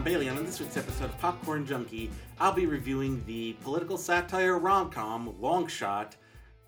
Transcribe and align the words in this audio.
John 0.00 0.12
Bailey, 0.12 0.28
and 0.28 0.38
on 0.38 0.46
this 0.46 0.58
week's 0.58 0.78
episode 0.78 1.10
of 1.10 1.18
Popcorn 1.18 1.66
Junkie, 1.66 2.10
I'll 2.38 2.54
be 2.54 2.64
reviewing 2.64 3.22
the 3.26 3.52
political 3.62 3.98
satire 3.98 4.58
rom-com 4.58 5.34
Long 5.38 5.66
Shot, 5.66 6.16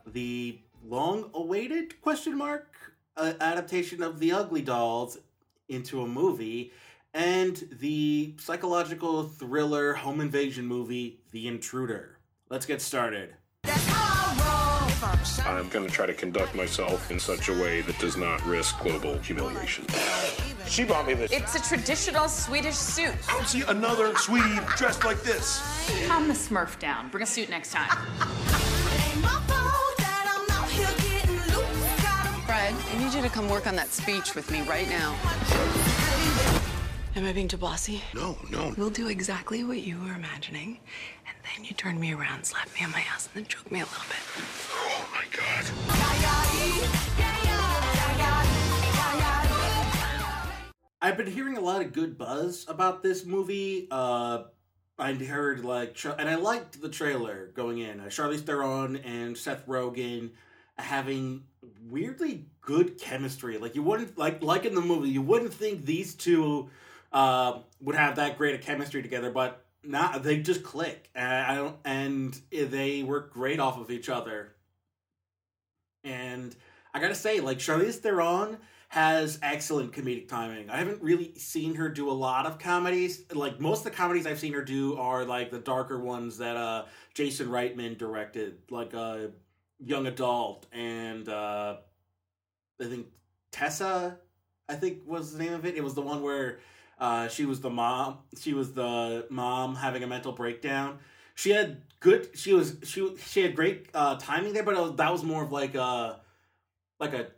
the 0.06 0.58
long-awaited 0.86 2.02
question 2.02 2.36
mark 2.36 2.68
uh, 3.16 3.32
adaptation 3.40 4.02
of 4.02 4.18
The 4.18 4.32
Ugly 4.32 4.60
Dolls 4.60 5.16
into 5.70 6.02
a 6.02 6.06
movie, 6.06 6.72
and 7.14 7.56
the 7.72 8.34
psychological 8.38 9.22
thriller 9.22 9.94
home 9.94 10.20
invasion 10.20 10.66
movie 10.66 11.20
The 11.30 11.48
Intruder. 11.48 12.18
Let's 12.50 12.66
get 12.66 12.82
started. 12.82 13.34
I'm 15.46 15.70
going 15.70 15.86
to 15.86 15.90
try 15.90 16.04
to 16.04 16.12
conduct 16.12 16.54
myself 16.54 17.10
in 17.10 17.18
such 17.18 17.48
a 17.48 17.54
way 17.54 17.80
that 17.80 17.98
does 17.98 18.18
not 18.18 18.44
risk 18.44 18.78
global 18.80 19.16
humiliation. 19.20 19.86
She 20.66 20.84
bought 20.84 21.06
me 21.06 21.14
this. 21.14 21.32
It's 21.32 21.54
a 21.54 21.60
traditional 21.60 22.28
Swedish 22.28 22.74
suit. 22.74 23.14
I 23.28 23.34
don't 23.34 23.46
see 23.46 23.62
another 23.62 24.14
Swede 24.16 24.60
dressed 24.76 25.04
like 25.04 25.22
this. 25.22 25.62
Calm 26.06 26.28
the 26.28 26.34
smurf 26.34 26.78
down. 26.78 27.10
Bring 27.10 27.22
a 27.22 27.26
suit 27.26 27.50
next 27.50 27.72
time. 27.72 27.90
Fred, 32.46 32.74
I 32.74 32.98
need 32.98 33.14
you 33.14 33.22
to 33.22 33.28
come 33.28 33.48
work 33.48 33.66
on 33.66 33.76
that 33.76 33.92
speech 33.92 34.34
with 34.34 34.50
me 34.50 34.62
right 34.62 34.88
now. 34.88 35.16
Am 37.14 37.26
I 37.26 37.32
being 37.32 37.48
too 37.48 37.58
bossy? 37.58 38.02
No, 38.14 38.38
no. 38.50 38.72
We'll 38.78 38.90
do 38.90 39.08
exactly 39.08 39.64
what 39.64 39.82
you 39.82 40.00
were 40.00 40.14
imagining, 40.14 40.78
and 41.26 41.36
then 41.44 41.64
you 41.64 41.74
turn 41.74 42.00
me 42.00 42.14
around, 42.14 42.46
slap 42.46 42.68
me 42.74 42.82
on 42.84 42.90
my 42.90 43.02
ass, 43.12 43.28
and 43.34 43.44
then 43.44 43.48
choke 43.48 43.70
me 43.70 43.80
a 43.80 43.84
little 43.84 44.04
bit. 44.08 44.16
Oh 44.72 45.08
my 45.12 45.24
God. 45.36 45.66
I've 51.04 51.16
been 51.16 51.26
hearing 51.26 51.56
a 51.56 51.60
lot 51.60 51.82
of 51.82 51.92
good 51.92 52.16
buzz 52.16 52.64
about 52.68 53.02
this 53.02 53.26
movie. 53.26 53.88
Uh, 53.90 54.44
I 54.96 55.14
heard 55.14 55.64
like, 55.64 55.94
tra- 55.94 56.14
and 56.16 56.28
I 56.28 56.36
liked 56.36 56.80
the 56.80 56.88
trailer 56.88 57.50
going 57.56 57.78
in. 57.78 57.98
Uh, 57.98 58.04
Charlize 58.04 58.42
Theron 58.42 58.98
and 58.98 59.36
Seth 59.36 59.66
Rogen 59.66 60.30
having 60.78 61.42
weirdly 61.88 62.46
good 62.60 62.98
chemistry. 62.98 63.58
Like 63.58 63.74
you 63.74 63.82
wouldn't 63.82 64.16
like 64.16 64.44
like 64.44 64.64
in 64.64 64.76
the 64.76 64.80
movie, 64.80 65.08
you 65.08 65.22
wouldn't 65.22 65.52
think 65.52 65.84
these 65.84 66.14
two 66.14 66.70
uh, 67.12 67.58
would 67.80 67.96
have 67.96 68.14
that 68.16 68.38
great 68.38 68.54
a 68.54 68.58
chemistry 68.58 69.02
together, 69.02 69.32
but 69.32 69.64
not 69.82 70.22
they 70.22 70.38
just 70.38 70.62
click. 70.62 71.10
And 71.16 71.26
I 71.26 71.56
don't, 71.56 71.76
and 71.84 72.40
they 72.52 73.02
work 73.02 73.32
great 73.32 73.58
off 73.58 73.76
of 73.76 73.90
each 73.90 74.08
other. 74.08 74.54
And 76.04 76.54
I 76.94 77.00
gotta 77.00 77.16
say, 77.16 77.40
like 77.40 77.58
Charlize 77.58 77.96
Theron 77.96 78.58
has 78.92 79.38
excellent 79.42 79.90
comedic 79.90 80.28
timing. 80.28 80.68
I 80.68 80.76
haven't 80.76 81.02
really 81.02 81.32
seen 81.38 81.76
her 81.76 81.88
do 81.88 82.10
a 82.10 82.12
lot 82.12 82.44
of 82.44 82.58
comedies. 82.58 83.22
Like 83.32 83.58
most 83.58 83.78
of 83.78 83.84
the 83.84 83.90
comedies 83.90 84.26
I've 84.26 84.38
seen 84.38 84.52
her 84.52 84.60
do 84.62 84.98
are 84.98 85.24
like 85.24 85.50
the 85.50 85.60
darker 85.60 85.98
ones 85.98 86.36
that 86.38 86.58
uh 86.58 86.84
Jason 87.14 87.48
Reitman 87.48 87.96
directed, 87.96 88.58
like 88.68 88.92
uh 88.92 89.28
Young 89.78 90.06
Adult 90.06 90.66
and 90.72 91.26
uh 91.26 91.76
I 92.78 92.84
think 92.84 93.06
Tessa, 93.50 94.18
I 94.68 94.74
think 94.74 94.98
was 95.06 95.32
the 95.32 95.42
name 95.42 95.54
of 95.54 95.64
it. 95.64 95.74
It 95.74 95.82
was 95.82 95.94
the 95.94 96.02
one 96.02 96.20
where 96.20 96.58
uh 96.98 97.28
she 97.28 97.46
was 97.46 97.62
the 97.62 97.70
mom 97.70 98.18
she 98.38 98.52
was 98.52 98.74
the 98.74 99.24
mom 99.30 99.74
having 99.74 100.02
a 100.02 100.06
mental 100.06 100.32
breakdown. 100.32 100.98
She 101.34 101.48
had 101.48 101.80
good 102.00 102.28
she 102.34 102.52
was 102.52 102.76
she 102.84 103.16
she 103.16 103.40
had 103.40 103.56
great 103.56 103.86
uh 103.94 104.16
timing 104.16 104.52
there, 104.52 104.64
but 104.64 104.74
was, 104.74 104.96
that 104.96 105.10
was 105.10 105.24
more 105.24 105.42
of 105.44 105.50
like 105.50 105.74
a 105.76 106.20
like 107.00 107.14
a 107.14 107.28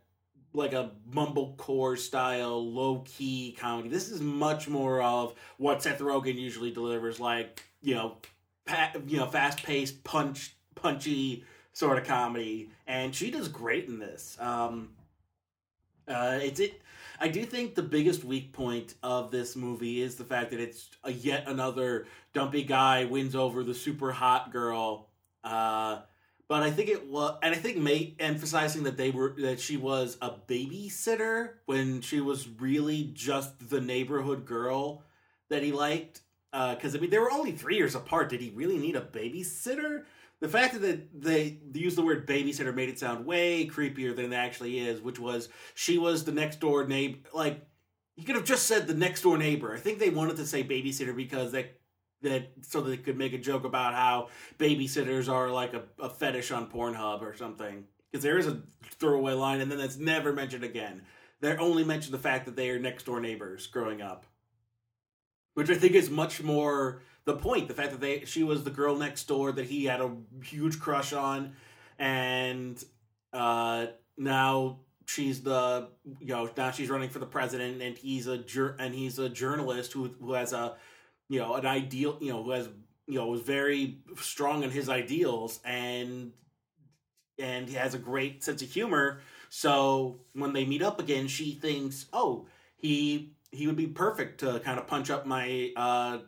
like 0.54 0.72
a 0.72 0.92
mumblecore 1.12 1.98
style, 1.98 2.64
low 2.64 3.02
key 3.04 3.56
comedy. 3.58 3.88
This 3.88 4.08
is 4.10 4.20
much 4.20 4.68
more 4.68 5.02
of 5.02 5.34
what 5.58 5.82
Seth 5.82 5.98
Rogen 5.98 6.36
usually 6.36 6.70
delivers, 6.70 7.20
like 7.20 7.62
you 7.82 7.94
know, 7.94 8.16
pa- 8.64 8.92
you 9.06 9.18
know, 9.18 9.26
fast 9.26 9.62
paced, 9.62 10.02
punch, 10.04 10.54
punchy 10.74 11.44
sort 11.72 11.98
of 11.98 12.04
comedy, 12.04 12.70
and 12.86 13.14
she 13.14 13.30
does 13.30 13.48
great 13.48 13.86
in 13.88 13.98
this. 13.98 14.36
Um, 14.40 14.90
uh, 16.06 16.38
it's 16.40 16.60
it. 16.60 16.80
I 17.20 17.28
do 17.28 17.44
think 17.44 17.74
the 17.74 17.82
biggest 17.82 18.24
weak 18.24 18.52
point 18.52 18.94
of 19.02 19.30
this 19.30 19.56
movie 19.56 20.00
is 20.02 20.16
the 20.16 20.24
fact 20.24 20.50
that 20.50 20.60
it's 20.60 20.90
a 21.04 21.12
yet 21.12 21.44
another 21.46 22.06
dumpy 22.32 22.62
guy 22.64 23.04
wins 23.04 23.34
over 23.34 23.62
the 23.64 23.74
super 23.74 24.12
hot 24.12 24.52
girl. 24.52 25.08
Uh, 25.42 26.00
but 26.48 26.62
I 26.62 26.70
think 26.70 26.90
it 26.90 27.08
was, 27.08 27.38
and 27.42 27.54
I 27.54 27.58
think 27.58 27.78
May 27.78 28.14
emphasizing 28.18 28.82
that 28.84 28.96
they 28.96 29.10
were 29.10 29.34
that 29.38 29.60
she 29.60 29.76
was 29.76 30.18
a 30.20 30.30
babysitter 30.30 31.54
when 31.66 32.00
she 32.00 32.20
was 32.20 32.46
really 32.48 33.10
just 33.14 33.70
the 33.70 33.80
neighborhood 33.80 34.44
girl 34.44 35.02
that 35.48 35.62
he 35.62 35.72
liked. 35.72 36.20
Uh, 36.52 36.74
because 36.74 36.94
I 36.94 36.98
mean, 36.98 37.10
they 37.10 37.18
were 37.18 37.32
only 37.32 37.52
three 37.52 37.76
years 37.76 37.94
apart. 37.94 38.28
Did 38.28 38.40
he 38.40 38.50
really 38.50 38.78
need 38.78 38.94
a 38.94 39.00
babysitter? 39.00 40.04
The 40.40 40.48
fact 40.48 40.80
that 40.80 41.22
they 41.22 41.58
used 41.72 41.96
the 41.96 42.04
word 42.04 42.26
babysitter 42.26 42.74
made 42.74 42.90
it 42.90 42.98
sound 42.98 43.24
way 43.24 43.66
creepier 43.66 44.14
than 44.14 44.32
it 44.32 44.36
actually 44.36 44.78
is, 44.78 45.00
which 45.00 45.18
was 45.18 45.48
she 45.74 45.96
was 45.96 46.24
the 46.24 46.32
next 46.32 46.60
door 46.60 46.86
neighbor. 46.86 47.18
Like 47.32 47.66
you 48.16 48.24
could 48.24 48.36
have 48.36 48.44
just 48.44 48.66
said 48.66 48.86
the 48.86 48.94
next 48.94 49.22
door 49.22 49.38
neighbor. 49.38 49.74
I 49.74 49.78
think 49.78 49.98
they 49.98 50.10
wanted 50.10 50.36
to 50.36 50.46
say 50.46 50.62
babysitter 50.62 51.16
because 51.16 51.52
that 51.52 51.80
that 52.24 52.50
so 52.62 52.80
they 52.80 52.96
could 52.96 53.16
make 53.16 53.32
a 53.32 53.38
joke 53.38 53.64
about 53.64 53.94
how 53.94 54.28
babysitters 54.58 55.32
are 55.32 55.50
like 55.50 55.72
a, 55.72 55.82
a 55.98 56.08
fetish 56.08 56.50
on 56.50 56.70
Pornhub 56.70 57.22
or 57.22 57.36
something. 57.36 57.84
Because 58.10 58.22
there 58.22 58.38
is 58.38 58.46
a 58.46 58.62
throwaway 58.92 59.32
line, 59.32 59.60
and 59.60 59.70
then 59.70 59.78
that's 59.78 59.96
never 59.96 60.32
mentioned 60.32 60.64
again. 60.64 61.02
They 61.40 61.56
only 61.56 61.84
mention 61.84 62.12
the 62.12 62.18
fact 62.18 62.46
that 62.46 62.56
they 62.56 62.70
are 62.70 62.78
next 62.78 63.06
door 63.06 63.20
neighbors 63.20 63.66
growing 63.66 64.02
up, 64.02 64.26
which 65.54 65.70
I 65.70 65.74
think 65.74 65.94
is 65.94 66.10
much 66.10 66.42
more 66.42 67.02
the 67.24 67.34
point. 67.34 67.68
The 67.68 67.74
fact 67.74 67.92
that 67.92 68.00
they 68.00 68.24
she 68.24 68.42
was 68.42 68.64
the 68.64 68.70
girl 68.70 68.96
next 68.96 69.24
door 69.24 69.52
that 69.52 69.66
he 69.66 69.84
had 69.84 70.00
a 70.00 70.10
huge 70.42 70.78
crush 70.78 71.12
on, 71.12 71.54
and 71.98 72.82
uh, 73.32 73.86
now 74.16 74.80
she's 75.06 75.42
the 75.42 75.88
you 76.20 76.28
know 76.28 76.48
now 76.56 76.70
she's 76.70 76.88
running 76.88 77.10
for 77.10 77.18
the 77.18 77.26
president, 77.26 77.82
and 77.82 77.98
he's 77.98 78.26
a 78.26 78.38
jur- 78.38 78.76
and 78.78 78.94
he's 78.94 79.18
a 79.18 79.28
journalist 79.28 79.92
who 79.92 80.08
who 80.20 80.32
has 80.34 80.52
a 80.52 80.76
you 81.28 81.38
know 81.38 81.54
an 81.54 81.66
ideal 81.66 82.18
you 82.20 82.32
know 82.32 82.42
who 82.42 82.50
has 82.50 82.68
you 83.06 83.18
know 83.18 83.26
was 83.26 83.42
very 83.42 83.98
strong 84.16 84.62
in 84.62 84.70
his 84.70 84.88
ideals 84.88 85.60
and 85.64 86.32
and 87.38 87.68
he 87.68 87.74
has 87.74 87.94
a 87.94 87.98
great 87.98 88.44
sense 88.44 88.62
of 88.62 88.70
humor. 88.70 89.20
So 89.48 90.20
when 90.34 90.52
they 90.52 90.64
meet 90.64 90.82
up 90.82 91.00
again 91.00 91.28
she 91.28 91.52
thinks 91.52 92.06
oh 92.12 92.46
he 92.76 93.34
he 93.50 93.66
would 93.66 93.76
be 93.76 93.86
perfect 93.86 94.40
to 94.40 94.60
kind 94.60 94.78
of 94.78 94.86
punch 94.86 95.10
up 95.10 95.26
my 95.26 95.70
uh 95.76 96.18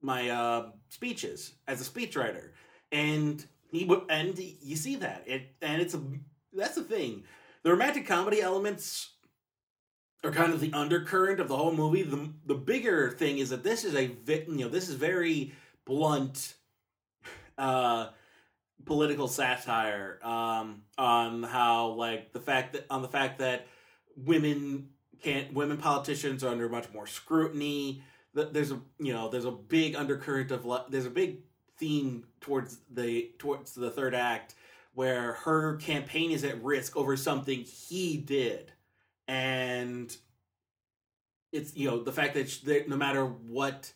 my 0.00 0.28
uh 0.28 0.70
speeches 0.88 1.54
as 1.66 1.80
a 1.80 1.90
speechwriter. 1.90 2.50
And 2.92 3.44
he 3.70 3.90
and 4.08 4.38
you 4.38 4.76
see 4.76 4.96
that. 4.96 5.24
It 5.26 5.54
and 5.62 5.82
it's 5.82 5.94
a 5.94 6.02
that's 6.52 6.76
the 6.76 6.84
thing. 6.84 7.24
The 7.62 7.70
romantic 7.70 8.06
comedy 8.06 8.40
elements 8.40 9.15
are 10.26 10.32
kind 10.32 10.52
of 10.52 10.60
the 10.60 10.72
undercurrent 10.72 11.40
of 11.40 11.48
the 11.48 11.56
whole 11.56 11.72
movie. 11.72 12.02
The 12.02 12.30
the 12.44 12.54
bigger 12.54 13.10
thing 13.10 13.38
is 13.38 13.50
that 13.50 13.62
this 13.62 13.84
is 13.84 13.94
a 13.94 14.04
you 14.28 14.64
know 14.64 14.68
this 14.68 14.88
is 14.88 14.94
very 14.94 15.52
blunt 15.84 16.54
uh 17.58 18.08
political 18.84 19.26
satire 19.28 20.18
um 20.22 20.82
on 20.98 21.42
how 21.42 21.88
like 21.88 22.32
the 22.32 22.40
fact 22.40 22.74
that 22.74 22.86
on 22.90 23.02
the 23.02 23.08
fact 23.08 23.38
that 23.38 23.66
women 24.16 24.88
can't 25.22 25.52
women 25.54 25.76
politicians 25.76 26.44
are 26.44 26.50
under 26.50 26.68
much 26.68 26.92
more 26.92 27.06
scrutiny 27.06 28.02
Th- 28.34 28.48
there's 28.52 28.70
a 28.70 28.80
you 28.98 29.12
know 29.12 29.28
there's 29.28 29.44
a 29.44 29.50
big 29.50 29.96
undercurrent 29.96 30.50
of 30.50 30.66
there's 30.90 31.06
a 31.06 31.10
big 31.10 31.38
theme 31.78 32.24
towards 32.40 32.78
the 32.90 33.30
towards 33.38 33.72
the 33.72 33.90
third 33.90 34.14
act 34.14 34.54
where 34.94 35.34
her 35.34 35.76
campaign 35.76 36.30
is 36.30 36.42
at 36.44 36.62
risk 36.62 36.96
over 36.96 37.16
something 37.16 37.60
he 37.60 38.16
did 38.16 38.72
and 39.28 40.16
it's 41.52 41.76
you 41.76 41.90
know 41.90 42.02
the 42.02 42.12
fact 42.12 42.34
that, 42.34 42.48
she, 42.48 42.64
that 42.66 42.88
no 42.88 42.96
matter 42.96 43.24
what 43.24 43.92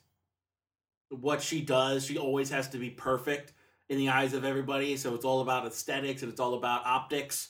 what 1.09 1.43
she 1.43 1.61
does 1.61 2.07
she 2.07 2.19
always 2.19 2.51
has 2.51 2.69
to 2.69 2.79
be 2.79 2.91
perfect 2.91 3.53
in 3.91 3.99
the 3.99 4.09
eyes 4.09 4.33
of 4.33 4.45
everybody. 4.45 4.97
So 4.97 5.15
it's 5.15 5.25
all 5.25 5.43
about 5.43 5.67
aesthetics 5.67 6.23
and 6.23 6.31
it's 6.31 6.41
all 6.41 6.55
about 6.55 6.87
optics. 6.87 7.49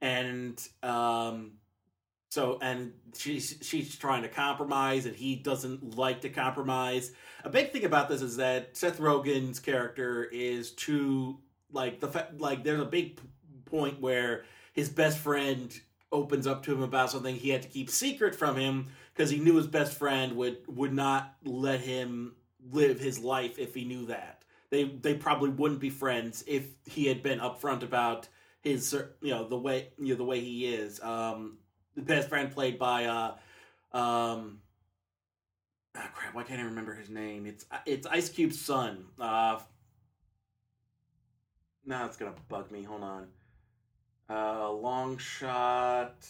And 0.00 0.62
um 0.84 1.52
so 2.30 2.58
and 2.60 2.92
she's 3.16 3.58
she's 3.62 3.96
trying 3.96 4.22
to 4.22 4.28
compromise 4.28 5.06
and 5.06 5.16
he 5.16 5.34
doesn't 5.34 5.96
like 5.96 6.20
to 6.20 6.28
compromise. 6.28 7.10
A 7.42 7.48
big 7.48 7.72
thing 7.72 7.84
about 7.84 8.08
this 8.10 8.20
is 8.20 8.36
that 8.36 8.76
seth 8.76 9.00
rogen's 9.00 9.58
character 9.58 10.24
is 10.24 10.72
too 10.72 11.38
like 11.72 12.00
the 12.00 12.08
fa- 12.08 12.28
like 12.36 12.62
there's 12.62 12.80
a 12.80 12.84
big 12.84 13.18
point 13.64 13.98
where 14.00 14.44
his 14.74 14.90
best 14.90 15.18
friend 15.18 15.80
opens 16.10 16.46
up 16.46 16.62
to 16.64 16.72
him 16.72 16.82
about 16.82 17.10
something 17.10 17.34
he 17.34 17.50
had 17.50 17.62
to 17.62 17.68
keep 17.68 17.90
secret 17.90 18.34
from 18.34 18.56
him 18.56 18.86
because 19.14 19.30
he 19.30 19.38
knew 19.38 19.56
his 19.56 19.66
best 19.66 19.94
friend 19.96 20.36
would 20.36 20.58
would 20.66 20.92
not 20.92 21.34
let 21.44 21.80
him 21.80 22.34
live 22.72 22.98
his 22.98 23.18
life 23.18 23.58
if 23.58 23.74
he 23.74 23.84
knew 23.84 24.06
that. 24.06 24.44
They 24.70 24.84
they 24.84 25.14
probably 25.14 25.50
wouldn't 25.50 25.80
be 25.80 25.90
friends 25.90 26.44
if 26.46 26.66
he 26.84 27.06
had 27.06 27.22
been 27.22 27.40
upfront 27.40 27.82
about 27.82 28.28
his 28.60 28.92
you 29.20 29.30
know 29.30 29.48
the 29.48 29.58
way 29.58 29.90
you 29.98 30.08
know 30.08 30.16
the 30.18 30.24
way 30.24 30.40
he 30.40 30.66
is. 30.66 31.00
Um, 31.02 31.58
the 31.94 32.02
best 32.02 32.28
friend 32.28 32.50
played 32.50 32.78
by 32.78 33.06
uh 33.06 33.34
um 33.96 34.60
ah, 35.96 36.10
crap, 36.14 36.34
why 36.34 36.42
can't 36.42 36.60
I 36.60 36.64
remember 36.64 36.94
his 36.94 37.10
name? 37.10 37.46
It's 37.46 37.64
it's 37.86 38.06
Ice 38.06 38.28
Cube's 38.28 38.60
son. 38.60 39.06
Uh, 39.18 39.58
now 41.84 42.06
it's 42.06 42.16
gonna 42.16 42.34
bug 42.48 42.70
me. 42.70 42.82
Hold 42.82 43.02
on. 43.02 43.28
Uh, 44.30 44.70
long 44.72 45.16
shot. 45.16 46.26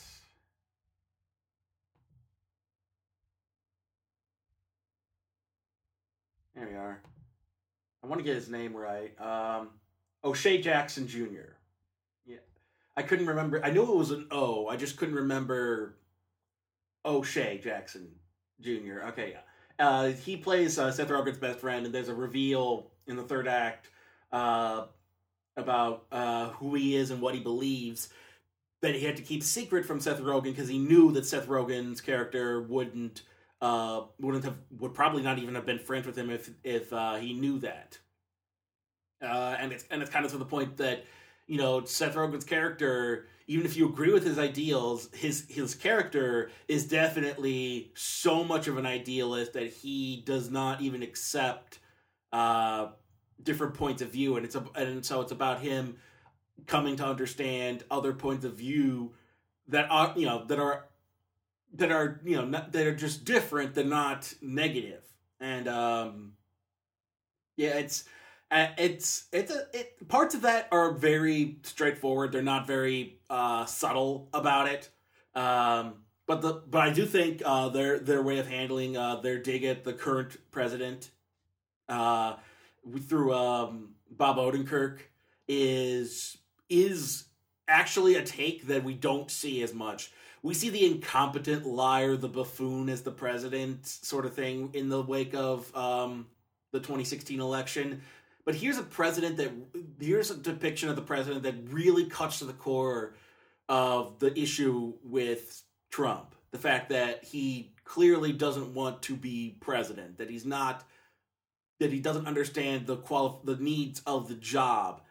There 6.54 6.68
we 6.68 6.76
are. 6.76 7.02
I 8.02 8.06
want 8.06 8.20
to 8.20 8.24
get 8.24 8.36
his 8.36 8.48
name 8.48 8.76
right. 8.76 9.12
Um, 9.20 9.70
O'Shea 10.22 10.60
Jackson 10.60 11.08
Jr. 11.08 11.54
Yeah, 12.24 12.38
I 12.96 13.02
couldn't 13.02 13.26
remember. 13.26 13.64
I 13.64 13.70
knew 13.70 13.82
it 13.82 13.96
was 13.96 14.12
an 14.12 14.28
O. 14.30 14.68
I 14.68 14.76
just 14.76 14.96
couldn't 14.96 15.16
remember 15.16 15.96
O'Shea 17.04 17.60
Jackson 17.62 18.08
Jr. 18.60 19.08
Okay, 19.08 19.34
uh, 19.78 20.08
he 20.08 20.36
plays 20.36 20.78
uh, 20.78 20.92
Seth 20.92 21.08
Rogen's 21.08 21.38
best 21.38 21.58
friend, 21.58 21.86
and 21.86 21.94
there's 21.94 22.08
a 22.08 22.14
reveal 22.14 22.90
in 23.08 23.16
the 23.16 23.22
third 23.22 23.48
act 23.48 23.88
uh, 24.32 24.86
about 25.58 26.06
uh, 26.10 26.50
who 26.50 26.74
he 26.74 26.96
is 26.96 27.10
and 27.10 27.20
what 27.20 27.34
he 27.34 27.40
believes 27.40 28.08
that 28.80 28.94
he 28.94 29.04
had 29.04 29.16
to 29.16 29.22
keep 29.22 29.42
secret 29.42 29.84
from 29.84 30.00
Seth 30.00 30.20
Rogen 30.20 30.44
because 30.44 30.68
he 30.68 30.78
knew 30.78 31.12
that 31.12 31.26
Seth 31.26 31.48
Rogen's 31.48 32.00
character 32.00 32.62
wouldn't 32.62 33.22
uh, 33.60 34.02
wouldn't 34.20 34.44
have 34.44 34.56
would 34.78 34.94
probably 34.94 35.22
not 35.22 35.38
even 35.38 35.54
have 35.56 35.66
been 35.66 35.80
friends 35.80 36.06
with 36.06 36.16
him 36.16 36.30
if 36.30 36.50
if 36.62 36.92
uh, 36.92 37.16
he 37.16 37.34
knew 37.34 37.58
that. 37.58 37.98
Uh, 39.20 39.56
and 39.58 39.72
it's 39.72 39.84
and 39.90 40.00
it's 40.00 40.10
kind 40.10 40.24
of 40.24 40.30
to 40.30 40.38
the 40.38 40.44
point 40.44 40.76
that 40.76 41.04
you 41.48 41.58
know 41.58 41.84
Seth 41.84 42.14
Rogen's 42.14 42.44
character, 42.44 43.26
even 43.48 43.66
if 43.66 43.76
you 43.76 43.88
agree 43.88 44.12
with 44.12 44.24
his 44.24 44.38
ideals, 44.38 45.08
his 45.12 45.44
his 45.48 45.74
character 45.74 46.50
is 46.68 46.86
definitely 46.86 47.90
so 47.96 48.44
much 48.44 48.68
of 48.68 48.78
an 48.78 48.86
idealist 48.86 49.54
that 49.54 49.72
he 49.72 50.22
does 50.24 50.50
not 50.50 50.80
even 50.80 51.02
accept 51.02 51.80
uh, 52.32 52.88
different 53.42 53.74
points 53.74 54.02
of 54.02 54.10
view, 54.10 54.36
and 54.36 54.44
it's 54.44 54.54
a, 54.54 54.64
and 54.74 55.04
so 55.04 55.20
it's 55.20 55.32
about 55.32 55.60
him 55.60 55.96
coming 56.66 56.96
to 56.96 57.04
understand 57.06 57.84
other 57.90 58.12
points 58.12 58.44
of 58.44 58.54
view 58.54 59.12
that 59.68 59.90
are 59.90 60.12
you 60.16 60.26
know 60.26 60.44
that 60.46 60.58
are 60.58 60.86
that 61.74 61.92
are 61.92 62.20
you 62.24 62.36
know 62.36 62.44
not, 62.44 62.72
that 62.72 62.86
are 62.86 62.94
just 62.94 63.24
different 63.24 63.74
they're 63.74 63.84
not 63.84 64.32
negative. 64.40 65.02
And 65.40 65.68
um 65.68 66.32
yeah 67.56 67.74
it's 67.78 68.04
it's 68.50 69.26
it's 69.32 69.52
a 69.52 69.66
it, 69.72 70.08
parts 70.08 70.34
of 70.34 70.42
that 70.42 70.68
are 70.72 70.92
very 70.92 71.58
straightforward. 71.62 72.32
They're 72.32 72.42
not 72.42 72.66
very 72.66 73.20
uh 73.30 73.66
subtle 73.66 74.28
about 74.32 74.68
it. 74.68 74.88
Um 75.34 75.94
but 76.28 76.42
the 76.42 76.62
but 76.68 76.82
i 76.82 76.90
do 76.90 77.06
think 77.06 77.42
uh 77.44 77.68
their 77.70 77.98
their 77.98 78.22
way 78.22 78.38
of 78.38 78.46
handling 78.46 78.96
uh 78.96 79.16
their 79.16 79.38
dig 79.38 79.64
at 79.64 79.82
the 79.82 79.92
current 79.92 80.36
president 80.52 81.10
uh 81.88 82.36
through 83.00 83.34
um 83.34 83.90
bob 84.10 84.36
odenkirk 84.36 84.98
is 85.46 86.38
is 86.68 87.24
actually 87.68 88.16
a 88.16 88.22
take 88.22 88.66
that 88.66 88.84
we 88.84 88.94
don't 88.94 89.30
see 89.30 89.62
as 89.62 89.74
much 89.74 90.10
we 90.42 90.54
see 90.54 90.70
the 90.70 90.86
incompetent 90.86 91.66
liar, 91.66 92.16
the 92.16 92.28
buffoon 92.28 92.88
as 92.88 93.02
the 93.02 93.10
president 93.10 93.86
sort 93.86 94.24
of 94.24 94.34
thing 94.34 94.70
in 94.72 94.88
the 94.88 95.02
wake 95.02 95.34
of 95.34 95.74
um, 95.76 96.26
the 96.72 96.78
2016 96.78 97.40
election. 97.40 98.02
But 98.44 98.54
here's 98.54 98.78
a 98.78 98.82
president 98.82 99.36
that 99.38 99.50
here's 100.00 100.30
a 100.30 100.36
depiction 100.36 100.88
of 100.88 100.96
the 100.96 101.02
president 101.02 101.42
that 101.42 101.54
really 101.70 102.06
cuts 102.06 102.38
to 102.38 102.44
the 102.44 102.52
core 102.52 103.14
of 103.68 104.18
the 104.20 104.38
issue 104.38 104.94
with 105.02 105.62
Trump. 105.90 106.34
The 106.50 106.58
fact 106.58 106.88
that 106.90 107.24
he 107.24 107.74
clearly 107.84 108.32
doesn't 108.32 108.72
want 108.72 109.02
to 109.02 109.16
be 109.16 109.56
president, 109.60 110.18
that 110.18 110.30
he's 110.30 110.46
not 110.46 110.84
that 111.78 111.92
he 111.92 112.00
doesn't 112.00 112.26
understand 112.26 112.86
the 112.86 112.96
quali- 112.96 113.40
the 113.44 113.56
needs 113.56 114.00
of 114.06 114.28
the 114.28 114.34
job. 114.34 115.02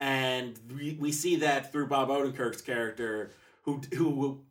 And 0.00 0.58
we, 0.74 0.96
we 1.00 1.12
see 1.12 1.36
that 1.36 1.72
through 1.72 1.86
Bob 1.86 2.08
Odenkirk's 2.08 2.62
character 2.62 3.30
who 3.62 3.80
who 3.94 4.42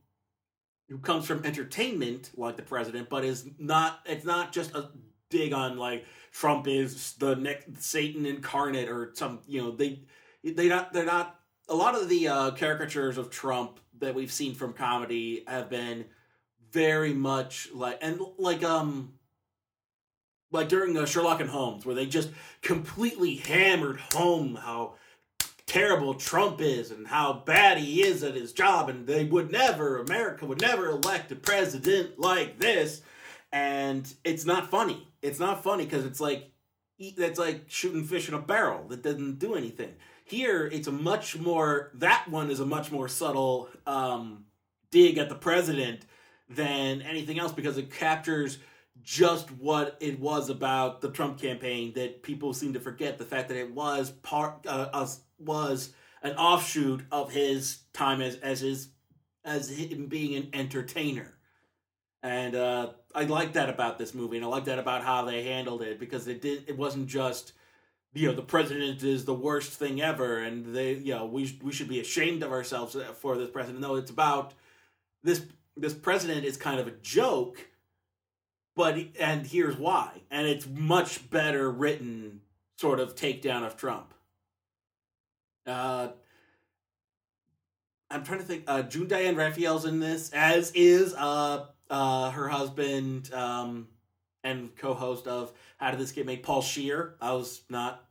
who 0.89 0.98
comes 1.00 1.25
from 1.25 1.45
entertainment 1.45 2.31
like 2.36 2.56
the 2.57 2.63
president, 2.63 3.10
but 3.10 3.24
is 3.24 3.48
not. 3.57 4.00
It's 4.06 4.25
not 4.25 4.54
just 4.54 4.75
a 4.75 4.89
dig 5.30 5.54
on 5.54 5.77
like 5.77 6.06
Trump 6.31 6.68
is 6.68 7.13
the 7.13 7.36
next 7.36 7.81
Satan 7.81 8.25
incarnate 8.25 8.89
or 8.89 9.12
some. 9.13 9.39
You 9.48 9.62
know 9.62 9.71
they 9.71 10.01
they 10.44 10.68
not 10.68 10.94
they're 10.94 11.06
not. 11.06 11.39
A 11.68 11.75
lot 11.75 11.95
of 11.95 12.10
the 12.10 12.28
uh, 12.28 12.51
caricatures 12.51 13.18
of 13.18 13.31
Trump 13.31 13.80
that 14.00 14.13
we've 14.13 14.31
seen 14.31 14.54
from 14.54 14.74
comedy 14.74 15.44
have 15.48 15.69
been 15.69 16.06
very 16.71 17.13
much 17.13 17.69
like 17.74 17.98
and 18.01 18.19
like 18.38 18.63
um 18.63 19.13
like 20.56 20.69
during 20.69 20.98
uh, 20.98 21.06
Sherlock 21.06 21.42
and 21.42 21.50
Holmes 21.50 21.86
where 21.86 21.96
they 21.96 22.06
just 22.06 22.30
completely 22.62 23.36
hammered 23.36 24.00
home 24.00 24.56
how 24.56 24.96
terrible 25.66 26.13
Trump 26.13 26.62
is 26.62 26.92
and 26.92 27.07
how 27.07 27.34
bad 27.46 27.78
he 27.78 28.04
is 28.04 28.24
at 28.24 28.36
his 28.36 28.54
job, 28.54 28.90
and 28.90 29.07
they 29.07 29.25
would 29.25 29.52
never, 29.52 29.98
America 29.98 30.46
would 30.46 30.62
never 30.62 30.90
elect 30.90 31.31
a 31.31 31.36
president 31.36 32.19
like 32.19 32.60
this. 32.60 33.02
And 33.52 34.12
it's 34.24 34.46
not 34.46 34.69
funny. 34.69 35.07
It's 35.22 35.40
not 35.40 35.63
funny 35.63 35.86
because 35.86 36.06
it's 36.06 36.19
like 36.19 36.52
that's 37.18 37.40
like 37.40 37.66
shooting 37.68 38.06
fish 38.06 38.28
in 38.30 38.36
a 38.36 38.40
barrel 38.40 38.88
that 38.88 39.04
doesn't 39.04 39.40
do 39.40 39.56
anything. 39.56 39.94
Here, 40.24 40.66
it's 40.66 40.88
a 40.88 40.92
much 40.92 41.38
more. 41.38 41.92
That 41.96 42.28
one 42.30 42.50
is 42.50 42.60
a 42.60 42.66
much 42.66 42.92
more 42.92 43.07
subtle 43.07 43.69
um, 43.86 44.46
dig 44.92 45.18
at 45.18 45.30
the 45.30 45.36
president 45.36 46.06
than 46.50 47.02
anything 47.02 47.40
else 47.40 47.52
because 47.52 47.78
it 47.78 47.92
captures 47.92 48.60
just 49.06 49.52
what 49.52 49.98
it 50.02 50.19
was 50.19 50.50
about 50.50 51.00
the 51.00 51.10
Trump 51.10 51.40
campaign 51.40 51.94
that 51.94 52.24
people 52.24 52.54
seem 52.54 52.74
to 52.74 52.80
forget 52.80 53.18
the 53.18 53.24
fact 53.24 53.50
that 53.50 53.57
it 53.57 53.72
was 53.72 54.10
part 54.10 54.66
uh, 54.68 55.07
was 55.38 55.94
an 56.24 56.36
offshoot 56.36 57.06
of 57.12 57.31
his 57.31 57.80
time 57.94 58.19
as 58.19 58.36
as 58.38 58.62
his 58.62 58.90
as 59.46 59.69
him 59.69 60.07
being 60.07 60.36
an 60.36 60.50
entertainer. 60.54 61.36
And 62.24 62.56
uh, 62.56 62.94
I 63.13 63.25
like 63.25 63.54
that 63.54 63.69
about 63.69 64.00
this 64.00 64.16
movie, 64.16 64.38
and 64.38 64.46
I 64.46 64.50
like 64.50 64.66
that 64.66 64.80
about 64.80 65.04
how 65.04 65.24
they 65.24 65.44
handled 65.44 65.84
it 65.84 66.00
because 66.00 66.28
it 66.28 66.42
did. 66.42 66.68
It 66.68 66.75
wasn't 66.75 67.06
just, 67.06 67.54
you 68.16 68.28
know, 68.28 68.34
the 68.34 68.42
president 68.42 69.04
is 69.04 69.26
the 69.26 69.35
worst 69.35 69.74
thing 69.74 70.02
ever, 70.02 70.40
and 70.40 70.76
they, 70.76 70.94
you 70.95 71.14
know, 71.14 71.28
we 71.28 71.59
we 71.62 71.71
should 71.71 71.88
be 71.88 72.00
ashamed 72.00 72.42
of 72.42 72.52
ourselves 72.52 72.97
for 73.19 73.38
this 73.38 73.52
president. 73.52 73.81
No, 73.81 73.95
it's 73.95 74.09
about 74.09 74.56
this. 75.24 75.45
This 75.78 75.94
president 75.94 76.44
is 76.44 76.57
kind 76.57 76.80
of 76.80 76.88
a 76.88 76.92
joke, 77.04 77.68
but 78.75 78.97
and 79.19 79.45
here's 79.45 79.77
why, 79.77 80.21
and 80.29 80.47
it's 80.47 80.67
much 80.67 81.29
better 81.29 81.71
written 81.71 82.41
sort 82.77 82.99
of 82.99 83.15
takedown 83.15 83.65
of 83.65 83.77
Trump. 83.77 84.13
Uh, 85.65 86.09
I'm 88.09 88.23
trying 88.23 88.39
to 88.39 88.45
think. 88.45 88.65
Uh, 88.67 88.83
June 88.83 89.07
Diane 89.07 89.35
Raphael's 89.35 89.85
in 89.85 89.99
this, 89.99 90.29
as 90.31 90.71
is 90.73 91.13
uh, 91.15 91.65
uh, 91.89 92.31
her 92.31 92.47
husband 92.47 93.33
um, 93.33 93.87
and 94.44 94.75
co-host 94.75 95.27
of 95.27 95.53
How 95.77 95.91
Did 95.91 95.99
This 95.99 96.11
Get 96.11 96.25
Made, 96.25 96.44
Paul 96.44 96.61
Scheer. 96.61 97.15
I 97.21 97.33
was 97.33 97.61
not 97.69 98.05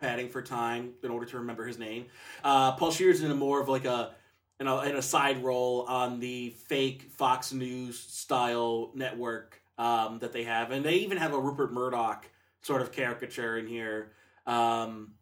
padding 0.00 0.28
for 0.28 0.42
time 0.42 0.92
in 1.02 1.10
order 1.10 1.26
to 1.26 1.38
remember 1.38 1.66
his 1.66 1.78
name. 1.78 2.06
Uh, 2.42 2.72
Paul 2.72 2.90
Scheer's 2.90 3.22
in 3.22 3.30
a 3.30 3.34
more 3.34 3.60
of 3.60 3.68
like 3.68 3.84
a 3.84 4.14
in 4.60 4.66
a, 4.66 4.80
in 4.82 4.96
a 4.96 5.02
side 5.02 5.42
role 5.42 5.84
on 5.88 6.20
the 6.20 6.50
fake 6.50 7.10
Fox 7.10 7.52
News 7.52 7.98
style 7.98 8.90
network 8.94 9.57
um, 9.78 10.18
that 10.18 10.32
they 10.32 10.44
have, 10.44 10.70
and 10.70 10.84
they 10.84 10.96
even 10.96 11.16
have 11.16 11.32
a 11.32 11.38
Rupert 11.38 11.72
Murdoch 11.72 12.26
sort 12.62 12.82
of 12.82 12.92
caricature 12.92 13.56
in 13.56 13.66
here. 13.66 14.12
Um, 14.46 15.14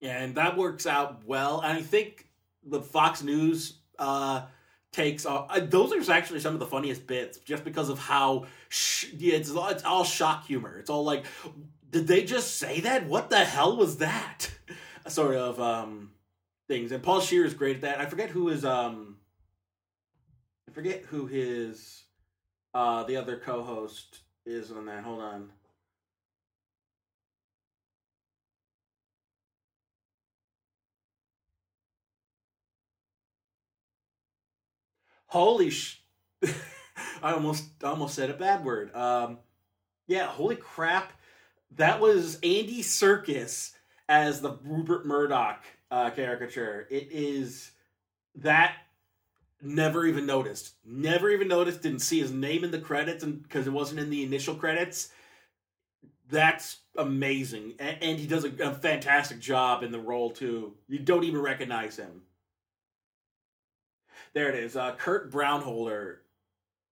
and 0.00 0.34
that 0.34 0.56
works 0.56 0.86
out 0.86 1.24
well. 1.26 1.60
And 1.60 1.78
I 1.78 1.82
think 1.82 2.26
the 2.64 2.80
Fox 2.80 3.22
News 3.22 3.78
uh, 3.98 4.46
takes 4.92 5.26
uh, 5.26 5.46
those 5.68 6.08
are 6.08 6.12
actually 6.12 6.40
some 6.40 6.54
of 6.54 6.60
the 6.60 6.66
funniest 6.66 7.06
bits, 7.06 7.38
just 7.38 7.64
because 7.64 7.88
of 7.88 7.98
how 7.98 8.46
sh- 8.68 9.12
yeah, 9.16 9.34
it's 9.34 9.54
all, 9.54 9.68
it's 9.68 9.84
all 9.84 10.04
shock 10.04 10.46
humor. 10.46 10.78
It's 10.78 10.90
all 10.90 11.04
like, 11.04 11.24
did 11.90 12.06
they 12.06 12.24
just 12.24 12.56
say 12.56 12.80
that? 12.80 13.06
What 13.06 13.30
the 13.30 13.44
hell 13.44 13.76
was 13.76 13.98
that? 13.98 14.48
sort 15.08 15.36
of 15.36 15.60
um, 15.60 16.12
things. 16.68 16.92
And 16.92 17.02
Paul 17.02 17.20
Scheer 17.20 17.44
is 17.44 17.54
great 17.54 17.76
at 17.76 17.82
that. 17.82 18.00
I 18.00 18.06
forget 18.06 18.30
who 18.30 18.48
is 18.48 18.64
um, 18.64 19.18
I 20.68 20.72
forget 20.72 21.02
who 21.02 21.26
his 21.26 22.01
uh, 22.74 23.04
the 23.04 23.16
other 23.16 23.36
co-host 23.36 24.20
is 24.46 24.70
on 24.70 24.86
that. 24.86 25.04
Hold 25.04 25.20
on. 25.20 25.50
holy 35.32 35.70
sh 35.70 35.98
I 37.22 37.32
almost 37.32 37.64
almost 37.82 38.14
said 38.14 38.28
a 38.28 38.34
bad 38.34 38.64
word. 38.64 38.94
Um, 38.94 39.38
yeah, 40.06 40.26
holy 40.26 40.56
crap. 40.56 41.12
That 41.76 42.00
was 42.00 42.34
Andy 42.42 42.82
Serkis 42.82 43.72
as 44.08 44.40
the 44.42 44.58
Rupert 44.62 45.06
Murdoch 45.06 45.64
uh, 45.90 46.10
caricature. 46.10 46.86
It 46.90 47.08
is 47.10 47.70
that 48.36 48.76
never 49.62 50.06
even 50.06 50.26
noticed. 50.26 50.74
Never 50.84 51.30
even 51.30 51.48
noticed. 51.48 51.82
Didn't 51.82 52.00
see 52.00 52.20
his 52.20 52.32
name 52.32 52.64
in 52.64 52.70
the 52.70 52.80
credits, 52.80 53.22
and 53.22 53.42
because 53.42 53.66
it 53.66 53.72
wasn't 53.72 54.00
in 54.00 54.10
the 54.10 54.24
initial 54.24 54.54
credits. 54.54 55.10
That's 56.28 56.78
amazing, 56.96 57.74
and, 57.78 57.98
and 58.02 58.18
he 58.18 58.26
does 58.26 58.44
a, 58.44 58.52
a 58.62 58.74
fantastic 58.74 59.38
job 59.38 59.82
in 59.82 59.92
the 59.92 60.00
role 60.00 60.30
too. 60.30 60.74
You 60.88 60.98
don't 60.98 61.24
even 61.24 61.40
recognize 61.40 61.96
him. 61.96 62.22
There 64.32 64.48
it 64.48 64.54
is. 64.54 64.76
Uh, 64.76 64.94
Kurt 64.94 65.30
Braunohler 65.30 66.16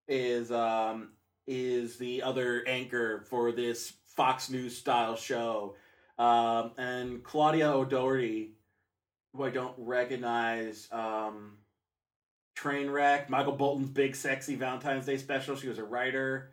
is 0.09 0.53
um, 0.53 1.12
is 1.47 1.97
the 1.97 2.23
other 2.23 2.62
anchor 2.67 3.25
for 3.31 3.50
this 3.50 3.95
Fox 4.05 4.50
News 4.50 4.77
style 4.77 5.17
show, 5.17 5.77
um, 6.19 6.73
and 6.77 7.25
Claudia 7.25 7.71
O'Doherty, 7.71 8.53
who 9.35 9.45
I 9.45 9.50
don't 9.50 9.75
recognize. 9.79 10.87
Um, 10.93 11.57
Trainwreck, 12.57 13.28
Michael 13.28 13.52
Bolton's 13.52 13.88
big 13.88 14.14
sexy 14.14 14.54
Valentine's 14.54 15.07
Day 15.07 15.16
special. 15.16 15.57
She 15.57 15.69
was 15.69 15.78
a 15.78 15.85
writer. 15.85 16.50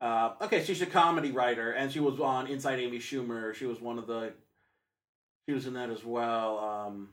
Uh, 0.00 0.34
okay, 0.40 0.64
she's 0.64 0.80
a 0.80 0.86
comedy 0.86 1.30
writer, 1.30 1.72
and 1.72 1.92
she 1.92 2.00
was 2.00 2.18
on 2.20 2.46
Inside 2.46 2.78
Amy 2.78 2.98
Schumer. 2.98 3.54
She 3.54 3.66
was 3.66 3.80
one 3.80 3.98
of 3.98 4.06
the. 4.06 4.32
She 5.48 5.54
was 5.54 5.66
in 5.66 5.74
that 5.74 5.90
as 5.90 6.04
well. 6.04 6.58
Um, 6.58 7.08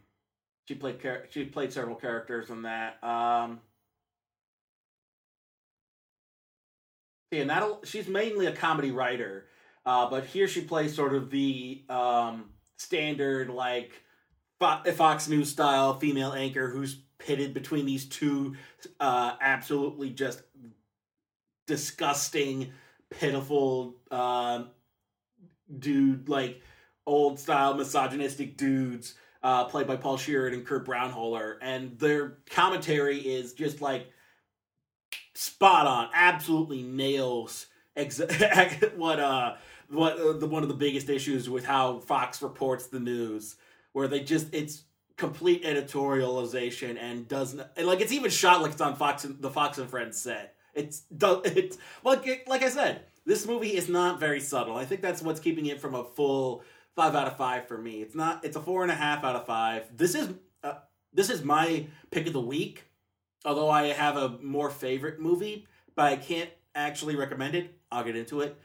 she 0.68 0.76
played 0.76 1.00
she 1.30 1.46
played 1.46 1.74
several 1.74 1.96
characters 1.96 2.50
in 2.50 2.64
that. 2.64 3.04
Um, 3.04 3.60
yeah, 7.32 7.44
not 7.46 7.88
she's 7.88 8.08
mainly 8.08 8.46
a 8.46 8.54
comedy 8.54 8.92
writer, 8.92 9.46
uh, 9.86 10.10
but 10.10 10.26
here 10.26 10.48
she 10.48 10.62
plays 10.62 10.96
sort 10.96 11.14
of 11.14 11.30
the 11.30 11.84
um, 11.90 12.52
standard 12.78 13.50
like 13.50 13.92
Fox 14.60 15.28
News 15.28 15.50
style 15.50 16.00
female 16.00 16.34
anchor 16.34 16.70
who's 16.70 17.00
pitted 17.20 17.54
between 17.54 17.86
these 17.86 18.06
two 18.06 18.56
uh, 19.00 19.36
absolutely 19.42 20.10
just 20.10 20.42
disgusting, 21.66 22.72
pitiful 23.10 23.96
uh, 24.12 24.64
dude 25.80 26.30
like 26.30 26.62
old 27.06 27.40
style 27.40 27.74
misogynistic 27.74 28.58
dudes 28.58 29.16
uh, 29.44 29.66
played 29.66 29.88
by 29.88 29.96
Paul 29.96 30.18
Sheeran 30.18 30.54
and 30.54 30.66
Kurt 30.66 30.86
Braunohler, 30.86 31.58
and 31.62 31.98
their 32.00 32.38
commentary 32.50 33.20
is 33.20 33.54
just 33.54 33.82
like 33.82 34.12
spot 35.36 35.88
on, 35.88 36.10
absolutely 36.14 36.84
nails 36.84 37.68
ex- 37.96 38.20
what 38.96 39.20
uh 39.20 39.56
what 39.90 40.20
uh, 40.20 40.34
the 40.34 40.48
one 40.48 40.64
of 40.64 40.70
the 40.70 40.76
biggest 40.76 41.10
issues 41.10 41.50
with 41.50 41.66
how 41.66 42.00
Fox 42.00 42.42
reports 42.42 42.88
the 42.88 43.00
news, 43.00 43.56
where 43.94 44.08
they 44.08 44.20
just 44.20 44.54
it's 44.54 44.84
complete 45.18 45.64
editorialization 45.64 46.98
and 47.00 47.28
doesn't 47.28 47.62
and 47.76 47.88
like 47.88 48.02
it's 48.02 48.12
even 48.12 48.30
shot 48.30 48.62
like 48.62 48.72
it's 48.72 48.82
on 48.82 48.96
Fox 48.96 49.24
and 49.26 49.42
the 49.42 49.50
Fox 49.50 49.78
and 49.78 49.90
Friends 49.90 50.22
set. 50.22 50.56
It's 50.74 51.04
it's 51.12 51.78
like 52.04 52.46
like 52.48 52.64
I 52.64 52.70
said, 52.70 53.02
this 53.26 53.46
movie 53.46 53.76
is 53.76 53.90
not 53.90 54.20
very 54.20 54.40
subtle. 54.40 54.76
I 54.76 54.86
think 54.86 55.02
that's 55.02 55.22
what's 55.22 55.40
keeping 55.40 55.66
it 55.66 55.82
from 55.82 55.96
a 55.96 56.04
full 56.04 56.64
five 56.96 57.16
out 57.16 57.28
of 57.28 57.38
five 57.38 57.68
for 57.68 57.78
me. 57.78 58.02
It's 58.02 58.16
not. 58.16 58.46
It's 58.46 58.56
a 58.56 58.62
four 58.62 58.84
and 58.84 58.92
a 58.92 58.96
half 58.96 59.24
out 59.24 59.36
of 59.36 59.46
five. 59.46 59.86
This 59.96 60.16
is 60.16 60.34
uh, 60.64 60.76
this 61.14 61.30
is 61.30 61.44
my 61.44 61.88
pick 62.12 62.28
of 62.28 62.34
the 62.34 62.42
week. 62.42 62.86
Although 63.44 63.70
I 63.70 63.88
have 63.88 64.18
a 64.18 64.38
more 64.42 64.70
favorite 64.70 65.20
movie, 65.20 65.68
but 65.96 66.06
I 66.06 66.16
can't 66.18 66.50
actually 66.76 67.16
recommend 67.16 67.56
it. 67.56 67.74
I'll 67.92 68.04
get 68.04 68.16
into 68.16 68.42
it. 68.42 68.60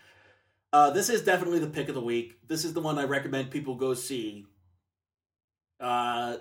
Uh, 0.73 0.91
this 0.91 1.09
is 1.09 1.23
definitely 1.23 1.59
the 1.59 1.67
pick 1.67 1.89
of 1.89 1.95
the 1.95 2.01
week. 2.01 2.39
This 2.49 2.65
is 2.65 2.73
the 2.73 2.81
one 2.81 2.99
I 2.99 3.05
recommend 3.05 3.51
people 3.51 3.75
go 3.75 3.95
see. 3.95 4.47
Uh, 5.83 6.37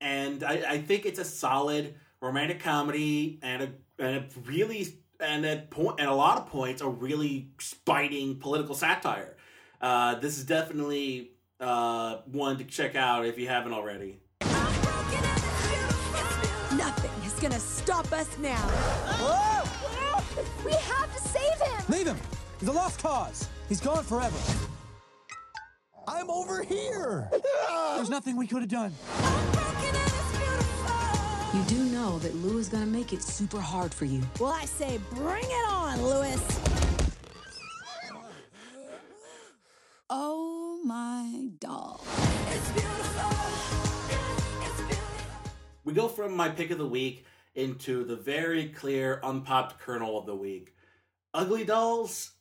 and 0.00 0.42
I, 0.42 0.62
I 0.66 0.78
think 0.78 1.04
it's 1.04 1.18
a 1.18 1.24
solid 1.24 1.94
romantic 2.22 2.60
comedy 2.60 3.38
and 3.42 3.62
a 3.62 3.68
and 3.98 4.16
a 4.16 4.24
really 4.40 4.88
and 5.20 5.44
at 5.44 5.70
point 5.70 6.00
and 6.00 6.08
a 6.08 6.14
lot 6.14 6.38
of 6.38 6.46
points 6.46 6.80
a 6.80 6.88
really 6.88 7.50
spiting 7.58 8.38
political 8.38 8.74
satire. 8.74 9.36
Uh, 9.80 10.14
this 10.16 10.38
is 10.38 10.44
definitely 10.44 11.32
uh, 11.60 12.18
one 12.24 12.56
to 12.56 12.64
check 12.64 12.96
out 12.96 13.26
if 13.26 13.38
you 13.38 13.46
haven't 13.46 13.72
already. 13.72 14.20
Nothing 16.76 17.10
is 17.26 17.34
gonna 17.40 17.60
stop 17.60 18.10
us 18.12 18.38
now. 18.38 18.66
We 20.64 20.72
have 20.72 21.14
to 21.14 21.28
save 21.28 21.60
him! 21.60 21.84
Leave 21.88 22.06
him! 22.06 22.16
He's 22.58 22.68
a 22.68 22.72
lost 22.72 23.02
cause. 23.02 23.48
He's 23.68 23.80
gone 23.80 24.04
forever. 24.04 24.36
I'm 26.08 26.30
over 26.30 26.62
here! 26.62 27.28
There's 27.94 28.10
nothing 28.10 28.36
we 28.36 28.46
could 28.46 28.60
have 28.60 28.68
done. 28.68 28.94
You 31.54 31.62
do 31.64 31.84
know 31.84 32.18
that 32.20 32.34
Lou 32.36 32.58
is 32.58 32.68
gonna 32.68 32.86
make 32.86 33.12
it 33.12 33.22
super 33.22 33.60
hard 33.60 33.92
for 33.92 34.04
you. 34.04 34.22
Well, 34.38 34.52
I 34.52 34.64
say, 34.64 34.98
bring 35.10 35.44
it 35.44 35.70
on, 35.70 36.02
Lewis. 36.02 36.40
Oh 40.08 40.80
my 40.84 41.48
doll. 41.58 42.04
We 45.84 45.92
go 45.92 46.08
from 46.08 46.36
my 46.36 46.48
pick 46.48 46.70
of 46.70 46.78
the 46.78 46.86
week 46.86 47.24
into 47.54 48.04
the 48.04 48.16
very 48.16 48.68
clear 48.68 49.20
unpopped 49.22 49.80
kernel 49.80 50.18
of 50.18 50.26
the 50.26 50.36
week. 50.36 50.74
Ugly 51.34 51.64
Dolls 51.64 52.32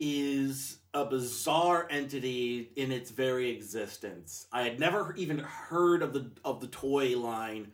is 0.00 0.78
a 0.98 1.04
bizarre 1.04 1.86
entity 1.90 2.70
in 2.74 2.90
its 2.90 3.10
very 3.10 3.50
existence. 3.50 4.46
I 4.52 4.62
had 4.62 4.80
never 4.80 5.14
even 5.16 5.38
heard 5.38 6.02
of 6.02 6.12
the 6.12 6.30
of 6.44 6.60
the 6.60 6.66
toy 6.66 7.16
line 7.16 7.68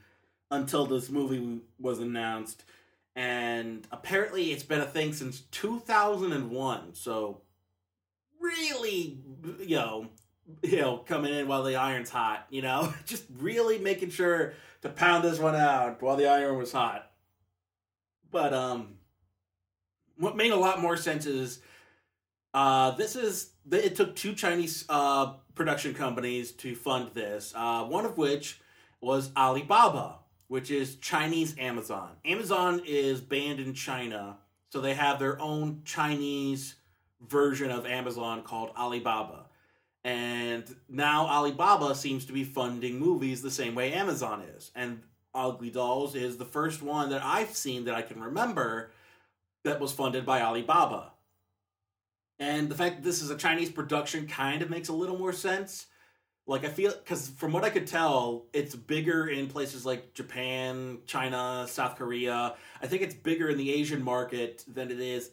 until 0.50 0.87
this 0.87 1.09
movie 1.09 1.61
was 1.78 2.00
announced, 2.00 2.64
and 3.16 3.87
apparently 3.90 4.52
it's 4.52 4.62
been 4.62 4.81
a 4.81 4.87
thing 4.87 5.12
since 5.12 5.40
2001. 5.52 6.95
So 6.95 7.40
really, 8.40 9.19
you 9.61 9.76
know, 9.76 10.09
you 10.62 10.81
know, 10.81 10.99
coming 10.99 11.33
in 11.33 11.49
while 11.49 11.62
the 11.62 11.76
iron's 11.76 12.11
hot, 12.11 12.47
you 12.50 12.61
know, 12.61 12.93
just 13.07 13.25
really 13.38 13.78
making 13.78 14.11
sure 14.11 14.52
to 14.83 14.90
pound 14.90 15.25
this 15.25 15.38
one 15.38 15.57
out 15.57 16.02
while 16.02 16.16
the 16.16 16.28
iron 16.28 16.59
was 16.59 16.73
hot. 16.73 17.11
But 18.31 18.52
um, 18.52 18.97
what 20.19 20.37
made 20.37 20.52
a 20.52 20.57
lot 20.57 20.81
more 20.81 20.97
sense 20.97 21.25
is 21.25 21.61
uh, 22.54 22.92
this 22.92 23.16
is 23.16 23.50
it 23.70 23.96
took 23.96 24.14
two 24.14 24.34
Chinese 24.34 24.84
uh, 24.88 25.32
production 25.54 25.92
companies 25.92 26.52
to 26.52 26.75
fund 26.75 27.11
this. 27.12 27.52
Uh, 27.54 27.84
one 27.84 28.06
of 28.06 28.16
which 28.16 28.61
was 29.00 29.30
Alibaba, 29.37 30.18
which 30.49 30.70
is 30.70 30.96
Chinese 30.96 31.56
Amazon. 31.58 32.11
Amazon 32.25 32.80
is 32.87 33.20
banned 33.20 33.58
in 33.58 33.75
China, 33.75 34.38
so 34.70 34.80
they 34.80 34.94
have 34.94 35.18
their 35.18 35.40
own 35.40 35.82
Chinese 35.84 36.76
version 37.20 37.70
of 37.70 37.87
Amazon 37.87 38.42
called 38.42 38.70
Alibaba. 38.76 39.46
And 40.04 40.64
now 40.88 41.26
Alibaba 41.26 41.94
seems 41.94 42.26
to 42.26 42.32
be 42.32 42.44
funding 42.44 42.99
movies 42.99 43.40
the 43.40 43.50
same 43.50 43.75
way 43.75 43.92
Amazon 43.94 44.42
is. 44.56 44.70
And 44.75 45.02
Ugly 45.34 45.70
Dolls 45.70 46.14
is 46.14 46.37
the 46.37 46.44
first 46.44 46.82
one 46.82 47.11
that 47.11 47.25
I've 47.25 47.56
seen 47.56 47.87
that 47.87 47.94
I 47.94 48.02
can 48.02 48.20
remember 48.20 48.92
that 49.64 49.80
was 49.80 49.92
funded 49.92 50.26
by 50.26 50.42
Alibaba. 50.42 51.13
And 52.38 52.69
the 52.69 52.75
fact 52.75 52.97
that 52.97 53.05
this 53.05 53.23
is 53.23 53.31
a 53.31 53.37
Chinese 53.37 53.71
production 53.71 54.26
kind 54.26 54.62
of 54.62 54.71
makes 54.71 54.88
a 54.88 54.93
little 54.93 55.19
more 55.19 55.33
sense. 55.33 55.87
Like, 56.47 56.64
I 56.64 56.69
feel, 56.69 56.93
because 56.93 57.29
from 57.29 57.53
what 57.53 57.64
I 57.64 57.71
could 57.71 57.87
tell, 57.87 58.47
it's 58.53 58.75
bigger 58.75 59.29
in 59.29 59.47
places 59.47 59.87
like 59.87 60.12
Japan, 60.12 60.99
China, 61.07 61.67
South 61.69 61.97
Korea. 61.97 62.55
I 62.83 62.87
think 62.87 63.03
it's 63.03 63.14
bigger 63.14 63.49
in 63.49 63.57
the 63.57 63.73
Asian 63.73 64.03
market 64.03 64.64
than 64.69 64.91
it 64.91 65.00
is 65.00 65.31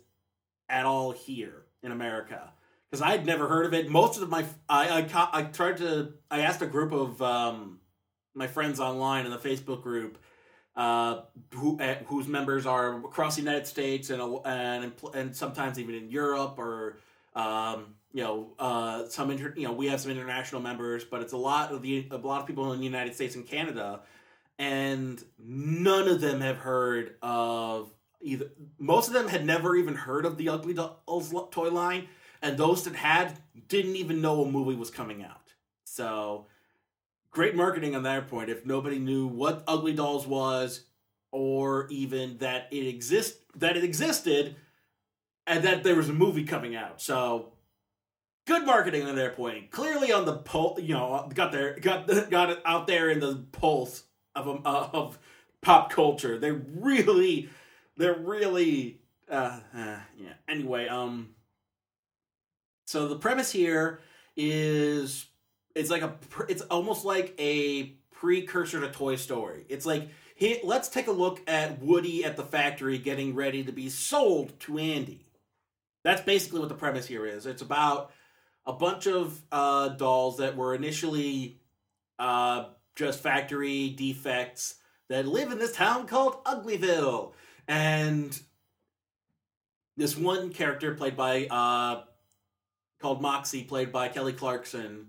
at 0.70 0.86
all 0.86 1.12
here 1.12 1.65
in 1.84 1.91
America 1.91 2.53
because 2.91 3.01
I 3.01 3.12
had 3.12 3.25
never 3.25 3.48
heard 3.48 3.65
of 3.65 3.74
it. 3.74 3.89
Most 3.89 4.22
of 4.22 4.29
my 4.29 4.46
I, 4.70 5.01
I 5.13 5.29
I 5.34 5.43
tried 5.43 5.77
to 5.77 6.13
I 6.29 6.41
asked 6.41 6.62
a 6.62 6.67
group 6.67 6.91
of 6.91 7.22
um, 7.22 7.79
my 8.34 8.48
friends 8.48 8.79
online 8.79 9.25
in 9.25 9.31
the 9.31 9.38
Facebook 9.38 9.81
group 9.81 10.17
uh, 10.75 11.21
who 11.53 11.79
uh, 11.79 11.95
whose 12.05 12.27
members 12.27 12.65
are 12.65 12.97
across 12.99 13.35
the 13.35 13.41
United 13.41 13.67
States 13.67 14.09
and 14.09 14.21
and 14.45 14.91
and 15.13 15.35
sometimes 15.35 15.79
even 15.79 15.95
in 15.95 16.09
Europe 16.09 16.57
or 16.57 16.97
um, 17.35 17.95
you 18.13 18.23
know 18.23 18.53
uh, 18.59 19.05
some 19.07 19.31
inter, 19.31 19.53
you 19.55 19.67
know 19.67 19.73
we 19.73 19.87
have 19.87 19.99
some 20.01 20.11
international 20.11 20.61
members, 20.61 21.03
but 21.03 21.21
it's 21.21 21.33
a 21.33 21.37
lot 21.37 21.71
of 21.71 21.81
the 21.81 22.07
a 22.11 22.17
lot 22.17 22.41
of 22.41 22.47
people 22.47 22.71
in 22.73 22.79
the 22.79 22.85
United 22.85 23.15
States 23.15 23.35
and 23.35 23.47
Canada, 23.47 24.01
and 24.59 25.23
none 25.39 26.07
of 26.07 26.21
them 26.21 26.41
have 26.41 26.57
heard 26.57 27.15
of 27.21 27.91
either. 28.21 28.51
Most 28.79 29.07
of 29.07 29.13
them 29.13 29.27
had 29.27 29.45
never 29.45 29.75
even 29.75 29.95
heard 29.95 30.25
of 30.25 30.37
the 30.37 30.49
Ugly 30.49 30.75
Dolls 30.75 31.33
toy 31.51 31.69
line 31.69 32.07
and 32.41 32.57
those 32.57 32.83
that 32.83 32.95
had 32.95 33.39
didn't 33.67 33.95
even 33.95 34.21
know 34.21 34.41
a 34.43 34.49
movie 34.49 34.75
was 34.75 34.89
coming 34.89 35.23
out. 35.23 35.53
So 35.83 36.47
great 37.31 37.55
marketing 37.55 37.95
on 37.95 38.03
that 38.03 38.27
point. 38.27 38.50
If 38.50 38.65
nobody 38.65 39.00
knew 39.00 39.27
what 39.27 39.63
Ugly 39.67 39.93
Dolls 39.93 40.27
was, 40.27 40.85
or 41.31 41.88
even 41.89 42.38
that 42.39 42.67
it 42.71 42.88
exist 42.88 43.39
that 43.55 43.77
it 43.77 43.83
existed, 43.83 44.55
and 45.47 45.63
that 45.63 45.83
there 45.83 45.95
was 45.95 46.09
a 46.09 46.13
movie 46.13 46.43
coming 46.43 46.75
out. 46.75 47.01
So 47.01 47.53
good 48.45 48.65
marketing 48.65 49.03
on 49.03 49.15
their 49.15 49.31
point. 49.31 49.71
Clearly 49.71 50.11
on 50.11 50.25
the 50.25 50.38
pulse, 50.38 50.81
you 50.81 50.93
know, 50.93 51.29
got 51.33 51.51
there 51.51 51.79
got 51.79 52.07
got 52.29 52.50
it 52.50 52.59
out 52.65 52.88
there 52.88 53.09
in 53.09 53.19
the 53.19 53.45
pulse 53.51 54.03
of 54.35 54.47
uh, 54.65 54.89
of 54.93 55.17
pop 55.61 55.91
culture. 55.91 56.38
They 56.38 56.51
really, 56.51 57.50
they're 57.97 58.17
really, 58.17 59.00
uh, 59.29 59.59
uh, 59.75 60.00
yeah. 60.17 60.33
Anyway, 60.47 60.88
um, 60.88 61.29
so 62.85 63.07
the 63.07 63.17
premise 63.17 63.51
here 63.51 64.01
is 64.35 65.25
it's 65.75 65.89
like 65.89 66.01
a 66.01 66.15
it's 66.49 66.61
almost 66.63 67.05
like 67.05 67.35
a 67.39 67.95
precursor 68.11 68.81
to 68.81 68.89
Toy 68.89 69.15
Story. 69.15 69.65
It's 69.69 69.85
like 69.85 70.09
he, 70.35 70.59
let's 70.63 70.89
take 70.89 71.07
a 71.07 71.11
look 71.11 71.41
at 71.47 71.81
Woody 71.81 72.25
at 72.25 72.37
the 72.37 72.43
factory 72.43 72.97
getting 72.97 73.35
ready 73.35 73.63
to 73.63 73.71
be 73.71 73.89
sold 73.89 74.59
to 74.61 74.77
Andy. 74.77 75.25
That's 76.03 76.21
basically 76.21 76.59
what 76.59 76.69
the 76.69 76.75
premise 76.75 77.05
here 77.05 77.25
is. 77.25 77.45
It's 77.45 77.61
about 77.61 78.11
a 78.65 78.73
bunch 78.73 79.07
of 79.07 79.39
uh, 79.51 79.89
dolls 79.89 80.37
that 80.37 80.55
were 80.55 80.73
initially 80.73 81.59
uh, 82.19 82.65
just 82.95 83.21
factory 83.21 83.89
defects 83.89 84.75
that 85.09 85.27
live 85.27 85.51
in 85.51 85.57
this 85.57 85.75
town 85.75 86.07
called 86.07 86.43
Uglyville. 86.45 87.33
And 87.67 88.39
this 89.97 90.17
one 90.17 90.51
character 90.51 90.95
played 90.95 91.15
by 91.15 91.45
uh, 91.45 92.03
called 92.99 93.21
Moxie, 93.21 93.63
played 93.63 93.91
by 93.91 94.09
Kelly 94.09 94.33
Clarkson, 94.33 95.07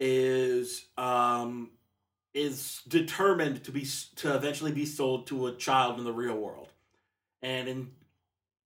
is 0.00 0.86
um, 0.96 1.70
is 2.34 2.80
determined 2.88 3.62
to 3.64 3.70
be 3.70 3.86
to 4.16 4.34
eventually 4.34 4.72
be 4.72 4.86
sold 4.86 5.26
to 5.28 5.46
a 5.46 5.54
child 5.54 5.98
in 5.98 6.04
the 6.04 6.12
real 6.12 6.36
world, 6.36 6.72
and 7.42 7.68
in 7.68 7.90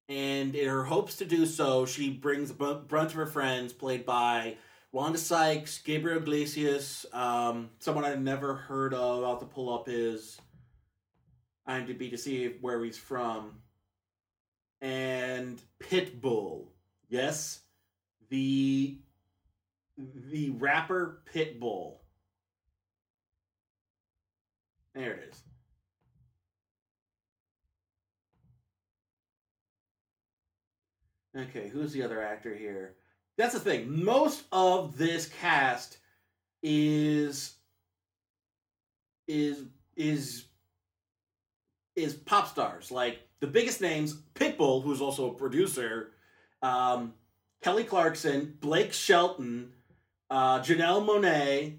and 0.08 0.54
in 0.54 0.68
her 0.68 0.84
hopes 0.84 1.16
to 1.16 1.24
do 1.24 1.46
so, 1.46 1.86
she 1.86 2.10
brings 2.10 2.50
a 2.50 2.54
bunch 2.54 3.10
of 3.10 3.14
her 3.14 3.26
friends, 3.26 3.72
played 3.72 4.04
by 4.04 4.56
Wanda 4.92 5.18
Sykes, 5.18 5.78
Gabriel 5.78 6.18
Iglesias, 6.18 7.06
um, 7.12 7.70
someone 7.78 8.04
I've 8.04 8.20
never 8.20 8.54
heard 8.54 8.92
of. 8.92 9.24
I'll 9.24 9.30
have 9.30 9.40
to 9.40 9.46
pull 9.46 9.74
up 9.74 9.88
his 9.88 10.38
IMDb 11.68 12.10
to 12.10 12.18
see 12.18 12.48
where 12.60 12.84
he's 12.84 12.98
from, 12.98 13.62
and 14.82 15.60
Pitbull. 15.80 16.66
Yes, 17.08 17.60
the 18.28 18.98
the 19.96 20.50
rapper 20.50 21.22
Pitbull. 21.32 21.98
There 24.94 25.12
it 25.12 25.30
is. 25.30 25.42
Okay, 31.36 31.68
who's 31.68 31.92
the 31.92 32.02
other 32.02 32.22
actor 32.22 32.54
here? 32.54 32.94
That's 33.36 33.54
the 33.54 33.60
thing. 33.60 34.04
Most 34.04 34.44
of 34.52 34.96
this 34.96 35.26
cast 35.40 35.98
is 36.62 37.54
is 39.26 39.64
is 39.96 40.44
is 41.96 42.14
pop 42.14 42.48
stars. 42.48 42.92
Like 42.92 43.20
the 43.40 43.46
biggest 43.48 43.80
names, 43.80 44.14
Pitbull, 44.34 44.82
who's 44.82 45.00
also 45.00 45.30
a 45.30 45.34
producer, 45.34 46.12
um, 46.62 47.14
Kelly 47.62 47.84
Clarkson, 47.84 48.56
Blake 48.60 48.92
Shelton, 48.92 49.72
uh, 50.30 50.60
Janelle 50.60 51.06
Monáe, 51.06 51.76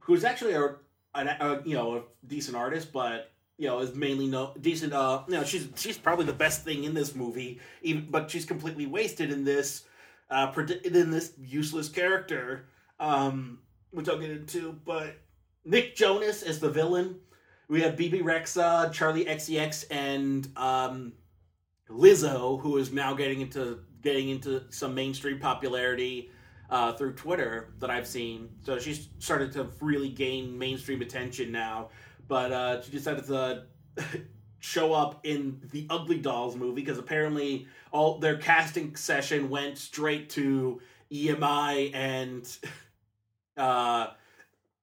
who's 0.00 0.24
actually 0.24 0.52
a, 0.52 0.76
a, 1.14 1.24
a, 1.24 1.62
you 1.64 1.74
know 1.74 1.96
a 1.96 2.02
decent 2.26 2.56
artist, 2.56 2.92
but 2.92 3.30
you 3.56 3.66
know 3.66 3.80
is 3.80 3.94
mainly 3.94 4.26
no 4.26 4.54
decent. 4.60 4.92
Uh, 4.92 5.22
you 5.28 5.34
know 5.34 5.44
she's 5.44 5.68
she's 5.76 5.98
probably 5.98 6.24
the 6.24 6.32
best 6.32 6.64
thing 6.64 6.84
in 6.84 6.94
this 6.94 7.14
movie, 7.14 7.60
even 7.82 8.08
but 8.10 8.30
she's 8.30 8.44
completely 8.44 8.86
wasted 8.86 9.30
in 9.30 9.44
this 9.44 9.84
uh, 10.30 10.52
in 10.84 11.10
this 11.10 11.32
useless 11.38 11.88
character, 11.88 12.66
um, 13.00 13.60
which 13.90 14.08
I'll 14.08 14.18
get 14.18 14.30
into. 14.30 14.72
But 14.84 15.16
Nick 15.64 15.96
Jonas 15.96 16.42
is 16.42 16.60
the 16.60 16.70
villain. 16.70 17.16
We 17.68 17.82
have 17.82 17.96
Bebe 17.96 18.20
Rexha, 18.20 18.90
Charli 18.94 19.28
XCX, 19.28 19.84
and 19.90 20.48
um, 20.56 21.12
Lizzo, 21.90 22.60
who 22.60 22.78
is 22.78 22.92
now 22.92 23.14
getting 23.14 23.40
into 23.40 23.80
getting 24.02 24.28
into 24.28 24.62
some 24.70 24.94
mainstream 24.94 25.38
popularity 25.38 26.30
uh, 26.70 26.92
through 26.92 27.14
Twitter 27.14 27.72
that 27.78 27.90
I've 27.90 28.06
seen. 28.06 28.50
So 28.64 28.78
she's 28.78 29.08
started 29.18 29.52
to 29.52 29.68
really 29.80 30.08
gain 30.08 30.58
mainstream 30.58 31.00
attention 31.02 31.50
now. 31.50 31.90
But 32.26 32.52
uh, 32.52 32.82
she 32.82 32.90
decided 32.90 33.26
to 33.26 33.64
show 34.58 34.92
up 34.92 35.20
in 35.24 35.60
the 35.70 35.86
Ugly 35.88 36.18
Dolls 36.18 36.56
movie 36.56 36.82
because 36.82 36.98
apparently 36.98 37.66
all 37.90 38.18
their 38.18 38.36
casting 38.36 38.96
session 38.96 39.48
went 39.48 39.78
straight 39.78 40.30
to 40.30 40.80
EMI 41.12 41.94
and 41.94 42.58
uh, 43.56 44.08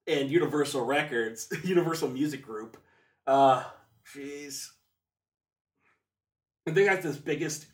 and 0.07 0.29
Universal 0.29 0.85
Records, 0.85 1.51
Universal 1.63 2.09
Music 2.09 2.41
Group. 2.41 2.77
Uh, 3.27 3.63
jeez. 4.15 4.69
I 6.67 6.71
think 6.71 6.87
that's 6.87 7.03
this 7.03 7.17
biggest 7.17 7.67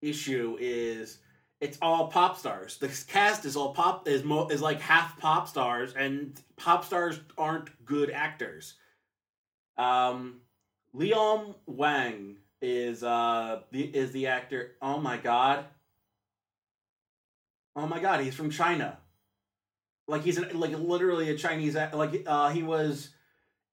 issue 0.00 0.56
is 0.60 1.18
it's 1.62 1.78
all 1.80 2.08
pop 2.08 2.36
stars. 2.36 2.76
The 2.78 2.88
cast 3.06 3.44
is 3.44 3.54
all 3.54 3.72
pop 3.72 4.08
is 4.08 4.24
mo, 4.24 4.48
is 4.48 4.60
like 4.60 4.80
half 4.80 5.16
pop 5.18 5.48
stars, 5.48 5.94
and 5.96 6.38
pop 6.56 6.84
stars 6.84 7.20
aren't 7.38 7.70
good 7.86 8.10
actors. 8.10 8.74
Um, 9.78 10.40
Leehom 10.94 11.54
Wang 11.66 12.36
is 12.60 13.04
uh 13.04 13.60
the 13.70 13.82
is 13.82 14.10
the 14.10 14.26
actor. 14.26 14.72
Oh 14.82 14.98
my 14.98 15.16
god. 15.16 15.64
Oh 17.76 17.86
my 17.86 18.00
god, 18.00 18.20
he's 18.20 18.34
from 18.34 18.50
China. 18.50 18.98
Like 20.08 20.24
he's 20.24 20.38
an, 20.38 20.58
like 20.58 20.72
literally 20.76 21.30
a 21.30 21.36
Chinese 21.36 21.76
like 21.76 22.24
uh 22.26 22.50
he 22.50 22.64
was 22.64 23.10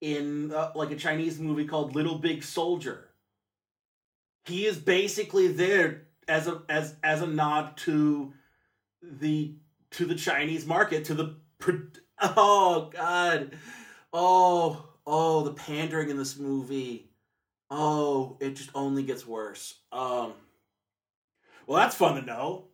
in 0.00 0.52
uh, 0.52 0.70
like 0.76 0.92
a 0.92 0.96
Chinese 0.96 1.40
movie 1.40 1.66
called 1.66 1.96
Little 1.96 2.18
Big 2.18 2.44
Soldier. 2.44 3.08
He 4.44 4.64
is 4.64 4.78
basically 4.78 5.48
there 5.48 6.06
as 6.30 6.46
a 6.46 6.62
as 6.68 6.94
as 7.02 7.20
a 7.20 7.26
nod 7.26 7.76
to 7.76 8.32
the 9.02 9.56
to 9.90 10.06
the 10.06 10.14
Chinese 10.14 10.64
market 10.64 11.04
to 11.06 11.14
the 11.14 11.34
oh 12.20 12.90
god. 12.92 13.56
Oh 14.12 14.88
oh 15.06 15.42
the 15.42 15.52
pandering 15.52 16.08
in 16.08 16.16
this 16.16 16.38
movie. 16.38 17.10
Oh 17.70 18.36
it 18.40 18.54
just 18.54 18.70
only 18.74 19.02
gets 19.02 19.26
worse. 19.26 19.80
Um 19.92 20.32
well 21.66 21.78
that's 21.78 21.96
fun 21.96 22.14
to 22.14 22.22
know 22.22 22.68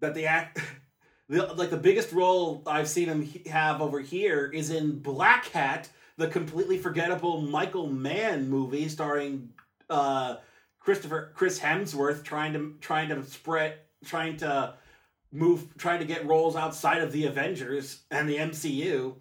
that 0.00 0.14
the 0.14 0.26
act 0.26 0.58
the, 1.28 1.52
like 1.54 1.70
the 1.70 1.76
biggest 1.76 2.12
role 2.12 2.62
I've 2.66 2.88
seen 2.88 3.08
him 3.08 3.28
have 3.46 3.82
over 3.82 4.00
here 4.00 4.46
is 4.46 4.70
in 4.70 5.00
Blackhat 5.00 5.88
the 6.16 6.28
completely 6.28 6.78
forgettable 6.78 7.42
Michael 7.42 7.88
Mann 7.88 8.48
movie 8.48 8.88
starring 8.88 9.50
uh 9.90 10.36
Christopher 10.84 11.32
Chris 11.34 11.60
Hemsworth 11.60 12.24
trying 12.24 12.52
to 12.54 12.74
trying 12.80 13.08
to 13.08 13.22
spread 13.24 13.74
trying 14.04 14.36
to 14.38 14.74
move 15.30 15.76
trying 15.78 16.00
to 16.00 16.04
get 16.04 16.26
roles 16.26 16.56
outside 16.56 17.02
of 17.02 17.12
the 17.12 17.26
Avengers 17.26 18.02
and 18.10 18.28
the 18.28 18.36
MCU. 18.36 19.14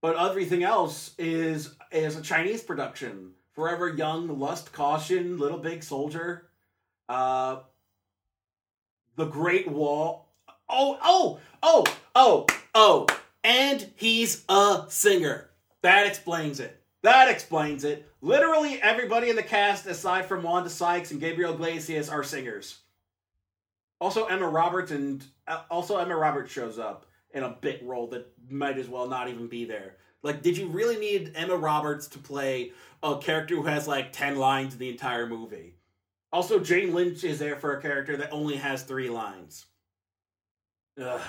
But 0.00 0.16
everything 0.16 0.62
else 0.62 1.14
is 1.18 1.74
is 1.92 2.16
a 2.16 2.22
Chinese 2.22 2.62
production. 2.62 3.32
Forever 3.52 3.88
Young, 3.88 4.38
Lust, 4.38 4.72
Caution, 4.72 5.36
Little 5.36 5.58
Big 5.58 5.82
Soldier, 5.82 6.48
uh, 7.08 7.60
The 9.16 9.26
Great 9.26 9.68
Wall. 9.68 10.32
Oh, 10.68 10.98
oh, 11.02 11.40
oh, 11.62 11.84
oh, 12.14 12.46
oh, 12.74 13.06
and 13.42 13.90
he's 13.96 14.44
a 14.48 14.84
singer. 14.88 15.50
That 15.82 16.06
explains 16.06 16.60
it. 16.60 16.79
That 17.02 17.28
explains 17.28 17.84
it. 17.84 18.10
Literally 18.20 18.80
everybody 18.82 19.30
in 19.30 19.36
the 19.36 19.42
cast, 19.42 19.86
aside 19.86 20.26
from 20.26 20.42
Wanda 20.42 20.68
Sykes 20.68 21.10
and 21.10 21.20
Gabriel 21.20 21.54
Iglesias, 21.54 22.10
are 22.10 22.22
singers. 22.22 22.80
Also, 24.00 24.26
Emma 24.26 24.48
Roberts 24.48 24.90
and 24.90 25.24
uh, 25.46 25.62
also 25.70 25.96
Emma 25.96 26.16
Roberts 26.16 26.52
shows 26.52 26.78
up 26.78 27.06
in 27.32 27.42
a 27.42 27.56
bit 27.60 27.82
role 27.84 28.08
that 28.08 28.26
might 28.48 28.78
as 28.78 28.88
well 28.88 29.08
not 29.08 29.28
even 29.28 29.46
be 29.46 29.64
there. 29.64 29.96
Like, 30.22 30.42
did 30.42 30.58
you 30.58 30.68
really 30.68 30.98
need 30.98 31.32
Emma 31.34 31.56
Roberts 31.56 32.06
to 32.08 32.18
play 32.18 32.72
a 33.02 33.16
character 33.18 33.54
who 33.54 33.62
has 33.64 33.88
like 33.88 34.12
ten 34.12 34.36
lines 34.36 34.74
in 34.74 34.78
the 34.78 34.90
entire 34.90 35.26
movie? 35.26 35.76
Also, 36.32 36.58
Jane 36.60 36.94
Lynch 36.94 37.24
is 37.24 37.38
there 37.38 37.56
for 37.56 37.76
a 37.76 37.82
character 37.82 38.16
that 38.18 38.32
only 38.32 38.56
has 38.56 38.82
three 38.82 39.08
lines. 39.08 39.66
Ugh. 41.00 41.20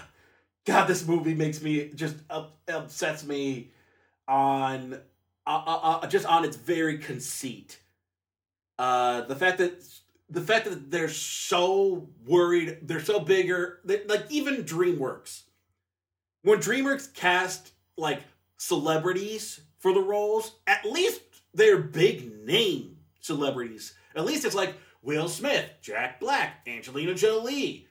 God, 0.65 0.85
this 0.85 1.07
movie 1.07 1.33
makes 1.33 1.61
me 1.61 1.89
just 1.95 2.15
up, 2.29 2.59
upsets 2.67 3.23
me 3.23 3.71
on 4.27 4.99
uh, 5.47 5.63
uh, 5.65 5.99
uh, 6.01 6.07
just 6.07 6.25
on 6.25 6.45
its 6.45 6.55
very 6.55 6.97
conceit. 6.97 7.79
Uh, 8.77 9.21
the 9.21 9.35
fact 9.35 9.57
that 9.57 9.83
the 10.29 10.41
fact 10.41 10.65
that 10.65 10.89
they're 10.89 11.09
so 11.09 12.09
worried, 12.25 12.79
they're 12.83 13.03
so 13.03 13.19
bigger, 13.19 13.79
they, 13.83 14.03
like 14.05 14.25
even 14.29 14.63
DreamWorks. 14.63 15.43
When 16.43 16.59
DreamWorks 16.59 17.13
cast 17.13 17.73
like 17.97 18.21
celebrities 18.57 19.61
for 19.79 19.93
the 19.93 19.99
roles, 19.99 20.55
at 20.67 20.85
least 20.85 21.21
they're 21.53 21.77
big 21.77 22.45
name 22.45 22.97
celebrities. 23.19 23.93
At 24.15 24.25
least 24.25 24.45
it's 24.45 24.55
like 24.55 24.75
Will 25.01 25.27
Smith, 25.27 25.69
Jack 25.81 26.19
Black, 26.19 26.65
Angelina 26.67 27.13
Jolie. 27.13 27.87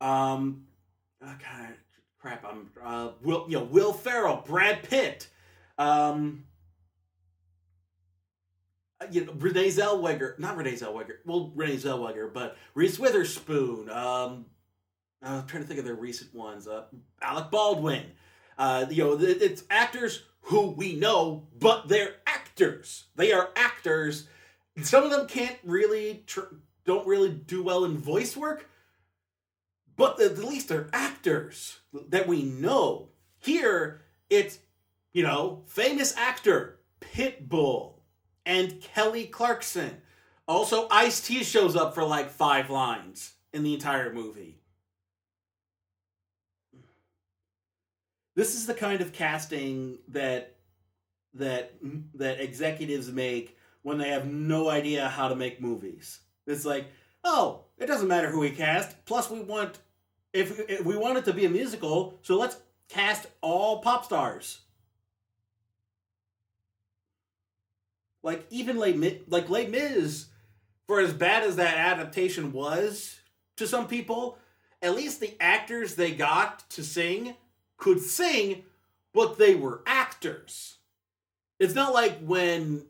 Um, 0.00 0.66
oh 1.22 1.34
God, 1.38 1.74
crap. 2.20 2.44
I'm 2.44 2.70
uh, 2.82 3.10
Will, 3.22 3.46
you 3.48 3.58
know, 3.58 3.64
Will 3.64 3.92
Ferrell, 3.92 4.42
Brad 4.46 4.82
Pitt. 4.82 5.28
Um, 5.78 6.44
you 9.10 9.24
know, 9.24 9.32
Renee 9.38 9.68
Zellweger, 9.68 10.38
not 10.38 10.56
Renee 10.56 10.74
Zellweger, 10.74 11.16
well, 11.24 11.52
Renee 11.54 11.76
Zellweger, 11.76 12.32
but 12.32 12.56
Reese 12.74 12.98
Witherspoon. 12.98 13.90
Um, 13.90 14.46
I'm 15.22 15.46
trying 15.46 15.62
to 15.62 15.68
think 15.68 15.78
of 15.78 15.84
their 15.84 15.94
recent 15.94 16.34
ones. 16.34 16.66
Uh, 16.66 16.84
Alec 17.22 17.50
Baldwin. 17.50 18.04
Uh, 18.58 18.86
you 18.90 19.04
know, 19.04 19.18
it's 19.18 19.64
actors 19.70 20.22
who 20.42 20.70
we 20.70 20.94
know, 20.94 21.46
but 21.58 21.88
they're 21.88 22.16
actors. 22.26 23.04
They 23.16 23.32
are 23.32 23.50
actors. 23.56 24.26
Some 24.82 25.04
of 25.04 25.10
them 25.10 25.26
can't 25.26 25.56
really, 25.64 26.24
tr- 26.26 26.54
don't 26.84 27.06
really 27.06 27.30
do 27.30 27.62
well 27.62 27.84
in 27.84 27.96
voice 27.96 28.36
work, 28.36 28.68
but 29.96 30.20
at 30.20 30.38
least 30.38 30.68
they're 30.68 30.90
actors 30.92 31.80
that 32.08 32.26
we 32.26 32.42
know. 32.42 33.08
Here, 33.38 34.02
it's, 34.28 34.58
you 35.12 35.22
know, 35.22 35.62
famous 35.66 36.14
actor 36.16 36.80
Pitbull 37.00 37.99
and 38.46 38.80
Kelly 38.80 39.26
Clarkson. 39.26 40.02
Also, 40.46 40.88
Ice 40.90 41.20
T 41.20 41.44
shows 41.44 41.76
up 41.76 41.94
for 41.94 42.04
like 42.04 42.30
five 42.30 42.70
lines 42.70 43.34
in 43.52 43.62
the 43.62 43.74
entire 43.74 44.12
movie. 44.12 44.58
This 48.34 48.54
is 48.54 48.66
the 48.66 48.74
kind 48.74 49.00
of 49.00 49.12
casting 49.12 49.98
that 50.08 50.56
that 51.34 51.74
that 52.14 52.40
executives 52.40 53.10
make 53.12 53.56
when 53.82 53.98
they 53.98 54.08
have 54.10 54.26
no 54.26 54.68
idea 54.68 55.08
how 55.08 55.28
to 55.28 55.36
make 55.36 55.60
movies. 55.60 56.20
It's 56.46 56.64
like, 56.64 56.86
oh, 57.22 57.64
it 57.78 57.86
doesn't 57.86 58.08
matter 58.08 58.30
who 58.30 58.40
we 58.40 58.50
cast. 58.50 59.04
Plus, 59.04 59.30
we 59.30 59.40
want 59.40 59.78
if, 60.32 60.58
if 60.68 60.84
we 60.84 60.96
want 60.96 61.18
it 61.18 61.24
to 61.26 61.32
be 61.32 61.44
a 61.44 61.50
musical, 61.50 62.18
so 62.22 62.38
let's 62.38 62.56
cast 62.88 63.26
all 63.40 63.80
pop 63.80 64.04
stars. 64.04 64.60
Like 68.22 68.46
even 68.50 68.78
Mi- 68.78 69.22
like 69.28 69.48
Les 69.48 69.66
Mis, 69.66 70.26
for 70.86 71.00
as 71.00 71.12
bad 71.12 71.44
as 71.44 71.56
that 71.56 71.76
adaptation 71.76 72.52
was 72.52 73.20
to 73.56 73.66
some 73.66 73.86
people, 73.86 74.38
at 74.82 74.94
least 74.94 75.20
the 75.20 75.36
actors 75.40 75.94
they 75.94 76.12
got 76.12 76.68
to 76.70 76.82
sing 76.82 77.34
could 77.76 78.00
sing, 78.00 78.64
but 79.12 79.38
they 79.38 79.54
were 79.54 79.82
actors. 79.86 80.76
It's 81.58 81.74
not 81.74 81.92
like 81.92 82.18
when 82.20 82.86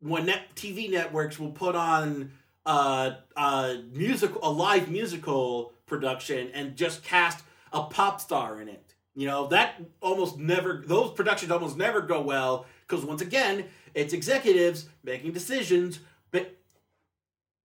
when 0.00 0.26
net 0.26 0.54
TV 0.54 0.90
networks 0.90 1.38
will 1.38 1.50
put 1.50 1.74
on 1.74 2.30
uh, 2.66 3.12
a 3.36 3.82
musical, 3.92 4.40
a 4.42 4.50
live 4.50 4.88
musical 4.88 5.72
production, 5.86 6.50
and 6.54 6.76
just 6.76 7.02
cast 7.02 7.42
a 7.72 7.82
pop 7.84 8.20
star 8.20 8.60
in 8.60 8.68
it. 8.68 8.94
You 9.14 9.26
know 9.26 9.48
that 9.48 9.82
almost 10.00 10.38
never; 10.38 10.84
those 10.86 11.12
productions 11.12 11.50
almost 11.50 11.76
never 11.76 12.00
go 12.00 12.20
well 12.20 12.66
because 12.86 13.04
once 13.04 13.20
again, 13.22 13.64
it's 13.94 14.12
executives 14.12 14.88
making 15.02 15.32
decisions, 15.32 16.00
but 16.30 16.56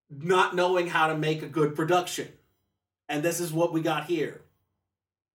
not 0.09 0.55
knowing 0.55 0.87
how 0.87 1.07
to 1.07 1.17
make 1.17 1.41
a 1.41 1.47
good 1.47 1.75
production. 1.75 2.27
And 3.09 3.23
this 3.23 3.39
is 3.39 3.51
what 3.51 3.73
we 3.73 3.81
got 3.81 4.05
here. 4.05 4.41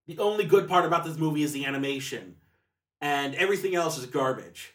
The 0.06 0.18
only 0.18 0.44
good 0.44 0.68
part 0.68 0.86
about 0.86 1.04
this 1.04 1.18
movie 1.18 1.42
is 1.42 1.52
the 1.52 1.66
animation, 1.66 2.36
and 3.00 3.34
everything 3.34 3.74
else 3.74 3.98
is 3.98 4.06
garbage. 4.06 4.74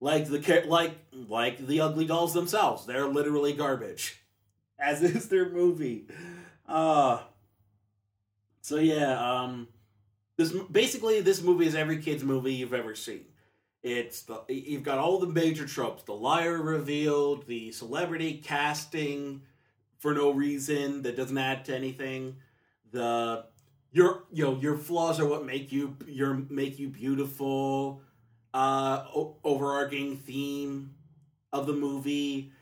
Like 0.00 0.26
the 0.26 0.64
like 0.68 0.92
like 1.12 1.66
the 1.66 1.80
ugly 1.80 2.06
dolls 2.06 2.32
themselves, 2.32 2.86
they're 2.86 3.08
literally 3.08 3.52
garbage, 3.52 4.20
as 4.78 5.02
is 5.02 5.28
their 5.28 5.50
movie. 5.50 6.06
Uh 6.66 7.20
so 8.68 8.76
yeah, 8.76 9.18
um, 9.18 9.66
this 10.36 10.52
basically 10.52 11.22
this 11.22 11.42
movie 11.42 11.66
is 11.66 11.74
every 11.74 12.02
kid's 12.02 12.22
movie 12.22 12.52
you've 12.52 12.74
ever 12.74 12.94
seen. 12.94 13.24
It's 13.82 14.22
the 14.22 14.42
you've 14.48 14.82
got 14.82 14.98
all 14.98 15.18
the 15.18 15.26
major 15.26 15.66
tropes: 15.66 16.02
the 16.02 16.12
liar 16.12 16.60
revealed, 16.60 17.46
the 17.46 17.70
celebrity 17.72 18.40
casting 18.42 19.42
for 19.98 20.14
no 20.14 20.30
reason 20.32 21.02
that 21.02 21.16
doesn't 21.16 21.38
add 21.38 21.64
to 21.66 21.76
anything, 21.76 22.36
the 22.90 23.44
your 23.92 24.24
you 24.32 24.44
know 24.44 24.58
your 24.60 24.76
flaws 24.76 25.20
are 25.20 25.26
what 25.26 25.46
make 25.46 25.72
you 25.72 25.96
your 26.06 26.34
make 26.50 26.78
you 26.78 26.88
beautiful 26.88 28.02
uh 28.54 29.04
o- 29.14 29.36
overarching 29.44 30.16
theme 30.16 30.94
of 31.52 31.66
the 31.66 31.72
movie. 31.72 32.52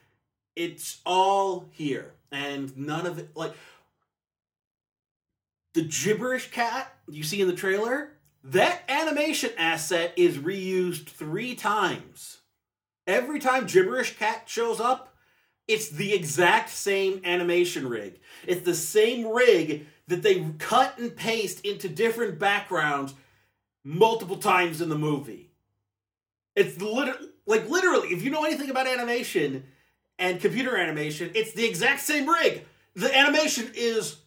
It's 0.55 1.00
all 1.07 1.66
here 1.72 2.12
and 2.33 2.76
none 2.76 3.07
of 3.07 3.18
it 3.18 3.31
like 3.37 3.55
the 5.74 5.83
gibberish 5.83 6.50
cat 6.50 6.94
you 7.09 7.22
see 7.22 7.40
in 7.40 7.48
the 7.48 7.55
trailer 7.55 8.15
that 8.50 8.82
animation 8.88 9.50
asset 9.59 10.12
is 10.16 10.38
reused 10.38 11.06
three 11.06 11.54
times. 11.54 12.38
Every 13.06 13.38
time 13.38 13.66
gibberish 13.66 14.16
cat 14.16 14.44
shows 14.46 14.80
up 14.80 15.12
it's 15.68 15.88
the 15.88 16.14
exact 16.14 16.70
same 16.70 17.20
animation 17.24 17.88
rig. 17.88 18.20
It's 18.46 18.64
the 18.64 18.74
same 18.74 19.26
rig 19.26 19.87
that 20.06 20.22
they 20.22 20.44
cut 20.59 20.96
and 20.98 21.14
paste 21.14 21.64
into 21.64 21.88
different 21.88 22.38
backgrounds 22.38 23.14
multiple 23.82 24.37
times 24.37 24.80
in 24.80 24.88
the 24.88 24.98
movie. 24.98 25.50
It's 26.54 26.80
literally 26.80 27.30
like 27.46 27.68
literally 27.68 28.09
if 28.09 28.22
you 28.22 28.30
know 28.30 28.44
anything 28.44 28.70
about 28.70 28.87
animation 28.87 29.64
and 30.18 30.40
computer 30.40 30.76
animation 30.76 31.30
it's 31.35 31.52
the 31.52 31.66
exact 31.66 32.00
same 32.00 32.28
rig. 32.28 32.64
The 32.94 33.16
animation 33.16 33.70
is 33.74 34.18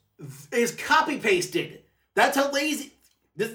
is 0.51 0.71
copy 0.71 1.17
pasted 1.17 1.83
that's 2.13 2.35
how 2.35 2.51
lazy 2.51 2.91
this 3.37 3.51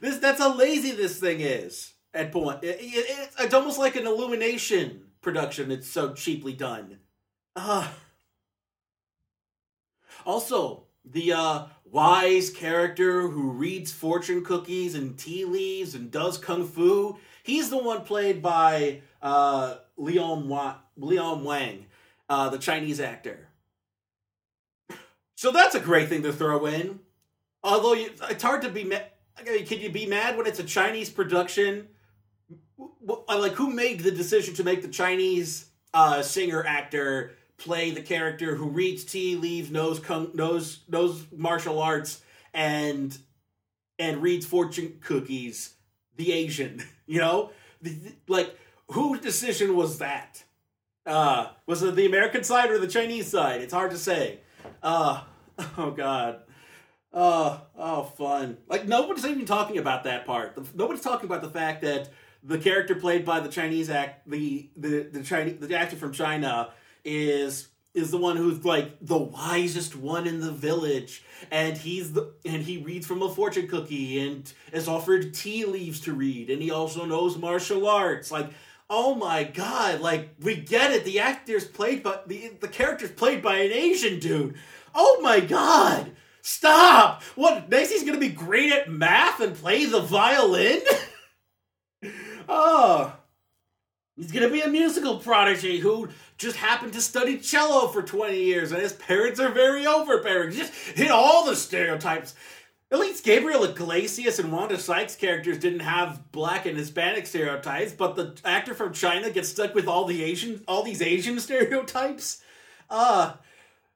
this 0.00 0.18
that's 0.18 0.38
how 0.38 0.54
lazy 0.56 0.92
this 0.92 1.18
thing 1.18 1.40
is 1.40 1.92
at 2.12 2.32
point. 2.32 2.62
It, 2.62 2.78
it- 2.80 3.28
it's, 3.38 3.54
almost 3.54 3.78
like 3.78 3.96
an 3.96 4.06
illumination 4.06 5.02
production 5.20 5.70
it's 5.70 5.88
so 5.88 6.12
cheaply 6.12 6.52
done. 6.52 6.98
Uh, 7.56 7.88
also 10.26 10.84
the 11.04 11.32
uh 11.32 11.66
wise 11.90 12.50
character 12.50 13.28
who 13.28 13.50
reads 13.50 13.92
fortune 13.92 14.44
cookies 14.44 14.94
and 14.94 15.18
tea 15.18 15.44
leaves 15.44 15.94
and 15.94 16.10
does 16.10 16.38
kung 16.38 16.66
fu 16.66 17.16
he's 17.42 17.70
the 17.70 17.76
one 17.76 18.02
played 18.02 18.42
by 18.42 19.00
uh 19.22 19.76
leehom, 19.98 20.48
leehom 20.98 21.42
wang 21.44 21.86
uh 22.28 22.48
the 22.48 22.58
chinese 22.58 23.00
actor. 23.00 23.48
So 25.36 25.50
that's 25.50 25.74
a 25.74 25.80
great 25.80 26.08
thing 26.08 26.22
to 26.22 26.32
throw 26.32 26.64
in. 26.66 27.00
Although 27.62 27.94
you, 27.94 28.10
it's 28.30 28.42
hard 28.42 28.62
to 28.62 28.68
be 28.68 28.84
mad 28.84 29.06
can 29.36 29.80
you 29.80 29.90
be 29.90 30.06
mad 30.06 30.36
when 30.36 30.46
it's 30.46 30.58
a 30.58 30.64
chinese 30.64 31.10
production. 31.10 31.88
Like 33.28 33.52
who 33.52 33.70
made 33.70 34.00
the 34.00 34.10
decision 34.10 34.54
to 34.54 34.64
make 34.64 34.82
the 34.82 34.88
chinese 34.88 35.66
uh 35.92 36.22
singer 36.22 36.64
actor 36.66 37.32
play 37.56 37.90
the 37.90 38.02
character 38.02 38.54
who 38.56 38.68
reads 38.68 39.04
tea 39.04 39.36
leaves 39.36 39.70
knows 39.70 39.98
kung, 40.00 40.30
knows 40.34 40.80
knows 40.88 41.24
martial 41.36 41.80
arts 41.80 42.22
and 42.52 43.16
and 43.98 44.22
reads 44.22 44.46
fortune 44.46 44.98
cookies? 45.00 45.74
The 46.16 46.32
asian 46.32 46.82
you 47.06 47.20
know? 47.20 47.50
The- 47.82 48.14
like 48.28 48.58
whose 48.88 49.20
decision 49.20 49.76
was 49.76 49.98
that? 49.98 50.42
Uh 51.06 51.48
was 51.66 51.82
it 51.82 51.96
the 51.96 52.06
american 52.06 52.44
side 52.44 52.70
or 52.70 52.78
the 52.78 52.88
chinese 52.88 53.28
side? 53.28 53.60
It's 53.60 53.72
hard 53.72 53.90
to 53.90 53.98
say. 53.98 54.40
Uh 54.82 55.22
oh 55.78 55.90
god 55.90 56.40
Oh, 57.16 57.62
oh, 57.78 58.02
fun! 58.02 58.58
Like 58.68 58.88
nobody's 58.88 59.24
even 59.24 59.46
talking 59.46 59.78
about 59.78 60.02
that 60.02 60.26
part. 60.26 60.58
Nobody's 60.74 61.02
talking 61.02 61.26
about 61.26 61.42
the 61.42 61.50
fact 61.50 61.82
that 61.82 62.10
the 62.42 62.58
character 62.58 62.96
played 62.96 63.24
by 63.24 63.38
the 63.38 63.48
Chinese 63.48 63.88
act, 63.88 64.28
the 64.28 64.68
the 64.76 65.08
the 65.12 65.22
Chinese 65.22 65.60
the 65.60 65.78
actor 65.78 65.94
from 65.94 66.12
China 66.12 66.70
is 67.04 67.68
is 67.94 68.10
the 68.10 68.18
one 68.18 68.36
who's 68.36 68.64
like 68.64 68.96
the 69.00 69.16
wisest 69.16 69.94
one 69.94 70.26
in 70.26 70.40
the 70.40 70.50
village, 70.50 71.22
and 71.52 71.76
he's 71.76 72.12
the 72.12 72.32
and 72.44 72.62
he 72.62 72.78
reads 72.78 73.06
from 73.06 73.22
a 73.22 73.28
fortune 73.28 73.68
cookie 73.68 74.26
and 74.26 74.52
is 74.72 74.88
offered 74.88 75.32
tea 75.32 75.64
leaves 75.64 76.00
to 76.00 76.12
read, 76.12 76.50
and 76.50 76.60
he 76.60 76.72
also 76.72 77.04
knows 77.04 77.38
martial 77.38 77.86
arts. 77.86 78.32
Like, 78.32 78.50
oh 78.90 79.14
my 79.14 79.44
god! 79.44 80.00
Like 80.00 80.30
we 80.40 80.56
get 80.56 80.90
it. 80.90 81.04
The 81.04 81.20
actor's 81.20 81.64
played 81.64 82.02
by 82.02 82.18
the 82.26 82.54
the 82.60 82.68
character's 82.68 83.12
played 83.12 83.40
by 83.40 83.58
an 83.58 83.70
Asian 83.70 84.18
dude. 84.18 84.56
Oh 84.92 85.20
my 85.22 85.38
god! 85.38 86.10
Stop! 86.46 87.22
What? 87.36 87.70
Macy's 87.70 88.04
gonna 88.04 88.18
be 88.18 88.28
great 88.28 88.70
at 88.70 88.90
math 88.90 89.40
and 89.40 89.56
play 89.56 89.86
the 89.86 90.02
violin? 90.02 90.82
oh. 92.48 93.16
He's 94.14 94.30
gonna 94.30 94.50
be 94.50 94.60
a 94.60 94.68
musical 94.68 95.16
prodigy 95.16 95.80
who 95.80 96.10
just 96.36 96.56
happened 96.56 96.92
to 96.92 97.00
study 97.00 97.38
cello 97.38 97.88
for 97.88 98.02
20 98.02 98.38
years 98.38 98.72
and 98.72 98.82
his 98.82 98.92
parents 98.92 99.40
are 99.40 99.52
very 99.52 99.86
overbearing. 99.86 100.52
Just 100.52 100.74
hit 100.74 101.10
all 101.10 101.46
the 101.46 101.56
stereotypes. 101.56 102.34
At 102.92 102.98
least 103.00 103.24
Gabriel 103.24 103.64
Iglesias 103.64 104.38
and 104.38 104.52
Wanda 104.52 104.78
Sykes 104.78 105.16
characters 105.16 105.58
didn't 105.58 105.80
have 105.80 106.30
black 106.30 106.66
and 106.66 106.76
Hispanic 106.76 107.26
stereotypes, 107.26 107.92
but 107.92 108.16
the 108.16 108.38
actor 108.44 108.74
from 108.74 108.92
China 108.92 109.30
gets 109.30 109.48
stuck 109.48 109.74
with 109.74 109.88
all 109.88 110.04
the 110.04 110.22
Asian 110.22 110.62
all 110.68 110.82
these 110.82 111.00
Asian 111.00 111.40
stereotypes. 111.40 112.42
Uh 112.90 113.32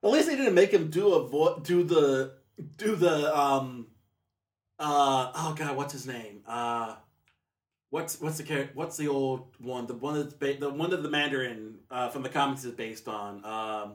at 0.03 0.11
least 0.11 0.29
they 0.29 0.37
didn't 0.37 0.55
make 0.55 0.73
him 0.73 0.89
do 0.89 1.13
a 1.13 1.29
vo- 1.29 1.59
do 1.59 1.85
the 1.85 2.38
do 2.77 2.97
the 2.97 3.37
um 3.37 3.87
uh 4.79 5.33
oh 5.35 5.55
god 5.57 5.77
what's 5.77 5.93
his 5.93 6.07
name 6.07 6.43
uh 6.47 6.95
what's 7.91 8.21
what's 8.21 8.39
the 8.39 8.43
character 8.43 8.73
what's 8.75 8.97
the 8.97 9.09
old 9.09 9.47
one? 9.59 9.87
The 9.87 9.95
one 9.95 10.15
that's 10.15 10.35
ba- 10.35 10.59
the 10.59 10.71
one 10.71 10.91
that 10.91 11.03
the 11.03 11.11
Mandarin 11.11 11.77
uh, 11.91 12.09
from 12.09 12.23
the 12.23 12.29
comics 12.29 12.65
is 12.65 12.73
based 12.73 13.09
on. 13.09 13.45
Um, 13.45 13.93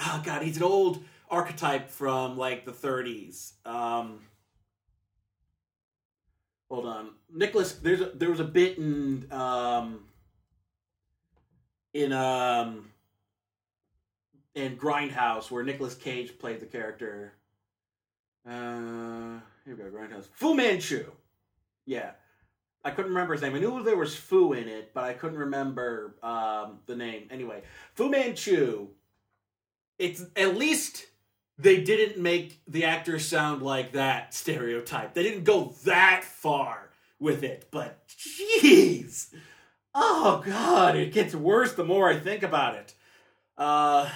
oh 0.00 0.22
God, 0.24 0.42
he's 0.42 0.56
an 0.56 0.62
old 0.62 1.02
archetype 1.30 1.90
from 1.90 2.36
like 2.36 2.64
the 2.64 2.72
30s. 2.72 3.52
Um, 3.66 4.20
hold 6.70 6.86
on, 6.86 7.10
Nicholas. 7.32 7.72
There's 7.72 8.00
a, 8.00 8.06
there 8.14 8.30
was 8.30 8.40
a 8.40 8.44
bit 8.44 8.78
in 8.78 9.30
um, 9.32 10.04
in 11.92 12.12
um, 12.12 12.90
in 14.56 14.76
Grindhouse 14.76 15.50
where 15.50 15.62
Nicolas 15.62 15.94
Cage 15.94 16.36
played 16.38 16.60
the 16.60 16.66
character. 16.66 17.34
Uh, 18.48 19.38
here 19.64 19.76
we 19.76 19.76
go, 19.76 19.90
Grindhouse. 19.90 20.26
Fu 20.32 20.54
Manchu. 20.54 21.12
Yeah. 21.84 22.12
I 22.82 22.90
couldn't 22.90 23.10
remember 23.10 23.34
his 23.34 23.42
name. 23.42 23.54
I 23.54 23.58
knew 23.58 23.82
there 23.82 23.96
was 23.96 24.16
Fu 24.16 24.54
in 24.54 24.66
it, 24.66 24.94
but 24.94 25.04
I 25.04 25.12
couldn't 25.12 25.38
remember 25.38 26.16
um, 26.22 26.78
the 26.86 26.96
name. 26.96 27.28
Anyway, 27.30 27.62
Fu 27.94 28.08
Manchu. 28.08 28.88
It's 29.98 30.22
at 30.36 30.56
least 30.56 31.04
they 31.58 31.82
didn't 31.82 32.20
make 32.20 32.60
the 32.66 32.84
actor 32.84 33.18
sound 33.18 33.62
like 33.62 33.92
that 33.92 34.34
stereotype. 34.34 35.14
They 35.14 35.22
didn't 35.22 35.44
go 35.44 35.74
that 35.84 36.22
far 36.22 36.90
with 37.18 37.42
it, 37.42 37.68
but 37.70 38.06
jeez. 38.08 39.34
Oh 39.94 40.42
god, 40.44 40.96
it 40.96 41.12
gets 41.12 41.34
worse 41.34 41.72
the 41.72 41.84
more 41.84 42.08
I 42.08 42.18
think 42.18 42.42
about 42.42 42.74
it. 42.74 42.94
Uh 43.56 44.10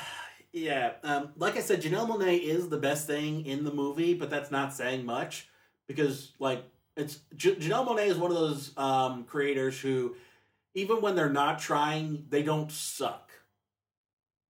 yeah, 0.53 0.93
um, 1.03 1.31
like 1.37 1.57
I 1.57 1.61
said, 1.61 1.83
Janelle 1.83 2.09
Monáe 2.09 2.43
is 2.43 2.69
the 2.69 2.79
best 2.79 3.07
thing 3.07 3.47
in 3.47 3.65
the 3.65 3.73
movie, 3.73 4.15
but 4.15 4.31
that's 4.31 4.51
not 4.51 4.75
saying 4.75 5.05
much 5.05 5.49
because, 5.87 6.33
like, 6.39 6.65
it's 6.97 7.21
J- 7.37 7.57
Janelle 7.57 7.87
Monáe 7.87 8.09
is 8.09 8.19
one 8.19 8.31
of 8.31 8.37
those 8.37 8.77
um, 8.77 9.25
creators 9.25 9.79
who, 9.81 10.17
even 10.75 11.01
when 11.01 11.15
they're 11.15 11.31
not 11.31 11.59
trying, 11.61 12.27
they 12.29 12.43
don't 12.43 12.71
suck. 12.71 13.31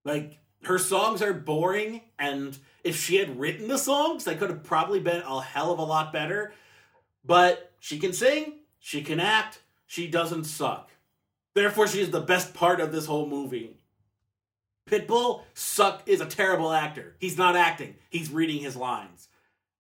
Like 0.05 0.39
her 0.65 0.79
songs 0.79 1.23
are 1.23 1.33
boring, 1.33 2.03
and 2.19 2.57
if 2.85 2.97
she 2.97 3.17
had 3.17 3.39
written 3.39 3.69
the 3.69 3.79
songs, 3.79 4.25
they 4.25 4.35
could 4.35 4.51
have 4.51 4.63
probably 4.65 5.01
been 5.01 5.23
a 5.23 5.43
hell 5.43 5.73
of 5.73 5.79
a 5.79 5.85
lot 5.85 6.13
better. 6.13 6.53
But 7.25 7.73
she 7.79 7.99
can 7.99 8.13
sing, 8.13 8.61
she 8.79 9.03
can 9.03 9.21
act, 9.21 9.61
she 9.87 10.09
doesn't 10.09 10.45
suck. 10.45 10.91
Therefore, 11.55 11.87
she 11.87 12.01
is 12.01 12.11
the 12.11 12.21
best 12.21 12.55
part 12.55 12.81
of 12.81 12.93
this 12.93 13.07
whole 13.07 13.27
movie. 13.27 13.80
Pitbull 14.87 15.43
suck 15.55 16.03
is 16.07 16.21
a 16.21 16.27
terrible 16.27 16.73
actor. 16.73 17.15
He's 17.19 17.39
not 17.39 17.57
acting. 17.57 17.97
He's 18.11 18.31
reading 18.31 18.59
his 18.59 18.77
lines. 18.77 19.29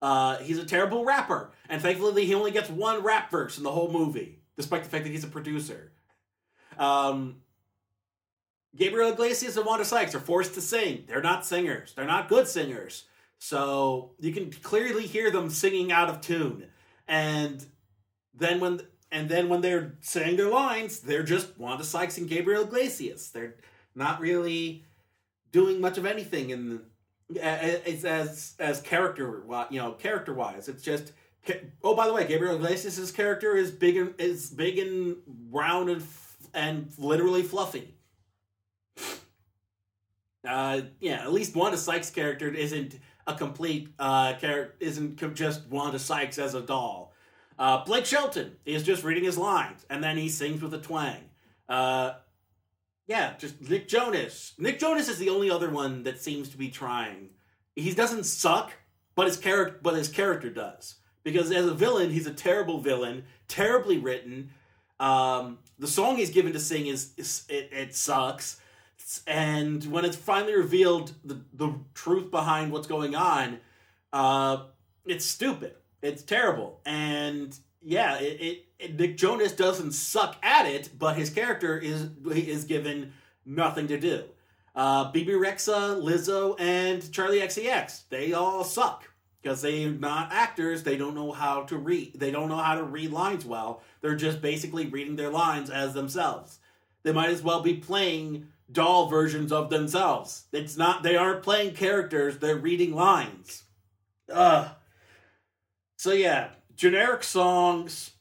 Uh, 0.02 0.38
he's 0.38 0.58
a 0.58 0.64
terrible 0.64 1.04
rapper, 1.04 1.50
and 1.68 1.82
thankfully 1.82 2.24
he 2.24 2.34
only 2.34 2.50
gets 2.50 2.70
one 2.70 3.02
rap 3.02 3.30
verse 3.30 3.58
in 3.58 3.64
the 3.64 3.70
whole 3.70 3.90
movie, 3.92 4.38
despite 4.56 4.82
the 4.82 4.88
fact 4.88 5.04
that 5.04 5.10
he's 5.10 5.24
a 5.24 5.28
producer. 5.28 5.92
Um, 6.78 7.42
Gabriel 8.74 9.12
Iglesias 9.12 9.56
and 9.56 9.66
Wanda 9.66 9.84
Sykes 9.84 10.14
are 10.14 10.20
forced 10.20 10.54
to 10.54 10.62
sing. 10.62 11.04
They're 11.06 11.20
not 11.20 11.44
singers. 11.44 11.92
They're 11.94 12.06
not 12.06 12.28
good 12.28 12.46
singers. 12.48 13.04
So 13.38 14.12
you 14.20 14.32
can 14.32 14.50
clearly 14.50 15.06
hear 15.06 15.30
them 15.30 15.50
singing 15.50 15.92
out 15.92 16.08
of 16.08 16.20
tune. 16.20 16.66
And 17.08 17.64
then 18.34 18.60
when 18.60 18.80
and 19.10 19.28
then 19.28 19.48
when 19.48 19.60
they're 19.60 19.96
saying 20.00 20.36
their 20.36 20.50
lines, 20.50 21.00
they're 21.00 21.24
just 21.24 21.58
Wanda 21.58 21.82
Sykes 21.82 22.18
and 22.18 22.28
Gabriel 22.28 22.62
Iglesias. 22.62 23.30
They're 23.30 23.56
not 23.94 24.20
really 24.20 24.84
doing 25.52 25.80
much 25.80 25.98
of 25.98 26.06
anything 26.06 26.50
in 26.50 26.80
it's 27.34 28.04
as 28.04 28.54
as 28.58 28.80
character 28.80 29.42
you 29.70 29.80
know 29.80 29.92
character 29.92 30.34
wise. 30.34 30.68
It's 30.68 30.82
just 30.82 31.12
oh 31.82 31.94
by 31.94 32.06
the 32.06 32.12
way, 32.12 32.26
Gabriel 32.26 32.56
Iglesias' 32.56 33.10
character 33.10 33.56
is 33.56 33.70
big 33.70 33.96
and 33.96 34.14
is 34.18 34.50
big 34.50 34.78
and 34.78 35.16
round 35.50 35.90
and 35.90 36.04
and 36.52 36.92
literally 36.98 37.42
fluffy. 37.42 37.94
Uh, 40.46 40.80
yeah, 41.00 41.22
at 41.22 41.32
least 41.32 41.54
Wanda 41.54 41.76
Sykes' 41.76 42.10
character 42.10 42.48
isn't 42.48 42.98
a 43.26 43.34
complete 43.34 43.88
uh 43.98 44.34
character, 44.34 44.74
isn't 44.80 45.34
just 45.34 45.66
Wanda 45.68 45.98
Sykes 45.98 46.38
as 46.38 46.54
a 46.54 46.60
doll. 46.60 47.12
Uh, 47.58 47.84
Blake 47.84 48.06
Shelton 48.06 48.56
is 48.64 48.82
just 48.82 49.04
reading 49.04 49.22
his 49.22 49.36
lines 49.36 49.84
and 49.90 50.02
then 50.02 50.16
he 50.16 50.30
sings 50.30 50.62
with 50.62 50.72
a 50.72 50.78
twang. 50.78 51.20
Uh, 51.68 52.14
yeah, 53.10 53.34
just 53.38 53.60
Nick 53.68 53.88
Jonas. 53.88 54.54
Nick 54.56 54.78
Jonas 54.78 55.08
is 55.08 55.18
the 55.18 55.30
only 55.30 55.50
other 55.50 55.68
one 55.68 56.04
that 56.04 56.20
seems 56.20 56.48
to 56.50 56.56
be 56.56 56.68
trying. 56.68 57.30
He 57.74 57.92
doesn't 57.92 58.22
suck, 58.22 58.72
but 59.16 59.26
his 59.26 59.36
character, 59.36 59.80
but 59.82 59.96
his 59.96 60.06
character 60.06 60.48
does. 60.48 60.94
Because 61.24 61.50
as 61.50 61.66
a 61.66 61.74
villain, 61.74 62.10
he's 62.10 62.28
a 62.28 62.32
terrible 62.32 62.78
villain, 62.78 63.24
terribly 63.48 63.98
written. 63.98 64.50
Um, 65.00 65.58
the 65.76 65.88
song 65.88 66.18
he's 66.18 66.30
given 66.30 66.52
to 66.52 66.60
sing 66.60 66.86
is, 66.86 67.12
is 67.16 67.44
it, 67.48 67.70
it 67.72 67.96
sucks 67.96 68.60
and 69.26 69.84
when 69.90 70.04
it's 70.04 70.14
finally 70.14 70.54
revealed 70.54 71.12
the, 71.24 71.40
the 71.54 71.74
truth 71.94 72.30
behind 72.30 72.70
what's 72.70 72.86
going 72.86 73.16
on 73.16 73.58
uh 74.12 74.64
it's 75.04 75.24
stupid 75.24 75.74
it's 76.00 76.22
terrible 76.22 76.80
and 76.86 77.58
yeah 77.82 78.18
it, 78.18 78.40
it, 78.40 78.44
it, 78.44 78.64
nick 78.94 79.16
jonas 79.16 79.52
doesn't 79.52 79.92
suck 79.92 80.36
at 80.42 80.66
it 80.66 80.90
but 80.98 81.16
his 81.16 81.30
character 81.30 81.78
is 81.78 82.08
is 82.32 82.64
given 82.64 83.12
nothing 83.44 83.86
to 83.86 83.98
do 83.98 84.24
uh 84.74 85.10
bebe 85.10 85.32
rexha 85.32 86.00
lizzo 86.02 86.58
and 86.60 87.02
charli 87.02 87.40
xcx 87.42 88.02
they 88.08 88.32
all 88.32 88.64
suck 88.64 89.08
because 89.42 89.62
they're 89.62 89.90
not 89.90 90.32
actors 90.32 90.82
they 90.82 90.96
don't 90.96 91.14
know 91.14 91.32
how 91.32 91.62
to 91.62 91.76
read 91.76 92.12
they 92.18 92.30
don't 92.30 92.48
know 92.48 92.56
how 92.56 92.74
to 92.74 92.84
read 92.84 93.10
lines 93.10 93.44
well 93.44 93.82
they're 94.00 94.14
just 94.14 94.40
basically 94.40 94.86
reading 94.86 95.16
their 95.16 95.30
lines 95.30 95.70
as 95.70 95.94
themselves 95.94 96.58
they 97.02 97.12
might 97.12 97.30
as 97.30 97.42
well 97.42 97.62
be 97.62 97.74
playing 97.74 98.48
doll 98.72 99.08
versions 99.08 99.52
of 99.52 99.70
themselves. 99.70 100.44
It's 100.52 100.76
not 100.76 101.02
they 101.02 101.16
aren't 101.16 101.42
playing 101.42 101.74
characters, 101.74 102.38
they're 102.38 102.56
reading 102.56 102.94
lines. 102.94 103.64
Ugh. 104.32 104.68
So 105.96 106.12
yeah, 106.12 106.50
generic 106.76 107.22
songs, 107.24 108.12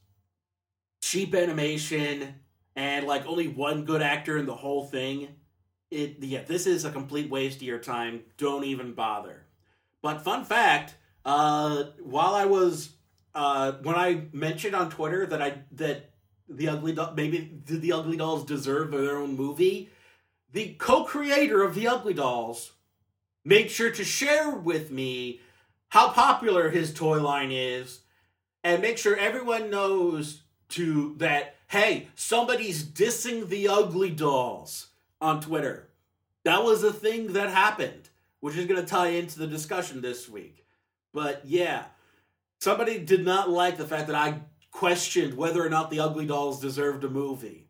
cheap 1.09 1.33
animation, 1.33 2.35
and 2.75 3.07
like 3.07 3.25
only 3.25 3.47
one 3.47 3.85
good 3.85 4.01
actor 4.01 4.37
in 4.37 4.45
the 4.45 4.55
whole 4.55 4.85
thing. 4.85 5.29
It 5.89 6.17
yeah, 6.21 6.43
this 6.43 6.67
is 6.67 6.85
a 6.85 6.91
complete 6.91 7.29
waste 7.29 7.57
of 7.57 7.63
your 7.63 7.79
time. 7.79 8.21
Don't 8.37 8.63
even 8.63 8.93
bother. 8.93 9.45
But 10.01 10.23
fun 10.23 10.45
fact, 10.45 10.95
uh 11.25 11.85
while 12.03 12.35
I 12.35 12.45
was 12.45 12.91
uh 13.33 13.73
when 13.83 13.95
I 13.95 14.25
mentioned 14.31 14.75
on 14.75 14.89
Twitter 14.89 15.25
that 15.25 15.41
I 15.41 15.63
that 15.73 16.11
the 16.47 16.69
ugly 16.69 16.97
maybe 17.15 17.39
did 17.65 17.81
the 17.81 17.93
ugly 17.93 18.17
dolls 18.17 18.45
deserve 18.45 18.91
their 18.91 19.17
own 19.17 19.35
movie 19.35 19.89
the 20.51 20.73
co-creator 20.79 21.61
of 21.61 21.75
the 21.75 21.87
ugly 21.87 22.13
dolls 22.13 22.71
made 23.45 23.69
sure 23.69 23.91
to 23.91 24.03
share 24.03 24.49
with 24.49 24.89
me 24.89 25.41
how 25.89 26.09
popular 26.09 26.69
his 26.69 26.91
toy 26.91 27.21
line 27.21 27.51
is 27.51 28.01
and 28.63 28.81
make 28.81 28.97
sure 28.97 29.15
everyone 29.15 29.69
knows 29.69 30.41
to 30.69 31.15
that 31.17 31.55
hey 31.67 32.07
somebody's 32.15 32.83
dissing 32.83 33.47
the 33.47 33.67
ugly 33.67 34.09
dolls 34.09 34.87
on 35.21 35.41
twitter 35.41 35.89
that 36.43 36.63
was 36.63 36.83
a 36.83 36.93
thing 36.93 37.33
that 37.33 37.49
happened 37.49 38.09
which 38.39 38.55
is 38.55 38.65
going 38.65 38.79
to 38.79 38.87
tie 38.87 39.09
into 39.09 39.37
the 39.39 39.47
discussion 39.47 40.01
this 40.01 40.29
week 40.29 40.65
but 41.13 41.41
yeah 41.45 41.85
somebody 42.59 42.99
did 42.99 43.25
not 43.25 43.49
like 43.49 43.77
the 43.77 43.87
fact 43.87 44.07
that 44.07 44.15
i 44.15 44.39
questioned 44.71 45.35
whether 45.35 45.65
or 45.65 45.69
not 45.69 45.89
the 45.89 45.99
ugly 45.99 46.25
dolls 46.25 46.61
deserved 46.61 47.03
a 47.03 47.09
movie 47.09 47.67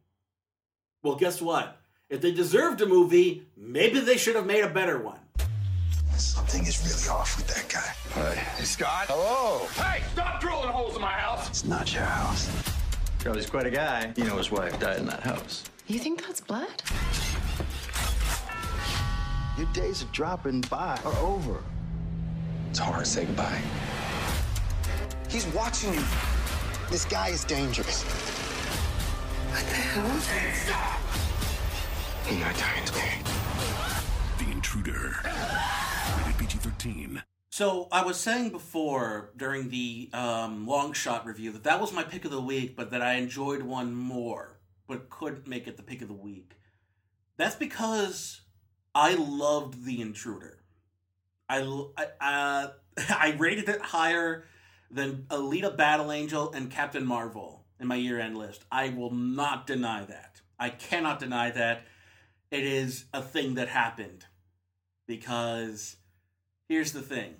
well 1.02 1.16
guess 1.16 1.42
what 1.42 1.80
if 2.10 2.22
they 2.22 2.32
deserved 2.32 2.82
a 2.82 2.88
movie, 2.88 3.46
maybe 3.56 4.00
they 4.00 4.18
should 4.18 4.36
have 4.36 4.48
made 4.48 4.64
a 4.64 4.70
better 4.70 4.98
one. 4.98 5.20
Something 6.18 6.66
is 6.66 6.82
really 6.84 7.16
off 7.16 7.38
with 7.38 7.48
that 7.48 7.70
guy. 7.70 8.34
Hey, 8.34 8.64
Scott. 8.64 9.06
Hello. 9.08 9.68
Hey, 9.76 10.04
stop 10.12 10.42
drilling 10.42 10.70
holes 10.70 10.96
in 10.96 11.02
my 11.02 11.12
house. 11.12 11.48
It's 11.48 11.66
not 11.66 11.94
your 11.94 12.04
house. 12.04 12.50
Charlie's 13.20 13.50
quite 13.50 13.66
a 13.66 13.72
guy. 13.72 14.14
You 14.16 14.24
know 14.24 14.38
his 14.38 14.50
wife 14.50 14.80
died 14.80 15.00
in 15.00 15.06
that 15.08 15.20
house. 15.20 15.66
You 15.88 16.00
think 16.00 16.26
that's 16.26 16.40
blood? 16.40 16.82
Your 19.58 19.68
days 19.74 20.02
of 20.02 20.12
dropping 20.14 20.62
by 20.62 20.98
are 21.04 21.18
over. 21.18 21.62
It's 22.70 22.80
hard 22.80 23.04
to 23.04 23.10
say 23.10 23.26
goodbye. 23.26 23.62
He's 25.28 25.46
watching 25.48 25.94
you. 25.94 26.04
This 26.90 27.04
guy 27.06 27.30
is 27.30 27.44
dangerous. 27.44 28.04
What 28.04 29.66
the 29.66 29.76
hell? 29.76 30.06
You're 32.30 32.40
not 32.40 32.58
dying 32.58 32.86
today. 32.86 33.18
The 34.38 34.52
Intruder. 34.52 35.16
Rated 36.18 36.38
PG-13. 36.38 37.22
So 37.50 37.88
I 37.92 38.04
was 38.04 38.20
saying 38.20 38.52
before 38.52 39.32
during 39.36 39.70
the 39.70 40.10
um, 40.14 40.68
long 40.68 40.94
shot 40.94 41.26
review 41.26 41.52
that 41.52 41.64
that 41.64 41.82
was 41.82 41.92
my 41.92 42.04
pick 42.04 42.24
of 42.24 42.32
the 42.32 42.42
week, 42.42 42.76
but 42.76 42.92
that 42.92 43.02
I 43.02 43.14
enjoyed 43.14 43.64
one 43.64 43.94
more, 43.94 44.60
but 44.88 45.10
couldn't 45.10 45.48
make 45.48 45.68
it 45.68 45.76
the 45.76 45.84
pick 45.84 46.02
of 46.02 46.08
the 46.08 46.14
week. 46.14 46.56
That's 47.38 47.56
because 47.56 48.42
I 48.94 49.16
loved 49.16 49.86
The 49.86 50.00
Intruder. 50.00 50.60
I 51.48 51.62
I, 51.98 52.06
uh, 52.22 52.72
I 53.10 53.36
rated 53.38 53.68
it 53.68 53.82
higher 53.82 54.46
than 54.92 55.26
Alita 55.30 55.76
Battle 55.76 56.12
Angel 56.12 56.52
and 56.52 56.70
Captain 56.70 57.06
Marvel. 57.06 57.66
in 57.80 57.88
my 57.88 57.96
year 57.96 58.20
end 58.20 58.38
list. 58.38 58.66
I 58.72 58.90
will 58.90 59.12
not 59.12 59.66
deny 59.66 60.04
that. 60.06 60.42
I 60.60 60.70
cannot 60.70 61.20
deny 61.20 61.50
that 61.52 61.84
it 62.52 62.64
is 62.64 63.06
a 63.14 63.22
thing 63.22 63.56
that 63.56 63.70
happened. 63.70 64.26
Because 65.08 65.96
here's 66.70 66.94
the 66.94 67.02
thing 67.02 67.36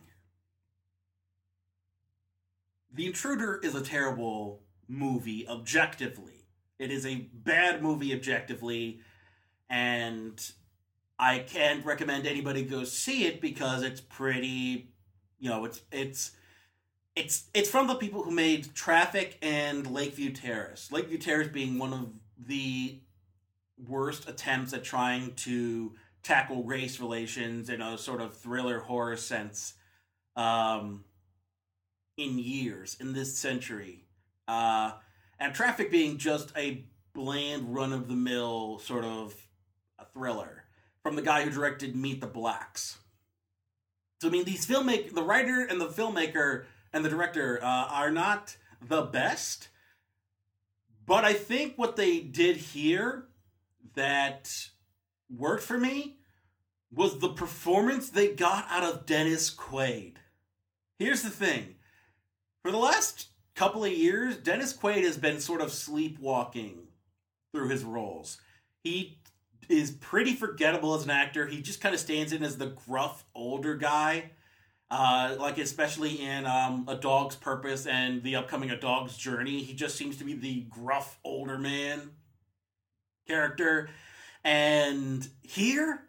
The 2.94 3.06
Intruder 3.06 3.62
is 3.64 3.76
a 3.76 3.82
terrible 3.82 4.64
movie 4.90 5.48
objectively. 5.48 6.48
It 6.80 6.92
is 6.92 7.06
a 7.06 7.28
bad 7.34 7.82
movie 7.82 8.14
objectively, 8.14 9.02
and 9.70 10.52
I 11.18 11.40
can't 11.40 11.86
recommend 11.86 12.26
anybody 12.26 12.64
go 12.64 12.84
see 12.84 13.26
it 13.26 13.40
because 13.40 13.84
it's 13.84 14.02
pretty, 14.02 14.92
you 15.40 15.50
know, 15.50 15.66
it's 15.66 15.82
it's 15.92 16.32
it's 17.16 17.50
it's 17.54 17.70
from 17.70 17.88
the 17.88 17.96
people 17.96 18.24
who 18.24 18.32
made 18.32 18.74
Traffik 18.74 19.34
and 19.42 19.86
Lakeview 19.86 20.32
Terrace. 20.32 20.92
Lakeview 20.92 21.18
Terrace 21.18 21.50
being 21.50 21.78
one 21.78 21.94
of 21.94 22.10
the 22.38 23.00
worst 23.88 24.28
attempts 24.28 24.74
at 24.74 24.84
trying 24.84 25.34
to 25.36 25.94
tackle 26.24 26.64
race 26.64 27.00
relations 27.00 27.70
in 27.70 27.82
a 27.82 27.98
sort 27.98 28.22
of 28.22 28.36
thriller 28.38 28.80
horror 28.80 29.18
sense 29.18 29.74
um, 30.36 31.04
in 32.18 32.38
years 32.38 32.98
in 33.00 33.14
this 33.14 33.38
century. 33.38 34.06
Uh, 34.48 34.92
and 35.40 35.54
Traffik 35.54 35.92
being 35.92 36.18
just 36.18 36.52
a 36.58 36.84
bland, 37.14 37.74
run 37.74 37.94
of 37.94 38.08
the 38.08 38.16
mill 38.16 38.80
sort 38.80 39.06
of 39.06 39.34
a 39.98 40.06
thriller 40.06 40.64
from 41.04 41.16
the 41.16 41.22
guy 41.22 41.44
who 41.44 41.50
directed 41.50 41.96
Meet 41.96 42.22
the 42.22 42.28
Blacks. 42.28 42.98
So 44.22 44.28
I 44.28 44.32
mean, 44.32 44.44
these 44.44 44.66
filmmaker, 44.66 45.14
the 45.14 45.24
writer 45.24 45.66
and 45.66 45.80
the 45.80 45.88
filmmaker 45.88 46.66
and 46.92 47.06
the 47.06 47.10
director 47.10 47.60
uh, 47.64 47.88
are 47.90 48.12
not 48.12 48.58
the 48.82 49.04
best, 49.04 49.70
but 51.06 51.24
I 51.24 51.34
think 51.34 51.78
what 51.78 51.96
they 51.96 52.20
did 52.20 52.58
here 52.58 53.26
that 53.96 54.70
worked 55.30 55.64
for 55.64 55.78
me 55.78 56.18
was 56.92 57.20
the 57.20 57.30
performance 57.30 58.10
they 58.10 58.30
got 58.30 58.66
out 58.70 58.84
of 58.84 59.06
Dennis 59.06 59.54
Quaid. 59.54 60.16
Here's 60.98 61.22
the 61.22 61.30
thing: 61.30 61.76
for 62.64 62.72
the 62.72 62.78
last 62.78 63.28
couple 63.56 63.84
of 63.84 63.92
years, 63.92 64.38
Dennis 64.38 64.76
Quaid 64.76 65.04
has 65.04 65.18
been 65.18 65.40
sort 65.40 65.62
of 65.62 65.72
sleepwalking 65.72 66.88
through 67.54 67.70
his 67.70 67.84
roles. 67.84 68.40
He 68.84 69.20
is 69.68 69.92
pretty 69.92 70.34
forgettable 70.34 70.96
as 70.96 71.04
an 71.04 71.12
actor. 71.12 71.46
He 71.46 71.62
just 71.62 71.82
kind 71.82 71.94
of 71.94 72.02
stands 72.02 72.34
in 72.34 72.44
as 72.44 72.58
the 72.58 72.68
gruff 72.68 73.26
older 73.36 73.76
guy. 73.76 74.32
Uh, 74.92 75.36
like 75.38 75.60
especially 75.60 76.20
in 76.20 76.48
um, 76.48 76.84
A 76.88 76.96
Dog's 76.96 77.36
Purpose 77.36 77.86
and 77.86 78.24
the 78.24 78.36
upcoming 78.36 78.72
A 78.72 78.80
Dog's 78.80 79.16
Journey, 79.16 79.62
he 79.62 79.76
just 79.76 79.96
seems 79.96 80.18
to 80.18 80.24
be 80.24 80.34
the 80.34 80.62
gruff 80.62 81.20
older 81.24 81.60
man 81.60 82.10
character. 83.28 83.90
And 84.44 85.28
here, 85.44 86.04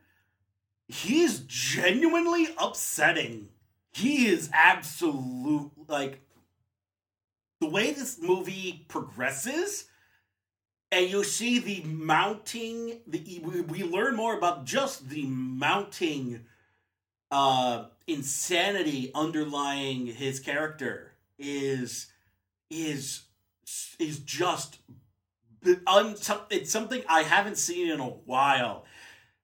he 0.88 1.22
is 1.22 1.40
genuinely 1.46 2.48
upsetting. 2.58 3.48
He 3.92 4.26
is 4.26 4.50
absolute 4.52 5.70
like 5.88 6.20
the 7.60 7.68
way 7.68 7.92
this 7.92 8.18
movie 8.20 8.84
progresses 8.88 9.86
and 10.92 11.08
you 11.08 11.22
see 11.22 11.58
the 11.58 11.82
mounting 11.82 13.00
the 13.06 13.40
we 13.68 13.84
learn 13.84 14.16
more 14.16 14.36
about 14.36 14.64
just 14.64 15.08
the 15.08 15.24
mounting 15.26 16.44
uh 17.30 17.84
insanity 18.06 19.10
underlying 19.14 20.06
his 20.06 20.40
character 20.40 21.12
is 21.38 22.08
is 22.70 23.22
is 23.98 24.18
just 24.20 24.78
it's 25.62 26.70
something 26.70 27.02
I 27.08 27.22
haven't 27.22 27.58
seen 27.58 27.90
in 27.90 28.00
a 28.00 28.06
while. 28.06 28.84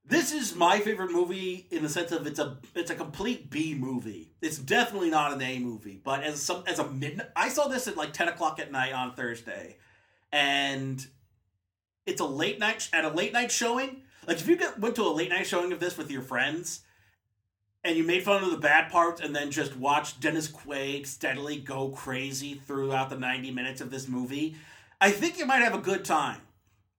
This 0.09 0.33
is 0.33 0.55
my 0.55 0.79
favorite 0.79 1.11
movie 1.11 1.67
in 1.71 1.83
the 1.83 1.89
sense 1.89 2.13
of 2.13 2.29
it's 2.29 2.39
a 2.39 2.59
it's 2.77 2.93
a 2.93 2.95
complete 2.95 3.51
B 3.51 3.75
movie. 3.75 4.31
It's 4.41 4.57
definitely 4.57 5.11
not 5.11 5.33
an 5.33 5.43
A 5.43 5.59
movie, 5.59 6.01
but 6.03 6.23
as 6.23 6.41
some 6.41 6.63
as 6.69 6.79
a 6.79 6.89
midnight, 6.89 7.29
I 7.35 7.49
saw 7.49 7.67
this 7.67 7.89
at 7.89 7.97
like 7.97 8.13
ten 8.13 8.29
o'clock 8.29 8.61
at 8.61 8.71
night 8.71 8.93
on 8.93 9.15
Thursday, 9.15 9.79
and 10.31 11.05
it's 12.07 12.21
a 12.21 12.25
late 12.25 12.61
night 12.61 12.89
at 12.93 13.05
a 13.05 13.09
late 13.09 13.33
night 13.33 13.51
showing. 13.51 14.03
Like 14.29 14.39
if 14.39 14.47
you 14.47 14.57
get, 14.57 14.79
went 14.79 14.95
to 14.97 15.03
a 15.03 15.11
late 15.11 15.31
night 15.31 15.47
showing 15.47 15.73
of 15.73 15.81
this 15.81 15.99
with 15.99 16.09
your 16.09 16.23
friends, 16.23 16.83
and 17.83 17.97
you 17.97 18.05
made 18.05 18.23
fun 18.23 18.45
of 18.45 18.53
the 18.53 18.59
bad 18.59 18.93
parts, 18.93 19.21
and 19.21 19.35
then 19.35 19.51
just 19.51 19.77
watched 19.77 20.21
Dennis 20.21 20.47
Quaid 20.47 21.07
steadily 21.07 21.59
go 21.59 21.89
crazy 21.89 22.55
throughout 22.55 23.11
the 23.11 23.19
ninety 23.19 23.51
minutes 23.51 23.81
of 23.81 23.91
this 23.91 24.07
movie, 24.07 24.55
I 25.01 25.11
think 25.11 25.39
you 25.39 25.47
might 25.47 25.63
have 25.63 25.75
a 25.75 25.79
good 25.79 26.05
time 26.05 26.41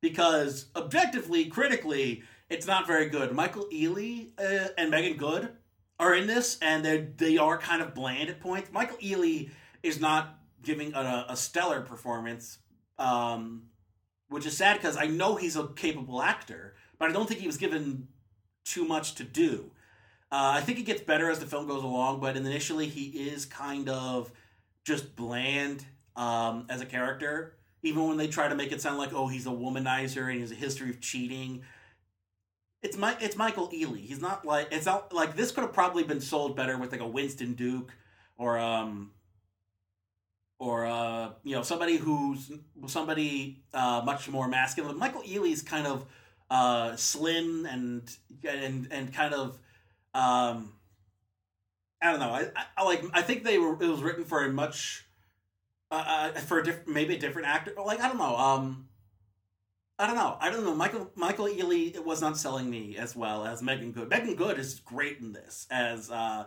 because 0.02 0.68
objectively, 0.76 1.46
critically, 1.46 2.24
it's 2.50 2.68
not 2.68 2.88
very 2.88 3.10
good. 3.10 3.32
Michael 3.34 3.68
Ealy 3.74 4.32
uh, 4.40 4.70
and 4.78 4.92
Meagan 4.92 5.18
Good 5.18 5.50
are 6.00 6.14
in 6.14 6.28
this, 6.28 6.58
and 6.62 6.86
they 6.86 7.08
they 7.18 7.38
are 7.38 7.58
kind 7.58 7.82
of 7.82 7.96
bland 7.96 8.30
at 8.30 8.40
points. 8.40 8.72
Michael 8.72 8.98
Ealy 8.98 9.50
is 9.84 10.00
not 10.00 10.40
giving 10.62 10.94
a, 10.94 11.26
a 11.30 11.36
stellar 11.36 11.82
performance, 11.82 12.60
um, 13.00 13.64
which 14.30 14.46
is 14.46 14.56
sad 14.56 14.78
because 14.78 14.98
I 14.98 15.08
know 15.08 15.36
he's 15.36 15.56
a 15.56 15.68
capable 15.70 16.22
actor, 16.22 16.76
but 17.00 17.10
I 17.10 17.14
don't 17.14 17.28
think 17.28 17.42
he 17.42 17.48
was 17.48 17.58
given 17.58 18.08
too 18.64 18.86
much 18.86 19.16
to 19.16 19.24
do. 19.24 19.72
Uh, 20.32 20.52
I 20.56 20.62
think 20.62 20.78
it 20.78 20.84
gets 20.84 21.02
better 21.02 21.32
as 21.32 21.40
the 21.40 21.46
film 21.46 21.68
goes 21.68 21.84
along, 21.84 22.20
but 22.20 22.36
initially 22.36 22.88
he 22.88 23.30
is 23.30 23.46
kind 23.46 23.90
of 23.90 24.32
just 24.86 25.16
bland 25.16 25.86
um, 26.16 26.66
as 26.70 26.82
a 26.82 26.86
character. 26.86 27.57
Even 27.84 28.08
when 28.08 28.18
they 28.18 28.28
try 28.28 28.48
to 28.48 28.56
make 28.56 28.72
it 28.72 28.82
sound 28.82 28.98
like, 28.98 29.14
oh, 29.14 29.28
he's 29.28 29.46
a 29.46 29.52
womanizer 29.52 30.26
and 30.26 30.36
he 30.36 30.42
has 30.42 30.52
a 30.52 30.56
history 30.56 30.90
of 30.90 31.00
cheating, 31.00 31.64
it's 32.82 32.98
my 32.98 33.16
it's 33.20 33.36
Michael 33.36 33.70
Ealy. 33.70 34.00
He's 34.00 34.22
not 34.22 34.46
like 34.46 34.68
it's 34.72 34.86
not 34.86 35.14
like 35.14 35.36
this 35.36 35.52
could 35.52 35.62
have 35.62 35.74
probably 35.74 36.04
been 36.04 36.22
sold 36.22 36.56
better 36.56 36.78
with 36.78 36.92
like 36.92 37.02
a 37.02 37.08
Winston 37.08 37.54
Duke 37.54 37.92
or 38.38 38.58
um 38.58 39.12
or 40.60 40.86
uh 40.86 41.32
you 41.44 41.56
know 41.56 41.64
somebody 41.64 41.98
who's 41.98 42.52
somebody 42.88 43.64
uh 43.74 44.02
much 44.06 44.30
more 44.30 44.48
masculine. 44.48 44.98
Michael 44.98 45.24
Ealy's 45.24 45.62
kind 45.62 45.88
of 45.88 46.06
uh 46.50 46.96
slim 46.96 47.66
and 47.66 48.10
and 48.48 48.88
and 48.92 49.14
kind 49.14 49.34
of 49.34 49.60
um 50.14 50.74
I 52.02 52.12
don't 52.12 52.20
know. 52.20 52.30
I, 52.30 52.50
I 52.78 52.84
like 52.84 53.04
I 53.14 53.22
think 53.24 53.44
they 53.44 53.58
were 53.58 53.74
it 53.82 53.88
was 53.88 54.02
written 54.02 54.24
for 54.24 54.46
a 54.46 54.50
much 54.50 55.07
uh, 55.92 56.32
uh 56.36 56.40
for 56.40 56.60
a 56.60 56.64
different 56.64 56.88
maybe 56.90 57.16
a 57.16 57.20
different 57.20 57.48
actor. 57.48 57.74
Like 57.84 58.02
I 58.02 58.08
don't 58.08 58.18
know. 58.18 58.36
Um 58.36 58.88
I 60.00 60.06
don't 60.06 60.16
know. 60.16 60.38
I 60.40 60.52
don't 60.52 60.64
know. 60.64 60.76
Michael 60.76 61.12
Michael 61.16 61.46
Ealy 61.46 62.04
was 62.04 62.22
not 62.22 62.38
selling 62.38 62.70
me 62.70 62.98
as 62.98 63.16
well 63.16 63.46
as 63.46 63.62
Meagan 63.64 63.92
Good. 63.92 64.10
Meagan 64.10 64.36
Good 64.36 64.60
is 64.60 64.80
great 64.80 65.20
in 65.20 65.34
this 65.34 65.68
as 65.72 66.12
uh 66.12 66.46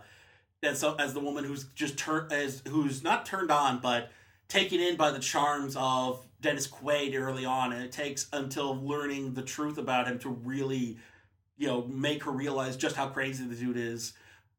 as 0.62 0.84
as 0.98 1.14
the 1.14 1.20
woman 1.20 1.44
who's 1.44 1.64
just 1.74 1.98
turned 1.98 2.32
as 2.32 2.62
who's 2.68 3.02
not 3.02 3.26
turned 3.26 3.50
on 3.50 3.80
but 3.80 4.10
taken 4.50 4.80
in 4.80 4.96
by 4.96 5.10
the 5.10 5.18
charms 5.18 5.76
of 5.78 6.26
Dennis 6.40 6.66
Quaid 6.66 7.14
early 7.14 7.44
on, 7.44 7.72
and 7.72 7.82
it 7.82 7.92
takes 7.92 8.26
until 8.32 8.74
learning 8.74 9.34
the 9.34 9.42
truth 9.42 9.78
about 9.78 10.06
him 10.06 10.18
to 10.20 10.28
really, 10.28 10.98
you 11.56 11.66
know, 11.66 11.86
make 11.86 12.24
her 12.24 12.30
realize 12.30 12.76
just 12.76 12.96
how 12.96 13.08
crazy 13.08 13.46
the 13.46 13.54
dude 13.54 13.76
is. 13.76 14.12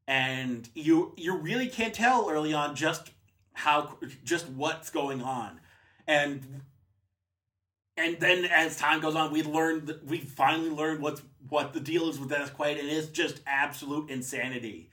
And 0.08 0.68
you 0.74 1.14
you 1.16 1.36
really 1.36 1.68
can't 1.68 1.94
tell 1.94 2.28
early 2.28 2.52
on 2.52 2.74
just 2.74 3.10
how 3.52 3.98
just 4.24 4.48
what's 4.48 4.90
going 4.90 5.22
on. 5.22 5.60
And 6.06 6.62
and 7.96 8.18
then 8.18 8.44
as 8.46 8.76
time 8.76 9.00
goes 9.00 9.14
on, 9.14 9.32
we 9.32 9.42
learned 9.42 9.98
we 10.06 10.18
finally 10.18 10.70
learned 10.70 11.00
what's 11.00 11.22
what 11.48 11.72
the 11.72 11.80
deal 11.80 12.08
is 12.08 12.18
with 12.18 12.30
Dennis 12.30 12.50
Quaid, 12.50 12.78
and 12.78 12.88
it's 12.88 13.08
just 13.08 13.40
absolute 13.46 14.10
insanity. 14.10 14.90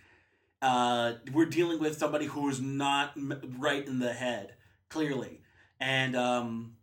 Uh, 0.62 1.14
we're 1.32 1.46
dealing 1.46 1.80
with 1.80 1.98
somebody 1.98 2.26
who 2.26 2.50
is 2.50 2.60
not 2.60 3.14
right 3.58 3.88
in 3.88 4.00
the 4.00 4.12
head, 4.12 4.56
clearly, 4.90 5.42
and 5.80 6.18
um, 6.18 6.76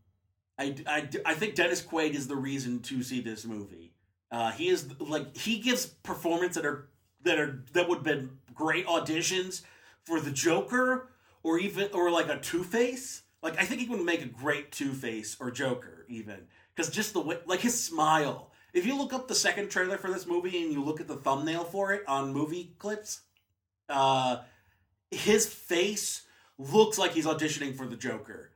I, 0.59 0.75
I, 0.87 1.09
I 1.27 1.35
think 1.35 1.55
Dennis 1.55 1.83
Quaid 1.83 2.15
is 2.15 2.27
the 2.29 2.37
reason 2.37 2.81
to 2.81 3.03
see 3.03 3.21
this 3.21 3.45
movie. 3.45 3.93
Uh, 4.31 4.51
he 4.53 4.69
is 4.69 4.89
like 4.99 5.37
he 5.37 5.59
gives 5.59 5.87
performance 5.87 6.55
that 6.55 6.65
are 6.65 6.89
that 7.23 7.39
are 7.39 7.63
that 7.75 7.89
would 7.89 7.97
have 7.97 8.05
been 8.05 8.31
great 8.55 8.87
auditions 8.87 9.63
for 10.05 10.21
the 10.21 10.31
Joker 10.31 11.11
or 11.47 11.61
even 11.61 11.89
or 11.95 12.11
like 12.11 12.29
a 12.29 12.41
Two 12.41 12.65
Face. 12.65 13.23
Like 13.41 13.57
I 13.59 13.65
think 13.65 13.81
he 13.81 13.89
would 13.89 14.03
make 14.03 14.23
a 14.23 14.27
great 14.27 14.73
Two 14.73 14.93
Face 14.93 15.37
or 15.39 15.53
Joker 15.53 16.05
even 16.09 16.41
because 16.75 16.93
just 16.93 17.13
the 17.13 17.21
way, 17.21 17.39
like 17.47 17.61
his 17.61 17.81
smile. 17.83 18.51
If 18.75 18.85
you 18.85 18.99
look 18.99 19.13
up 19.13 19.29
the 19.29 19.35
second 19.35 19.71
trailer 19.71 19.97
for 19.97 20.11
this 20.11 20.27
movie 20.27 20.63
and 20.63 20.73
you 20.73 20.83
look 20.83 21.01
at 21.01 21.07
the 21.07 21.17
thumbnail 21.17 21.65
for 21.65 21.93
it 21.93 22.03
on 22.07 22.35
movie 22.35 22.75
clips, 22.79 23.21
uh, 23.89 24.39
his 25.11 25.47
face 25.47 26.27
looks 26.59 26.99
like 26.99 27.13
he's 27.13 27.27
auditioning 27.27 27.75
for 27.77 27.87
the 27.87 27.97
Joker. 27.97 28.51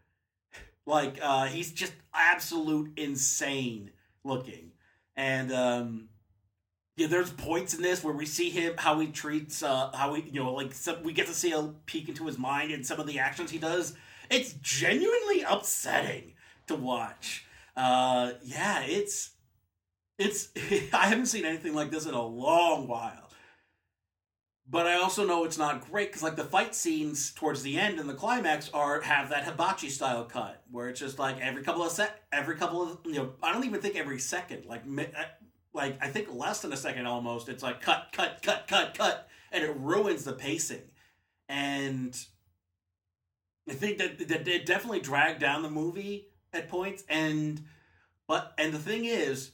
Like 0.85 1.19
uh, 1.23 1.47
he's 1.47 1.73
just 1.73 1.93
absolute 2.13 2.99
insane 2.99 3.93
looking, 4.25 4.73
and 5.15 5.53
um, 5.53 6.09
yeah, 7.01 7.07
there's 7.07 7.31
points 7.31 7.73
in 7.73 7.81
this 7.81 8.05
where 8.05 8.13
we 8.13 8.27
see 8.27 8.51
him 8.51 8.75
how 8.77 9.01
he 9.01 9.07
treats 9.07 9.63
uh, 9.63 9.91
how 9.95 10.13
he 10.13 10.23
you 10.31 10.45
know 10.45 10.53
like 10.53 10.75
some, 10.75 11.03
we 11.03 11.15
get 11.15 11.27
to 11.29 11.33
see 11.33 11.51
a 11.51 11.63
peek 11.87 12.11
into 12.11 12.27
his 12.27 12.37
mind 12.37 12.73
and 12.73 12.85
some 12.85 13.01
of 13.01 13.07
the 13.07 13.19
actions 13.19 13.51
he 13.51 13.57
does. 13.57 13.95
It's 14.29 14.53
genuinely 14.61 15.41
upsetting 15.49 16.35
to 16.67 16.75
watch. 16.75 17.47
Uh, 17.75 18.33
yeah, 18.45 18.83
it's 18.83 19.31
it's 20.19 20.51
I 20.93 21.07
haven't 21.07 21.27
seen 21.27 21.47
anything 21.47 21.75
like 21.75 21.91
this 21.91 22.05
in 22.05 22.13
a 22.13 22.23
long 22.23 22.87
while. 22.87 23.31
But 24.69 24.87
I 24.87 24.97
also 24.97 25.27
know 25.27 25.45
it's 25.45 25.59
not 25.59 25.91
great 25.91 26.09
because 26.09 26.23
like 26.23 26.37
the 26.37 26.45
fight 26.45 26.75
scenes 26.75 27.33
towards 27.33 27.63
the 27.63 27.79
end 27.79 27.99
and 27.99 28.11
the 28.11 28.15
climax 28.15 28.69
are 28.75 29.01
have 29.01 29.31
that 29.31 29.45
hibachi 29.45 29.89
style 29.89 30.25
cut 30.25 30.63
where 30.71 30.91
it's 30.91 31.01
just 31.01 31.19
like 31.19 31.41
every 31.41 31.63
couple 31.63 31.83
of 31.83 31.91
sec 31.91 32.21
every 32.31 32.57
couple 32.57 32.83
of 32.83 32.99
you 33.07 33.15
know 33.15 33.33
I 33.43 33.55
don't 33.55 33.65
even 33.65 33.81
think 33.81 33.97
every 33.97 34.19
second 34.19 34.67
like 34.67 34.83
like 35.73 36.03
I 36.03 36.09
think 36.09 36.33
less 36.33 36.61
than 36.61 36.73
a 36.73 36.77
second 36.77 37.07
almost 37.07 37.49
it's 37.49 37.63
like 37.63 37.81
cut 37.81 38.09
cut 38.13 38.41
cut 38.43 38.67
cut 38.67 38.95
cut 38.95 39.29
and 39.53 39.65
it 39.65 39.77
ruins 39.77 40.25
the 40.25 40.33
pacing 40.33 40.83
and 41.49 42.17
I 43.69 43.75
think 43.75 43.99
that, 43.99 44.29
that 44.29 44.49
it 44.49 44.67
definitely 44.67 45.01
dragged 45.01 45.41
down 45.41 45.63
the 45.63 45.71
movie 45.71 46.29
at 46.53 46.69
points 46.69 47.05
and 47.09 47.63
but 48.27 48.53
and 48.59 48.73
the 48.73 48.79
thing 48.79 49.05
is 49.05 49.53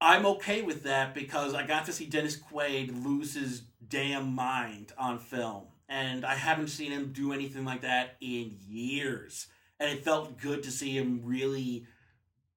I'm 0.00 0.24
okay 0.24 0.62
with 0.62 0.84
that 0.84 1.14
because 1.14 1.54
I 1.54 1.66
got 1.66 1.84
to 1.86 1.92
see 1.92 2.06
Dennis 2.06 2.36
Quaid 2.36 3.04
lose 3.04 3.34
his 3.34 3.62
damn 3.86 4.34
mind 4.34 4.92
on 4.96 5.18
film. 5.18 5.64
And 5.88 6.24
I 6.24 6.36
haven't 6.36 6.68
seen 6.68 6.90
him 6.90 7.12
do 7.12 7.32
anything 7.32 7.64
like 7.64 7.82
that 7.82 8.16
in 8.20 8.56
years. 8.66 9.48
And 9.78 9.90
it 9.90 10.04
felt 10.04 10.38
good 10.38 10.62
to 10.62 10.70
see 10.70 10.96
him 10.96 11.20
really 11.24 11.86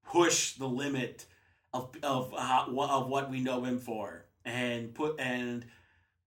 push 0.06 0.54
the 0.54 0.68
limit 0.68 1.26
of 1.74 1.96
of 2.04 2.34
how, 2.38 2.68
of 2.78 3.08
what 3.08 3.30
we 3.30 3.40
know 3.42 3.64
him 3.64 3.80
for. 3.80 4.26
And 4.46 4.94
put 4.94 5.20
and 5.20 5.66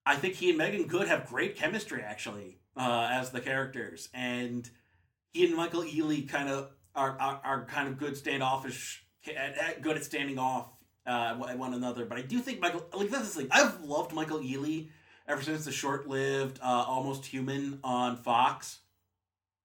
I 0.04 0.16
think 0.16 0.34
he 0.34 0.48
and 0.50 0.58
Meagan 0.58 0.86
Good 0.86 1.08
have 1.08 1.26
great 1.26 1.56
chemistry 1.56 2.02
actually 2.02 2.58
uh, 2.76 3.08
as 3.10 3.30
the 3.30 3.40
characters. 3.40 4.08
And 4.14 4.68
he 5.32 5.46
and 5.46 5.56
Michael 5.56 5.82
Ealy 5.82 6.28
kind 6.28 6.48
of 6.48 6.70
are, 6.94 7.18
are, 7.20 7.40
are 7.44 7.64
kind 7.66 7.88
of 7.88 7.98
good 7.98 8.16
standoffish, 8.16 9.04
good 9.82 9.96
at 9.96 10.04
standing 10.04 10.38
off 10.38 10.68
uh, 11.06 11.34
one 11.34 11.74
another. 11.74 12.06
But 12.06 12.18
I 12.18 12.22
do 12.22 12.38
think 12.40 12.60
Michael, 12.60 12.86
like 12.94 13.10
that's 13.10 13.34
the 13.34 13.40
thing. 13.42 13.48
I've 13.50 13.80
loved 13.82 14.12
Michael 14.14 14.38
Ealy 14.38 14.88
ever 15.28 15.42
since 15.42 15.64
the 15.64 15.72
short-lived 15.72 16.58
uh, 16.62 16.84
Almost 16.86 17.26
Human 17.26 17.80
on 17.84 18.16
Fox. 18.16 18.78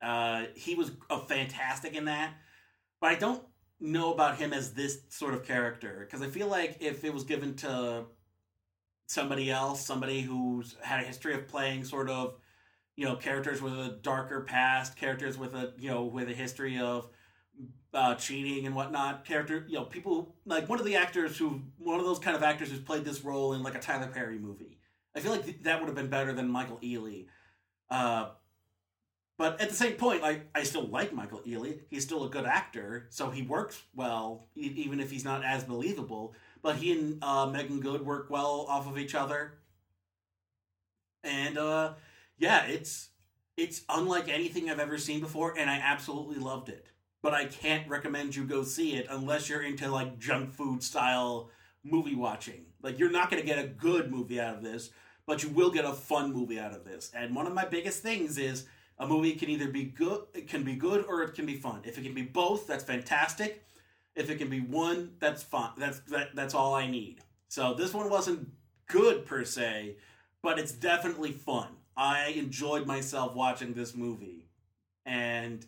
Uh, 0.01 0.45
he 0.55 0.73
was 0.75 0.91
a 1.09 1.19
fantastic 1.19 1.93
in 1.93 2.05
that, 2.05 2.33
but 2.99 3.11
I 3.11 3.15
don't 3.15 3.43
know 3.81 4.13
about 4.13 4.37
him 4.37 4.53
as 4.53 4.73
this 4.73 4.99
sort 5.09 5.33
of 5.33 5.43
character 5.43 6.05
because 6.07 6.21
I 6.25 6.29
feel 6.29 6.47
like 6.47 6.77
if 6.79 7.03
it 7.03 7.13
was 7.13 7.23
given 7.23 7.55
to 7.57 8.05
somebody 9.07 9.51
else, 9.51 9.85
somebody 9.85 10.21
who's 10.21 10.75
had 10.81 11.01
a 11.01 11.03
history 11.03 11.33
of 11.33 11.47
playing 11.47 11.83
sort 11.83 12.09
of, 12.09 12.35
you 12.95 13.05
know, 13.05 13.15
characters 13.15 13.61
with 13.61 13.73
a 13.73 13.97
darker 14.01 14.41
past, 14.41 14.95
characters 14.95 15.37
with 15.37 15.53
a 15.55 15.73
you 15.79 15.89
know 15.89 16.03
with 16.03 16.29
a 16.29 16.33
history 16.33 16.79
of 16.79 17.09
uh, 17.93 18.15
cheating 18.15 18.65
and 18.65 18.75
whatnot. 18.75 19.25
Character, 19.25 19.65
you 19.67 19.75
know, 19.75 19.85
people 19.85 20.35
like 20.45 20.69
one 20.69 20.79
of 20.79 20.85
the 20.85 20.95
actors 20.95 21.37
who, 21.37 21.61
one 21.77 21.99
of 21.99 22.05
those 22.05 22.19
kind 22.19 22.35
of 22.35 22.43
actors 22.43 22.69
who's 22.69 22.79
played 22.79 23.03
this 23.03 23.23
role 23.23 23.53
in 23.53 23.63
like 23.63 23.75
a 23.75 23.79
Tyler 23.79 24.07
Perry 24.07 24.37
movie. 24.37 24.77
I 25.15 25.19
feel 25.19 25.31
like 25.31 25.43
th- 25.43 25.63
that 25.63 25.79
would 25.79 25.87
have 25.87 25.95
been 25.95 26.09
better 26.09 26.31
than 26.31 26.49
Michael 26.49 26.79
Ealy. 26.81 27.25
Uh, 27.89 28.29
but 29.41 29.59
at 29.59 29.69
the 29.69 29.75
same 29.75 29.93
point, 29.93 30.21
like 30.21 30.45
I 30.53 30.61
still 30.61 30.87
like 30.87 31.13
Michael 31.13 31.41
Ealy. 31.47 31.79
He's 31.89 32.03
still 32.03 32.25
a 32.25 32.29
good 32.29 32.45
actor, 32.45 33.07
so 33.09 33.31
he 33.31 33.41
works 33.41 33.81
well, 33.95 34.45
even 34.55 34.99
if 34.99 35.09
he's 35.09 35.25
not 35.25 35.43
as 35.43 35.63
believable. 35.63 36.35
But 36.61 36.75
he 36.75 36.91
and 36.91 37.23
uh, 37.23 37.47
Meagan 37.47 37.79
Good 37.79 38.05
work 38.05 38.29
well 38.29 38.67
off 38.69 38.87
of 38.87 38.99
each 38.99 39.15
other, 39.15 39.53
and 41.23 41.57
uh, 41.57 41.93
yeah, 42.37 42.65
it's 42.65 43.09
it's 43.57 43.81
unlike 43.89 44.29
anything 44.29 44.69
I've 44.69 44.79
ever 44.79 44.99
seen 44.99 45.21
before, 45.21 45.57
and 45.57 45.71
I 45.71 45.77
absolutely 45.77 46.37
loved 46.37 46.69
it 46.69 46.85
but 47.23 47.35
I 47.35 47.45
can't 47.45 47.87
recommend 47.87 48.35
you 48.35 48.45
go 48.45 48.63
see 48.63 48.95
it 48.95 49.05
unless 49.07 49.47
you're 49.47 49.61
into 49.61 49.91
like 49.91 50.17
junk 50.17 50.53
food 50.53 50.81
style 50.81 51.51
movie 51.83 52.15
watching. 52.15 52.65
Like 52.81 52.97
you're 52.97 53.11
not 53.11 53.29
going 53.29 53.41
to 53.43 53.47
get 53.47 53.63
a 53.63 53.67
good 53.67 54.11
movie 54.11 54.39
out 54.39 54.55
of 54.55 54.63
this, 54.63 54.89
but 55.27 55.43
you 55.43 55.49
will 55.49 55.69
get 55.69 55.85
a 55.85 55.93
fun 55.93 56.33
movie 56.33 56.59
out 56.59 56.73
of 56.73 56.83
this. 56.83 57.11
And 57.13 57.35
one 57.35 57.45
of 57.45 57.53
my 57.53 57.65
biggest 57.65 58.01
things 58.01 58.39
is 58.39 58.65
a 59.01 59.07
movie 59.07 59.33
can 59.33 59.49
either 59.49 59.67
be 59.67 59.85
good, 59.85 60.21
it 60.35 60.47
can 60.47 60.63
be 60.63 60.75
good 60.75 61.05
or 61.07 61.23
it 61.23 61.33
can 61.33 61.47
be 61.47 61.55
fun. 61.55 61.81
If 61.83 61.97
it 61.97 62.03
can 62.03 62.13
be 62.13 62.21
both, 62.21 62.67
that's 62.67 62.83
fantastic. 62.83 63.65
If 64.15 64.29
it 64.29 64.37
can 64.37 64.47
be 64.47 64.59
one, 64.59 65.13
that's 65.19 65.41
fun. 65.41 65.71
That's 65.75 65.99
that, 66.01 66.35
that's 66.35 66.53
all 66.53 66.75
I 66.75 66.85
need. 66.85 67.21
So 67.47 67.73
this 67.73 67.95
one 67.95 68.11
wasn't 68.11 68.49
good 68.85 69.25
per 69.25 69.43
se, 69.43 69.95
but 70.43 70.59
it's 70.59 70.71
definitely 70.71 71.31
fun. 71.31 71.69
I 71.97 72.27
enjoyed 72.37 72.85
myself 72.85 73.33
watching 73.33 73.73
this 73.73 73.95
movie. 73.95 74.45
And 75.03 75.65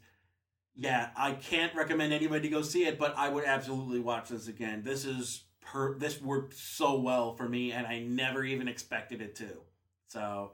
yeah, 0.75 1.09
I 1.17 1.31
can't 1.31 1.73
recommend 1.73 2.13
anybody 2.13 2.41
to 2.41 2.49
go 2.49 2.61
see 2.61 2.85
it, 2.85 2.99
but 2.99 3.17
I 3.17 3.29
would 3.29 3.45
absolutely 3.45 3.99
watch 3.99 4.29
this 4.29 4.47
again. 4.47 4.83
This 4.83 5.05
is 5.05 5.45
per 5.59 5.97
this 5.97 6.21
worked 6.21 6.53
so 6.53 6.99
well 6.99 7.33
for 7.33 7.49
me, 7.49 7.71
and 7.71 7.87
I 7.87 8.01
never 8.01 8.43
even 8.43 8.67
expected 8.67 9.21
it 9.23 9.33
to. 9.37 9.49
So 10.07 10.51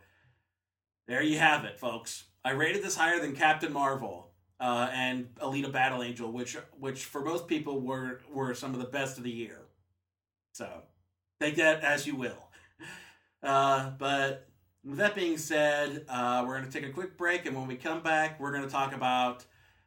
there 1.10 1.22
you 1.22 1.38
have 1.40 1.66
it, 1.66 1.78
folks. 1.78 2.24
I 2.44 2.52
rated 2.52 2.84
this 2.84 2.96
higher 2.96 3.20
than 3.20 3.36
Captain 3.36 3.72
Marvel 3.72 4.32
uh, 4.60 4.90
and 4.94 5.34
Alita 5.36 5.72
Battle 5.72 6.04
Angel, 6.04 6.32
which 6.32 6.58
which 6.78 7.06
for 7.06 7.24
most 7.24 7.48
people 7.48 7.82
were 7.82 8.22
were 8.32 8.54
some 8.54 8.74
of 8.74 8.80
the 8.80 8.88
best 8.88 9.18
of 9.18 9.24
the 9.24 9.32
year. 9.32 9.62
So 10.54 10.68
take 11.40 11.56
that 11.58 11.82
as 11.84 12.08
you 12.08 12.16
will. 12.16 12.50
Uh, 13.42 13.92
but 13.92 14.50
with 14.84 14.98
that 14.98 15.16
being 15.16 15.38
said, 15.38 16.06
uh, 16.10 16.44
we're 16.46 16.58
going 16.58 16.70
to 16.70 16.80
take 16.80 16.90
a 16.90 16.92
quick 16.92 17.18
break, 17.18 17.46
and 17.46 17.56
when 17.56 17.68
we 17.68 17.76
come 17.76 18.02
back, 18.02 18.40
we're 18.40 18.52
going 18.52 18.64
to 18.64 18.70
talk 18.70 18.94
about 18.94 19.46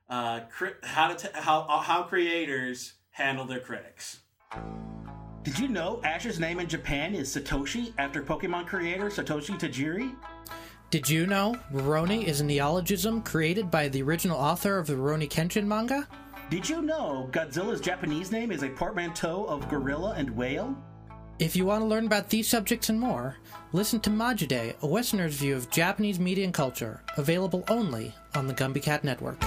uh, 0.09 0.41
how 0.83 1.09
to 1.09 1.15
t- 1.15 1.33
how 1.35 1.67
how 1.67 2.03
creators 2.03 2.95
handle 3.11 3.45
their 3.45 3.61
critics. 3.61 4.21
Did 5.43 5.59
you 5.59 5.69
know 5.69 6.01
Ash's 6.05 6.39
name 6.39 6.61
in 6.61 6.69
Japan 6.69 7.15
is 7.15 7.35
Satoshi 7.35 7.93
after 7.99 8.23
Pokemon 8.23 8.67
creator 8.67 9.07
Satoshi 9.07 9.59
Tajiri? 9.59 10.15
Did 10.93 11.09
you 11.09 11.27
know 11.27 11.57
Rurouni 11.73 12.25
is 12.25 12.43
a 12.43 12.45
neologism 12.45 13.23
created 13.23 13.71
by 13.71 13.89
the 13.89 14.03
original 14.03 14.37
author 14.37 14.77
of 14.77 14.87
the 14.87 14.93
Rurouni 14.93 15.27
Kenshin 15.27 15.65
manga? 15.65 16.07
Did 16.51 16.69
you 16.69 16.83
know 16.83 17.31
Godzilla's 17.33 17.81
Japanese 17.81 18.31
name 18.31 18.53
is 18.53 18.63
a 18.63 18.69
portmanteau 18.69 19.47
of 19.47 19.67
gorilla 19.71 20.13
and 20.19 20.29
whale? 20.37 20.77
If 21.39 21.57
you 21.57 21.65
want 21.65 21.81
to 21.81 21.87
learn 21.87 22.05
about 22.05 22.29
these 22.29 22.47
subjects 22.47 22.91
and 22.91 23.01
more, 23.01 23.39
listen 23.73 24.01
to 24.01 24.11
Majide, 24.11 24.79
a 24.83 24.87
Westerner's 24.87 25.37
view 25.37 25.57
of 25.57 25.71
Japanese 25.71 26.21
media 26.21 26.45
and 26.45 26.53
culture, 26.53 27.03
available 27.17 27.65
only 27.69 28.15
on 28.35 28.47
the 28.47 28.53
Gumby 28.53 28.83
Cat 28.83 29.03
Network. 29.03 29.43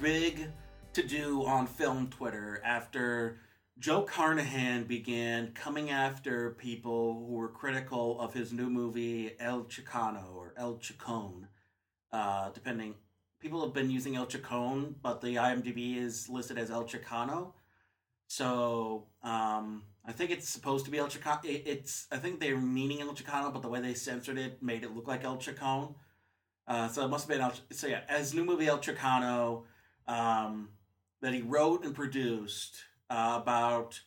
Big 0.00 0.48
to 0.92 1.02
do 1.02 1.44
on 1.44 1.66
film 1.66 2.08
Twitter 2.08 2.60
after 2.64 3.38
Joe 3.78 4.02
Carnahan 4.02 4.84
began 4.84 5.52
coming 5.52 5.90
after 5.90 6.50
people 6.50 7.26
who 7.26 7.34
were 7.34 7.48
critical 7.48 8.20
of 8.20 8.34
his 8.34 8.52
new 8.52 8.68
movie 8.70 9.32
El 9.38 9.64
Chicano 9.64 10.34
or 10.34 10.54
El 10.56 10.74
Chicone, 10.74 11.46
uh, 12.12 12.50
depending. 12.50 12.94
People 13.40 13.64
have 13.64 13.72
been 13.72 13.90
using 13.90 14.16
El 14.16 14.26
Chicone, 14.26 14.94
but 15.00 15.20
the 15.20 15.36
IMDb 15.36 15.96
is 15.96 16.28
listed 16.28 16.58
as 16.58 16.70
El 16.70 16.84
Chicano. 16.84 17.52
So 18.26 19.06
um, 19.22 19.84
I 20.04 20.12
think 20.12 20.30
it's 20.30 20.48
supposed 20.48 20.84
to 20.86 20.90
be 20.90 20.98
El 20.98 21.06
Chicano. 21.06 21.40
it's 21.44 22.08
I 22.10 22.16
think 22.16 22.40
they're 22.40 22.58
meaning 22.58 23.00
El 23.00 23.14
Chicano, 23.14 23.52
but 23.52 23.62
the 23.62 23.68
way 23.68 23.80
they 23.80 23.94
censored 23.94 24.38
it 24.38 24.62
made 24.62 24.82
it 24.82 24.94
look 24.94 25.06
like 25.06 25.24
El 25.24 25.36
Chicone. 25.36 25.94
Uh, 26.66 26.88
so 26.88 27.04
it 27.04 27.08
must 27.08 27.28
have 27.28 27.36
been 27.36 27.44
El, 27.44 27.52
so 27.70 27.86
yeah, 27.86 28.00
as 28.08 28.34
new 28.34 28.44
movie 28.44 28.66
El 28.66 28.78
Chicano 28.78 29.62
um, 30.08 30.70
that 31.20 31.34
he 31.34 31.42
wrote 31.42 31.84
and 31.84 31.94
produced 31.94 32.78
uh, 33.10 33.38
about 33.40 34.00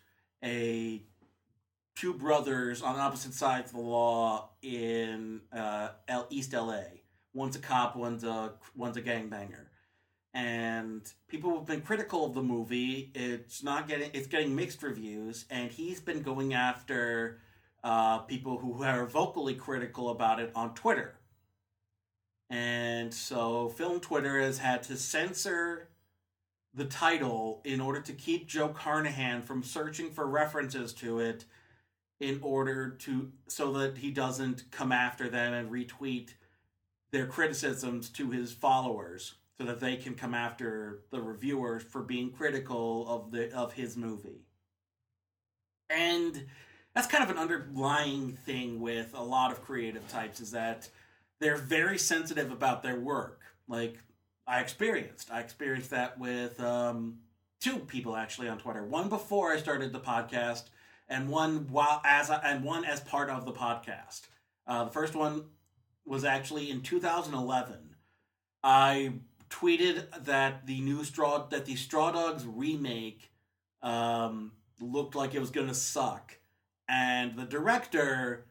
a 0.44 1.04
two 1.96 2.14
brothers 2.14 2.82
on 2.82 3.00
opposite 3.00 3.34
sides 3.34 3.72
of 3.72 3.78
the 3.78 3.82
law 3.82 4.50
in 4.62 5.42
uh, 5.54 5.90
East 6.30 6.54
LA. 6.54 6.82
One's 7.34 7.56
a 7.56 7.60
cop, 7.60 7.96
one's 7.96 8.24
a 8.24 8.54
one's 8.76 8.98
a 8.98 9.02
gangbanger, 9.02 9.68
and 10.34 11.10
people 11.28 11.56
have 11.56 11.66
been 11.66 11.82
critical 11.82 12.26
of 12.26 12.34
the 12.34 12.42
movie. 12.42 13.12
It's 13.16 13.64
not 13.64 13.88
getting 13.88 14.10
it's 14.14 14.28
getting 14.28 14.56
mixed 14.56 14.84
reviews, 14.84 15.46
and 15.50 15.72
he's 15.72 16.02
been 16.02 16.24
going 16.24 16.54
after 16.54 17.40
uh, 17.84 18.20
people 18.20 18.58
who 18.58 18.84
are 18.84 19.06
vocally 19.06 19.56
critical 19.56 20.10
about 20.10 20.40
it 20.40 20.52
on 20.56 20.74
Twitter. 20.74 21.16
And 22.50 23.14
so, 23.14 23.70
Film 23.70 24.02
Twitter 24.02 24.42
has 24.42 24.58
had 24.58 24.84
to 24.84 24.98
censor 24.98 25.88
the 26.74 26.86
title 26.86 27.62
in 27.66 27.82
order 27.82 28.02
to 28.02 28.14
keep 28.14 28.48
Joe 28.48 28.70
Carnahan 28.70 29.42
from 29.42 29.64
searching 29.64 30.12
for 30.12 30.26
references 30.26 30.94
to 30.94 31.20
it 31.20 31.46
in 32.20 32.40
order 32.42 32.92
to 32.92 33.32
so 33.48 33.74
that 33.74 33.98
he 33.98 34.12
doesn't 34.12 34.72
come 34.72 34.92
after 34.92 35.28
them 35.28 35.54
and 35.54 35.72
retweet 35.72 36.30
their 37.12 37.26
criticisms 37.26 38.10
to 38.10 38.32
his 38.32 38.54
followers 38.54 39.34
so 39.60 39.66
that 39.66 39.80
they 39.80 39.98
can 39.98 40.16
come 40.16 40.34
after 40.34 41.02
the 41.12 41.22
reviewers 41.22 41.84
for 41.84 42.02
being 42.02 42.32
critical 42.32 43.08
of 43.08 43.32
the 43.32 43.54
of 43.54 43.74
his 43.74 43.98
movie. 43.98 44.46
And 45.90 46.46
that's 46.96 47.08
kind 47.08 47.24
of 47.24 47.30
an 47.30 47.38
underlying 47.38 48.34
thing 48.46 48.80
with 48.80 49.14
a 49.14 49.24
lot 49.24 49.52
of 49.52 49.62
creative 49.62 50.08
types 50.08 50.40
is 50.40 50.52
that 50.52 50.90
they're 51.40 51.58
very 51.58 51.98
sensitive 51.98 52.52
about 52.52 52.84
their 52.84 53.00
work. 53.00 53.42
Like 53.68 53.98
I 54.48 54.60
experienced, 54.60 55.32
I 55.32 55.40
experienced 55.40 55.92
that 55.92 56.20
with 56.20 56.60
um, 56.60 57.20
two 57.60 57.80
people 57.80 58.16
actually 58.16 58.50
on 58.50 58.58
Twitter. 58.58 58.84
One 58.84 59.10
before 59.10 59.52
I 59.52 59.58
started 59.58 59.94
the 59.94 60.00
podcast, 60.00 60.64
and 61.08 61.30
one 61.30 61.68
while 61.70 62.02
as 62.06 62.30
I, 62.30 62.38
and 62.38 62.64
one 62.64 62.86
as 62.86 63.00
part 63.00 63.30
of 63.30 63.46
the 63.46 63.54
podcast. 63.54 64.22
Uh, 64.68 64.86
the 64.86 64.92
first 64.92 65.16
one 65.16 65.46
was 66.06 66.24
actually 66.24 66.70
in 66.72 66.82
2011. 66.82 67.76
I 68.64 69.14
tweeted 69.50 70.24
that 70.26 70.66
the 70.66 70.82
new 70.82 71.04
straw 71.04 71.48
that 71.48 71.66
the 71.66 71.76
Straw 71.76 72.12
Dogs 72.12 72.46
remake 72.46 73.32
um, 73.82 74.54
looked 74.80 75.16
like 75.16 75.36
it 75.36 75.40
was 75.40 75.52
going 75.52 75.68
to 75.68 75.74
suck 75.74 76.38
and 76.92 77.38
the 77.38 77.46
director 77.46 78.46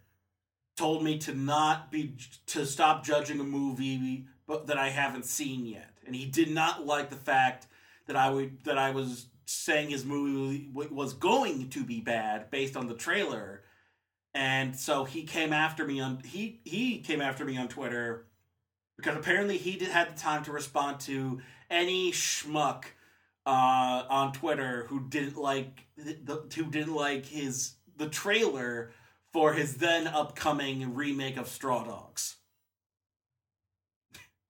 told 0.77 1.05
me 1.05 1.19
to 1.19 1.35
not 1.35 1.93
be 1.93 2.17
to 2.47 2.65
stop 2.65 3.05
judging 3.05 3.39
a 3.39 3.45
movie 3.45 4.25
but 4.51 4.67
that 4.67 4.77
I 4.77 4.89
haven't 4.89 5.27
seen 5.27 5.65
yet. 5.65 5.93
And 6.05 6.17
he 6.17 6.27
did 6.27 6.51
not 6.51 6.85
like 6.85 7.09
the 7.09 7.15
fact 7.15 7.69
that 8.09 8.17
I 8.17 8.31
would 8.31 8.65
that 8.65 8.77
I 8.77 8.91
was 8.91 9.27
saying 9.47 9.91
his 9.91 10.05
movie 10.05 10.69
was 10.75 11.13
going 11.13 11.69
to 11.69 11.85
be 11.85 12.01
bad 12.01 12.51
based 12.51 12.77
on 12.77 12.89
the 12.89 12.95
trailer. 12.95 13.63
And 14.35 14.77
so 14.77 15.05
he 15.05 15.23
came 15.23 15.53
after 15.53 15.87
me 15.87 16.01
on 16.01 16.19
he 16.25 16.61
he 16.65 16.99
came 16.99 17.21
after 17.21 17.45
me 17.45 17.57
on 17.59 17.69
Twitter 17.69 18.27
because 18.97 19.17
apparently 19.17 19.57
he 19.57 19.77
did 19.77 19.89
had 19.89 20.17
the 20.17 20.21
time 20.21 20.43
to 20.43 20.51
respond 20.51 20.99
to 21.03 21.41
any 21.71 22.11
schmuck 22.11 22.87
uh, 23.47 24.03
on 24.11 24.33
Twitter 24.33 24.87
who 24.89 24.99
didn't 25.09 25.37
like 25.37 25.87
the, 25.97 26.43
who 26.57 26.65
didn't 26.65 26.97
like 26.97 27.25
his 27.27 27.75
the 27.97 28.09
trailer 28.09 28.91
for 29.33 29.53
his 29.53 29.77
then 29.77 30.09
upcoming 30.09 30.97
remake 30.97 31.37
of 31.37 31.47
Straw 31.47 31.85
Dogs. 31.85 32.39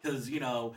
Because 0.03 0.29
you 0.29 0.41
know, 0.41 0.75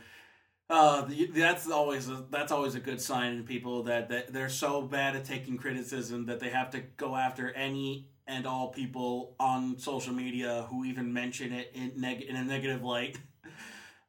uh, 0.70 1.08
that's 1.34 1.70
always 1.70 2.08
a, 2.08 2.24
that's 2.30 2.52
always 2.52 2.74
a 2.74 2.80
good 2.80 3.00
sign 3.00 3.34
in 3.34 3.44
people 3.44 3.82
that, 3.84 4.08
that 4.08 4.32
they're 4.32 4.48
so 4.48 4.82
bad 4.82 5.16
at 5.16 5.24
taking 5.24 5.56
criticism 5.56 6.26
that 6.26 6.40
they 6.40 6.50
have 6.50 6.70
to 6.70 6.80
go 6.96 7.16
after 7.16 7.50
any 7.52 8.08
and 8.26 8.46
all 8.46 8.68
people 8.68 9.36
on 9.38 9.78
social 9.78 10.14
media 10.14 10.66
who 10.70 10.84
even 10.84 11.12
mention 11.12 11.52
it 11.52 11.70
in 11.74 11.92
neg- 11.96 12.22
in 12.22 12.36
a 12.36 12.44
negative 12.44 12.82
light. 12.82 13.18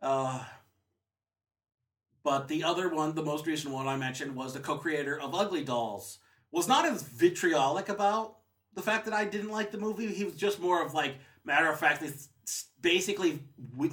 Uh, 0.01 0.43
but 2.23 2.47
the 2.47 2.63
other 2.63 2.89
one, 2.89 3.15
the 3.15 3.23
most 3.23 3.47
recent 3.47 3.73
one 3.73 3.87
I 3.87 3.97
mentioned, 3.97 4.35
was 4.35 4.53
the 4.53 4.59
co-creator 4.59 5.19
of 5.19 5.33
Ugly 5.33 5.63
Dolls. 5.63 6.19
Was 6.51 6.67
not 6.67 6.85
as 6.85 7.01
vitriolic 7.01 7.89
about 7.89 8.37
the 8.75 8.81
fact 8.83 9.05
that 9.05 9.13
I 9.13 9.25
didn't 9.25 9.49
like 9.49 9.71
the 9.71 9.77
movie. 9.79 10.07
He 10.07 10.25
was 10.25 10.35
just 10.35 10.59
more 10.59 10.83
of 10.85 10.93
like 10.93 11.15
matter 11.43 11.69
of 11.71 11.79
factly, 11.79 12.09
basically 12.81 13.39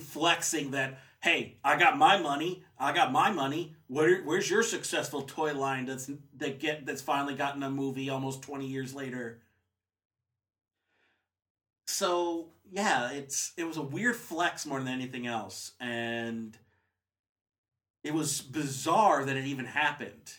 flexing 0.01 0.73
that 0.73 0.99
hey, 1.23 1.57
I 1.64 1.79
got 1.79 1.97
my 1.97 2.18
money, 2.18 2.64
I 2.79 2.93
got 2.93 3.12
my 3.12 3.31
money. 3.31 3.75
Where, 3.87 4.23
where's 4.23 4.51
your 4.51 4.62
successful 4.62 5.23
toy 5.23 5.55
line 5.55 5.87
that's 5.87 6.11
that 6.39 6.61
get 6.61 6.87
that's 6.87 7.03
finally 7.03 7.35
gotten 7.35 7.62
a 7.62 7.70
movie 7.70 8.11
almost 8.11 8.43
twenty 8.43 8.66
years 8.66 8.95
later? 8.95 9.41
So 11.87 12.49
yeah, 12.70 13.11
it's 13.12 13.53
it 13.57 13.64
was 13.64 13.77
a 13.77 13.83
weird 13.83 14.16
flex 14.16 14.66
more 14.66 14.79
than 14.79 14.89
anything 14.89 15.27
else, 15.27 15.73
and 15.81 16.57
it 18.05 18.14
was 18.14 18.41
bizarre 18.41 19.25
that 19.25 19.37
it 19.37 19.47
even 19.47 19.64
happened 19.66 20.33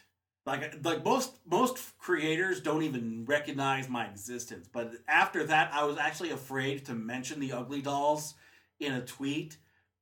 like 0.45 0.83
like 0.83 1.03
most 1.03 1.37
most 1.49 1.97
creators 1.97 2.59
don't 2.59 2.83
even 2.83 3.25
recognize 3.25 3.87
my 3.89 4.05
existence 4.07 4.67
but 4.71 4.93
after 5.07 5.45
that 5.45 5.73
i 5.73 5.83
was 5.83 5.97
actually 5.97 6.31
afraid 6.31 6.85
to 6.85 6.93
mention 6.93 7.39
the 7.39 7.53
ugly 7.53 7.81
dolls 7.81 8.35
in 8.79 8.93
a 8.93 9.01
tweet 9.01 9.57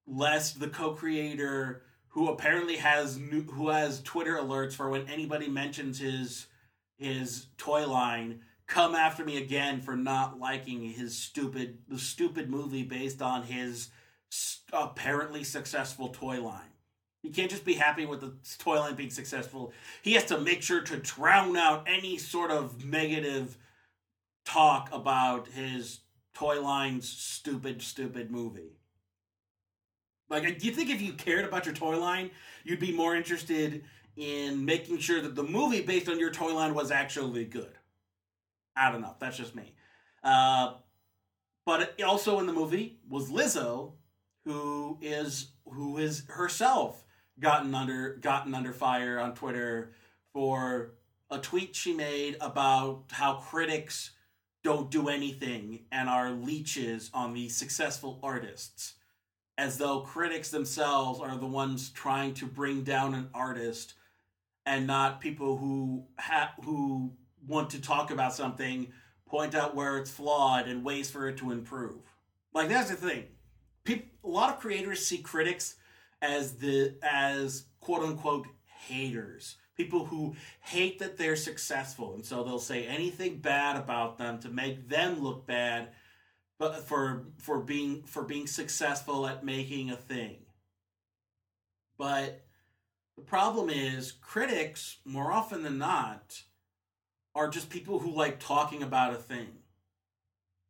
lest 0.07 0.59
the 0.59 0.67
co-creator 0.67 1.83
who 2.09 2.27
apparently 2.29 2.77
has 2.77 3.17
new, 3.17 3.43
who 3.43 3.69
has 3.69 4.01
twitter 4.01 4.35
alerts 4.37 4.73
for 4.73 4.89
when 4.89 5.07
anybody 5.07 5.47
mentions 5.47 5.99
his 5.99 6.47
his 6.97 7.47
toy 7.57 7.87
line 7.87 8.41
come 8.67 8.95
after 8.95 9.25
me 9.25 9.37
again 9.37 9.81
for 9.81 9.95
not 9.95 10.39
liking 10.39 10.81
his 10.83 11.17
stupid 11.17 11.79
the 11.87 11.99
stupid 11.99 12.49
movie 12.49 12.83
based 12.83 13.21
on 13.21 13.43
his 13.43 13.89
apparently 14.73 15.43
successful 15.43 16.09
toy 16.09 16.41
line 16.41 16.71
he 17.21 17.29
can't 17.29 17.51
just 17.51 17.65
be 17.65 17.75
happy 17.75 18.05
with 18.05 18.21
the 18.21 18.33
toy 18.57 18.79
line 18.79 18.95
being 18.95 19.11
successful. 19.11 19.73
He 20.01 20.13
has 20.13 20.25
to 20.25 20.39
make 20.39 20.63
sure 20.63 20.81
to 20.81 20.97
drown 20.97 21.55
out 21.55 21.87
any 21.87 22.17
sort 22.17 22.49
of 22.49 22.83
negative 22.83 23.57
talk 24.45 24.89
about 24.91 25.47
his 25.49 25.99
toy 26.33 26.59
line's 26.61 27.07
stupid, 27.07 27.81
stupid 27.81 28.31
movie. 28.31 28.79
Like, 30.31 30.59
do 30.59 30.65
you 30.65 30.71
think 30.71 30.89
if 30.89 31.01
you 31.01 31.11
cared 31.11 31.43
about 31.43 31.65
your 31.65 31.75
toy 31.75 31.99
line, 31.99 32.31
you'd 32.63 32.79
be 32.79 32.93
more 32.93 33.17
interested 33.17 33.83
in 34.15 34.63
making 34.63 34.99
sure 34.99 35.21
that 35.21 35.35
the 35.35 35.43
movie 35.43 35.81
based 35.81 36.07
on 36.07 36.19
your 36.19 36.31
toy 36.31 36.55
line 36.55 36.73
was 36.73 36.89
actually 36.89 37.43
good? 37.43 37.73
I 38.73 38.89
don't 38.93 39.01
know. 39.01 39.13
That's 39.19 39.35
just 39.35 39.53
me. 39.55 39.73
Uh, 40.23 40.75
but 41.65 42.01
also 42.01 42.39
in 42.39 42.45
the 42.45 42.53
movie 42.53 42.99
was 43.09 43.29
Lizzo, 43.29 43.91
who 44.45 44.97
is 45.01 45.51
who 45.65 45.97
is 45.97 46.23
herself 46.29 47.03
gotten 47.37 47.75
under 47.75 48.15
gotten 48.15 48.55
under 48.55 48.71
fire 48.71 49.19
on 49.19 49.35
Twitter 49.35 49.91
for 50.31 50.93
a 51.29 51.39
tweet 51.39 51.75
she 51.75 51.93
made 51.93 52.37
about 52.39 53.03
how 53.11 53.35
critics 53.35 54.11
don't 54.63 54.89
do 54.89 55.09
anything 55.09 55.81
and 55.91 56.07
are 56.07 56.31
leeches 56.31 57.11
on 57.13 57.33
the 57.33 57.49
successful 57.49 58.17
artists 58.23 58.93
as 59.61 59.77
though 59.77 59.99
critics 59.99 60.49
themselves 60.49 61.19
are 61.19 61.37
the 61.37 61.45
ones 61.45 61.91
trying 61.91 62.33
to 62.33 62.47
bring 62.47 62.83
down 62.83 63.13
an 63.13 63.29
artist 63.31 63.93
and 64.65 64.87
not 64.87 65.21
people 65.21 65.55
who 65.55 66.03
ha- 66.17 66.55
who 66.63 67.13
want 67.47 67.69
to 67.69 67.79
talk 67.79 68.09
about 68.09 68.33
something 68.33 68.91
point 69.27 69.53
out 69.53 69.75
where 69.75 69.99
it's 69.99 70.09
flawed 70.09 70.67
and 70.67 70.83
ways 70.83 71.11
for 71.11 71.27
it 71.27 71.37
to 71.37 71.51
improve. 71.51 72.01
Like 72.55 72.69
that's 72.69 72.89
the 72.89 72.95
thing. 72.95 73.25
A 73.87 74.27
lot 74.27 74.51
of 74.51 74.59
creators 74.59 75.05
see 75.05 75.19
critics 75.19 75.75
as 76.23 76.53
the 76.53 76.95
as 77.03 77.65
quote 77.81 78.01
unquote 78.01 78.47
haters 78.65 79.57
people 79.77 80.05
who 80.05 80.35
hate 80.59 80.99
that 80.99 81.17
they're 81.17 81.35
successful. 81.35 82.13
And 82.13 82.25
so 82.25 82.43
they'll 82.43 82.59
say 82.59 82.85
anything 82.85 83.37
bad 83.37 83.77
about 83.77 84.17
them 84.17 84.39
to 84.39 84.49
make 84.49 84.89
them 84.89 85.23
look 85.23 85.47
bad 85.47 85.89
but 86.61 86.87
for 86.87 87.23
for 87.39 87.59
being 87.59 88.03
for 88.03 88.21
being 88.21 88.45
successful 88.45 89.25
at 89.25 89.43
making 89.43 89.89
a 89.89 89.95
thing 89.95 90.37
but 91.97 92.45
the 93.17 93.23
problem 93.23 93.67
is 93.71 94.11
critics 94.11 94.97
more 95.03 95.31
often 95.31 95.63
than 95.63 95.79
not 95.79 96.43
are 97.33 97.49
just 97.49 97.71
people 97.71 97.97
who 97.97 98.11
like 98.11 98.39
talking 98.39 98.83
about 98.83 99.11
a 99.11 99.17
thing 99.17 99.47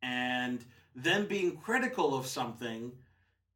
and 0.02 0.64
them 0.96 1.26
being 1.26 1.58
critical 1.58 2.14
of 2.14 2.26
something 2.26 2.92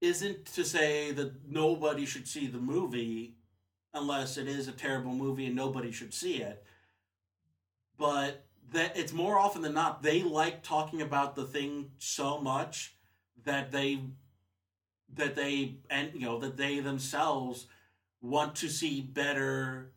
isn't 0.03 0.45
to 0.45 0.63
say 0.63 1.13
that 1.13 1.33
nobody 1.49 2.05
should 2.05 2.29
see 2.29 2.47
the 2.47 2.59
movie 2.59 3.35
unless 3.95 4.37
it 4.37 4.47
is 4.47 4.69
a 4.69 4.73
terrible 4.73 5.13
movie 5.13 5.47
and 5.47 5.57
nobody 5.57 5.91
should 5.91 6.13
see 6.13 6.37
it. 6.37 6.65
But 7.99 8.46
that 8.73 8.97
it's 8.97 9.13
more 9.13 9.39
often 9.39 9.63
than 9.63 9.75
not 9.75 10.03
they 10.03 10.23
like 10.23 10.63
talking 10.63 11.03
about 11.03 11.35
the 11.35 11.45
thing 11.45 11.91
so 11.99 12.39
much 12.39 12.95
that 13.45 13.71
they 13.71 14.01
that 15.15 15.35
they 15.35 15.77
and 15.89 16.13
you 16.15 16.21
know 16.21 16.39
that 16.39 16.57
they 16.57 16.81
themselves 16.81 17.67
want 18.21 18.55
to 18.57 18.69
see 18.69 19.01
better 19.01 19.93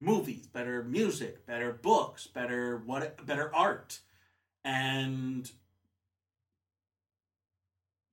movies, 0.00 0.46
better 0.46 0.82
music, 0.82 1.46
better 1.46 1.72
books, 1.72 2.26
better 2.26 2.78
what 2.84 3.24
better 3.26 3.54
art. 3.54 4.00
And 4.64 5.50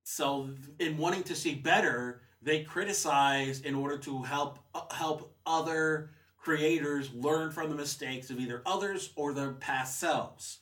so, 0.03 0.49
in 0.79 0.97
wanting 0.97 1.23
to 1.23 1.35
see 1.35 1.55
better, 1.55 2.21
they 2.41 2.63
criticize 2.63 3.61
in 3.61 3.75
order 3.75 3.97
to 3.99 4.21
help 4.23 4.59
help 4.91 5.35
other 5.45 6.11
creators 6.43 7.09
learn 7.13 7.51
from 7.51 7.69
the 7.69 7.75
mistakes 7.75 8.29
of 8.29 8.37
either 8.39 8.61
others 8.65 9.11
or 9.15 9.33
their 9.33 9.53
past 9.53 9.99
selves. 9.99 10.59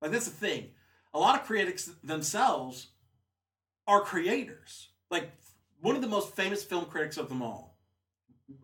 Like 0.00 0.10
that's 0.10 0.24
the 0.24 0.32
thing. 0.32 0.70
A 1.14 1.18
lot 1.18 1.38
of 1.38 1.46
critics 1.46 1.90
themselves 2.02 2.88
are 3.86 4.00
creators. 4.00 4.88
Like 5.08 5.30
one 5.80 5.94
of 5.94 6.02
the 6.02 6.08
most 6.08 6.34
famous 6.34 6.64
film 6.64 6.86
critics 6.86 7.16
of 7.16 7.28
them 7.28 7.42
all, 7.42 7.78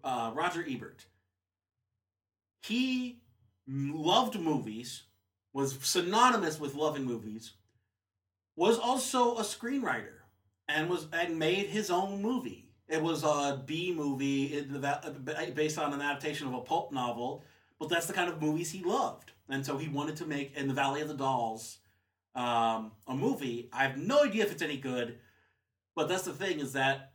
uh, 0.02 0.32
Roger 0.34 0.64
Ebert. 0.68 1.06
He 2.62 3.20
loved 3.68 4.40
movies, 4.40 5.04
was 5.52 5.78
synonymous 5.82 6.58
with 6.58 6.74
loving 6.74 7.04
movies, 7.04 7.52
was 8.56 8.76
also 8.76 9.36
a 9.36 9.42
screenwriter, 9.42 10.18
and 10.66 10.90
was 10.90 11.06
and 11.12 11.38
made 11.38 11.66
his 11.66 11.90
own 11.90 12.20
movie. 12.20 12.67
It 12.88 13.02
was 13.02 13.22
a 13.22 13.62
B 13.66 13.92
movie 13.94 14.60
the, 14.60 15.52
based 15.54 15.78
on 15.78 15.92
an 15.92 16.00
adaptation 16.00 16.46
of 16.46 16.54
a 16.54 16.60
pulp 16.60 16.90
novel, 16.92 17.44
but 17.78 17.88
that's 17.88 18.06
the 18.06 18.14
kind 18.14 18.30
of 18.30 18.40
movies 18.40 18.70
he 18.70 18.82
loved, 18.82 19.32
and 19.48 19.64
so 19.64 19.76
he 19.76 19.88
wanted 19.88 20.16
to 20.16 20.26
make 20.26 20.56
in 20.56 20.68
the 20.68 20.74
Valley 20.74 21.02
of 21.02 21.08
the 21.08 21.14
Dolls 21.14 21.78
um, 22.34 22.92
a 23.06 23.14
movie. 23.14 23.68
I 23.72 23.82
have 23.84 23.96
no 23.98 24.24
idea 24.24 24.44
if 24.44 24.52
it's 24.52 24.62
any 24.62 24.78
good, 24.78 25.18
but 25.94 26.08
that's 26.08 26.22
the 26.22 26.32
thing 26.32 26.60
is 26.60 26.72
that 26.72 27.12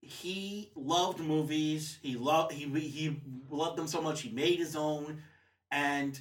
he 0.00 0.70
loved 0.74 1.20
movies. 1.20 1.98
He 2.00 2.16
loved 2.16 2.52
he 2.52 2.64
he 2.80 3.20
loved 3.50 3.76
them 3.76 3.88
so 3.88 4.00
much 4.00 4.22
he 4.22 4.30
made 4.30 4.58
his 4.58 4.76
own, 4.76 5.22
and 5.70 6.18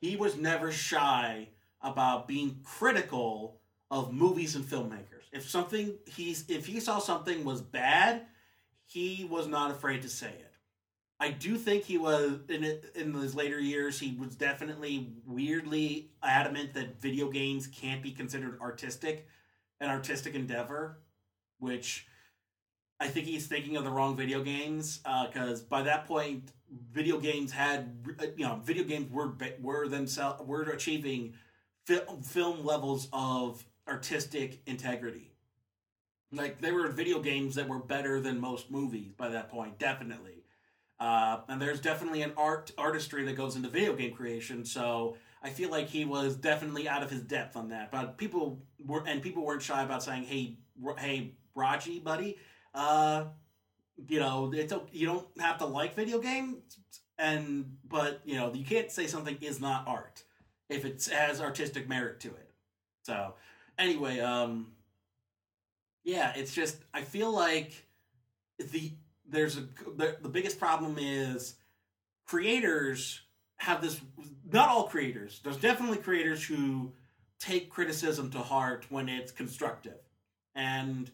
he 0.00 0.16
was 0.16 0.36
never 0.36 0.72
shy 0.72 1.48
about 1.82 2.26
being 2.26 2.60
critical 2.64 3.60
of 3.90 4.12
movies 4.12 4.56
and 4.56 4.64
filmmakers. 4.64 5.17
If 5.32 5.48
something 5.48 5.98
he's 6.06 6.48
if 6.48 6.66
he 6.66 6.80
saw 6.80 6.98
something 6.98 7.44
was 7.44 7.60
bad, 7.60 8.26
he 8.86 9.26
was 9.30 9.46
not 9.46 9.70
afraid 9.70 10.02
to 10.02 10.08
say 10.08 10.28
it. 10.28 10.52
I 11.20 11.30
do 11.30 11.56
think 11.56 11.84
he 11.84 11.98
was 11.98 12.38
in 12.48 12.64
in 12.94 13.12
his 13.14 13.34
later 13.34 13.58
years. 13.58 13.98
He 13.98 14.16
was 14.18 14.36
definitely 14.36 15.12
weirdly 15.26 16.10
adamant 16.22 16.74
that 16.74 17.00
video 17.00 17.28
games 17.28 17.66
can't 17.66 18.02
be 18.02 18.12
considered 18.12 18.60
artistic, 18.60 19.26
an 19.80 19.90
artistic 19.90 20.34
endeavor, 20.34 21.00
which 21.58 22.06
I 23.00 23.08
think 23.08 23.26
he's 23.26 23.46
thinking 23.46 23.76
of 23.76 23.84
the 23.84 23.90
wrong 23.90 24.16
video 24.16 24.42
games 24.42 24.98
because 24.98 25.62
uh, 25.62 25.66
by 25.68 25.82
that 25.82 26.06
point, 26.06 26.52
video 26.92 27.18
games 27.18 27.52
had 27.52 28.06
you 28.36 28.44
know 28.44 28.60
video 28.62 28.84
games 28.84 29.10
were 29.10 29.34
were 29.60 29.88
themselves 29.88 30.42
were 30.44 30.62
achieving 30.62 31.34
film, 31.84 32.22
film 32.22 32.64
levels 32.64 33.08
of 33.12 33.64
artistic 33.88 34.60
integrity. 34.66 35.32
Like 36.30 36.60
there 36.60 36.74
were 36.74 36.88
video 36.88 37.20
games 37.20 37.54
that 37.54 37.68
were 37.68 37.78
better 37.78 38.20
than 38.20 38.38
most 38.38 38.70
movies 38.70 39.12
by 39.16 39.28
that 39.30 39.50
point, 39.50 39.78
definitely. 39.78 40.44
Uh, 41.00 41.40
and 41.48 41.62
there's 41.62 41.80
definitely 41.80 42.22
an 42.22 42.32
art 42.36 42.72
artistry 42.76 43.24
that 43.24 43.36
goes 43.36 43.56
into 43.56 43.68
video 43.68 43.94
game 43.94 44.12
creation. 44.12 44.64
So 44.64 45.16
I 45.42 45.50
feel 45.50 45.70
like 45.70 45.88
he 45.88 46.04
was 46.04 46.36
definitely 46.36 46.88
out 46.88 47.02
of 47.02 47.10
his 47.10 47.22
depth 47.22 47.56
on 47.56 47.68
that. 47.68 47.90
But 47.90 48.18
people 48.18 48.62
were 48.84 49.04
and 49.06 49.22
people 49.22 49.44
weren't 49.44 49.62
shy 49.62 49.82
about 49.82 50.02
saying, 50.02 50.24
"Hey, 50.24 50.58
hey, 50.98 51.34
Raji, 51.54 52.00
buddy, 52.00 52.36
uh, 52.74 53.26
you 54.08 54.20
know, 54.20 54.52
it's 54.54 54.72
you 54.92 55.06
don't 55.06 55.26
have 55.40 55.58
to 55.58 55.66
like 55.66 55.94
video 55.94 56.18
games, 56.20 56.78
and 57.18 57.76
but 57.88 58.20
you 58.24 58.36
know, 58.36 58.52
you 58.52 58.64
can't 58.64 58.90
say 58.90 59.06
something 59.06 59.36
is 59.40 59.60
not 59.60 59.86
art 59.86 60.24
if 60.68 60.84
it 60.84 61.04
has 61.12 61.40
artistic 61.40 61.88
merit 61.88 62.20
to 62.20 62.28
it. 62.28 62.50
So 63.02 63.34
anyway, 63.78 64.20
um, 64.20 64.72
yeah, 66.04 66.32
it's 66.36 66.54
just 66.54 66.76
I 66.92 67.02
feel 67.02 67.32
like 67.32 67.86
the 68.58 68.92
there's 69.28 69.56
a 69.56 69.60
the, 69.96 70.16
the 70.20 70.28
biggest 70.28 70.58
problem 70.58 70.96
is 70.98 71.54
creators 72.26 73.20
have 73.56 73.80
this 73.80 74.00
not 74.50 74.68
all 74.68 74.84
creators 74.84 75.40
there's 75.42 75.56
definitely 75.56 75.98
creators 75.98 76.44
who 76.44 76.92
take 77.38 77.70
criticism 77.70 78.30
to 78.30 78.38
heart 78.38 78.86
when 78.88 79.08
it's 79.08 79.32
constructive. 79.32 79.98
And 80.54 81.10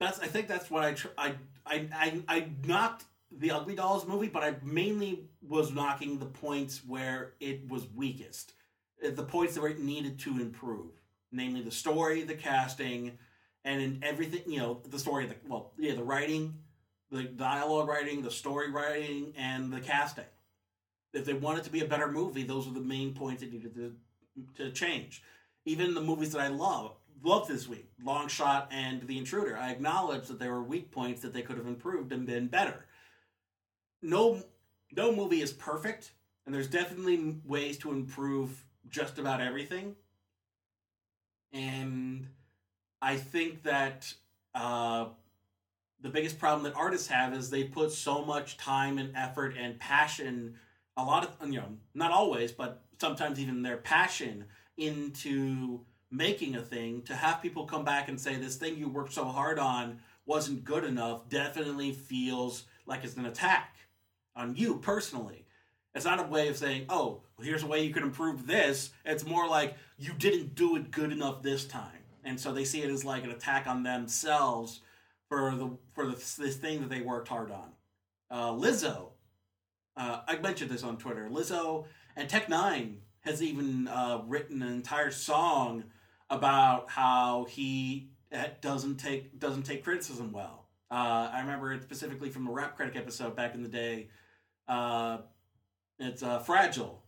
that's 0.00 0.18
i 0.18 0.26
think 0.26 0.48
that's 0.48 0.70
what 0.70 0.82
i 0.82 0.94
tr- 0.94 1.08
I, 1.16 1.34
I 1.64 1.86
i 1.92 2.22
i 2.26 2.48
knocked 2.66 3.04
the 3.30 3.52
ugly 3.52 3.76
dolls 3.76 4.06
movie 4.06 4.28
but 4.28 4.42
i 4.42 4.56
mainly 4.62 5.28
was 5.46 5.72
knocking 5.72 6.18
the 6.18 6.26
points 6.26 6.80
where 6.84 7.34
it 7.38 7.68
was 7.68 7.86
weakest 7.94 8.54
uh, 9.06 9.10
the 9.10 9.22
points 9.22 9.54
that 9.54 9.64
it 9.64 9.78
needed 9.78 10.18
to 10.20 10.30
improve 10.40 10.99
namely 11.32 11.62
the 11.62 11.70
story 11.70 12.22
the 12.22 12.34
casting 12.34 13.18
and 13.64 13.80
in 13.80 14.00
everything 14.02 14.42
you 14.46 14.58
know 14.58 14.80
the 14.88 14.98
story 14.98 15.26
the 15.26 15.34
well 15.48 15.72
yeah 15.78 15.94
the 15.94 16.02
writing 16.02 16.54
the 17.10 17.24
dialogue 17.24 17.88
writing 17.88 18.22
the 18.22 18.30
story 18.30 18.70
writing 18.70 19.32
and 19.36 19.72
the 19.72 19.80
casting. 19.80 20.24
If 21.12 21.24
they 21.24 21.34
wanted 21.34 21.64
to 21.64 21.70
be 21.70 21.80
a 21.80 21.86
better 21.86 22.10
movie 22.10 22.44
those 22.44 22.66
are 22.68 22.72
the 22.72 22.80
main 22.80 23.14
points 23.14 23.42
that 23.42 23.52
needed 23.52 23.74
to 23.74 23.94
to 24.56 24.70
change. 24.70 25.22
Even 25.64 25.94
the 25.94 26.00
movies 26.00 26.32
that 26.32 26.40
i 26.40 26.48
love 26.48 26.96
love 27.22 27.46
this 27.46 27.68
week 27.68 27.90
long 28.02 28.28
shot 28.28 28.68
and 28.72 29.06
the 29.06 29.18
intruder 29.18 29.54
i 29.54 29.70
acknowledge 29.70 30.26
that 30.28 30.38
there 30.38 30.52
were 30.52 30.62
weak 30.62 30.90
points 30.90 31.20
that 31.20 31.34
they 31.34 31.42
could 31.42 31.58
have 31.58 31.66
improved 31.66 32.12
and 32.12 32.26
been 32.26 32.46
better. 32.46 32.86
No 34.02 34.42
no 34.92 35.14
movie 35.14 35.42
is 35.42 35.52
perfect 35.52 36.12
and 36.46 36.54
there's 36.54 36.68
definitely 36.68 37.36
ways 37.44 37.76
to 37.78 37.92
improve 37.92 38.64
just 38.88 39.18
about 39.18 39.40
everything 39.40 39.94
and 41.52 42.26
I 43.02 43.16
think 43.16 43.62
that 43.64 44.12
uh, 44.54 45.06
the 46.00 46.08
biggest 46.08 46.38
problem 46.38 46.64
that 46.64 46.74
artists 46.76 47.08
have 47.08 47.34
is 47.34 47.50
they 47.50 47.64
put 47.64 47.92
so 47.92 48.24
much 48.24 48.56
time 48.56 48.98
and 48.98 49.14
effort 49.16 49.54
and 49.58 49.78
passion, 49.78 50.56
a 50.96 51.04
lot 51.04 51.24
of, 51.24 51.48
you 51.48 51.58
know, 51.58 51.76
not 51.94 52.10
always, 52.10 52.52
but 52.52 52.84
sometimes 53.00 53.38
even 53.38 53.62
their 53.62 53.76
passion 53.76 54.44
into 54.76 55.80
making 56.10 56.56
a 56.56 56.62
thing 56.62 57.02
to 57.02 57.14
have 57.14 57.42
people 57.42 57.64
come 57.64 57.84
back 57.84 58.08
and 58.08 58.20
say 58.20 58.36
this 58.36 58.56
thing 58.56 58.76
you 58.76 58.88
worked 58.88 59.12
so 59.12 59.24
hard 59.24 59.58
on 59.58 60.00
wasn't 60.26 60.64
good 60.64 60.84
enough 60.84 61.28
definitely 61.28 61.92
feels 61.92 62.64
like 62.86 63.04
it's 63.04 63.16
an 63.16 63.26
attack 63.26 63.76
on 64.36 64.54
you 64.56 64.76
personally. 64.76 65.46
It's 65.94 66.04
not 66.04 66.20
a 66.20 66.24
way 66.28 66.48
of 66.48 66.56
saying, 66.56 66.86
oh, 66.88 67.22
well, 67.40 67.48
here's 67.48 67.62
a 67.62 67.66
way 67.66 67.84
you 67.84 67.92
can 67.92 68.02
improve 68.02 68.46
this. 68.46 68.90
It's 69.04 69.26
more 69.26 69.48
like 69.48 69.76
you 69.98 70.12
didn't 70.12 70.54
do 70.54 70.76
it 70.76 70.90
good 70.90 71.12
enough 71.12 71.42
this 71.42 71.64
time 71.64 72.00
and 72.24 72.38
so 72.38 72.52
they 72.52 72.64
see 72.64 72.82
it 72.82 72.90
as 72.90 73.04
like 73.04 73.24
an 73.24 73.30
attack 73.30 73.66
on 73.66 73.82
themselves 73.82 74.80
for 75.28 75.54
the 75.54 75.70
for 75.92 76.06
the, 76.06 76.12
this 76.12 76.56
thing 76.56 76.80
that 76.80 76.90
they 76.90 77.00
worked 77.00 77.28
hard 77.28 77.50
on. 77.50 77.70
Uh, 78.30 78.52
Lizzo, 78.52 79.10
uh, 79.96 80.20
I 80.26 80.36
mentioned 80.38 80.70
this 80.70 80.82
on 80.82 80.96
Twitter. 80.96 81.28
Lizzo 81.30 81.86
and 82.16 82.28
Tech 82.28 82.46
N9ne 82.46 82.96
has 83.20 83.42
even 83.42 83.88
uh, 83.88 84.22
written 84.26 84.62
an 84.62 84.72
entire 84.72 85.10
song 85.10 85.84
about 86.28 86.90
how 86.90 87.46
he 87.48 88.10
uh, 88.32 88.44
doesn't 88.60 88.96
take 88.96 89.38
doesn't 89.38 89.64
take 89.64 89.84
criticism 89.84 90.32
well. 90.32 90.66
Uh, 90.90 91.30
I 91.32 91.40
remember 91.40 91.72
it 91.72 91.82
specifically 91.82 92.30
from 92.30 92.44
the 92.44 92.50
Rap 92.50 92.76
Critic 92.76 92.96
episode 92.96 93.36
back 93.36 93.54
in 93.54 93.62
the 93.62 93.68
day. 93.68 94.08
Uh, 94.66 95.18
it's 95.98 96.22
fragile. 96.44 96.99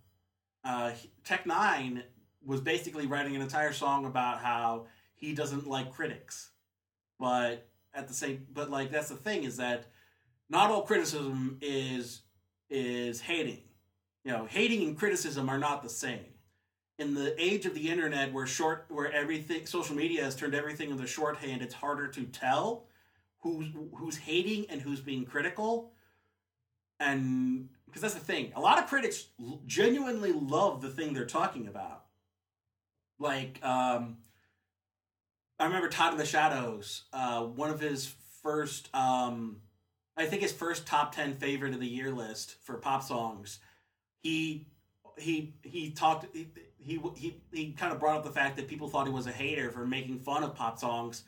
Uh, 0.64 0.92
Tech 1.24 1.44
N9ne 1.44 2.02
was 2.44 2.60
basically 2.60 3.06
writing 3.06 3.36
an 3.36 3.42
entire 3.42 3.72
song 3.72 4.06
about 4.06 4.40
how 4.40 4.86
he 5.14 5.34
doesn't 5.34 5.66
like 5.66 5.92
critics. 5.92 6.50
But 7.18 7.68
at 7.94 8.08
the 8.08 8.14
same 8.14 8.46
but 8.52 8.70
like 8.70 8.90
that's 8.90 9.08
the 9.08 9.16
thing 9.16 9.44
is 9.44 9.56
that 9.58 9.86
not 10.48 10.70
all 10.70 10.82
criticism 10.82 11.58
is 11.60 12.22
is 12.70 13.20
hating. 13.20 13.62
You 14.24 14.32
know, 14.32 14.46
hating 14.46 14.86
and 14.86 14.98
criticism 14.98 15.48
are 15.48 15.58
not 15.58 15.82
the 15.82 15.88
same. 15.88 16.26
In 16.98 17.14
the 17.14 17.34
age 17.42 17.66
of 17.66 17.74
the 17.74 17.88
internet 17.88 18.32
where 18.32 18.46
short 18.46 18.86
where 18.88 19.12
everything 19.12 19.66
social 19.66 19.96
media 19.96 20.24
has 20.24 20.36
turned 20.36 20.54
everything 20.54 20.90
into 20.90 21.06
shorthand, 21.06 21.62
it's 21.62 21.74
harder 21.74 22.08
to 22.08 22.24
tell 22.24 22.84
who's 23.38 23.66
who's 23.94 24.16
hating 24.16 24.66
and 24.68 24.80
who's 24.80 25.00
being 25.00 25.24
critical. 25.24 25.92
And 27.00 27.68
because 27.92 28.00
that's 28.00 28.14
the 28.14 28.32
thing, 28.32 28.52
a 28.56 28.60
lot 28.60 28.78
of 28.78 28.86
critics 28.86 29.26
genuinely 29.66 30.32
love 30.32 30.80
the 30.80 30.88
thing 30.88 31.12
they're 31.12 31.26
talking 31.26 31.68
about. 31.68 32.04
Like 33.18 33.62
um 33.62 34.16
I 35.62 35.66
remember 35.66 35.88
Todd 35.88 36.12
in 36.12 36.18
the 36.18 36.26
Shadows. 36.26 37.04
Uh, 37.12 37.44
one 37.44 37.70
of 37.70 37.78
his 37.78 38.12
first, 38.42 38.92
um, 38.94 39.58
I 40.16 40.26
think 40.26 40.42
his 40.42 40.52
first 40.52 40.88
top 40.88 41.14
ten 41.14 41.34
favorite 41.34 41.72
of 41.72 41.78
the 41.78 41.86
year 41.86 42.10
list 42.10 42.56
for 42.64 42.78
pop 42.78 43.04
songs. 43.04 43.60
He 44.22 44.66
he 45.16 45.54
he 45.62 45.90
talked 45.90 46.26
he 46.34 46.48
he 46.78 47.00
he, 47.14 47.40
he 47.52 47.72
kind 47.72 47.92
of 47.92 48.00
brought 48.00 48.16
up 48.16 48.24
the 48.24 48.32
fact 48.32 48.56
that 48.56 48.66
people 48.66 48.88
thought 48.88 49.06
he 49.06 49.12
was 49.12 49.28
a 49.28 49.32
hater 49.32 49.70
for 49.70 49.86
making 49.86 50.18
fun 50.18 50.42
of 50.42 50.56
pop 50.56 50.80
songs, 50.80 51.22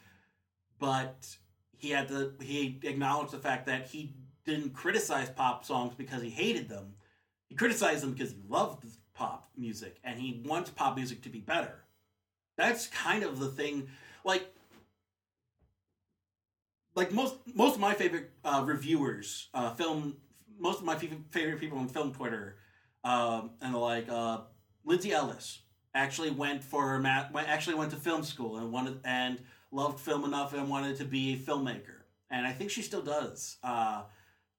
but 0.81 1.37
he 1.77 1.91
had 1.91 2.09
to 2.09 2.33
he 2.41 2.81
acknowledged 2.83 3.31
the 3.31 3.39
fact 3.39 3.67
that 3.67 3.87
he 3.87 4.17
didn't 4.45 4.75
criticize 4.75 5.31
pop 5.31 5.65
songs 5.65 5.95
because 5.97 6.23
he 6.23 6.31
hated 6.31 6.69
them. 6.69 6.95
He 7.49 7.55
criticized 7.55 8.03
them 8.03 8.13
because 8.13 8.33
he 8.33 8.39
loved 8.49 8.85
pop 9.15 9.49
music 9.57 9.99
and 10.05 10.19
he 10.19 10.43
wants 10.45 10.71
pop 10.71 10.97
music 10.97 11.23
to 11.23 11.29
be 11.29 11.41
better. 11.41 11.85
That's 12.57 12.87
kind 12.89 13.23
of 13.23 13.39
the 13.39 13.49
thing 13.49 13.89
like 14.25 14.47
like 16.95 17.13
most 17.13 17.37
most 17.55 17.75
of 17.75 17.81
my 17.81 17.95
favorite 17.95 18.31
uh, 18.45 18.63
reviewers, 18.65 19.49
uh, 19.55 19.73
film 19.75 20.17
most 20.59 20.79
of 20.79 20.85
my 20.85 20.97
favorite 20.97 21.61
people 21.61 21.79
on 21.79 21.89
film 21.89 22.13
Twitter, 22.13 22.57
um, 23.03 23.51
and 23.61 23.75
like. 23.75 24.09
Uh, 24.09 24.39
Lindsay 24.85 25.13
Ellis 25.13 25.61
actually 25.95 26.31
went 26.31 26.63
for 26.63 26.99
Matt. 26.99 27.33
Went, 27.33 27.49
actually 27.49 27.77
went 27.77 27.91
to 27.93 27.97
film 27.97 28.23
school 28.23 28.59
and 28.59 28.73
wanted 28.73 29.01
and 29.05 29.39
loved 29.71 29.99
film 29.99 30.25
enough 30.25 30.53
and 30.53 30.69
wanted 30.69 30.97
to 30.97 31.05
be 31.05 31.35
a 31.35 31.37
filmmaker. 31.37 32.03
And 32.31 32.47
I 32.47 32.53
think 32.53 32.71
she 32.71 32.83
still 32.83 33.03
does. 33.03 33.57
Uh, 33.63 34.03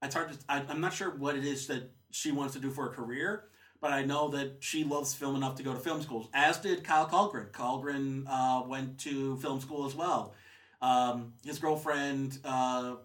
it's 0.06 0.16
hard 0.16 0.32
to. 0.32 0.40
I, 0.48 0.64
I'm 0.70 0.82
not 0.82 0.94
sure 0.94 1.12
what 1.12 1.36
it 1.36 1.46
is 1.46 1.68
that 1.68 1.92
she 2.12 2.32
wants 2.32 2.54
to 2.54 2.60
do 2.60 2.70
for 2.70 2.90
a 2.90 2.94
career, 2.94 3.46
but 3.82 3.92
I 3.92 4.04
know 4.04 4.30
that 4.30 4.58
she 4.62 4.84
loves 4.84 5.14
film 5.14 5.36
enough 5.36 5.56
to 5.56 5.64
go 5.64 5.74
to 5.74 5.80
film 5.80 6.02
schools. 6.02 6.30
As 6.34 6.58
did 6.58 6.84
Kyle 6.84 7.08
Kallgren. 7.08 7.52
Kallgren 7.52 8.26
uh, 8.28 8.64
went 8.66 8.98
to 9.00 9.38
film 9.38 9.60
school 9.60 9.86
as 9.86 9.96
well. 9.96 10.34
Um, 10.82 11.34
his 11.44 11.60
girlfriend, 11.60 12.40
uh, 12.46 12.96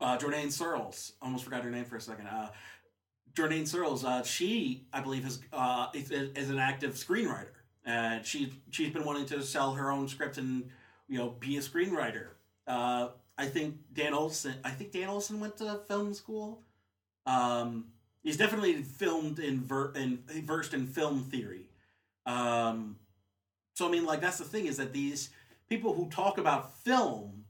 uh, 0.00 0.18
Searles, 0.48 1.12
almost 1.20 1.44
forgot 1.44 1.62
her 1.62 1.70
name 1.70 1.84
for 1.84 1.96
a 1.96 2.00
second. 2.00 2.26
Uh, 2.26 2.50
Jordan 3.34 3.66
Searles, 3.66 4.04
uh, 4.04 4.22
she, 4.22 4.86
I 4.92 5.00
believe, 5.00 5.26
is, 5.26 5.40
uh, 5.52 5.88
is, 5.94 6.10
is 6.10 6.50
an 6.50 6.58
active 6.58 6.94
screenwriter. 6.94 7.52
And 7.84 8.24
she, 8.24 8.52
she's 8.70 8.92
been 8.92 9.04
wanting 9.04 9.26
to 9.26 9.42
sell 9.42 9.74
her 9.74 9.90
own 9.90 10.08
script 10.08 10.38
and, 10.38 10.68
you 11.08 11.18
know, 11.18 11.30
be 11.38 11.56
a 11.56 11.60
screenwriter. 11.60 12.28
Uh, 12.66 13.08
I 13.40 13.46
think 13.46 13.76
Dan 13.94 14.12
Olson, 14.12 14.54
I 14.62 14.70
think 14.70 14.92
Dan 14.92 15.08
Olson 15.08 15.40
went 15.40 15.56
to 15.56 15.80
film 15.88 16.12
school. 16.12 16.62
Um, 17.24 17.86
he's 18.22 18.36
definitely 18.36 18.82
filmed 18.82 19.38
in, 19.38 19.64
ver- 19.64 19.94
versed 20.44 20.74
in 20.74 20.86
film 20.86 21.22
theory. 21.22 21.70
Um, 22.26 22.96
so, 23.74 23.88
I 23.88 23.90
mean, 23.90 24.04
like, 24.04 24.20
that's 24.20 24.36
the 24.36 24.44
thing 24.44 24.66
is 24.66 24.76
that 24.76 24.92
these 24.92 25.30
people 25.70 25.94
who 25.94 26.10
talk 26.10 26.36
about 26.36 26.76
film 26.80 27.46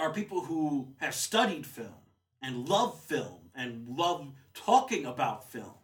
are 0.00 0.14
people 0.14 0.40
who 0.40 0.94
have 0.96 1.14
studied 1.14 1.66
film 1.66 1.92
and 2.40 2.66
love 2.66 2.98
film 3.04 3.50
and 3.54 3.86
love 3.86 4.32
talking 4.54 5.04
about 5.04 5.50
film. 5.52 5.74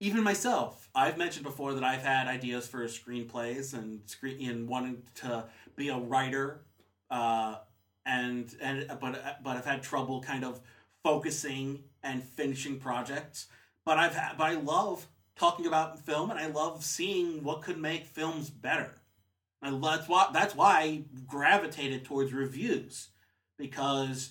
Even 0.00 0.24
myself, 0.24 0.88
I've 0.92 1.18
mentioned 1.18 1.44
before 1.44 1.74
that 1.74 1.84
I've 1.84 2.02
had 2.02 2.26
ideas 2.26 2.66
for 2.66 2.82
screenplays 2.86 3.74
and 3.74 4.00
screen 4.06 4.50
and 4.50 4.68
wanting 4.68 5.02
to 5.16 5.44
be 5.76 5.88
a 5.88 5.96
writer, 5.96 6.62
uh, 7.10 7.56
and 8.06 8.54
and 8.60 8.86
but 9.00 9.42
but 9.42 9.56
I've 9.56 9.64
had 9.64 9.82
trouble 9.82 10.20
kind 10.20 10.44
of 10.44 10.60
focusing 11.02 11.84
and 12.02 12.22
finishing 12.22 12.78
projects. 12.78 13.46
But 13.84 13.98
I've 13.98 14.14
had, 14.14 14.36
but 14.36 14.44
I 14.44 14.54
love 14.54 15.06
talking 15.36 15.66
about 15.66 16.04
film 16.04 16.30
and 16.30 16.38
I 16.38 16.46
love 16.46 16.84
seeing 16.84 17.42
what 17.42 17.62
could 17.62 17.78
make 17.78 18.06
films 18.06 18.50
better. 18.50 18.94
And 19.62 19.82
that's 19.82 20.08
why 20.08 20.28
that's 20.32 20.54
why 20.54 20.80
I 20.80 21.04
gravitated 21.26 22.04
towards 22.04 22.32
reviews 22.32 23.08
because 23.58 24.30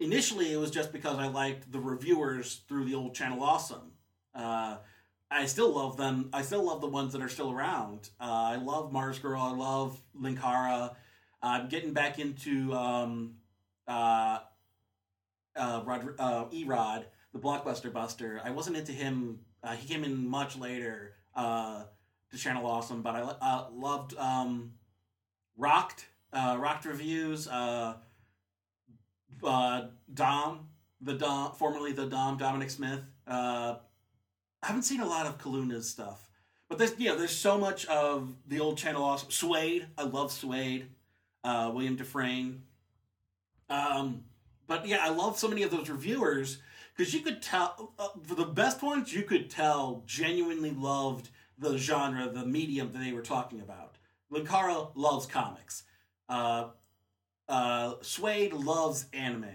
initially 0.00 0.52
it 0.52 0.56
was 0.56 0.70
just 0.70 0.92
because 0.92 1.18
I 1.18 1.28
liked 1.28 1.70
the 1.70 1.78
reviewers 1.78 2.62
through 2.68 2.84
the 2.84 2.94
old 2.94 3.14
channel 3.14 3.42
Awesome. 3.42 3.92
Uh, 4.34 4.76
I 5.30 5.46
still 5.46 5.72
love 5.72 5.96
them. 5.96 6.28
I 6.32 6.42
still 6.42 6.64
love 6.64 6.80
the 6.80 6.88
ones 6.88 7.12
that 7.12 7.22
are 7.22 7.28
still 7.28 7.50
around. 7.50 8.10
Uh, 8.20 8.24
I 8.52 8.56
love 8.56 8.92
MarzGurl. 8.92 9.40
I 9.40 9.54
love 9.54 10.00
Linkara. 10.20 10.94
I'm 11.42 11.68
getting 11.68 11.92
back 11.92 12.18
into 12.18 12.72
um, 12.72 13.34
uh, 13.88 14.38
uh, 15.56 15.82
Rod, 15.84 16.08
uh, 16.18 16.44
Erod, 16.46 17.04
the 17.32 17.38
Blockbuster 17.38 17.92
Buster. 17.92 18.40
I 18.44 18.50
wasn't 18.50 18.76
into 18.76 18.92
him. 18.92 19.40
Uh, 19.62 19.74
he 19.74 19.88
came 19.88 20.04
in 20.04 20.26
much 20.26 20.56
later 20.56 21.14
uh, 21.34 21.84
to 22.30 22.38
Channel 22.38 22.66
Awesome, 22.66 23.02
but 23.02 23.14
I 23.14 23.20
uh, 23.20 23.66
loved 23.74 24.16
um, 24.16 24.72
Rocked, 25.56 26.06
uh, 26.32 26.56
Rocked 26.60 26.84
reviews. 26.84 27.48
Uh, 27.48 27.94
uh, 29.44 29.86
Dom, 30.12 30.68
the 31.00 31.14
Dom, 31.14 31.52
formerly 31.52 31.92
the 31.92 32.06
Dom, 32.06 32.36
Dominic 32.38 32.70
Smith. 32.70 33.00
Uh, 33.26 33.76
I 34.62 34.66
haven't 34.66 34.82
seen 34.82 35.00
a 35.00 35.06
lot 35.06 35.26
of 35.26 35.38
Kaluna's 35.38 35.88
stuff, 35.88 36.28
but 36.68 36.78
there's 36.78 36.94
yeah, 36.98 37.14
there's 37.14 37.34
so 37.34 37.58
much 37.58 37.86
of 37.86 38.34
the 38.46 38.60
old 38.60 38.78
channel. 38.78 39.02
Awesome, 39.02 39.30
Suede, 39.30 39.86
I 39.98 40.04
love 40.04 40.30
Suede. 40.30 40.86
Uh, 41.44 41.70
William 41.74 41.96
Dufresne. 41.96 42.62
Um, 43.68 44.24
but 44.66 44.86
yeah, 44.86 44.98
I 45.02 45.08
love 45.10 45.38
so 45.38 45.48
many 45.48 45.62
of 45.62 45.70
those 45.70 45.88
reviewers 45.90 46.58
because 46.96 47.12
you 47.12 47.20
could 47.20 47.42
tell 47.42 47.94
uh, 47.98 48.08
for 48.22 48.34
the 48.34 48.44
best 48.44 48.82
ones, 48.82 49.12
you 49.12 49.22
could 49.22 49.50
tell 49.50 50.02
genuinely 50.06 50.70
loved 50.70 51.30
the 51.58 51.76
genre, 51.78 52.28
the 52.28 52.44
medium 52.44 52.92
that 52.92 52.98
they 52.98 53.12
were 53.12 53.22
talking 53.22 53.60
about. 53.60 53.96
Linkara 54.32 54.90
loves 54.94 55.26
comics. 55.26 55.84
Uh, 56.28 56.68
uh, 57.48 57.94
Suede 58.00 58.52
loves 58.52 59.06
anime 59.12 59.46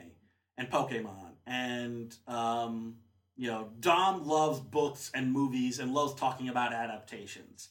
and 0.58 0.70
Pokemon, 0.70 1.32
and 1.46 2.16
um, 2.28 2.96
you 3.36 3.48
know 3.48 3.70
Dom 3.80 4.28
loves 4.28 4.60
books 4.60 5.12
and 5.14 5.32
movies 5.32 5.80
and 5.80 5.94
loves 5.94 6.14
talking 6.14 6.50
about 6.50 6.74
adaptations. 6.74 7.70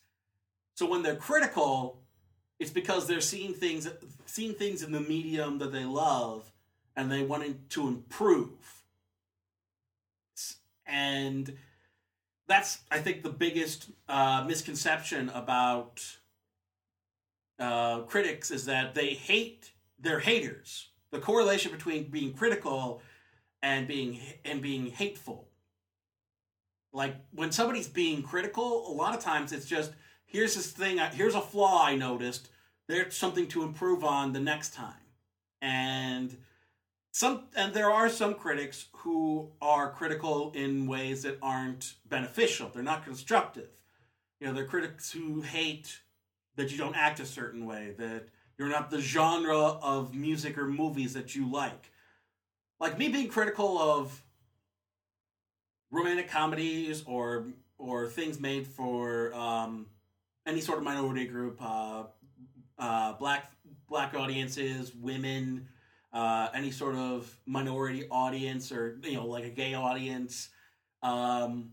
So 0.75 0.87
when 0.87 1.03
they're 1.03 1.17
critical, 1.17 2.03
it's 2.59 2.71
because 2.71 3.07
they're 3.07 3.21
seeing 3.21 3.53
things 3.53 3.89
seeing 4.27 4.55
things 4.55 4.83
in 4.83 4.93
the 4.93 5.01
medium 5.01 5.59
that 5.59 5.73
they 5.73 5.85
love 5.85 6.51
and 6.97 7.11
they 7.11 7.23
wanting 7.23 7.61
to 7.71 7.89
improve. 7.89 8.51
And 10.87 11.57
that's 12.47 12.79
I 12.91 12.99
think 12.99 13.23
the 13.23 13.31
biggest 13.31 13.91
uh, 14.09 14.45
misconception 14.47 15.29
about 15.31 16.05
uh, 17.59 18.01
critics 18.01 18.51
is 18.51 18.67
that 18.67 18.95
they 18.95 19.15
hate 19.15 19.73
they're 19.99 20.21
haters. 20.21 20.89
The 21.11 21.19
correlation 21.19 21.73
between 21.73 22.05
being 22.11 22.33
critical 22.35 23.03
and 23.63 23.89
being 23.89 24.21
and 24.45 24.63
being 24.63 24.87
hateful. 24.87 25.49
Like 26.93 27.17
when 27.33 27.53
somebody's 27.53 27.89
being 27.89 28.23
critical, 28.23 28.91
a 28.91 28.93
lot 28.93 29.15
of 29.15 29.21
times 29.21 29.53
it's 29.53 29.67
just 29.67 29.93
here's 30.27 30.55
this 30.55 30.70
thing, 30.70 30.99
here's 31.12 31.35
a 31.35 31.41
flaw 31.41 31.85
I 31.85 31.97
noticed. 31.97 32.49
There's 32.89 33.16
something 33.16 33.49
to 33.49 33.62
improve 33.62 34.05
on 34.05 34.33
the 34.33 34.41
next 34.41 34.74
time. 34.74 34.95
And 35.62 36.37
some 37.11 37.45
and 37.57 37.72
there 37.72 37.91
are 37.91 38.11
some 38.11 38.35
critics 38.35 38.87
who 38.93 39.51
are 39.62 39.91
critical 39.91 40.53
in 40.55 40.87
ways 40.87 41.22
that 41.22 41.39
aren't 41.41 41.95
beneficial. 42.05 42.70
They're 42.72 42.83
not 42.83 43.05
constructive. 43.05 43.70
You 44.39 44.49
know, 44.49 44.53
they're 44.53 44.66
critics 44.66 45.11
who 45.11 45.41
hate 45.41 46.01
that 46.57 46.70
you 46.70 46.77
don't 46.77 46.95
act 46.95 47.20
a 47.20 47.27
certain 47.27 47.64
way, 47.64 47.95
that 47.99 48.29
you're 48.59 48.68
not 48.68 48.91
the 48.91 49.01
genre 49.01 49.57
of 49.57 50.14
music 50.14 50.59
or 50.59 50.66
movies 50.66 51.14
that 51.14 51.35
you 51.35 51.51
like. 51.51 51.91
Like 52.79 52.99
me 52.99 53.09
being 53.09 53.29
critical 53.29 53.79
of 53.79 54.22
romantic 55.91 56.29
comedies 56.29 57.03
or 57.07 57.47
or 57.79 58.09
things 58.09 58.39
made 58.39 58.66
for 58.66 59.35
um, 59.35 59.87
any 60.47 60.61
sort 60.61 60.78
of 60.78 60.84
minority 60.84 61.26
group, 61.26 61.59
uh, 61.61 62.05
uh, 62.78 63.12
black 63.14 63.51
black 63.88 64.14
audiences, 64.14 64.94
women, 64.94 65.68
uh, 66.12 66.49
any 66.55 66.70
sort 66.70 66.94
of 66.94 67.34
minority 67.47 68.07
audience, 68.11 68.72
or 68.72 68.99
you 69.03 69.14
know, 69.14 69.26
like 69.26 69.44
a 69.44 69.51
gay 69.51 69.74
audience. 69.74 70.49
Um, 71.03 71.72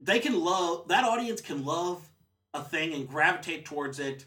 they 0.00 0.18
can 0.18 0.38
love 0.40 0.88
that 0.88 1.04
audience 1.04 1.40
can 1.40 1.64
love 1.64 2.02
a 2.54 2.62
thing 2.62 2.94
and 2.94 3.08
gravitate 3.08 3.64
towards 3.64 3.98
it 3.98 4.24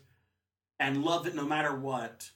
and 0.80 1.04
love 1.04 1.28
it 1.28 1.36
no 1.36 1.46
matter 1.46 1.76
what. 1.76 2.30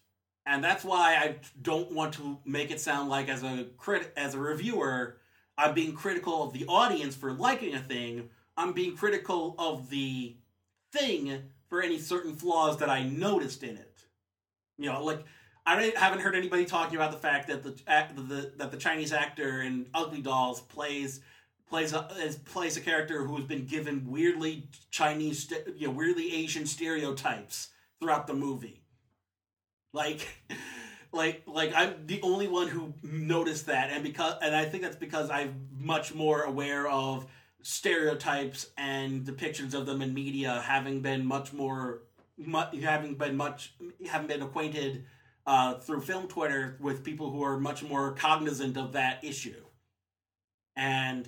And 0.45 0.63
that's 0.63 0.83
why 0.85 1.15
I 1.15 1.35
don't 1.61 1.91
want 1.91 2.13
to 2.15 2.39
make 2.45 2.71
it 2.71 2.79
sound 2.79 3.09
like 3.09 3.27
as 3.29 3.43
a 3.43 3.67
crit 3.77 4.13
as 4.15 4.33
a 4.33 4.39
reviewer, 4.39 5.17
I'm 5.57 5.73
being 5.73 5.93
critical 5.93 6.43
of 6.43 6.53
the 6.53 6.65
audience 6.67 7.15
for 7.15 7.33
liking 7.33 7.73
a 7.73 7.79
thing. 7.79 8.29
I'm 8.57 8.73
being 8.73 8.97
critical 8.97 9.55
of 9.57 9.89
the 9.89 10.35
thing 10.91 11.43
for 11.69 11.81
any 11.81 11.99
certain 11.99 12.35
flaws 12.35 12.77
that 12.77 12.89
I 12.89 13.03
noticed 13.03 13.63
in 13.63 13.77
it. 13.77 14.05
You 14.77 14.91
know, 14.91 15.03
like 15.03 15.23
I 15.65 15.93
haven't 15.95 16.21
heard 16.21 16.35
anybody 16.35 16.65
talking 16.65 16.95
about 16.95 17.11
the 17.11 17.17
fact 17.17 17.47
that 17.47 17.63
the, 17.63 17.71
the 18.21 18.51
that 18.57 18.71
the 18.71 18.77
Chinese 18.77 19.11
actor 19.11 19.61
in 19.61 19.87
Ugly 19.93 20.21
Dolls 20.21 20.61
plays 20.61 21.21
plays 21.69 21.93
a 21.93 22.07
plays 22.45 22.77
a 22.77 22.81
character 22.81 23.23
who 23.23 23.35
has 23.35 23.45
been 23.45 23.65
given 23.65 24.09
weirdly 24.09 24.69
Chinese, 24.91 25.51
you 25.75 25.87
know, 25.87 25.93
weirdly 25.93 26.33
Asian 26.33 26.65
stereotypes 26.65 27.69
throughout 27.99 28.27
the 28.27 28.33
movie. 28.33 28.81
Like, 29.93 30.27
like, 31.11 31.43
like 31.45 31.73
I'm 31.75 32.05
the 32.05 32.21
only 32.21 32.47
one 32.47 32.67
who 32.67 32.93
noticed 33.03 33.65
that, 33.67 33.91
and 33.91 34.03
because, 34.03 34.35
and 34.41 34.55
I 34.55 34.65
think 34.65 34.83
that's 34.83 34.95
because 34.95 35.29
I'm 35.29 35.67
much 35.77 36.13
more 36.13 36.43
aware 36.43 36.87
of 36.87 37.25
stereotypes 37.67 38.69
and 38.77 39.25
depictions 39.25 39.73
of 39.73 39.85
them 39.85 40.01
in 40.01 40.13
media, 40.13 40.61
having 40.65 41.01
been 41.01 41.25
much 41.25 41.51
more, 41.51 42.03
much, 42.37 42.73
having 42.77 43.15
been 43.15 43.35
much, 43.35 43.73
having 44.09 44.27
been 44.27 44.41
acquainted 44.41 45.03
uh, 45.45 45.73
through 45.75 45.99
film 45.99 46.27
Twitter 46.29 46.77
with 46.79 47.03
people 47.03 47.29
who 47.29 47.43
are 47.43 47.59
much 47.59 47.83
more 47.83 48.13
cognizant 48.13 48.77
of 48.77 48.93
that 48.93 49.21
issue, 49.21 49.63
and 50.77 51.27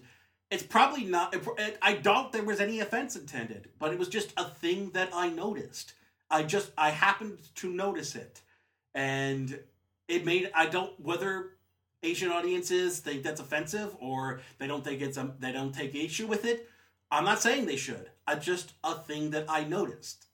it's 0.50 0.64
probably 0.64 1.04
not. 1.04 1.36
I 1.82 1.96
doubt 1.96 2.32
there 2.32 2.44
was 2.44 2.62
any 2.62 2.80
offense 2.80 3.18
intended, 3.18 3.68
but 3.78 3.92
it 3.92 4.00
was 4.00 4.08
just 4.08 4.32
a 4.38 4.46
thing 4.46 4.92
that 4.92 5.10
I 5.14 5.28
noticed 5.28 5.94
I 6.32 6.44
just 6.44 6.72
I 6.78 6.92
happened 6.92 7.40
to 7.56 7.70
notice 7.70 8.16
it, 8.16 8.42
and 8.94 9.60
it 10.08 10.26
made 10.26 10.52
I 10.56 10.68
don't 10.68 10.98
whether 11.00 11.52
Asian 12.04 12.32
audiences 12.32 13.00
think 13.00 13.24
that's 13.24 13.42
offensive 13.42 13.96
or 14.00 14.42
they 14.58 14.68
don't 14.68 14.84
think 14.84 15.02
it's 15.02 15.20
they 15.40 15.52
don't 15.52 15.74
take 15.74 15.96
issue 15.96 16.28
with 16.28 16.46
it. 16.46 16.70
I'm 17.12 17.26
not 17.26 17.42
saying 17.42 17.66
they 17.66 17.76
should. 17.76 18.10
I 18.28 18.36
just 18.36 18.74
a 18.84 18.96
thing 18.96 19.32
that 19.32 19.46
I 19.50 19.64
noticed. 19.64 20.28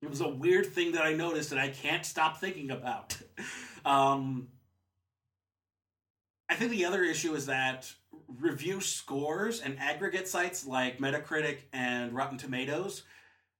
It 0.00 0.10
was 0.10 0.20
a 0.20 0.28
weird 0.28 0.66
thing 0.66 0.92
that 0.92 1.02
I 1.02 1.12
noticed 1.12 1.50
that 1.50 1.58
I 1.58 1.68
can't 1.68 2.04
stop 2.04 2.40
thinking 2.40 2.70
about. 2.70 3.16
um, 3.84 4.48
I 6.48 6.54
think 6.54 6.72
the 6.72 6.86
other 6.86 7.04
issue 7.04 7.34
is 7.34 7.46
that 7.46 7.92
review 8.26 8.80
scores 8.80 9.60
and 9.60 9.78
aggregate 9.78 10.26
sites 10.26 10.66
like 10.66 10.98
Metacritic 10.98 11.58
and 11.72 12.12
Rotten 12.12 12.38
Tomatoes 12.38 13.04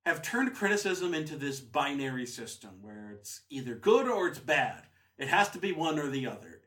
have 0.05 0.21
turned 0.21 0.55
criticism 0.55 1.15
into 1.15 1.37
this 1.37 1.61
binary 1.61 2.27
system 2.27 2.71
where 2.81 3.13
it's 3.13 3.43
either 3.51 3.75
good 3.75 4.09
or 4.09 4.27
it's 4.27 4.41
bad. 4.41 4.83
It 5.17 5.29
has 5.29 5.49
to 5.51 5.59
be 5.59 5.71
one 5.71 5.99
or 5.99 6.09
the 6.09 6.27
other. 6.27 6.62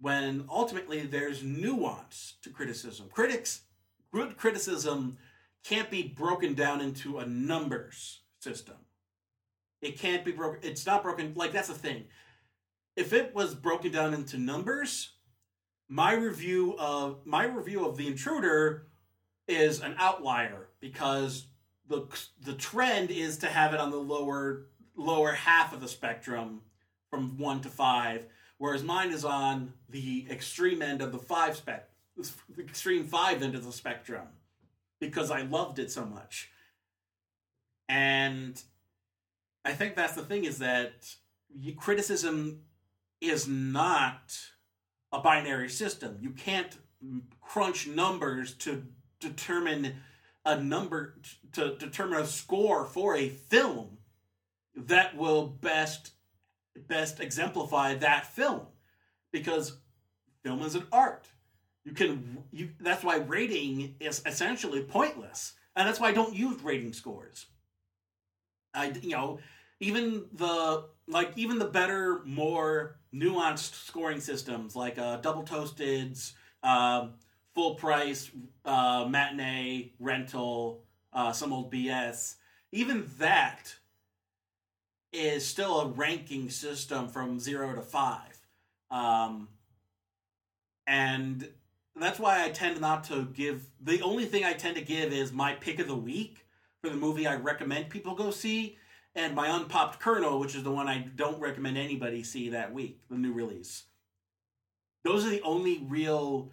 When 0.00 0.44
ultimately 0.48 1.02
there's 1.02 1.42
nuance 1.42 2.34
to 2.42 2.50
criticism. 2.50 3.08
Critics, 3.10 3.62
good 4.12 4.36
criticism 4.36 5.18
can't 5.64 5.90
be 5.90 6.02
broken 6.02 6.54
down 6.54 6.80
into 6.80 7.18
a 7.18 7.26
numbers 7.26 8.20
system. 8.40 8.76
It 9.80 9.98
can't 9.98 10.24
be 10.24 10.32
broken. 10.32 10.60
It's 10.62 10.86
not 10.86 11.02
broken. 11.02 11.32
Like, 11.34 11.52
that's 11.52 11.68
the 11.68 11.74
thing. 11.74 12.04
If 12.96 13.12
it 13.12 13.34
was 13.34 13.54
broken 13.54 13.92
down 13.92 14.14
into 14.14 14.38
numbers, 14.38 15.12
my 15.88 16.12
review 16.12 16.76
of 16.78 17.24
my 17.24 17.44
review 17.44 17.86
of 17.86 17.96
the 17.96 18.06
intruder 18.06 18.88
is 19.46 19.80
an 19.80 19.94
outlier 19.98 20.68
because 20.80 21.46
the 21.88 22.06
the 22.42 22.54
trend 22.54 23.10
is 23.10 23.38
to 23.38 23.46
have 23.46 23.72
it 23.72 23.80
on 23.80 23.90
the 23.90 23.96
lower 23.96 24.66
lower 24.96 25.32
half 25.32 25.72
of 25.72 25.80
the 25.80 25.88
spectrum 25.88 26.60
from 27.08 27.38
1 27.38 27.62
to 27.62 27.68
5 27.68 28.26
whereas 28.58 28.82
mine 28.82 29.10
is 29.10 29.24
on 29.24 29.72
the 29.88 30.26
extreme 30.30 30.82
end 30.82 31.00
of 31.00 31.12
the 31.12 31.18
5 31.18 31.56
spec 31.56 31.88
the 32.16 32.62
extreme 32.62 33.04
5 33.04 33.42
end 33.42 33.54
of 33.54 33.64
the 33.64 33.72
spectrum 33.72 34.26
because 35.00 35.30
I 35.30 35.42
loved 35.42 35.78
it 35.78 35.90
so 35.90 36.04
much 36.04 36.50
and 37.88 38.60
I 39.64 39.72
think 39.72 39.96
that's 39.96 40.14
the 40.14 40.22
thing 40.22 40.44
is 40.44 40.58
that 40.58 41.14
criticism 41.76 42.60
is 43.20 43.48
not 43.48 44.38
a 45.12 45.20
binary 45.20 45.68
system. 45.68 46.18
You 46.20 46.30
can't 46.30 46.76
crunch 47.40 47.86
numbers 47.86 48.54
to 48.54 48.84
determine 49.20 49.96
a 50.44 50.60
number 50.60 51.16
to 51.52 51.76
determine 51.76 52.20
a 52.20 52.26
score 52.26 52.86
for 52.86 53.16
a 53.16 53.28
film 53.28 53.98
that 54.74 55.16
will 55.16 55.46
best 55.46 56.12
best 56.86 57.20
exemplify 57.20 57.94
that 57.94 58.26
film. 58.26 58.62
Because 59.32 59.78
film 60.42 60.62
is 60.62 60.74
an 60.74 60.86
art. 60.92 61.26
You 61.84 61.92
can 61.92 62.44
you 62.50 62.70
that's 62.80 63.02
why 63.02 63.16
rating 63.16 63.96
is 64.00 64.22
essentially 64.26 64.82
pointless. 64.82 65.54
And 65.76 65.86
that's 65.88 66.00
why 66.00 66.08
i 66.08 66.12
don't 66.12 66.34
use 66.34 66.62
rating 66.62 66.92
scores. 66.92 67.46
I 68.74 68.92
you 69.02 69.10
know 69.10 69.38
even 69.80 70.24
the 70.32 70.86
like 71.06 71.32
even 71.36 71.58
the 71.58 71.66
better 71.66 72.22
more 72.24 72.96
nuanced 73.14 73.86
scoring 73.86 74.20
systems 74.20 74.76
like 74.76 74.98
uh, 74.98 75.16
double 75.18 75.42
toasteds, 75.42 76.32
uh, 76.62 77.08
full 77.54 77.74
price, 77.74 78.30
uh, 78.64 79.06
matinee, 79.08 79.92
rental, 79.98 80.84
uh, 81.12 81.32
some 81.32 81.52
old 81.52 81.72
BS. 81.72 82.36
Even 82.72 83.08
that 83.18 83.74
is 85.12 85.46
still 85.46 85.80
a 85.80 85.86
ranking 85.88 86.50
system 86.50 87.08
from 87.08 87.38
zero 87.38 87.74
to 87.74 87.82
five. 87.82 88.38
Um, 88.90 89.48
and 90.86 91.48
that's 91.96 92.18
why 92.18 92.44
I 92.44 92.50
tend 92.50 92.80
not 92.80 93.04
to 93.04 93.26
give. 93.26 93.66
The 93.80 94.02
only 94.02 94.26
thing 94.26 94.44
I 94.44 94.52
tend 94.52 94.76
to 94.76 94.82
give 94.82 95.12
is 95.12 95.32
my 95.32 95.54
pick 95.54 95.78
of 95.78 95.88
the 95.88 95.96
week 95.96 96.46
for 96.82 96.90
the 96.90 96.96
movie 96.96 97.26
I 97.26 97.36
recommend 97.36 97.90
people 97.90 98.14
go 98.14 98.30
see 98.30 98.78
and 99.14 99.34
my 99.34 99.48
unpopped 99.48 99.98
kernel, 100.00 100.38
which 100.38 100.54
is 100.54 100.62
the 100.62 100.70
one 100.70 100.88
I 100.88 101.08
don't 101.16 101.40
recommend 101.40 101.76
anybody 101.76 102.22
see 102.22 102.50
that 102.50 102.72
week, 102.72 103.00
the 103.10 103.16
new 103.16 103.32
release. 103.32 103.84
Those 105.04 105.26
are 105.26 105.30
the 105.30 105.42
only 105.42 105.84
real 105.88 106.50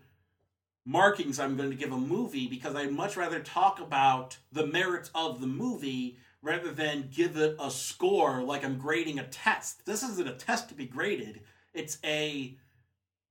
markings 0.85 1.39
I'm 1.39 1.57
going 1.57 1.69
to 1.69 1.75
give 1.75 1.91
a 1.91 1.97
movie 1.97 2.47
because 2.47 2.75
I'd 2.75 2.91
much 2.91 3.17
rather 3.17 3.39
talk 3.39 3.79
about 3.79 4.37
the 4.51 4.67
merits 4.67 5.11
of 5.15 5.41
the 5.41 5.47
movie 5.47 6.17
rather 6.45 6.71
than 6.71 7.09
give 7.11 7.35
it 7.37 7.55
a 7.59 7.71
score 7.71 8.43
like 8.43 8.63
I'm 8.63 8.77
grading 8.77 9.17
a 9.17 9.27
test. 9.27 9.83
This 9.85 10.03
isn't 10.03 10.27
a 10.27 10.33
test 10.33 10.69
to 10.69 10.75
be 10.75 10.85
graded. 10.85 11.41
It's 11.73 11.97
a 12.05 12.55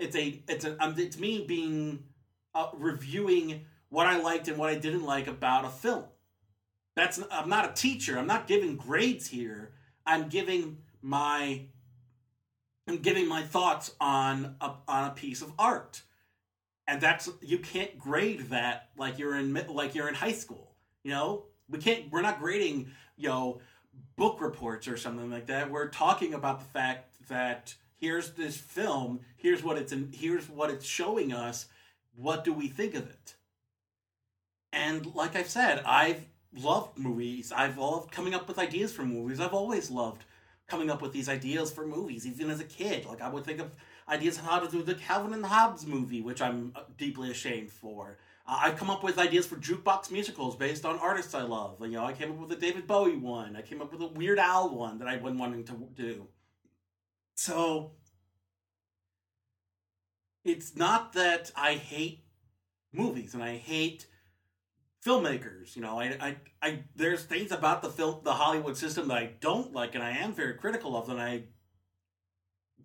it's 0.00 0.16
a 0.16 0.42
it's 0.48 0.64
a 0.64 0.76
um, 0.84 0.96
it's 0.98 1.18
me 1.18 1.44
being 1.46 2.02
uh, 2.54 2.70
reviewing 2.74 3.64
what 3.88 4.08
I 4.08 4.20
liked 4.20 4.48
and 4.48 4.58
what 4.58 4.68
I 4.68 4.74
didn't 4.74 5.04
like 5.04 5.28
about 5.28 5.64
a 5.64 5.70
film. 5.70 6.04
That's 6.96 7.20
I'm 7.30 7.48
not 7.48 7.70
a 7.70 7.72
teacher. 7.72 8.18
I'm 8.18 8.26
not 8.26 8.48
giving 8.48 8.76
grades 8.76 9.28
here. 9.28 9.72
I'm 10.04 10.28
giving 10.28 10.78
my 11.00 11.66
I'm 12.88 12.98
giving 12.98 13.28
my 13.28 13.42
thoughts 13.42 13.94
on 14.00 14.56
a, 14.60 14.72
on 14.88 15.10
a 15.10 15.14
piece 15.14 15.40
of 15.40 15.52
art. 15.56 16.02
And 16.88 17.00
that's 17.00 17.30
you 17.40 17.60
can't 17.60 17.96
grade 17.96 18.50
that 18.50 18.90
like 18.98 19.20
you're 19.20 19.36
in 19.36 19.54
like 19.68 19.94
you're 19.94 20.08
in 20.08 20.14
high 20.14 20.32
school. 20.32 20.74
You 21.04 21.12
know, 21.12 21.44
we 21.68 21.78
can't 21.78 22.10
we're 22.10 22.22
not 22.22 22.40
grading, 22.40 22.90
you 23.16 23.28
know, 23.28 23.60
book 24.16 24.40
reports 24.40 24.88
or 24.88 24.96
something 24.96 25.30
like 25.30 25.46
that. 25.46 25.70
We're 25.70 25.88
talking 25.88 26.34
about 26.34 26.60
the 26.60 26.66
fact 26.66 27.28
that 27.28 27.74
here's 27.96 28.32
this 28.32 28.56
film, 28.56 29.20
here's 29.36 29.62
what 29.62 29.78
it's 29.78 29.92
in, 29.92 30.10
here's 30.12 30.48
what 30.48 30.70
it's 30.70 30.86
showing 30.86 31.32
us. 31.32 31.66
What 32.16 32.44
do 32.44 32.52
we 32.52 32.68
think 32.68 32.94
of 32.94 33.08
it? 33.08 33.34
And 34.72 35.14
like 35.14 35.36
I've 35.36 35.48
said, 35.48 35.82
I've 35.84 36.26
loved 36.56 36.98
movies. 36.98 37.52
I've 37.54 37.78
loved 37.78 38.12
coming 38.12 38.34
up 38.34 38.46
with 38.48 38.58
ideas 38.58 38.92
for 38.92 39.04
movies. 39.04 39.40
I've 39.40 39.54
always 39.54 39.90
loved 39.90 40.24
coming 40.66 40.90
up 40.90 41.02
with 41.02 41.12
these 41.12 41.28
ideas 41.28 41.70
for 41.70 41.86
movies, 41.86 42.26
even 42.26 42.50
as 42.50 42.60
a 42.60 42.64
kid. 42.64 43.04
Like 43.04 43.20
I 43.20 43.28
would 43.28 43.44
think 43.44 43.60
of 43.60 43.72
ideas 44.08 44.36
how 44.36 44.58
to 44.58 44.70
do 44.70 44.82
the 44.82 44.94
Calvin 44.94 45.34
and 45.34 45.44
Hobbes 45.44 45.86
movie, 45.86 46.22
which 46.22 46.40
I'm 46.40 46.74
deeply 46.96 47.30
ashamed 47.30 47.70
for. 47.70 48.18
Uh, 48.46 48.58
I've 48.62 48.76
come 48.76 48.90
up 48.90 49.02
with 49.02 49.18
ideas 49.18 49.46
for 49.46 49.56
jukebox 49.56 50.10
musicals 50.10 50.56
based 50.56 50.84
on 50.84 50.98
artists 50.98 51.34
I 51.34 51.42
love. 51.42 51.76
You 51.80 51.92
know, 51.92 52.04
I 52.04 52.12
came 52.12 52.32
up 52.32 52.38
with 52.38 52.52
a 52.52 52.60
David 52.60 52.86
Bowie 52.86 53.16
one. 53.16 53.56
I 53.56 53.62
came 53.62 53.80
up 53.80 53.92
with 53.92 54.02
a 54.02 54.06
Weird 54.06 54.38
Al 54.38 54.74
one 54.74 54.98
that 54.98 55.08
I've 55.08 55.22
been 55.22 55.38
wanting 55.38 55.64
to 55.64 55.88
do. 55.94 56.28
So 57.34 57.92
it's 60.44 60.76
not 60.76 61.14
that 61.14 61.50
I 61.56 61.74
hate 61.74 62.24
movies 62.92 63.34
and 63.34 63.42
I 63.42 63.56
hate 63.56 64.06
filmmakers. 65.04 65.74
You 65.76 65.82
know, 65.82 66.00
I, 66.00 66.16
I, 66.20 66.36
I, 66.62 66.78
there's 66.94 67.24
things 67.24 67.52
about 67.52 67.82
the 67.82 67.90
film, 67.90 68.20
the 68.24 68.34
Hollywood 68.34 68.76
system 68.76 69.08
that 69.08 69.18
I 69.18 69.30
don't 69.40 69.72
like, 69.72 69.94
and 69.94 70.04
I 70.04 70.10
am 70.10 70.32
very 70.32 70.54
critical 70.54 70.96
of. 70.96 71.08
And 71.08 71.20
I, 71.20 71.44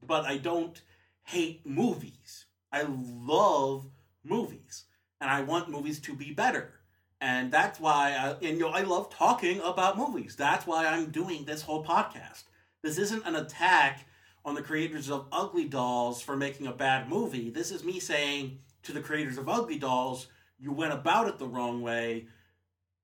but 0.05 0.25
I 0.25 0.37
don't 0.37 0.81
hate 1.23 1.65
movies. 1.65 2.45
I 2.71 2.85
love 2.87 3.89
movies, 4.23 4.85
and 5.21 5.29
I 5.29 5.41
want 5.41 5.69
movies 5.69 5.99
to 6.01 6.13
be 6.13 6.31
better. 6.31 6.73
And 7.21 7.51
that's 7.51 7.79
why, 7.79 8.11
I, 8.11 8.45
and 8.45 8.57
you 8.57 8.59
know, 8.59 8.69
I 8.69 8.81
love 8.81 9.09
talking 9.09 9.59
about 9.61 9.97
movies. 9.97 10.35
That's 10.35 10.65
why 10.65 10.85
I'm 10.85 11.11
doing 11.11 11.45
this 11.45 11.63
whole 11.63 11.83
podcast. 11.83 12.43
This 12.81 12.97
isn't 12.97 13.25
an 13.25 13.35
attack 13.35 14.05
on 14.45 14.55
the 14.55 14.61
creators 14.61 15.09
of 15.09 15.27
Ugly 15.31 15.65
Dolls 15.65 16.21
for 16.21 16.37
making 16.37 16.67
a 16.67 16.71
bad 16.71 17.09
movie. 17.09 17.49
This 17.49 17.71
is 17.71 17.83
me 17.83 17.99
saying 17.99 18.59
to 18.83 18.93
the 18.93 19.01
creators 19.01 19.37
of 19.37 19.49
Ugly 19.49 19.79
Dolls, 19.79 20.27
you 20.57 20.71
went 20.71 20.93
about 20.93 21.27
it 21.27 21.37
the 21.37 21.47
wrong 21.47 21.81
way 21.81 22.27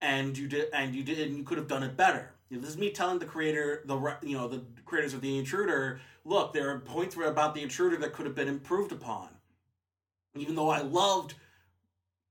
and 0.02 0.38
you 0.38 0.48
did 0.48 0.68
and 0.74 0.94
you 0.94 1.04
did 1.04 1.20
and 1.20 1.38
you 1.38 1.44
could 1.44 1.58
have 1.58 1.68
done 1.68 1.84
it 1.84 1.98
better 1.98 2.32
you 2.50 2.58
know, 2.58 2.62
this 2.62 2.72
is 2.72 2.78
me 2.78 2.92
telling 2.92 3.20
the 3.20 3.26
creator 3.26 3.82
the 3.86 3.98
you 4.22 4.38
know 4.38 4.48
the 4.48 4.62
creators 4.86 5.14
of 5.14 5.22
the 5.22 5.38
intruder 5.38 6.00
look 6.24 6.54
there 6.54 6.70
are 6.70 6.80
points 6.80 7.16
about 7.16 7.56
the 7.56 7.62
intruder 7.62 7.98
that 7.98 8.14
could 8.14 8.26
have 8.26 8.36
been 8.36 8.48
improved 8.48 8.92
upon 8.92 9.30
even 10.36 10.56
though 10.56 10.70
i 10.70 10.82
loved 10.82 11.36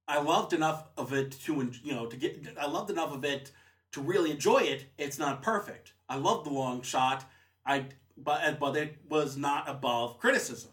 i 0.08 0.20
loved 0.20 0.52
enough 0.52 0.84
of 0.96 1.12
it 1.12 1.32
to 1.32 1.70
you 1.82 1.94
know 1.94 2.06
to 2.06 2.16
get 2.16 2.46
i 2.60 2.66
loved 2.66 2.90
enough 2.90 3.12
of 3.12 3.24
it 3.24 3.50
to 3.92 4.00
really 4.00 4.30
enjoy 4.30 4.58
it 4.58 4.86
it's 4.98 5.18
not 5.18 5.42
perfect 5.42 5.92
i 6.08 6.16
love 6.16 6.44
the 6.44 6.50
long 6.50 6.82
shot 6.82 7.24
i 7.66 7.84
but 8.16 8.58
but 8.60 8.76
it 8.76 8.96
was 9.08 9.36
not 9.36 9.68
above 9.68 10.18
criticism 10.18 10.70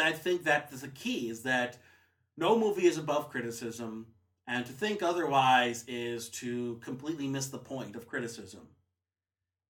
i 0.00 0.12
think 0.12 0.44
that 0.44 0.68
is 0.72 0.82
the 0.82 0.88
key 0.88 1.28
is 1.28 1.42
that 1.42 1.78
no 2.38 2.56
movie 2.56 2.86
is 2.86 2.98
above 2.98 3.30
criticism, 3.30 4.06
and 4.46 4.64
to 4.64 4.72
think 4.72 5.02
otherwise 5.02 5.84
is 5.88 6.28
to 6.30 6.76
completely 6.76 7.26
miss 7.26 7.48
the 7.48 7.58
point 7.58 7.96
of 7.96 8.06
criticism. 8.06 8.68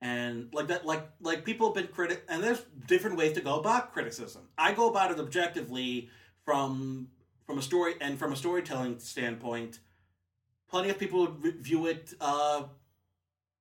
And 0.03 0.51
like 0.53 0.69
that, 0.69 0.85
like 0.85 1.09
like 1.21 1.45
people 1.45 1.69
have 1.69 1.75
been 1.75 1.93
critic, 1.93 2.25
and 2.29 2.45
there's 2.45 2.63
different 2.87 3.17
ways 3.17 3.33
to 3.33 3.41
go 3.41 3.59
about 3.59 3.93
criticism. 3.93 4.43
I 4.59 4.73
go 4.73 4.91
about 4.91 5.11
it 5.11 5.19
objectively 5.19 6.11
from 6.45 7.09
from 7.49 7.59
a 7.59 7.63
story 7.63 7.95
and 8.03 8.19
from 8.19 8.31
a 8.35 8.37
storytelling 8.37 8.99
standpoint. 8.99 9.79
Plenty 10.69 10.91
of 10.91 10.99
people 10.99 11.35
view 11.41 11.87
it 11.87 12.13
uh, 12.21 12.65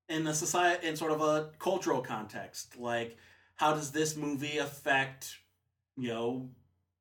in 0.09 0.27
a 0.27 0.33
society 0.33 0.85
in 0.85 0.97
sort 0.97 1.13
of 1.13 1.21
a 1.21 1.51
cultural 1.57 2.01
context. 2.01 2.77
Like, 2.77 3.15
how 3.55 3.73
does 3.73 3.93
this 3.93 4.17
movie 4.17 4.57
affect, 4.57 5.38
you 5.95 6.09
know, 6.09 6.49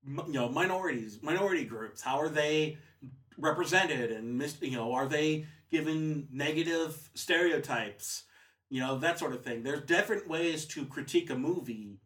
m- 0.07 0.23
you 0.29 0.35
know, 0.35 0.49
minorities, 0.49 1.19
minority 1.23 1.65
groups? 1.65 2.03
How 2.03 2.21
are 2.21 2.29
they 2.29 2.79
represented 3.37 4.13
and 4.13 4.39
mis- 4.39 4.63
you 4.63 4.77
know, 4.77 4.93
are 4.93 5.09
they 5.09 5.47
given 5.73 6.29
negative 6.31 7.11
stereotypes? 7.15 8.23
You 8.71 8.79
know, 8.79 8.97
that 8.99 9.19
sort 9.19 9.33
of 9.33 9.43
thing. 9.43 9.65
There's 9.65 9.83
different 9.83 10.29
ways 10.29 10.67
to 10.67 10.85
critique 10.85 11.31
a 11.31 11.37
movie, 11.37 11.99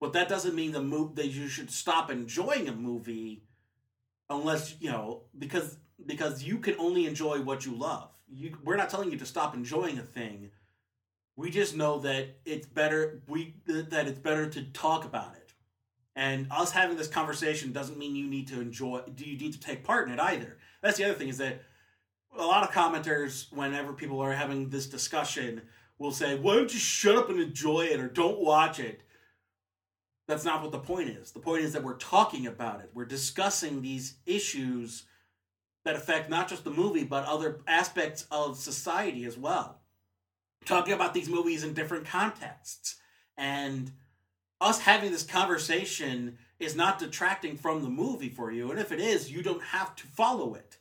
but 0.00 0.12
that 0.14 0.28
doesn't 0.28 0.56
mean 0.56 0.72
the 0.72 0.82
move 0.82 1.14
that 1.14 1.28
you 1.28 1.46
should 1.46 1.70
stop 1.70 2.10
enjoying 2.10 2.68
a 2.68 2.74
movie 2.74 3.44
unless 4.30 4.76
you 4.80 4.90
know 4.90 5.22
because 5.38 5.78
because 6.04 6.42
you 6.42 6.58
can 6.58 6.74
only 6.78 7.06
enjoy 7.06 7.40
what 7.40 7.66
you 7.66 7.74
love. 7.74 8.10
You, 8.30 8.56
we're 8.62 8.76
not 8.76 8.90
telling 8.90 9.10
you 9.10 9.18
to 9.18 9.26
stop 9.26 9.54
enjoying 9.54 9.98
a 9.98 10.02
thing. 10.02 10.50
We 11.36 11.50
just 11.50 11.76
know 11.76 11.98
that 12.00 12.38
it's 12.44 12.66
better 12.66 13.22
we 13.28 13.54
that 13.66 14.06
it's 14.06 14.18
better 14.18 14.48
to 14.50 14.62
talk 14.64 15.04
about 15.04 15.34
it. 15.36 15.52
And 16.16 16.48
us 16.50 16.72
having 16.72 16.96
this 16.96 17.06
conversation 17.06 17.72
doesn't 17.72 17.96
mean 17.98 18.16
you 18.16 18.26
need 18.26 18.48
to 18.48 18.60
enjoy 18.60 19.02
do 19.14 19.24
you 19.24 19.38
need 19.38 19.52
to 19.52 19.60
take 19.60 19.84
part 19.84 20.08
in 20.08 20.14
it 20.14 20.20
either. 20.20 20.58
That's 20.82 20.98
the 20.98 21.04
other 21.04 21.14
thing 21.14 21.28
is 21.28 21.38
that 21.38 21.62
a 22.36 22.44
lot 22.44 22.62
of 22.62 22.70
commenters 22.70 23.52
whenever 23.52 23.92
people 23.92 24.20
are 24.20 24.32
having 24.32 24.68
this 24.68 24.86
discussion 24.86 25.62
will 25.98 26.12
say, 26.12 26.38
"Why 26.38 26.56
don't 26.56 26.72
you 26.72 26.78
shut 26.78 27.16
up 27.16 27.30
and 27.30 27.40
enjoy 27.40 27.86
it 27.86 28.00
or 28.00 28.08
don't 28.08 28.40
watch 28.40 28.78
it?" 28.78 29.02
That's 30.28 30.44
not 30.44 30.62
what 30.62 30.72
the 30.72 30.78
point 30.78 31.08
is. 31.08 31.32
The 31.32 31.40
point 31.40 31.62
is 31.64 31.72
that 31.72 31.82
we're 31.82 31.96
talking 31.96 32.46
about 32.46 32.80
it. 32.80 32.90
We're 32.92 33.06
discussing 33.06 33.80
these 33.80 34.16
issues 34.26 35.04
that 35.86 35.96
affect 35.96 36.28
not 36.28 36.48
just 36.48 36.64
the 36.64 36.70
movie, 36.70 37.04
but 37.04 37.24
other 37.24 37.60
aspects 37.66 38.26
of 38.30 38.58
society 38.58 39.24
as 39.24 39.38
well. 39.38 39.80
Talking 40.66 40.92
about 40.92 41.14
these 41.14 41.30
movies 41.30 41.64
in 41.64 41.72
different 41.72 42.06
contexts. 42.06 42.96
And 43.38 43.90
us 44.60 44.80
having 44.80 45.10
this 45.10 45.22
conversation 45.22 46.36
is 46.60 46.76
not 46.76 46.98
detracting 46.98 47.56
from 47.56 47.82
the 47.82 47.88
movie 47.88 48.28
for 48.28 48.52
you. 48.52 48.70
And 48.70 48.78
if 48.78 48.92
it 48.92 49.00
is, 49.00 49.32
you 49.32 49.42
don't 49.42 49.62
have 49.62 49.96
to 49.96 50.06
follow 50.06 50.54
it. 50.54 50.76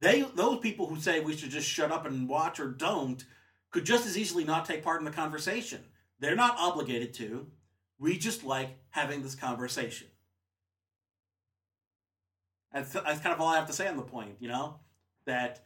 They 0.00 0.22
those 0.22 0.60
people 0.60 0.86
who 0.86 1.00
say 1.00 1.18
we 1.18 1.36
should 1.36 1.50
just 1.50 1.68
shut 1.68 1.90
up 1.90 2.06
and 2.06 2.28
watch 2.28 2.60
or 2.60 2.68
don't 2.68 3.24
could 3.72 3.84
just 3.84 4.06
as 4.06 4.16
easily 4.16 4.44
not 4.44 4.64
take 4.64 4.84
part 4.84 5.00
in 5.00 5.04
the 5.04 5.10
conversation. 5.10 5.82
They're 6.20 6.36
not 6.36 6.56
obligated 6.58 7.12
to. 7.14 7.48
We 7.98 8.16
just 8.16 8.44
like 8.44 8.78
having 8.90 9.22
this 9.22 9.34
conversation. 9.34 10.08
That's, 12.72 12.92
that's 12.92 13.20
kind 13.20 13.34
of 13.34 13.40
all 13.40 13.48
I 13.48 13.56
have 13.56 13.66
to 13.66 13.72
say 13.72 13.88
on 13.88 13.96
the 13.96 14.02
point, 14.02 14.36
you 14.40 14.48
know? 14.48 14.80
That 15.26 15.64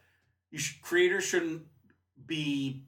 you 0.51 0.59
creators 0.81 1.23
shouldn't 1.23 1.63
be 2.25 2.85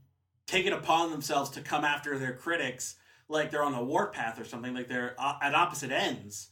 taking 0.48 0.74
upon 0.74 1.12
themselves 1.12 1.50
to 1.52 1.62
come 1.62 1.84
after 1.84 2.18
their 2.18 2.34
critics 2.34 2.96
like 3.28 3.50
they're 3.50 3.64
on 3.64 3.74
a 3.74 3.84
warpath 3.84 4.40
or 4.40 4.46
something, 4.46 4.74
like 4.74 4.88
they're 4.88 5.16
uh, 5.18 5.38
at 5.42 5.56
opposite 5.56 5.92
ends. 5.92 6.50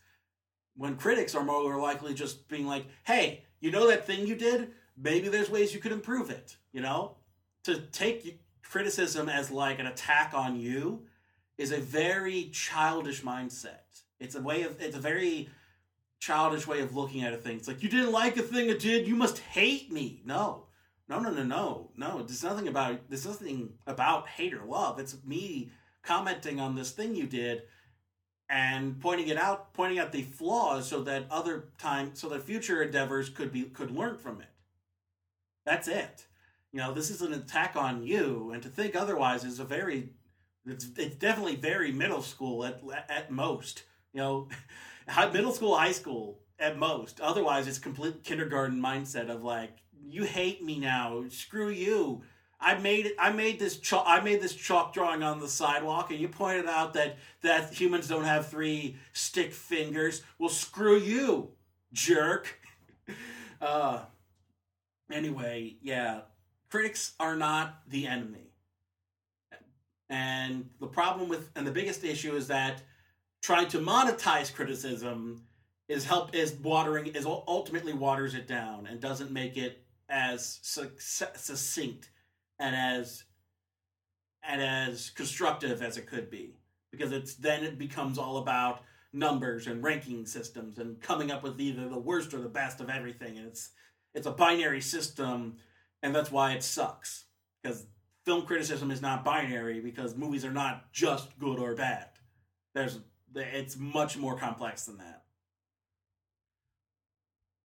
When 0.76 0.96
critics 0.96 1.36
are 1.36 1.44
more 1.44 1.80
likely 1.80 2.14
just 2.14 2.48
being 2.50 2.66
like, 2.66 2.86
hey, 3.04 3.44
you 3.60 3.70
know 3.70 3.88
that 3.88 4.08
thing 4.08 4.26
you 4.26 4.36
did? 4.36 4.72
Maybe 4.98 5.28
there's 5.28 5.50
ways 5.50 5.74
you 5.74 5.80
could 5.80 5.92
improve 5.92 6.30
it, 6.30 6.58
you 6.72 6.82
know? 6.82 7.18
To 7.66 7.80
take 7.80 8.42
criticism 8.64 9.30
as 9.30 9.52
like 9.52 9.80
an 9.80 9.86
attack 9.86 10.34
on 10.34 10.60
you 10.60 11.06
is 11.58 11.72
a 11.72 11.80
very 11.80 12.50
childish 12.52 13.22
mindset. 13.22 14.02
It's 14.20 14.36
a 14.36 14.42
way 14.42 14.64
of 14.64 14.82
it's 14.82 14.96
a 14.96 15.02
very 15.02 15.50
childish 16.20 16.66
way 16.66 16.80
of 16.80 16.96
looking 16.96 17.24
at 17.24 17.34
a 17.34 17.38
thing. 17.38 17.58
It's 17.58 17.68
like 17.68 17.84
you 17.84 17.90
didn't 17.90 18.12
like 18.12 18.38
a 18.38 18.42
thing 18.42 18.70
I 18.70 18.78
did, 18.78 19.08
you 19.08 19.16
must 19.16 19.40
hate 19.40 19.92
me. 19.92 20.22
No. 20.26 20.68
No, 21.10 21.20
no, 21.20 21.32
no, 21.32 21.44
no. 21.44 21.92
No, 21.98 22.24
there's 22.24 22.44
nothing 22.44 22.68
about 22.68 23.10
there's 23.10 23.26
nothing 23.26 23.74
about 23.86 24.30
hate 24.30 24.54
or 24.54 24.64
love. 24.66 25.00
It's 25.00 25.18
me 25.26 25.72
commenting 26.02 26.60
on 26.60 26.76
this 26.76 26.92
thing 26.92 27.16
you 27.16 27.28
did 27.28 27.64
and 28.50 29.00
pointing 29.00 29.28
it 29.28 29.38
out, 29.38 29.74
pointing 29.74 30.00
out 30.00 30.12
the 30.12 30.22
flaws 30.22 30.88
so 30.88 31.02
that 31.04 31.26
other 31.30 31.66
time 31.78 32.12
so 32.14 32.30
that 32.30 32.44
future 32.44 32.82
endeavors 32.82 33.30
could 33.30 33.52
be 33.52 33.64
could 33.64 33.92
learn 33.92 34.18
from 34.18 34.42
it. 34.42 34.48
That's 35.66 35.88
it. 35.88 36.26
You 36.72 36.80
know, 36.80 36.94
this 36.94 37.10
is 37.10 37.22
an 37.22 37.34
attack 37.34 37.76
on 37.76 38.06
you, 38.06 38.52
and 38.52 38.64
to 38.64 38.70
think 38.70 38.96
otherwise 38.96 39.44
is 39.44 39.60
a 39.60 39.64
very 39.64 40.10
it's, 40.66 40.88
it's 40.98 41.16
definitely 41.16 41.56
very 41.56 41.92
middle 41.92 42.22
school 42.22 42.66
at 42.66 42.82
at 43.10 43.32
most. 43.32 43.84
You 44.14 44.22
know, 44.22 44.50
middle 45.34 45.52
school, 45.52 45.76
high 45.76 45.92
school 45.92 46.40
at 46.60 46.78
most. 46.78 47.20
Otherwise, 47.20 47.68
it's 47.68 47.80
complete 47.80 48.24
kindergarten 48.24 48.82
mindset 48.82 49.30
of 49.30 49.44
like, 49.44 49.78
you 50.06 50.24
hate 50.24 50.64
me 50.64 50.80
now. 50.80 51.26
Screw 51.30 51.70
you. 51.70 52.24
I 52.60 52.78
made. 52.78 53.12
I 53.20 53.32
made 53.32 53.60
this 53.60 53.78
chalk. 53.78 54.06
I 54.08 54.22
made 54.22 54.42
this 54.42 54.56
chalk 54.56 54.94
drawing 54.94 55.22
on 55.22 55.42
the 55.42 55.50
sidewalk, 55.50 56.12
and 56.12 56.20
you 56.20 56.30
pointed 56.30 56.68
out 56.68 56.94
that 56.94 57.18
that 57.42 57.74
humans 57.74 58.08
don't 58.08 58.24
have 58.24 58.48
three 58.48 58.96
stick 59.12 59.52
fingers. 59.52 60.22
Well, 60.40 60.50
screw 60.50 60.98
you, 60.98 61.50
jerk. 61.92 62.58
uh, 63.62 64.04
anyway, 65.12 65.76
yeah, 65.82 66.22
critics 66.70 67.16
are 67.20 67.36
not 67.36 67.82
the 67.90 68.08
enemy. 68.08 68.53
And 70.14 70.70
the 70.80 70.86
problem 70.86 71.28
with 71.28 71.50
and 71.56 71.66
the 71.66 71.72
biggest 71.72 72.04
issue 72.04 72.36
is 72.36 72.46
that 72.48 72.84
trying 73.42 73.68
to 73.70 73.80
monetize 73.80 74.54
criticism 74.54 75.48
is 75.90 76.06
help 76.06 76.36
is 76.36 76.54
watering 76.54 77.08
is 77.08 77.26
ultimately 77.26 77.94
waters 77.94 78.36
it 78.36 78.48
down 78.48 78.86
and 78.86 79.02
doesn't 79.02 79.32
make 79.32 79.58
it 79.58 79.84
as 80.08 80.60
succinct 80.62 82.12
and 82.60 82.76
as 82.76 83.24
and 84.44 84.62
as 84.62 85.10
constructive 85.10 85.82
as 85.82 85.98
it 85.98 86.06
could 86.06 86.30
be. 86.30 86.58
Because 86.92 87.12
it's 87.12 87.34
then 87.34 87.64
it 87.64 87.80
becomes 87.80 88.20
all 88.20 88.38
about 88.38 88.84
numbers 89.14 89.66
and 89.66 89.84
ranking 89.84 90.28
systems 90.28 90.78
and 90.78 91.02
coming 91.02 91.32
up 91.32 91.42
with 91.42 91.60
either 91.60 91.90
the 91.90 91.98
worst 91.98 92.36
or 92.36 92.40
the 92.40 92.48
best 92.48 92.82
of 92.82 92.92
everything. 92.92 93.40
And 93.40 93.48
it's 93.48 93.72
it's 94.14 94.28
a 94.28 94.32
binary 94.32 94.82
system 94.82 95.56
and 96.04 96.14
that's 96.14 96.32
why 96.32 96.52
it 96.52 96.62
sucks. 96.62 97.26
Because 97.64 97.88
film 98.26 98.46
criticism 98.46 98.92
is 98.92 99.02
not 99.02 99.26
binary 99.26 99.80
because 99.80 100.16
movies 100.16 100.46
are 100.46 100.52
not 100.52 100.92
just 100.92 101.38
good 101.40 101.60
or 101.60 101.76
bad. 101.76 102.10
There's 102.74 103.00
it's 103.36 103.78
much 103.78 104.18
more 104.18 104.38
complex 104.38 104.86
than 104.86 104.98
that. 104.98 105.24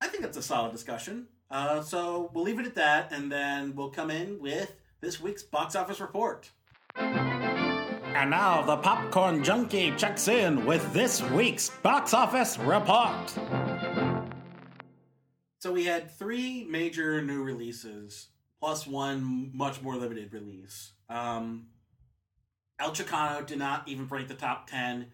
I 0.00 0.08
think 0.08 0.22
that's 0.22 0.36
a 0.36 0.42
solid 0.42 0.72
discussion. 0.72 1.26
Uh, 1.50 1.82
so 1.82 2.30
we'll 2.32 2.44
leave 2.44 2.58
it 2.58 2.66
at 2.66 2.74
that, 2.74 3.12
and 3.12 3.30
then 3.30 3.74
we'll 3.74 3.90
come 3.90 4.10
in 4.10 4.38
with 4.38 4.74
this 5.00 5.20
week's 5.20 5.42
box 5.42 5.74
office 5.76 6.00
report. 6.00 6.50
And 6.96 8.30
now 8.30 8.62
the 8.62 8.76
popcorn 8.78 9.44
junkie 9.44 9.92
checks 9.96 10.28
in 10.28 10.64
with 10.66 10.92
this 10.92 11.22
week's 11.30 11.70
box 11.82 12.14
office 12.14 12.58
report. 12.58 13.32
So 15.60 15.72
we 15.72 15.84
had 15.84 16.10
three 16.10 16.64
major 16.64 17.22
new 17.22 17.42
releases 17.42 18.28
plus 18.60 18.86
one 18.86 19.50
much 19.54 19.80
more 19.82 19.96
limited 19.96 20.32
release. 20.32 20.92
Um, 21.08 21.66
El 22.78 22.90
Chicano 22.90 23.44
did 23.46 23.58
not 23.58 23.88
even 23.88 24.06
break 24.06 24.28
the 24.28 24.34
top 24.34 24.68
10, 24.68 25.06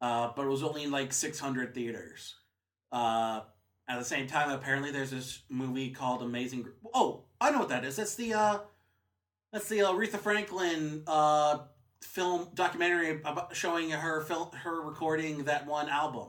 uh, 0.00 0.30
but 0.34 0.44
it 0.44 0.48
was 0.48 0.62
only 0.62 0.84
in 0.84 0.90
like 0.90 1.12
600 1.12 1.74
theaters. 1.74 2.34
Uh, 2.92 3.40
at 3.88 3.98
the 3.98 4.04
same 4.04 4.26
time, 4.26 4.50
apparently 4.50 4.90
there's 4.90 5.10
this 5.10 5.42
movie 5.48 5.90
called 5.90 6.22
Amazing. 6.22 6.66
Oh, 6.92 7.24
I 7.40 7.50
know 7.50 7.58
what 7.58 7.68
that 7.68 7.84
is. 7.84 7.96
That's 7.96 8.14
the 8.16 8.34
uh, 8.34 8.58
that's 9.52 9.68
the 9.68 9.78
Aretha 9.78 10.18
Franklin 10.18 11.02
uh, 11.06 11.58
film 12.02 12.48
documentary 12.54 13.10
about 13.10 13.54
showing 13.54 13.90
her 13.90 14.22
film 14.22 14.50
her 14.52 14.80
recording 14.82 15.44
that 15.44 15.66
one 15.66 15.88
album. 15.88 16.28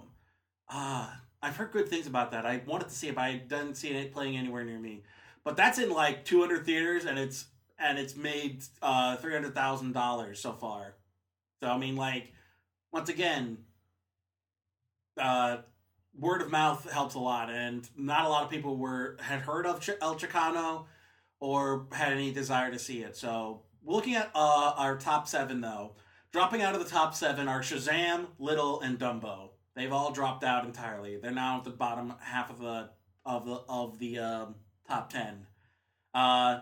Uh, 0.70 1.10
I've 1.42 1.56
heard 1.56 1.72
good 1.72 1.88
things 1.88 2.08
about 2.08 2.32
that. 2.32 2.46
I 2.46 2.62
wanted 2.66 2.90
to 2.90 2.94
see 2.94 3.08
it, 3.08 3.16
but 3.16 3.22
I 3.22 3.36
didn't 3.38 3.76
see 3.76 3.90
it 3.90 4.14
playing 4.14 4.38
anywhere 4.38 4.64
near 4.64 4.80
me. 4.80 5.04
But 5.48 5.56
that's 5.56 5.80
in 5.80 5.90
like 5.90 6.26
200 6.26 6.66
theaters, 6.66 7.06
and 7.06 7.18
it's 7.18 7.46
and 7.80 7.98
it's 7.98 8.18
made 8.18 8.66
uh, 8.82 9.16
three 9.16 9.32
hundred 9.32 9.56
thousand 9.56 9.94
dollars 9.94 10.42
so 10.42 10.52
far. 10.52 10.96
So 11.62 11.70
I 11.70 11.78
mean, 11.78 11.96
like 11.96 12.34
once 12.92 13.08
again, 13.08 13.60
uh, 15.18 15.60
word 16.20 16.42
of 16.42 16.52
mouth 16.52 16.92
helps 16.92 17.16
a 17.16 17.20
lot, 17.20 17.50
and 17.50 17.90
not 17.96 18.26
a 18.26 18.28
lot 18.28 18.44
of 18.44 18.50
people 18.50 18.76
were 18.76 19.16
had 19.22 19.40
heard 19.40 19.66
of 19.66 19.80
Ch- 19.80 19.92
El 20.02 20.16
Chicano 20.16 20.84
or 21.40 21.88
had 21.94 22.12
any 22.12 22.34
desire 22.34 22.70
to 22.70 22.78
see 22.78 23.02
it. 23.02 23.16
So 23.16 23.62
looking 23.86 24.16
at 24.16 24.30
uh, 24.36 24.74
our 24.76 24.98
top 24.98 25.30
seven 25.30 25.62
though, 25.62 25.94
dropping 26.34 26.62
out 26.62 26.76
of 26.76 26.84
the 26.84 26.90
top 26.90 27.16
seven 27.16 27.48
are 27.48 27.62
Shazam, 27.62 28.26
Little, 28.38 28.82
and 28.82 29.00
Dumbo. 29.00 29.52
They've 29.78 29.94
all 29.94 30.12
dropped 30.12 30.44
out 30.44 30.66
entirely. 30.66 31.16
They're 31.16 31.32
now 31.32 31.60
at 31.60 31.64
the 31.64 31.70
bottom 31.70 32.16
half 32.20 32.50
of 32.50 32.60
the 32.60 32.90
of 33.26 33.46
the 33.46 33.62
of 33.70 33.98
the 34.00 34.20
um, 34.20 34.56
top 34.88 35.12
10. 35.12 35.46
Uh, 36.14 36.62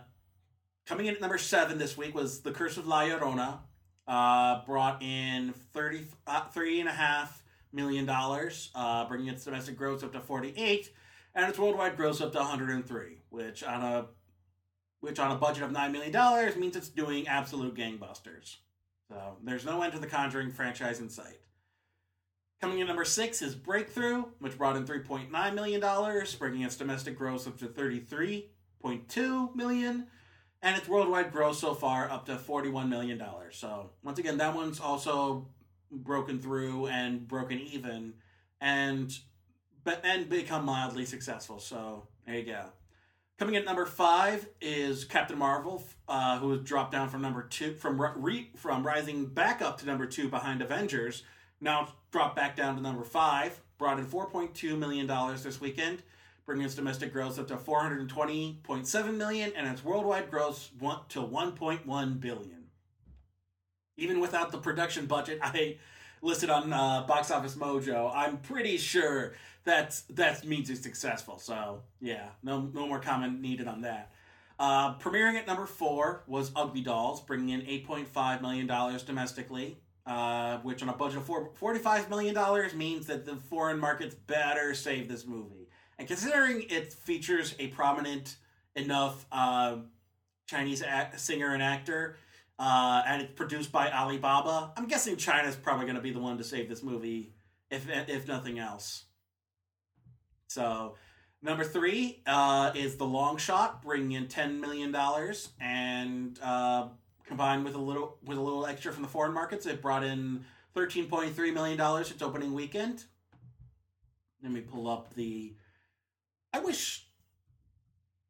coming 0.86 1.06
in 1.06 1.16
at 1.16 1.22
number 1.22 1.38
seven 1.38 1.78
this 1.78 1.98
week 1.98 2.16
was 2.16 2.42
The 2.42 2.52
Curse 2.52 2.78
of 2.78 2.88
La 2.88 3.02
Llorona. 3.02 3.60
Uh, 4.08 4.64
brought 4.66 5.02
in 5.02 5.52
30, 5.74 6.06
uh, 6.28 6.44
$3.5 6.56 7.30
million, 7.74 8.08
uh, 8.08 9.06
bringing 9.08 9.30
its 9.30 9.44
domestic 9.44 9.76
gross 9.76 10.04
up 10.04 10.14
to 10.14 10.20
48 10.20 10.92
and 11.34 11.50
its 11.50 11.60
worldwide 11.60 11.98
gross 11.98 12.22
up 12.22 12.32
to 12.32 12.38
103, 12.38 13.18
which 13.30 13.64
on 13.64 13.82
a 13.82 14.06
which 15.02 15.20
on 15.20 15.32
a 15.32 15.36
budget 15.36 15.64
of 15.64 15.72
$9 15.72 15.92
million 15.92 16.60
means 16.60 16.76
it's 16.76 16.90
doing 16.90 17.28
absolute 17.28 17.76
gangbusters. 17.76 18.56
So 19.08 19.38
there's 19.44 19.64
no 19.64 19.84
end 19.84 19.94
to 19.94 20.00
the 20.00 20.08
Conjuring 20.08 20.52
franchise 20.52 21.00
in 21.00 21.10
sight. 21.10 21.42
Coming 22.66 22.80
in 22.80 22.88
number 22.88 23.06
six 23.06 23.44
is 23.44 23.54
Breakthrough, 23.54 24.24
which 24.40 24.58
brought 24.58 24.76
in 24.76 24.86
$3.9 24.86 25.54
million, 25.54 26.26
bringing 26.40 26.62
its 26.64 26.76
domestic 26.76 27.16
gross 27.16 27.46
up 27.46 27.60
to 27.60 27.68
33.2 27.68 29.56
million, 29.56 30.08
and 30.64 30.76
its 30.76 30.88
worldwide 30.88 31.32
gross 31.32 31.60
so 31.60 31.76
far 31.76 32.10
up 32.10 32.26
to 32.26 32.38
$41 32.38 32.90
million. 32.90 33.24
So 33.52 33.92
once 34.02 34.18
again, 34.18 34.38
that 34.40 34.56
one's 34.56 34.80
also 34.80 35.48
broken 35.92 36.40
through 36.40 36.88
and 36.88 37.28
broken 37.28 37.60
even, 37.60 38.16
and 38.60 39.16
and 40.04 40.28
become 40.28 40.66
mildly 40.66 41.06
successful. 41.06 41.60
So 41.60 42.08
there 42.26 42.40
you 42.40 42.46
go. 42.46 42.64
Coming 43.38 43.54
in 43.54 43.62
at 43.62 43.68
number 43.68 43.86
five 43.86 44.50
is 44.60 45.06
Captain 45.06 45.38
Marvel, 45.38 45.84
uh, 46.08 46.40
who 46.40 46.50
has 46.50 46.62
dropped 46.62 46.94
down 46.94 47.10
from 47.10 47.22
number 47.22 47.44
two 47.44 47.76
from 47.76 48.02
re, 48.02 48.50
from 48.56 48.84
rising 48.84 49.28
back 49.28 49.62
up 49.62 49.78
to 49.82 49.86
number 49.86 50.08
two 50.08 50.30
behind 50.30 50.64
Avengers. 50.64 51.22
Now 51.62 51.94
dropped 52.12 52.36
back 52.36 52.56
down 52.56 52.76
to 52.76 52.82
number 52.82 53.04
five. 53.04 53.60
Brought 53.78 54.00
in 54.00 54.06
four 54.06 54.30
point 54.30 54.54
two 54.54 54.78
million 54.78 55.08
dollars 55.08 55.44
this 55.44 55.60
weekend, 55.60 56.04
bringing 56.46 56.66
its 56.66 56.76
domestic 56.76 57.12
gross 57.12 57.38
up 57.38 57.48
to 57.50 57.58
four 57.58 57.82
hundred 57.82 58.00
and 58.00 58.10
twenty 58.10 58.60
point 58.64 58.88
seven 58.88 59.18
million, 59.18 59.52
and 59.56 59.68
its 59.68 59.84
worldwide 59.84 60.32
gross 60.32 60.70
to 61.10 61.22
one 61.22 61.52
point 61.54 61.86
one 61.86 62.16
billion. 62.16 62.66
Even 63.98 64.20
without 64.20 64.52
the 64.52 64.58
production 64.58 65.06
budget, 65.06 65.40
I 65.42 65.78
listed 66.22 66.50
on 66.50 66.74
uh, 66.74 67.06
Box 67.08 67.32
Office 67.32 67.56
Mojo, 67.56 68.12
I'm 68.14 68.38
pretty 68.38 68.78
sure 68.78 69.34
that's 69.64 70.02
that 70.04 70.46
means 70.46 70.70
it's 70.70 70.82
successful. 70.82 71.38
So 71.38 71.82
yeah, 72.00 72.30
no 72.44 72.70
no 72.74 72.88
more 72.88 73.00
comment 73.00 73.42
needed 73.42 73.68
on 73.68 73.82
that. 73.82 74.12
Uh, 74.58 74.98
premiering 74.98 75.36
at 75.36 75.48
number 75.48 75.66
four 75.66 76.24
was 76.28 76.52
Ugly 76.56 76.82
Dolls, 76.82 77.22
bringing 77.22 77.50
in 77.50 77.68
eight 77.68 77.86
point 77.86 78.08
five 78.08 78.42
million 78.42 78.68
dollars 78.68 79.04
domestically, 79.04 79.78
uh, 80.06 80.58
which 80.60 80.84
on 80.84 80.90
a 80.90 80.94
budget 80.94 81.18
of 81.18 81.26
four, 81.26 81.50
$45 81.60 82.10
million 82.10 82.78
means 82.78 83.08
that 83.08 83.26
the 83.26 83.36
foreign 83.36 83.80
markets 83.80 84.16
better 84.16 84.74
save 84.74 85.08
this 85.08 85.26
movie. 85.26 85.70
And 85.98 86.08
considering 86.08 86.66
it 86.70 86.94
features 86.94 87.56
a 87.58 87.68
prominent 87.68 88.36
enough 88.76 89.26
uh, 89.32 89.78
Chinese 90.48 90.84
act, 90.84 91.20
singer 91.20 91.54
and 91.54 91.64
actor, 91.64 92.18
uh, 92.60 93.04
and 93.06 93.22
it's 93.22 93.34
produced 93.34 93.72
by 93.72 93.92
Alibaba. 93.92 94.72
I'm 94.78 94.88
guessing 94.88 95.18
China's 95.18 95.56
probably 95.56 95.86
going 95.86 95.96
to 95.96 96.02
be 96.02 96.12
the 96.12 96.20
one 96.20 96.38
to 96.38 96.44
save 96.44 96.70
this 96.70 96.84
movie, 96.84 97.34
if 97.70 97.88
if 97.90 98.28
nothing 98.28 98.60
else. 98.60 99.06
So, 100.48 100.96
number 101.42 101.64
three 101.64 102.22
uh, 102.26 102.72
is 102.76 102.96
The 102.96 103.06
Long 103.06 103.38
Shot, 103.38 103.82
bringing 103.82 104.14
in 104.14 104.28
ten 104.28 104.62
million 104.62 104.92
dollars, 104.92 105.50
and 105.60 106.40
uh, 106.42 106.90
combined 107.28 107.66
with 107.66 107.76
a 107.76 107.80
little 107.80 108.18
with 108.24 108.38
a 108.38 108.42
little 108.42 108.66
extra 108.66 108.92
from 108.92 109.02
the 109.02 109.08
foreign 109.10 109.34
markets, 109.34 109.66
it 109.66 109.82
brought 109.82 110.04
in 110.04 110.46
thirteen 110.74 111.08
point 111.08 111.36
three 111.36 111.52
million 111.52 111.78
dollars 111.78 112.12
its 112.12 112.22
opening 112.22 112.54
weekend. 112.54 113.06
Let 114.44 114.52
me 114.52 114.62
pull 114.62 114.88
up 114.88 115.14
the. 115.16 115.56
I 116.54 116.60
wish 116.60 117.06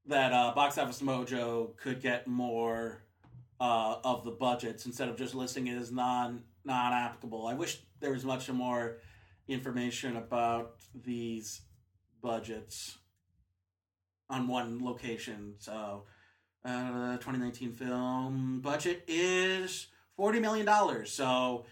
that 0.08 0.34
uh, 0.34 0.54
Box 0.56 0.78
Office 0.78 1.02
Mojo 1.02 1.76
could 1.78 2.02
get 2.02 2.28
more 2.28 3.04
uh, 3.60 3.98
of 4.04 4.24
the 4.24 4.32
budgets 4.32 4.86
instead 4.86 5.10
of 5.10 5.18
just 5.18 5.36
listing 5.36 5.68
it 5.68 5.78
as 5.78 5.92
non 5.92 6.44
non 6.64 6.94
applicable. 6.94 7.48
I 7.48 7.54
wish 7.54 7.82
there 8.00 8.12
was 8.12 8.26
much 8.26 8.50
more 8.50 8.98
information 9.48 10.16
about 10.16 10.76
these 10.94 11.62
budgets 12.22 12.98
on 14.30 14.48
one 14.48 14.84
location. 14.84 15.54
So, 15.60 16.06
uh, 16.66 17.18
2019 17.18 17.72
film 17.74 18.60
budget 18.62 19.04
is 19.08 19.88
forty 20.16 20.40
million 20.40 20.66
dollars. 20.66 21.12
So. 21.12 21.66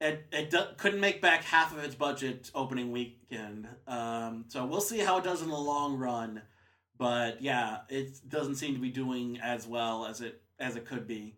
It, 0.00 0.26
it 0.30 0.54
couldn't 0.76 1.00
make 1.00 1.20
back 1.20 1.42
half 1.42 1.76
of 1.76 1.82
its 1.82 1.96
budget 1.96 2.52
opening 2.54 2.92
weekend. 2.92 3.66
Um, 3.88 4.44
so 4.46 4.64
we'll 4.64 4.80
see 4.80 5.00
how 5.00 5.18
it 5.18 5.24
does 5.24 5.42
in 5.42 5.48
the 5.48 5.56
long 5.56 5.96
run. 5.98 6.42
But 6.98 7.42
yeah, 7.42 7.78
it 7.88 8.20
doesn't 8.28 8.54
seem 8.54 8.74
to 8.74 8.80
be 8.80 8.90
doing 8.90 9.40
as 9.42 9.66
well 9.66 10.06
as 10.06 10.20
it 10.20 10.40
as 10.60 10.76
it 10.76 10.84
could 10.84 11.08
be. 11.08 11.34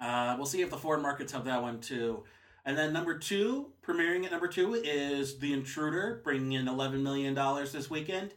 Uh, 0.00 0.34
we'll 0.36 0.46
see 0.46 0.62
if 0.62 0.70
the 0.70 0.76
foreign 0.76 1.02
markets 1.02 1.32
have 1.32 1.44
that 1.44 1.62
one 1.62 1.80
too. 1.80 2.24
And 2.64 2.78
then 2.78 2.92
number 2.92 3.18
two, 3.18 3.72
premiering 3.86 4.24
at 4.24 4.30
number 4.30 4.48
two 4.48 4.74
is 4.74 5.38
The 5.38 5.52
Intruder, 5.52 6.20
bringing 6.24 6.52
in 6.52 6.66
$11 6.66 7.02
million 7.02 7.34
this 7.34 7.90
weekend. 7.90 8.32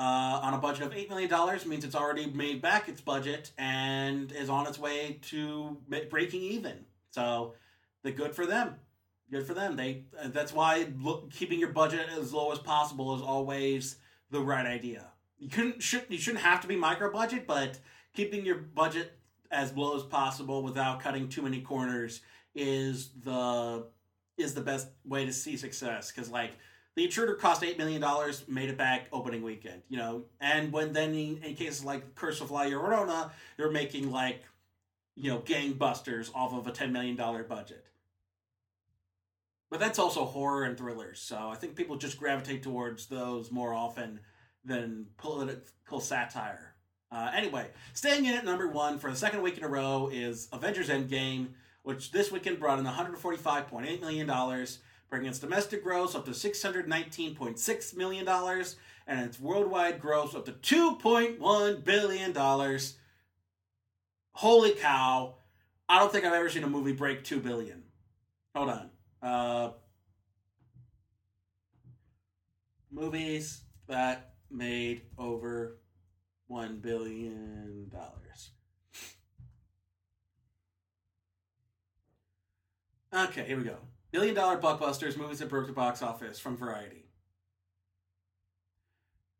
Uh, 0.00 0.40
on 0.42 0.54
a 0.54 0.58
budget 0.58 0.86
of 0.86 0.92
$8 0.92 1.10
million 1.10 1.68
means 1.68 1.84
it's 1.84 1.94
already 1.94 2.24
made 2.24 2.62
back 2.62 2.88
its 2.88 3.02
budget 3.02 3.52
and 3.58 4.32
is 4.32 4.48
on 4.48 4.66
its 4.66 4.78
way 4.78 5.18
to 5.24 5.76
breaking 6.08 6.40
even. 6.40 6.86
So, 7.10 7.52
the 8.02 8.10
good 8.10 8.34
for 8.34 8.46
them. 8.46 8.76
Good 9.30 9.46
for 9.46 9.52
them. 9.52 9.76
They 9.76 10.04
That's 10.24 10.54
why 10.54 10.86
look, 10.98 11.30
keeping 11.30 11.60
your 11.60 11.68
budget 11.68 12.06
as 12.18 12.32
low 12.32 12.50
as 12.50 12.58
possible 12.58 13.14
is 13.14 13.20
always 13.20 13.96
the 14.30 14.40
right 14.40 14.64
idea. 14.64 15.04
You 15.38 15.50
couldn't 15.50 15.82
should 15.82 16.06
you 16.08 16.16
shouldn't 16.16 16.44
have 16.44 16.62
to 16.62 16.66
be 16.66 16.76
micro 16.76 17.12
budget, 17.12 17.46
but 17.46 17.78
keeping 18.14 18.46
your 18.46 18.56
budget 18.56 19.18
as 19.50 19.76
low 19.76 19.96
as 19.96 20.02
possible 20.04 20.62
without 20.62 21.00
cutting 21.00 21.28
too 21.28 21.42
many 21.42 21.60
corners 21.60 22.22
is 22.54 23.10
the 23.22 23.84
is 24.38 24.54
the 24.54 24.62
best 24.62 24.88
way 25.04 25.26
to 25.26 25.32
see 25.32 25.58
success 25.58 26.10
because 26.10 26.30
like 26.30 26.52
the 26.96 27.04
intruder 27.04 27.34
cost 27.34 27.62
eight 27.62 27.78
million 27.78 28.00
dollars 28.00 28.44
made 28.48 28.68
it 28.68 28.76
back 28.76 29.06
opening 29.12 29.42
weekend 29.42 29.82
you 29.88 29.96
know? 29.96 30.24
And 30.40 30.72
when 30.72 30.92
then 30.92 31.14
in, 31.14 31.42
in 31.42 31.54
cases 31.54 31.84
like 31.84 32.14
curse 32.14 32.40
of 32.40 32.50
la 32.50 32.64
llorona 32.64 33.30
they're 33.56 33.70
making 33.70 34.10
like 34.10 34.42
you 35.16 35.30
know 35.30 35.40
gangbusters 35.40 36.30
off 36.34 36.52
of 36.52 36.66
a 36.66 36.72
10 36.72 36.92
million 36.92 37.16
dollar 37.16 37.44
budget. 37.44 37.84
But 39.70 39.78
that's 39.78 40.00
also 40.00 40.24
horror 40.24 40.64
and 40.64 40.76
thrillers 40.76 41.20
so 41.20 41.36
i 41.50 41.54
think 41.54 41.76
people 41.76 41.96
just 41.96 42.18
gravitate 42.18 42.62
towards 42.62 43.06
those 43.06 43.50
more 43.50 43.72
often 43.74 44.20
than 44.64 45.06
political 45.16 46.00
satire. 46.00 46.74
Uh, 47.12 47.30
anyway, 47.34 47.68
staying 47.92 48.24
in 48.24 48.34
at 48.34 48.44
number 48.44 48.68
one 48.68 48.98
for 48.98 49.10
the 49.10 49.16
second 49.16 49.42
week 49.42 49.58
in 49.58 49.64
a 49.64 49.68
row 49.68 50.08
is 50.12 50.48
Avengers 50.52 50.88
Endgame, 50.88 51.48
which 51.82 52.12
this 52.12 52.30
weekend 52.30 52.60
brought 52.60 52.78
in 52.78 52.84
$145.8 52.84 54.00
million, 54.00 54.66
bringing 55.10 55.28
its 55.28 55.40
domestic 55.40 55.82
gross 55.82 56.14
up 56.14 56.24
to 56.24 56.30
$619.6 56.30 57.96
million, 57.96 58.28
and 59.06 59.26
its 59.26 59.40
worldwide 59.40 60.00
gross 60.00 60.34
up 60.34 60.44
to 60.46 60.52
$2.1 60.52 61.84
billion. 61.84 62.80
Holy 64.32 64.70
cow. 64.70 65.34
I 65.88 65.98
don't 65.98 66.12
think 66.12 66.24
I've 66.24 66.32
ever 66.32 66.48
seen 66.48 66.62
a 66.62 66.68
movie 66.68 66.92
break 66.92 67.24
2 67.24 67.40
billion. 67.40 67.82
Hold 68.54 68.70
on. 68.70 68.90
Uh, 69.20 69.70
movies 72.92 73.62
that 73.88 74.34
made 74.50 75.02
over 75.18 75.78
one 76.46 76.78
billion 76.78 77.88
dollars. 77.88 78.50
Okay, 83.12 83.44
here 83.44 83.56
we 83.56 83.64
go. 83.64 83.76
Billion 84.10 84.34
dollar 84.34 84.58
blockbusters, 84.58 85.16
movies 85.16 85.38
that 85.38 85.48
broke 85.48 85.66
the 85.66 85.72
box 85.72 86.02
office 86.02 86.38
from 86.38 86.56
Variety. 86.56 87.06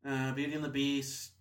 Uh, 0.05 0.31
Beauty 0.33 0.53
and 0.53 0.63
the 0.63 0.69
Beast. 0.69 1.31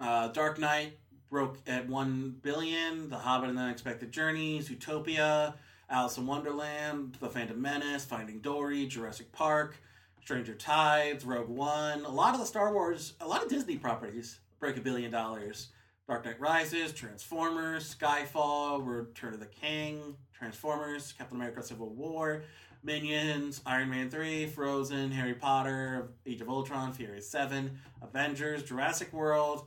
Uh, 0.00 0.28
Dark 0.28 0.58
Knight 0.58 0.98
broke 1.30 1.58
at 1.66 1.88
one 1.88 2.36
billion. 2.42 3.08
The 3.08 3.18
Hobbit 3.18 3.50
and 3.50 3.58
the 3.58 3.62
Unexpected 3.62 4.10
Journeys. 4.10 4.70
Utopia. 4.70 5.54
Alice 5.88 6.16
in 6.16 6.26
Wonderland. 6.26 7.18
The 7.20 7.28
Phantom 7.28 7.60
Menace. 7.60 8.04
Finding 8.04 8.40
Dory. 8.40 8.86
Jurassic 8.86 9.30
Park. 9.30 9.76
Stranger 10.22 10.54
Tides, 10.54 11.24
Rogue 11.24 11.48
One, 11.48 12.04
a 12.04 12.08
lot 12.08 12.32
of 12.32 12.38
the 12.38 12.46
Star 12.46 12.72
Wars, 12.72 13.14
a 13.20 13.26
lot 13.26 13.42
of 13.42 13.48
Disney 13.48 13.76
properties 13.76 14.38
break 14.60 14.76
a 14.76 14.80
billion 14.80 15.10
dollars. 15.10 15.68
Dark 16.12 16.26
Knight 16.26 16.40
Rises, 16.40 16.92
Transformers, 16.92 17.96
Skyfall, 17.98 18.86
Return 18.86 19.32
of 19.32 19.40
the 19.40 19.46
King, 19.46 20.14
Transformers, 20.34 21.14
Captain 21.16 21.38
America 21.38 21.62
Civil 21.62 21.88
War, 21.88 22.42
Minions, 22.82 23.62
Iron 23.64 23.88
Man 23.88 24.10
3, 24.10 24.44
Frozen, 24.48 25.10
Harry 25.10 25.32
Potter, 25.32 26.10
Age 26.26 26.42
of 26.42 26.50
Ultron, 26.50 26.92
Furious 26.92 27.30
7, 27.30 27.78
Avengers, 28.02 28.62
Jurassic 28.62 29.10
World, 29.10 29.64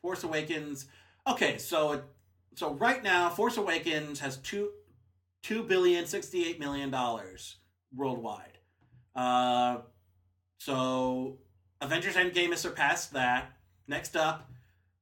Force 0.00 0.22
Awakens. 0.22 0.86
Okay, 1.26 1.58
so 1.58 2.04
so 2.54 2.74
right 2.74 3.02
now 3.02 3.28
Force 3.28 3.56
Awakens 3.56 4.20
has 4.20 4.36
two 4.36 4.70
two 5.42 5.64
billion 5.64 6.06
sixty 6.06 6.48
eight 6.48 6.60
million 6.60 6.92
dollars 6.92 7.56
worldwide. 7.92 8.58
Uh, 9.16 9.78
so 10.58 11.38
Avengers 11.80 12.14
Endgame 12.14 12.50
has 12.50 12.60
surpassed 12.60 13.14
that. 13.14 13.50
Next 13.88 14.14
up, 14.14 14.48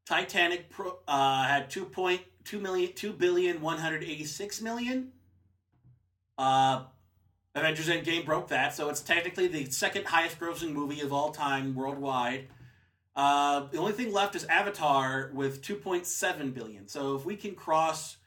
Titanic 0.06 0.70
pro, 0.70 0.98
uh, 1.08 1.44
had 1.44 1.68
2.2 1.68 2.60
million, 2.60 2.92
2 2.94 3.12
billion 3.12 3.60
186 3.60 4.62
million. 4.62 5.12
Uh, 6.38 6.84
Avengers 7.54 7.88
Endgame 7.88 8.24
broke 8.24 8.48
that, 8.48 8.74
so 8.74 8.88
it's 8.88 9.00
technically 9.00 9.48
the 9.48 9.64
second 9.66 10.06
highest 10.06 10.38
grossing 10.38 10.72
movie 10.72 11.00
of 11.00 11.12
all 11.12 11.32
time 11.32 11.74
worldwide. 11.74 12.48
Uh, 13.16 13.66
the 13.72 13.78
only 13.78 13.92
thing 13.92 14.12
left 14.12 14.36
is 14.36 14.44
Avatar 14.44 15.30
with 15.32 15.62
2.7 15.62 16.54
billion. 16.54 16.86
So 16.86 17.16
if 17.16 17.24
we 17.24 17.34
can 17.34 17.54
cross 17.54 18.18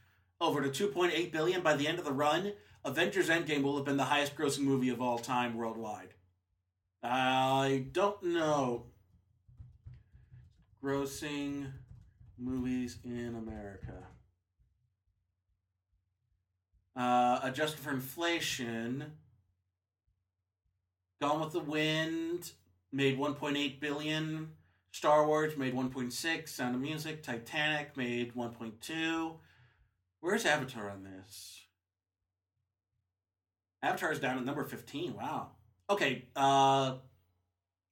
over 0.42 0.68
to 0.68 0.90
2.8 0.90 1.32
billion 1.32 1.62
by 1.62 1.76
the 1.76 1.88
end 1.88 2.00
of 2.00 2.06
the 2.06 2.12
run, 2.12 2.54
Avengers 2.84 3.30
Endgame 3.30 3.62
will 3.62 3.78
have 3.78 3.86
been 3.86 3.98
the 3.98 4.06
highest 4.06 4.36
grossing 4.36 4.62
movie 4.62 4.90
of 4.90 5.02
all 5.02 5.20
time 5.20 5.56
worldwide. 5.56 6.16
I 7.04 7.86
don't 7.92 8.22
know. 8.24 8.88
Grossing 10.84 11.72
movies 12.38 13.00
in 13.04 13.36
America. 13.36 14.08
Uh, 16.96 17.40
adjusted 17.44 17.80
for 17.80 17.92
inflation, 17.92 19.14
Gone 21.22 21.42
with 21.42 21.52
the 21.52 21.60
Wind 21.60 22.52
made 22.94 23.18
1.8 23.18 23.80
billion. 23.80 24.52
Star 24.92 25.28
Wars 25.28 25.58
made 25.58 25.74
1.6. 25.74 26.50
Sound 26.50 26.76
of 26.76 26.82
Music, 26.82 27.22
Titanic 27.22 27.98
made 27.98 28.34
1.2. 28.36 29.34
Where's 30.22 30.46
Avatar 30.46 30.90
on 30.90 31.04
this? 31.04 31.66
Avatar 33.82 34.12
is 34.12 34.20
down 34.20 34.38
at 34.38 34.46
number 34.46 34.64
15. 34.64 35.14
Wow. 35.14 35.52
Okay, 35.90 36.26
uh 36.36 36.96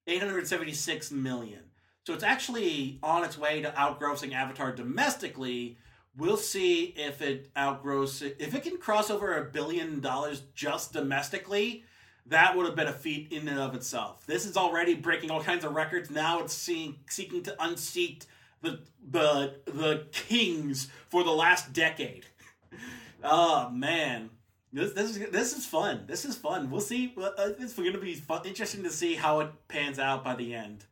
876 0.06 1.12
million. 1.12 1.64
So 2.08 2.14
it's 2.14 2.24
actually 2.24 3.00
on 3.04 3.26
its 3.26 3.38
way 3.38 3.62
to 3.62 3.70
outgrossing 3.72 4.34
Avatar 4.34 4.72
domestically. 4.72 5.78
We'll 6.16 6.38
see 6.38 6.94
if 6.96 7.22
it 7.22 7.52
outgrows 7.58 8.22
if 8.22 8.56
it 8.56 8.64
can 8.64 8.78
cross 8.78 9.10
over 9.10 9.38
a 9.38 9.44
billion 9.44 10.00
dollars 10.00 10.44
just 10.56 10.94
domestically. 10.94 11.84
That 12.28 12.56
would 12.56 12.66
have 12.66 12.78
been 12.78 12.88
a 12.88 12.94
feat 12.94 13.34
in 13.34 13.50
and 13.50 13.60
of 13.60 13.76
itself. 13.76 14.26
This 14.26 14.46
is 14.46 14.56
already 14.56 14.94
breaking 14.94 15.32
all 15.32 15.44
kinds 15.44 15.66
of 15.66 15.76
records. 15.76 16.10
Now 16.10 16.40
it's 16.40 16.54
seeing, 16.54 16.96
seeking 17.10 17.44
to 17.44 17.62
unseat 17.62 18.26
the 18.62 18.80
the 19.06 19.56
the 19.66 20.08
kings 20.14 20.88
for 21.10 21.26
the 21.26 21.32
last 21.32 21.74
decade. 21.74 22.26
oh 23.22 23.70
man, 23.70 24.30
this 24.72 24.94
this 24.94 25.10
is 25.10 25.30
this 25.30 25.58
is 25.58 25.66
fun. 25.66 26.06
This 26.08 26.24
is 26.24 26.38
fun. 26.38 26.72
We'll 26.72 26.80
see. 26.80 27.14
Uh, 27.22 27.32
it's 27.60 27.74
going 27.74 27.92
to 27.92 28.00
be 28.00 28.16
fun, 28.16 28.46
interesting 28.46 28.84
to 28.84 28.92
see 28.92 29.16
how 29.16 29.42
it 29.42 29.52
pans 29.68 30.00
out 30.00 30.24
by 30.24 30.36
the 30.36 30.56
end. 30.56 30.86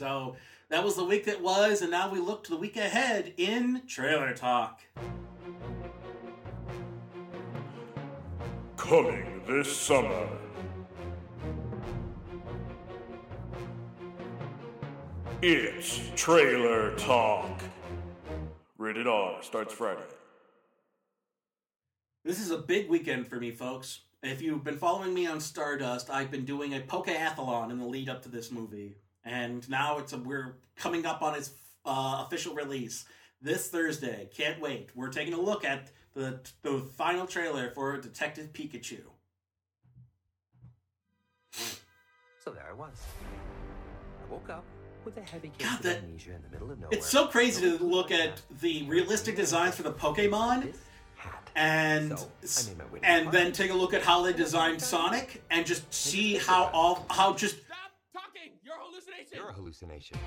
So 0.00 0.34
that 0.70 0.82
was 0.82 0.96
the 0.96 1.04
week 1.04 1.26
that 1.26 1.42
was, 1.42 1.82
and 1.82 1.90
now 1.90 2.10
we 2.10 2.20
look 2.20 2.42
to 2.44 2.50
the 2.50 2.56
week 2.56 2.78
ahead 2.78 3.34
in 3.36 3.82
trailer 3.86 4.32
talk. 4.32 4.80
Coming 8.78 9.42
this 9.46 9.70
summer. 9.76 10.26
It's 15.42 16.00
trailer 16.16 16.96
talk. 16.96 17.60
Rated 18.78 19.06
R 19.06 19.42
starts 19.42 19.74
Friday. 19.74 20.00
This 22.24 22.40
is 22.40 22.50
a 22.50 22.56
big 22.56 22.88
weekend 22.88 23.28
for 23.28 23.36
me, 23.36 23.50
folks. 23.50 24.00
If 24.22 24.40
you've 24.40 24.64
been 24.64 24.78
following 24.78 25.12
me 25.12 25.26
on 25.26 25.40
Stardust, 25.40 26.08
I've 26.08 26.30
been 26.30 26.46
doing 26.46 26.72
a 26.72 26.80
pokeathlon 26.80 27.70
in 27.70 27.78
the 27.78 27.84
lead 27.84 28.08
up 28.08 28.22
to 28.22 28.30
this 28.30 28.50
movie, 28.50 28.96
and 29.24 29.68
now 29.68 29.98
it's 29.98 30.12
a, 30.12 30.18
we're 30.18 30.56
coming 30.76 31.06
up 31.06 31.22
on 31.22 31.34
its 31.34 31.50
uh, 31.84 32.24
official 32.26 32.54
release 32.54 33.04
this 33.40 33.68
Thursday. 33.68 34.28
Can't 34.34 34.60
wait. 34.60 34.90
We're 34.94 35.08
taking 35.08 35.34
a 35.34 35.40
look 35.40 35.64
at 35.64 35.90
the 36.14 36.40
the 36.62 36.80
final 36.96 37.26
trailer 37.26 37.70
for 37.70 37.96
Detective 38.00 38.52
Pikachu. 38.52 39.00
So 41.52 42.50
there 42.50 42.66
I 42.68 42.72
was. 42.72 43.02
I 44.26 44.32
woke 44.32 44.48
up 44.48 44.64
with 45.04 45.16
a 45.16 45.22
heavy 45.22 45.48
case 45.56 45.66
God, 45.68 45.78
of 45.78 45.82
that- 45.84 45.98
amnesia 45.98 46.34
in 46.34 46.42
the 46.42 46.48
middle 46.48 46.70
of 46.70 46.78
nowhere. 46.78 46.96
It's 46.96 47.08
so 47.08 47.26
crazy 47.26 47.78
to 47.78 47.84
look 47.84 48.10
at 48.10 48.40
the 48.60 48.84
realistic 48.84 49.36
designs 49.36 49.74
for 49.74 49.82
the 49.82 49.92
Pokemon 49.92 50.74
and 51.56 52.18
So, 52.18 52.28
I 52.44 52.68
made 52.68 52.78
my 52.78 52.84
way 52.92 53.00
to 53.00 53.06
and 53.06 53.32
then 53.32 53.52
take 53.52 53.70
a 53.70 53.74
look 53.74 53.92
at 53.92 54.02
how 54.02 54.22
they 54.22 54.32
designed 54.32 54.80
Sonic 54.80 55.42
and 55.50 55.66
just 55.66 55.92
see 55.92 56.36
how 56.36 56.70
all 56.72 57.06
how 57.10 57.34
just 57.34 57.56
You're 59.32 59.48
a 59.50 59.52
hallucination. 59.52 60.18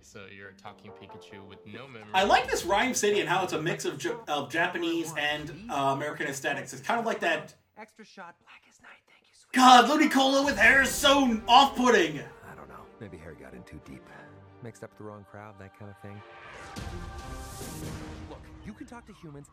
So 0.00 0.26
you're 0.36 0.48
a 0.50 0.54
talking 0.54 0.90
Pikachu 0.90 1.46
with 1.48 1.58
no 1.66 1.86
memory. 1.86 2.08
I 2.12 2.24
like 2.24 2.50
this 2.50 2.64
Rhyme 2.64 2.92
City 2.94 3.20
and 3.20 3.28
how 3.28 3.44
it's 3.44 3.52
a 3.52 3.62
mix 3.62 3.84
of 3.84 4.02
Ja- 4.02 4.16
of 4.28 4.50
Japanese 4.50 5.12
and 5.16 5.52
uh, 5.70 5.92
American 5.96 6.26
aesthetics. 6.26 6.72
It's 6.72 6.82
kind 6.82 6.98
of 6.98 7.06
like 7.06 7.20
that. 7.20 7.54
Extra 7.78 8.04
shot, 8.04 8.34
black 8.40 8.62
as 8.68 8.80
night. 8.82 9.00
Thank 9.06 9.22
you, 9.28 9.34
sweet. 9.34 9.52
God, 9.54 9.88
Ludicolo 9.88 10.44
with 10.44 10.58
hair 10.58 10.82
is 10.82 10.90
so 10.90 11.40
off-putting. 11.48 12.18
I 12.18 12.54
don't 12.54 12.68
know. 12.68 12.84
Maybe 13.00 13.16
Harry 13.16 13.36
got 13.40 13.54
in 13.54 13.62
too 13.62 13.80
deep. 13.84 14.02
Mixed 14.62 14.84
up 14.84 14.96
the 14.98 15.04
wrong 15.04 15.24
crowd, 15.30 15.54
that 15.58 15.76
kind 15.78 15.90
of 15.90 15.96
thing. 16.02 16.20
Look, 18.28 18.42
you 18.66 18.72
can 18.72 18.86
talk 18.86 19.06
to 19.06 19.12
humans. 19.14 19.48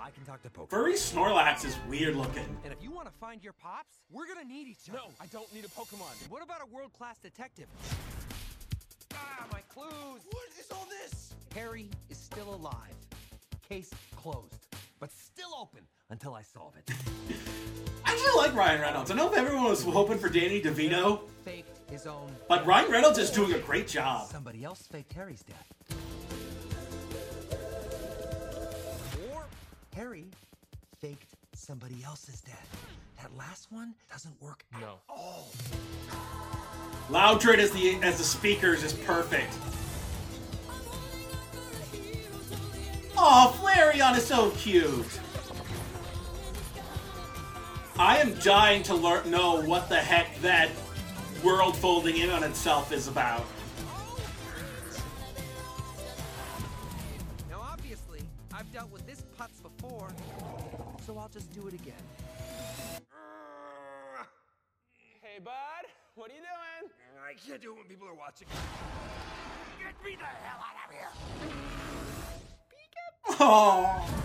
I 0.00 0.10
can 0.10 0.24
talk 0.24 0.42
to 0.42 0.48
Pokemon. 0.50 0.70
Furry 0.70 0.94
Snorlax 0.94 1.64
is 1.64 1.76
weird 1.88 2.16
looking. 2.16 2.44
And 2.64 2.72
if 2.72 2.82
you 2.82 2.90
want 2.90 3.06
to 3.06 3.12
find 3.20 3.42
your 3.42 3.52
pops, 3.52 3.98
we're 4.10 4.26
gonna 4.26 4.44
need 4.44 4.68
each 4.68 4.88
other. 4.88 4.98
No, 4.98 5.04
I 5.20 5.26
don't 5.26 5.52
need 5.52 5.64
a 5.64 5.68
Pokemon. 5.68 6.12
What 6.30 6.42
about 6.42 6.60
a 6.62 6.66
world-class 6.74 7.18
detective? 7.18 7.66
Ah, 9.14 9.46
my 9.52 9.60
clues. 9.72 10.22
What 10.30 10.44
is 10.58 10.70
all 10.72 10.86
this? 10.88 11.34
Harry 11.54 11.88
is 12.10 12.16
still 12.18 12.54
alive. 12.54 12.94
Case 13.68 13.90
closed, 14.16 14.66
but 15.00 15.10
still 15.12 15.50
open 15.60 15.80
until 16.10 16.34
I 16.34 16.42
solve 16.42 16.74
it. 16.76 16.90
I 18.04 18.12
actually 18.12 18.36
like 18.36 18.54
Ryan 18.54 18.80
Reynolds. 18.80 19.10
I 19.10 19.14
know 19.14 19.28
everyone 19.30 19.64
was 19.64 19.82
hoping 19.84 20.18
for 20.18 20.28
Danny 20.28 20.60
DeVito, 20.62 21.20
Faked 21.44 21.90
his 21.90 22.06
own. 22.06 22.34
but 22.48 22.64
Ryan 22.66 22.90
Reynolds 22.90 23.18
is 23.18 23.30
doing 23.30 23.52
a 23.52 23.58
great 23.58 23.88
job. 23.88 24.28
Somebody 24.28 24.64
else 24.64 24.86
faked 24.90 25.12
Harry's 25.12 25.42
death. 25.42 25.66
Harry 29.98 30.30
faked 31.00 31.34
somebody 31.56 32.04
else's 32.04 32.40
death. 32.42 32.86
That 33.20 33.36
last 33.36 33.66
one 33.72 33.94
doesn't 34.08 34.40
work 34.40 34.62
at 34.72 34.80
No. 34.80 35.00
all. 35.08 35.48
Loudred 37.10 37.58
as 37.58 37.72
the 37.72 37.96
as 38.00 38.16
the 38.16 38.22
speakers 38.22 38.84
is 38.84 38.92
perfect. 38.92 39.52
Oh, 43.16 43.58
Flareon 43.60 44.16
is 44.16 44.24
so 44.24 44.50
cute. 44.50 45.04
I 47.98 48.18
am 48.18 48.34
dying 48.34 48.84
to 48.84 48.94
learn 48.94 49.28
know 49.28 49.60
what 49.62 49.88
the 49.88 49.96
heck 49.96 50.40
that 50.42 50.70
world 51.42 51.76
folding 51.76 52.18
in 52.18 52.30
on 52.30 52.44
itself 52.44 52.92
is 52.92 53.08
about. 53.08 53.44
So 61.08 61.16
I'll 61.16 61.28
just 61.30 61.50
do 61.54 61.66
it 61.66 61.72
again. 61.72 61.94
Hey, 65.22 65.38
bud, 65.42 65.52
what 66.16 66.30
are 66.30 66.34
you 66.34 66.40
doing? 66.40 66.92
I 67.26 67.32
can't 67.32 67.62
do 67.62 67.72
it 67.72 67.76
when 67.78 67.86
people 67.86 68.06
are 68.08 68.14
watching. 68.14 68.46
Get 69.78 70.04
me 70.04 70.18
the 70.18 70.26
hell 70.26 70.60
out 70.60 70.76
of 70.84 70.94
here! 70.94 71.08
Oh. 73.40 74.14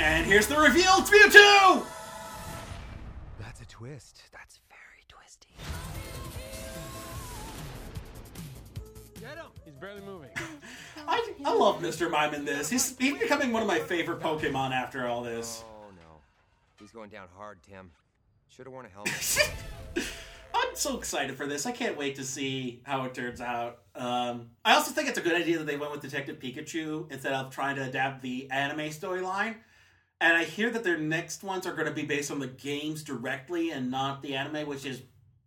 And 0.00 0.24
here's 0.24 0.46
the 0.46 0.56
reveal, 0.56 0.92
it's 0.98 1.10
Mewtwo! 1.10 1.84
That's 3.40 3.60
a 3.60 3.66
twist. 3.66 4.27
Barely 9.80 10.00
moving. 10.00 10.30
I, 11.08 11.32
I 11.44 11.54
love 11.54 11.80
Mr. 11.80 12.10
Mime 12.10 12.34
in 12.34 12.44
this. 12.44 12.68
He's, 12.68 12.96
he's 12.98 13.18
becoming 13.18 13.52
one 13.52 13.62
of 13.62 13.68
my 13.68 13.78
favorite 13.78 14.20
Pokemon 14.20 14.72
after 14.72 15.06
all 15.06 15.22
this. 15.22 15.64
Oh 15.66 15.90
no, 15.90 16.20
he's 16.78 16.90
going 16.90 17.10
down 17.10 17.28
hard, 17.36 17.58
Tim. 17.62 17.90
Should 18.48 18.66
have 18.66 18.72
worn 18.72 18.86
a 18.86 18.88
helmet. 18.88 19.52
I'm 20.54 20.74
so 20.74 20.98
excited 20.98 21.36
for 21.36 21.46
this. 21.46 21.66
I 21.66 21.72
can't 21.72 21.96
wait 21.96 22.16
to 22.16 22.24
see 22.24 22.80
how 22.84 23.04
it 23.04 23.14
turns 23.14 23.40
out. 23.40 23.82
Um, 23.94 24.50
I 24.64 24.74
also 24.74 24.90
think 24.90 25.08
it's 25.08 25.18
a 25.18 25.22
good 25.22 25.40
idea 25.40 25.58
that 25.58 25.66
they 25.66 25.76
went 25.76 25.92
with 25.92 26.00
Detective 26.00 26.38
Pikachu 26.38 27.10
instead 27.12 27.32
of 27.32 27.50
trying 27.50 27.76
to 27.76 27.84
adapt 27.84 28.22
the 28.22 28.50
anime 28.50 28.90
storyline. 28.90 29.56
And 30.20 30.36
I 30.36 30.44
hear 30.44 30.70
that 30.70 30.82
their 30.82 30.98
next 30.98 31.44
ones 31.44 31.66
are 31.66 31.74
going 31.74 31.86
to 31.86 31.92
be 31.92 32.04
based 32.04 32.30
on 32.30 32.40
the 32.40 32.48
games 32.48 33.04
directly 33.04 33.70
and 33.70 33.90
not 33.90 34.22
the 34.22 34.34
anime, 34.34 34.66
which 34.66 34.84
is 34.84 35.02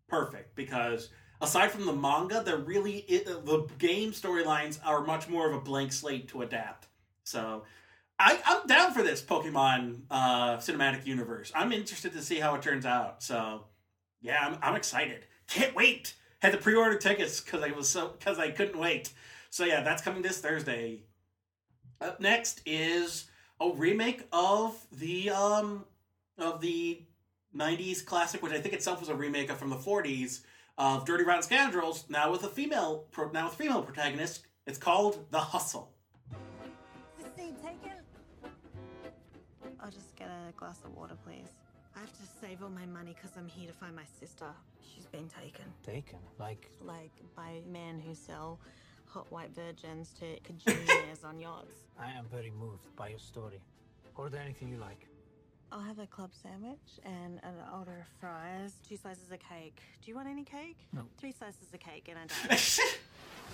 perfect 0.07 0.55
because 0.55 1.09
aside 1.41 1.71
from 1.71 1.85
the 1.85 1.93
manga, 1.93 2.41
they're 2.45 2.57
really 2.57 3.05
the 3.09 3.67
game 3.79 4.11
storylines 4.11 4.79
are 4.85 5.03
much 5.03 5.27
more 5.27 5.49
of 5.49 5.55
a 5.55 5.59
blank 5.59 5.91
slate 5.91 6.29
to 6.29 6.43
adapt. 6.43 6.87
So 7.23 7.63
I, 8.19 8.39
I'm 8.45 8.67
down 8.67 8.93
for 8.93 9.01
this 9.01 9.21
Pokemon 9.21 10.01
uh, 10.11 10.57
cinematic 10.57 11.05
universe. 11.05 11.51
I'm 11.55 11.71
interested 11.71 12.13
to 12.13 12.21
see 12.21 12.39
how 12.39 12.53
it 12.55 12.61
turns 12.61 12.85
out. 12.85 13.23
So 13.23 13.65
yeah, 14.21 14.39
I'm, 14.41 14.57
I'm 14.61 14.75
excited. 14.75 15.25
Can't 15.47 15.75
wait. 15.75 16.13
Had 16.41 16.53
to 16.53 16.57
pre-order 16.57 16.97
tickets 16.97 17.39
because 17.41 17.61
I 17.63 17.71
was 17.71 17.89
so 17.89 18.09
because 18.17 18.39
I 18.39 18.51
couldn't 18.51 18.79
wait. 18.79 19.11
So 19.49 19.65
yeah, 19.65 19.81
that's 19.81 20.01
coming 20.01 20.21
this 20.21 20.39
Thursday. 20.39 21.03
Up 21.99 22.19
next 22.19 22.61
is 22.65 23.29
a 23.59 23.69
remake 23.69 24.27
of 24.31 24.75
the 24.91 25.29
um 25.29 25.85
of 26.37 26.61
the 26.61 27.03
'90s 27.55 28.03
classic, 28.03 28.41
which 28.41 28.53
I 28.53 28.59
think 28.59 28.73
itself 28.73 28.99
was 28.99 29.09
a 29.09 29.15
remake 29.15 29.51
of 29.51 29.57
from 29.57 29.69
the 29.69 29.75
'40s 29.75 30.41
of 30.81 31.05
Dirty 31.05 31.23
Rotten 31.23 31.43
Scoundrels. 31.43 32.05
Now 32.09 32.31
with 32.31 32.43
a 32.43 32.47
female, 32.47 33.05
pro- 33.11 33.29
now 33.29 33.45
with 33.45 33.53
female 33.53 33.83
protagonist. 33.83 34.47
It's 34.65 34.79
called 34.79 35.25
The 35.29 35.37
Hustle. 35.39 35.91
Is 37.19 37.25
the 37.25 37.39
scene 37.39 37.55
taken? 37.55 37.97
I'll 39.79 39.91
just 39.91 40.15
get 40.15 40.27
a 40.27 40.51
glass 40.53 40.79
of 40.83 40.95
water, 40.95 41.15
please. 41.23 41.49
I 41.95 41.99
have 41.99 42.11
to 42.11 42.23
save 42.41 42.63
all 42.63 42.69
my 42.69 42.87
money 42.87 43.13
because 43.15 43.37
I'm 43.37 43.47
here 43.47 43.67
to 43.67 43.73
find 43.73 43.95
my 43.95 44.05
sister. 44.19 44.47
She's 44.81 45.05
been 45.05 45.29
taken. 45.29 45.65
Taken? 45.85 46.17
Like. 46.39 46.71
Like 46.83 47.11
by 47.35 47.61
men 47.71 47.99
who 47.99 48.15
sell 48.15 48.59
hot 49.05 49.31
white 49.31 49.53
virgins 49.53 50.13
to 50.19 50.39
cajillionaires 50.39 51.23
on 51.23 51.39
yachts. 51.39 51.75
I 51.99 52.09
am 52.11 52.25
very 52.31 52.51
moved 52.59 52.95
by 52.95 53.09
your 53.09 53.19
story. 53.19 53.61
Order 54.15 54.37
anything 54.37 54.69
you 54.69 54.77
like. 54.77 55.07
I'll 55.71 55.79
have 55.81 55.99
a 55.99 56.07
club 56.07 56.31
sandwich 56.33 56.99
and 57.05 57.39
an 57.43 57.53
order 57.73 57.91
of 58.01 58.19
fries, 58.19 58.73
two 58.87 58.97
slices 58.97 59.31
of 59.31 59.39
cake. 59.39 59.81
Do 60.03 60.11
you 60.11 60.15
want 60.15 60.27
any 60.27 60.43
cake? 60.43 60.75
No. 60.91 61.03
Three 61.17 61.31
slices 61.31 61.73
of 61.73 61.79
cake 61.79 62.09
and 62.09 62.17
a 62.17 62.47
diet. 62.49 62.79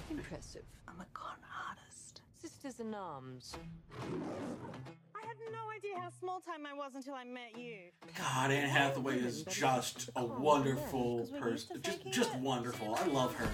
Impressive. 0.10 0.64
I'm 0.88 1.00
a 1.00 1.06
con 1.14 1.38
artist. 1.70 2.22
Sisters 2.42 2.80
in 2.80 2.94
arms. 2.96 3.54
I 4.02 5.28
had 5.28 5.38
no 5.52 5.70
idea 5.76 6.00
how 6.02 6.10
small 6.20 6.40
time 6.40 6.66
I 6.66 6.74
was 6.74 6.96
until 6.96 7.14
I 7.14 7.24
met 7.24 7.56
you. 7.56 7.78
God, 8.18 8.50
Anne 8.50 8.70
Hathaway 8.70 9.20
is 9.20 9.44
just 9.44 10.10
a 10.16 10.26
wonderful 10.26 11.28
person. 11.40 11.82
Just, 11.84 12.10
just 12.10 12.36
wonderful. 12.38 12.96
I 12.96 13.06
love 13.08 13.36
her. 13.36 13.48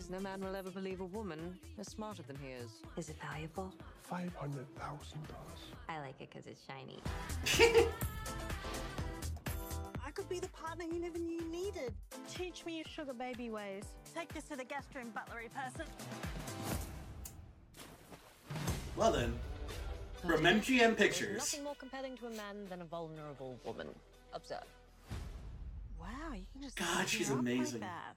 Because 0.00 0.12
no 0.12 0.20
man 0.20 0.40
will 0.40 0.56
ever 0.56 0.70
believe 0.70 1.02
a 1.02 1.04
woman 1.04 1.58
is 1.78 1.86
smarter 1.86 2.22
than 2.22 2.34
he 2.42 2.52
is. 2.52 2.70
Is 2.96 3.10
it 3.10 3.16
valuable? 3.20 3.70
Five 4.00 4.34
hundred 4.34 4.66
thousand 4.76 5.20
dollars. 5.28 5.60
I 5.90 6.00
like 6.00 6.18
it 6.20 6.30
because 6.30 6.46
it's 6.46 6.62
shiny. 6.64 7.02
I 10.02 10.10
could 10.12 10.26
be 10.30 10.40
the 10.40 10.48
partner 10.48 10.86
you 10.90 11.00
never 11.00 11.18
knew 11.18 11.34
you 11.34 11.44
needed. 11.52 11.92
Teach 12.34 12.64
me 12.64 12.76
your 12.76 12.86
sugar 12.86 13.12
baby 13.12 13.50
ways. 13.50 13.84
Take 14.14 14.32
this 14.32 14.44
to 14.44 14.56
the 14.56 14.64
guest 14.64 14.88
room, 14.94 15.12
butlery 15.14 15.50
person. 15.54 15.84
Well 18.96 19.12
then, 19.12 19.34
from 20.26 20.40
MGM 20.40 20.96
Pictures. 20.96 21.36
Nothing 21.36 21.62
more 21.62 21.74
compelling 21.74 22.16
to 22.16 22.28
a 22.28 22.30
man 22.30 22.66
than 22.70 22.80
a 22.80 22.86
vulnerable 22.86 23.58
woman. 23.66 23.88
Observe. 24.32 24.64
Wow, 26.00 26.32
you 26.32 26.46
can 26.54 26.62
just 26.62 26.76
God, 26.76 27.06
she's 27.06 27.28
amazing. 27.28 27.82
Like 27.82 27.90
that. 27.90 28.16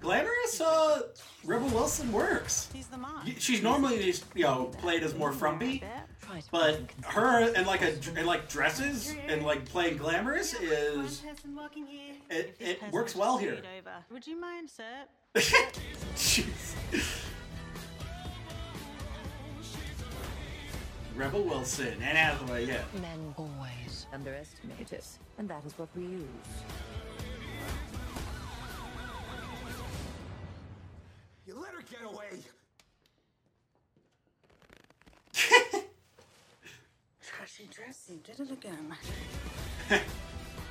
Glamorous, 0.00 0.60
uh, 0.60 1.02
Rebel 1.44 1.68
Wilson 1.68 2.12
works. 2.12 2.68
She's 2.72 2.86
the 2.86 2.98
mom. 2.98 3.26
She's 3.38 3.62
normally 3.62 4.02
just, 4.04 4.24
you 4.34 4.44
know, 4.44 4.66
played 4.78 5.02
as 5.02 5.14
more 5.14 5.32
frumpy, 5.32 5.82
but 6.50 6.80
her 7.04 7.52
and 7.54 7.66
like 7.66 7.82
a 7.82 7.94
and 8.16 8.26
like 8.26 8.48
dresses 8.48 9.14
and 9.28 9.42
like 9.44 9.64
playing 9.64 9.96
glamorous 9.96 10.54
is 10.54 11.20
person 11.20 11.56
walking 11.56 11.86
here. 11.86 12.14
it, 12.30 12.56
it 12.60 12.82
works 12.92 13.16
well 13.16 13.38
here. 13.38 13.60
Would 14.10 14.26
you 14.26 14.38
mind, 14.40 14.70
sir? 14.70 14.84
Jeez. 16.14 16.74
Rebel 21.16 21.42
Wilson, 21.44 22.02
Anne 22.02 22.16
Hathaway, 22.16 22.66
yeah. 22.66 22.82
Men 23.00 23.34
always 23.38 24.06
underestimate 24.12 24.92
us, 24.92 25.18
and 25.38 25.48
that 25.48 25.64
is 25.64 25.72
what 25.78 25.88
we 25.96 26.02
use. 26.02 26.24
Away. 32.06 32.40
Trashy, 37.22 37.68
trashy, 37.70 38.20
did 38.24 38.40
it 38.40 38.52
again. 38.52 38.94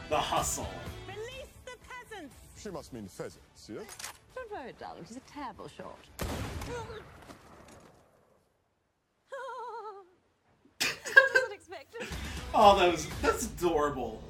The 0.10 0.18
hustle. 0.18 0.68
Release 1.08 1.54
the 1.66 1.72
peasants! 1.88 2.36
She 2.58 2.70
must 2.70 2.94
mean 2.94 3.08
pheasants, 3.08 3.70
yeah? 3.70 3.80
Don't 4.36 4.52
worry, 4.52 4.74
darling. 4.80 5.04
She's 5.08 5.18
a 5.18 5.22
terrible 5.22 5.68
shot. 5.68 5.98
Oh, 12.58 12.80
that 12.80 12.90
was 12.90 13.08
that's 13.22 13.48
adorable. 13.48 14.24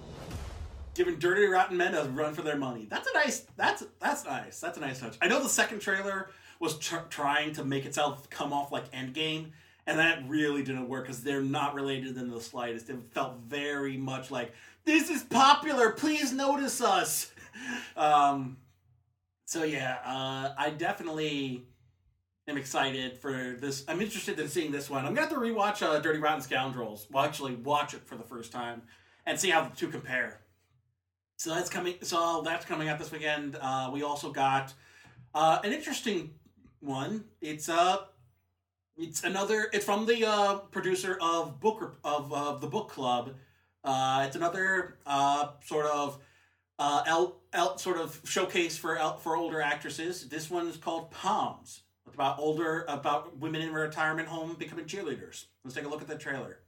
Giving 0.95 1.19
dirty 1.19 1.45
rotten 1.45 1.77
men 1.77 1.93
a 1.93 2.05
run 2.05 2.33
for 2.33 2.41
their 2.41 2.57
money. 2.57 2.87
That's 2.89 3.07
a 3.07 3.13
nice. 3.13 3.45
That's 3.55 3.83
that's 3.99 4.25
nice. 4.25 4.59
That's 4.59 4.77
a 4.79 4.81
nice 4.81 4.99
touch. 4.99 5.15
I 5.21 5.27
know 5.27 5.43
the 5.43 5.49
second 5.49 5.79
trailer 5.79 6.31
was 6.59 6.77
tr- 6.77 7.07
trying 7.09 7.53
to 7.53 7.63
make 7.63 7.85
itself 7.85 8.29
come 8.29 8.53
off 8.53 8.71
like 8.71 8.91
Endgame, 8.91 9.51
and 9.85 9.99
that 9.99 10.27
really 10.27 10.63
didn't 10.63 10.89
work 10.89 11.05
because 11.05 11.23
they're 11.23 11.41
not 11.41 11.75
related 11.75 12.17
in 12.17 12.29
the 12.29 12.41
slightest. 12.41 12.89
It 12.89 12.97
felt 13.11 13.37
very 13.47 13.97
much 13.97 14.31
like 14.31 14.53
this 14.85 15.09
is 15.09 15.23
popular. 15.23 15.91
Please 15.91 16.31
notice 16.31 16.81
us. 16.81 17.31
Um. 17.95 18.57
So 19.45 19.63
yeah, 19.63 19.99
uh, 20.03 20.53
I 20.57 20.71
definitely 20.71 21.63
am 22.49 22.57
excited 22.57 23.17
for 23.17 23.55
this. 23.57 23.85
I'm 23.87 24.01
interested 24.01 24.37
in 24.39 24.49
seeing 24.49 24.73
this 24.73 24.89
one. 24.89 25.05
I'm 25.05 25.13
gonna 25.13 25.27
have 25.27 25.35
to 25.35 25.39
rewatch 25.39 25.81
uh, 25.81 25.99
Dirty 25.99 26.19
Rotten 26.19 26.41
Scoundrels. 26.41 27.07
Well, 27.09 27.23
actually, 27.23 27.55
watch 27.55 27.93
it 27.93 28.05
for 28.05 28.15
the 28.15 28.23
first 28.23 28.51
time 28.51 28.81
and 29.25 29.39
see 29.39 29.49
how 29.49 29.63
the 29.63 29.75
two 29.75 29.87
compare. 29.87 30.41
So 31.37 31.51
that's 31.51 31.69
coming. 31.69 31.95
So 32.01 32.41
that's 32.43 32.65
coming 32.65 32.89
out 32.89 32.99
this 32.99 33.11
weekend. 33.11 33.57
Uh, 33.59 33.89
we 33.93 34.03
also 34.03 34.31
got 34.31 34.73
uh, 35.33 35.59
an 35.63 35.73
interesting 35.73 36.31
one. 36.85 37.25
It's 37.41 37.69
uh 37.69 37.97
it's 38.97 39.23
another. 39.23 39.69
It's 39.73 39.83
from 39.83 40.05
the 40.05 40.25
uh, 40.25 40.55
producer 40.71 41.17
of 41.21 41.59
book 41.59 41.97
of 42.03 42.31
of 42.31 42.61
the 42.61 42.67
book 42.67 42.89
club. 42.89 43.33
Uh, 43.83 44.23
it's 44.25 44.35
another 44.35 44.97
uh, 45.05 45.49
sort 45.63 45.85
of 45.87 46.17
uh, 46.79 47.03
el, 47.05 47.35
el, 47.53 47.77
sort 47.77 47.97
of 47.97 48.21
showcase 48.23 48.77
for 48.77 48.97
el, 48.97 49.17
for 49.17 49.35
older 49.35 49.61
actresses. 49.61 50.29
This 50.29 50.49
one 50.49 50.67
is 50.67 50.77
called 50.77 51.11
Poms. 51.11 51.81
It's 52.05 52.15
about 52.15 52.39
older 52.39 52.85
about 52.87 53.37
women 53.37 53.61
in 53.61 53.69
a 53.69 53.73
retirement 53.73 54.29
home 54.29 54.55
becoming 54.57 54.85
cheerleaders. 54.85 55.45
Let's 55.63 55.75
take 55.75 55.85
a 55.85 55.89
look 55.89 56.01
at 56.01 56.07
the 56.07 56.17
trailer. 56.17 56.59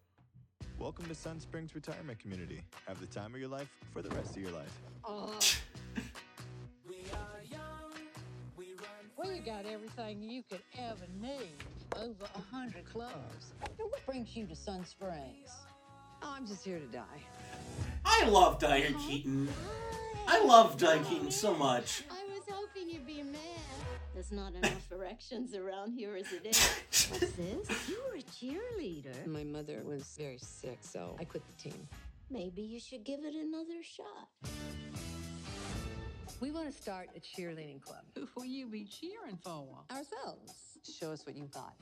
Welcome 0.78 1.06
to 1.06 1.16
Sun 1.16 1.40
Springs 1.40 1.74
Retirement 1.74 2.20
Community. 2.20 2.62
Have 2.88 3.00
the 3.00 3.08
time 3.08 3.34
of 3.34 3.40
your 3.40 3.50
life 3.50 3.70
for 3.94 4.02
the 4.02 4.10
rest 4.10 4.36
of 4.36 4.42
your 4.42 4.52
life. 4.52 4.78
Well, 9.18 9.34
you 9.34 9.42
got 9.42 9.66
everything 9.98 10.30
you 10.30 10.44
could 10.50 10.62
ever 10.80 11.06
need. 11.22 11.58
Over 11.96 12.26
a 12.36 12.56
hundred 12.56 12.86
clubs. 12.92 13.54
Now, 13.62 13.86
what 13.86 14.06
brings 14.06 14.36
you 14.36 14.46
to 14.46 14.56
Sun 14.56 14.86
Springs? 14.86 15.50
Oh, 16.22 16.34
I'm 16.36 16.46
just 16.46 16.64
here 16.64 16.80
to 16.80 16.86
die. 16.86 17.22
I 18.06 18.26
love 18.26 18.60
Diane 18.60 18.96
Keaton. 19.00 19.48
I 20.28 20.44
love 20.44 20.78
Diane 20.78 21.04
oh, 21.06 21.10
Keaton 21.10 21.32
so 21.32 21.56
much. 21.56 22.04
I 22.12 22.24
was 22.34 22.44
hoping 22.50 22.90
you'd 22.90 23.08
be 23.08 23.24
mad. 23.24 23.40
There's 24.14 24.32
not 24.32 24.54
enough 24.54 24.92
erections 24.92 25.56
around 25.56 25.92
here 25.92 26.16
as 26.16 26.32
it 26.34 26.46
is. 26.46 27.08
What's 27.10 27.32
this? 27.32 27.90
You 27.90 28.02
were 28.10 28.18
a 28.18 28.24
cheerleader. 28.24 29.26
My 29.28 29.44
mother 29.44 29.82
was 29.86 30.04
very 30.18 30.40
sick, 30.40 30.80
so 30.82 31.16
I 31.20 31.24
quit 31.24 31.44
the 31.46 31.70
team. 31.70 31.88
Maybe 32.30 32.62
you 32.62 32.80
should 32.80 33.06
give 33.06 33.22
it 33.22 33.36
another 33.36 33.82
shot. 33.82 34.28
We 36.40 36.52
want 36.52 36.72
to 36.72 36.82
start 36.82 37.10
a 37.16 37.20
cheerleading 37.20 37.82
club. 37.82 38.04
Who 38.16 38.28
will 38.36 38.46
you 38.46 38.68
be 38.68 38.86
cheering 38.86 39.38
for? 39.44 39.66
Ourselves. 39.90 40.54
Show 41.00 41.12
us 41.12 41.26
what 41.26 41.36
you've 41.36 41.52
got. 41.52 41.74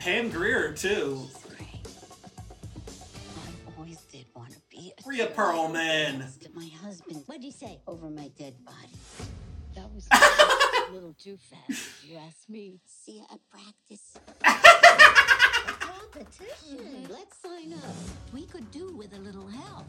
Pam 0.00 0.30
Grier 0.30 0.72
too. 0.72 1.28
I 3.36 3.78
always 3.78 3.98
did 4.10 4.26
want 4.34 4.50
to 4.50 4.58
be 4.68 4.92
a 4.98 5.08
Rhea 5.08 5.28
Perlman. 5.28 6.18
Next 6.18 6.42
to 6.42 6.50
my 6.54 6.68
husband. 6.82 7.22
What'd 7.26 7.44
you 7.44 7.52
say? 7.52 7.78
Over 7.86 8.10
my 8.10 8.28
dead 8.36 8.54
body. 8.64 8.98
That 9.76 9.90
was 9.94 10.08
a 10.90 10.92
little 10.92 11.14
too 11.14 11.38
fast, 11.38 12.04
you 12.04 12.16
ask 12.16 12.48
me. 12.48 12.80
See 12.84 13.18
you 13.18 13.24
at 13.32 13.38
practice. 13.48 14.18
A 16.14 16.18
competition. 16.18 16.78
Mm-hmm. 16.78 17.12
Let's 17.12 17.36
sign 17.38 17.72
up. 17.72 17.94
We 18.32 18.42
could 18.42 18.70
do 18.70 18.94
with 18.96 19.14
a 19.14 19.18
little 19.20 19.46
help. 19.46 19.86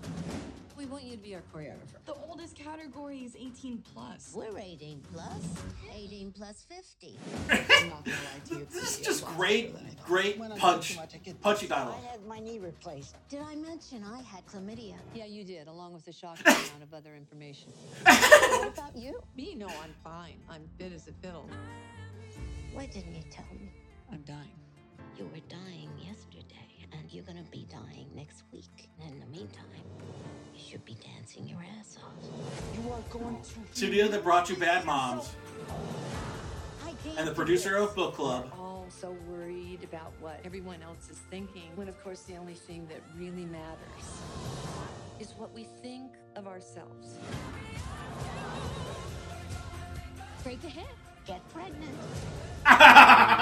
We 0.78 0.86
want 0.86 1.04
you 1.04 1.12
to 1.12 1.18
be 1.18 1.36
our 1.36 1.42
choreographer. 1.54 2.04
The 2.06 2.16
oldest 2.28 2.56
category 2.56 3.20
is 3.20 3.36
18 3.36 3.84
plus. 3.94 4.32
We're 4.34 4.58
18 4.58 5.02
plus. 5.14 5.44
18 5.94 6.32
plus 6.32 6.66
50. 6.70 7.20
This 8.72 9.00
is 9.00 9.06
just 9.06 9.26
great, 9.26 9.74
great 10.06 10.40
punch, 10.58 10.98
punchy 11.42 11.68
dialogue. 11.68 11.96
I 12.04 12.12
had 12.12 12.26
my 12.26 12.40
knee 12.40 12.60
replaced. 12.60 13.16
Did 13.30 13.42
I 13.42 13.56
mention 13.56 14.04
I 14.04 14.22
had 14.22 14.46
chlamydia? 14.46 14.96
Yeah, 15.14 15.26
you 15.26 15.44
did, 15.44 15.68
along 15.68 15.94
with 15.94 16.08
a 16.08 16.14
shocking 16.14 16.44
amount 16.48 16.84
of 16.84 16.94
other 16.94 17.16
information. 17.16 17.72
what 18.04 18.68
about 18.68 18.96
you? 18.98 19.22
Me? 19.38 19.56
No, 19.56 19.68
I'm 19.68 19.94
fine. 20.04 20.36
I'm 20.50 20.64
fit 20.78 20.92
as 20.92 21.08
a 21.08 21.14
fiddle. 21.14 21.50
Why 22.74 22.88
didn't 22.88 23.16
you 23.16 23.24
tell 23.32 23.46
me? 23.54 23.72
I'm 24.12 24.22
dying. 24.22 24.63
You 25.24 25.30
were 25.30 25.48
dying 25.48 25.90
yesterday, 26.06 26.68
and 26.92 27.02
you're 27.10 27.24
gonna 27.24 27.46
be 27.50 27.66
dying 27.72 28.10
next 28.14 28.44
week. 28.52 28.90
And 29.02 29.14
in 29.14 29.20
the 29.22 29.26
meantime, 29.28 29.64
you 30.54 30.62
should 30.62 30.84
be 30.84 30.96
dancing 30.96 31.48
your 31.48 31.64
ass 31.80 31.98
off. 32.04 32.12
You 32.76 32.92
are 32.92 33.00
going 33.10 33.42
to. 33.42 33.54
Studio 33.72 34.10
that 34.10 34.22
brought 34.22 34.50
you 34.50 34.58
Bad 34.58 34.84
Moms 34.86 35.34
I 36.86 36.94
and 37.18 37.26
the 37.26 37.32
producer 37.32 37.78
of 37.78 37.96
Book 37.96 38.16
Club. 38.16 38.52
All 38.60 38.86
so 38.90 39.16
worried 39.30 39.80
about 39.86 40.12
what 40.20 40.42
everyone 40.44 40.84
else 40.84 41.10
is 41.10 41.20
thinking, 41.30 41.72
when 41.76 41.88
of 41.88 42.04
course 42.04 42.24
the 42.24 42.36
only 42.36 42.56
thing 42.56 42.86
that 42.88 43.00
really 43.18 43.46
matters 43.46 44.10
is 45.22 45.34
what 45.38 45.54
we 45.54 45.64
think 45.82 46.12
of 46.36 46.48
ourselves. 46.48 47.18
Break 50.44 50.62
ahead. 50.66 50.94
Get 51.26 51.48
pregnant. 51.54 51.98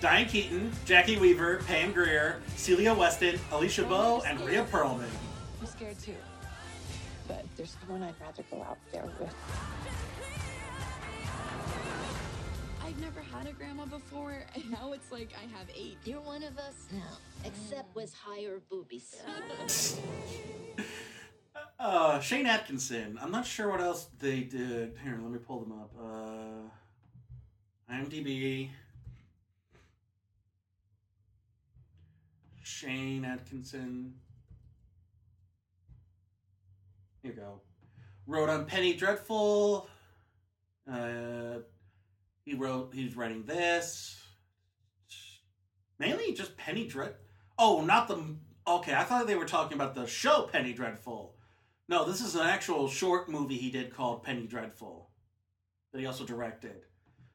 Diane 0.00 0.26
Keaton, 0.26 0.72
Jacki 0.86 1.20
Weaver, 1.20 1.58
Pam 1.66 1.92
Grier, 1.92 2.40
Celia 2.56 2.94
Weston, 2.94 3.38
Alisha 3.50 3.86
Boe, 3.86 4.22
and 4.26 4.40
Rhea 4.40 4.64
Perlman. 4.70 5.04
I'm 5.60 5.66
scared 5.66 5.98
too. 5.98 6.14
But 7.28 7.44
there's 7.56 7.76
someone 7.80 8.02
I'd 8.02 8.14
rather 8.20 8.42
go 8.50 8.62
out 8.62 8.78
there 8.92 9.04
with. 9.20 9.34
I've 12.82 12.98
never 12.98 13.20
had 13.20 13.46
a 13.46 13.52
grandma 13.52 13.84
before, 13.84 14.42
and 14.54 14.70
now 14.70 14.92
it's 14.92 15.12
like 15.12 15.32
I 15.36 15.42
have 15.58 15.68
eight. 15.76 15.98
You're 16.04 16.20
one 16.20 16.42
of 16.42 16.56
us 16.58 16.88
now, 16.90 17.18
except 17.44 17.94
with 17.94 18.14
higher 18.14 18.60
boobies. 18.70 19.16
Uh, 21.78 22.20
Shane 22.20 22.44
Atkinson. 22.44 23.18
I'm 23.22 23.30
not 23.30 23.46
sure 23.46 23.70
what 23.70 23.80
else 23.80 24.08
they 24.18 24.40
did. 24.40 24.98
Here, 25.02 25.18
let 25.18 25.30
me 25.32 25.38
pull 25.38 25.60
them 25.60 25.72
up. 25.72 25.90
Uh, 25.98 26.68
IMDb. 27.92 28.70
Shane 32.62 33.24
Atkinson. 33.24 34.14
Here 37.22 37.32
you 37.32 37.36
go. 37.36 37.60
Wrote 38.26 38.48
on 38.48 38.64
Penny 38.66 38.94
Dreadful. 38.94 39.88
Uh, 40.90 41.58
he 42.44 42.54
wrote. 42.54 42.94
He's 42.94 43.16
writing 43.16 43.44
this. 43.44 44.22
Mainly 45.98 46.32
just 46.32 46.56
Penny 46.56 46.86
Dread. 46.86 47.14
Oh, 47.58 47.82
not 47.82 48.08
the. 48.08 48.36
Okay, 48.66 48.94
I 48.94 49.04
thought 49.04 49.26
they 49.26 49.34
were 49.34 49.44
talking 49.44 49.74
about 49.74 49.94
the 49.94 50.06
show 50.06 50.48
Penny 50.50 50.72
Dreadful. 50.72 51.34
No, 51.88 52.04
this 52.04 52.20
is 52.20 52.36
an 52.36 52.46
actual 52.46 52.88
short 52.88 53.28
movie 53.28 53.56
he 53.56 53.70
did 53.70 53.92
called 53.92 54.22
Penny 54.22 54.46
Dreadful 54.46 55.10
that 55.92 55.98
he 55.98 56.06
also 56.06 56.24
directed. 56.24 56.84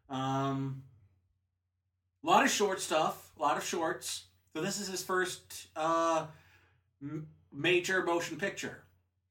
Um, 0.10 0.84
a 2.24 2.28
lot 2.28 2.44
of 2.44 2.52
short 2.52 2.80
stuff, 2.80 3.32
a 3.38 3.42
lot 3.42 3.58
of 3.58 3.64
shorts. 3.64 4.26
So 4.54 4.62
this 4.62 4.80
is 4.80 4.88
his 4.88 5.04
first 5.04 5.68
uh, 5.76 6.26
m- 7.02 7.28
major 7.52 8.04
motion 8.04 8.38
picture. 8.38 8.84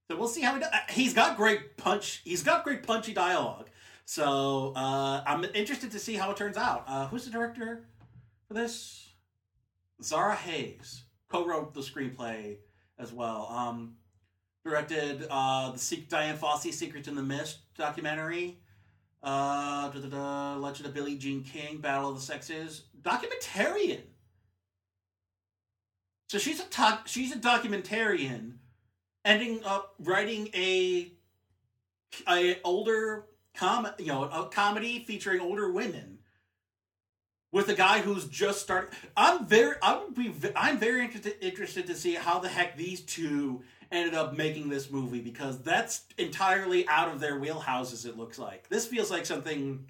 So 0.08 0.16
we'll 0.16 0.28
see 0.28 0.42
how 0.42 0.54
he 0.54 0.60
does. 0.60 0.70
He's 0.90 1.14
got 1.14 1.36
great 1.36 1.76
punch. 1.76 2.20
He's 2.24 2.42
got 2.42 2.64
great 2.64 2.82
punchy 2.86 3.14
dialogue. 3.14 3.70
So 4.04 4.74
uh, 4.76 5.22
I'm 5.26 5.44
interested 5.54 5.90
to 5.92 5.98
see 5.98 6.14
how 6.14 6.30
it 6.30 6.36
turns 6.36 6.56
out. 6.56 6.84
Uh, 6.86 7.06
who's 7.08 7.24
the 7.24 7.30
director 7.30 7.86
for 8.46 8.54
this? 8.54 9.08
Zara 10.02 10.34
Hayes 10.34 11.04
co-wrote 11.28 11.72
the 11.72 11.80
screenplay 11.80 12.56
as 12.98 13.12
well. 13.12 13.48
Um, 13.50 13.96
directed 14.64 15.26
uh, 15.30 15.72
the 15.72 15.96
Dian 16.08 16.36
Fossey 16.36 16.72
"Secrets 16.72 17.08
in 17.08 17.14
the 17.14 17.22
Mist" 17.22 17.58
documentary. 17.76 18.58
Uh, 19.24 19.88
da, 19.88 20.56
Legend 20.56 20.86
of 20.86 20.94
Billie 20.94 21.16
Jean 21.16 21.42
King, 21.42 21.78
Battle 21.78 22.10
of 22.10 22.16
the 22.16 22.20
Sexes, 22.20 22.82
documentarian. 23.00 24.02
So 26.28 26.38
she's 26.38 26.60
a 26.60 26.66
doc- 26.68 27.08
she's 27.08 27.32
a 27.32 27.38
documentarian, 27.38 28.58
ending 29.24 29.64
up 29.64 29.94
writing 29.98 30.50
a 30.54 31.12
a 32.28 32.60
older 32.62 33.24
com 33.54 33.88
you 33.98 34.06
know 34.06 34.24
a 34.24 34.48
comedy 34.50 35.04
featuring 35.06 35.40
older 35.40 35.70
women 35.72 36.18
with 37.50 37.68
a 37.68 37.74
guy 37.74 38.00
who's 38.00 38.26
just 38.26 38.60
started. 38.60 38.90
I'm 39.16 39.46
very 39.46 39.76
I 39.80 39.96
would 39.96 40.14
be 40.14 40.34
I'm 40.54 40.76
very 40.76 41.04
interested 41.04 41.36
interested 41.40 41.86
to 41.86 41.94
see 41.94 42.14
how 42.14 42.40
the 42.40 42.48
heck 42.48 42.76
these 42.76 43.00
two 43.00 43.62
ended 43.94 44.14
up 44.14 44.36
making 44.36 44.68
this 44.68 44.90
movie 44.90 45.20
because 45.20 45.62
that's 45.62 46.02
entirely 46.18 46.86
out 46.88 47.08
of 47.08 47.20
their 47.20 47.40
wheelhouses. 47.40 48.04
It 48.04 48.18
looks 48.18 48.38
like 48.38 48.68
this 48.68 48.86
feels 48.86 49.10
like 49.10 49.24
something 49.24 49.86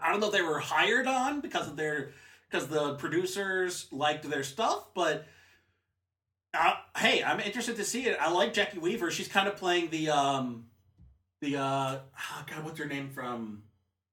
I 0.00 0.10
don't 0.10 0.20
know 0.20 0.26
if 0.26 0.32
they 0.32 0.42
were 0.42 0.58
hired 0.58 1.06
on 1.06 1.40
because 1.40 1.68
of 1.68 1.76
their 1.76 2.10
because 2.50 2.68
the 2.68 2.94
producers 2.94 3.86
liked 3.90 4.28
their 4.28 4.44
stuff, 4.44 4.88
but 4.94 5.26
uh, 6.54 6.74
hey, 6.96 7.22
I'm 7.22 7.40
interested 7.40 7.76
to 7.76 7.84
see 7.84 8.06
it. 8.06 8.16
I 8.20 8.30
like 8.30 8.54
Jacki 8.54 8.78
Weaver. 8.78 9.10
She's 9.10 9.28
kind 9.28 9.48
of 9.48 9.56
playing 9.56 9.90
the 9.90 10.10
um 10.10 10.66
the 11.40 11.56
uh 11.56 11.98
oh 12.18 12.44
God, 12.46 12.64
what's 12.64 12.78
her 12.78 12.86
name 12.86 13.10
from 13.10 13.62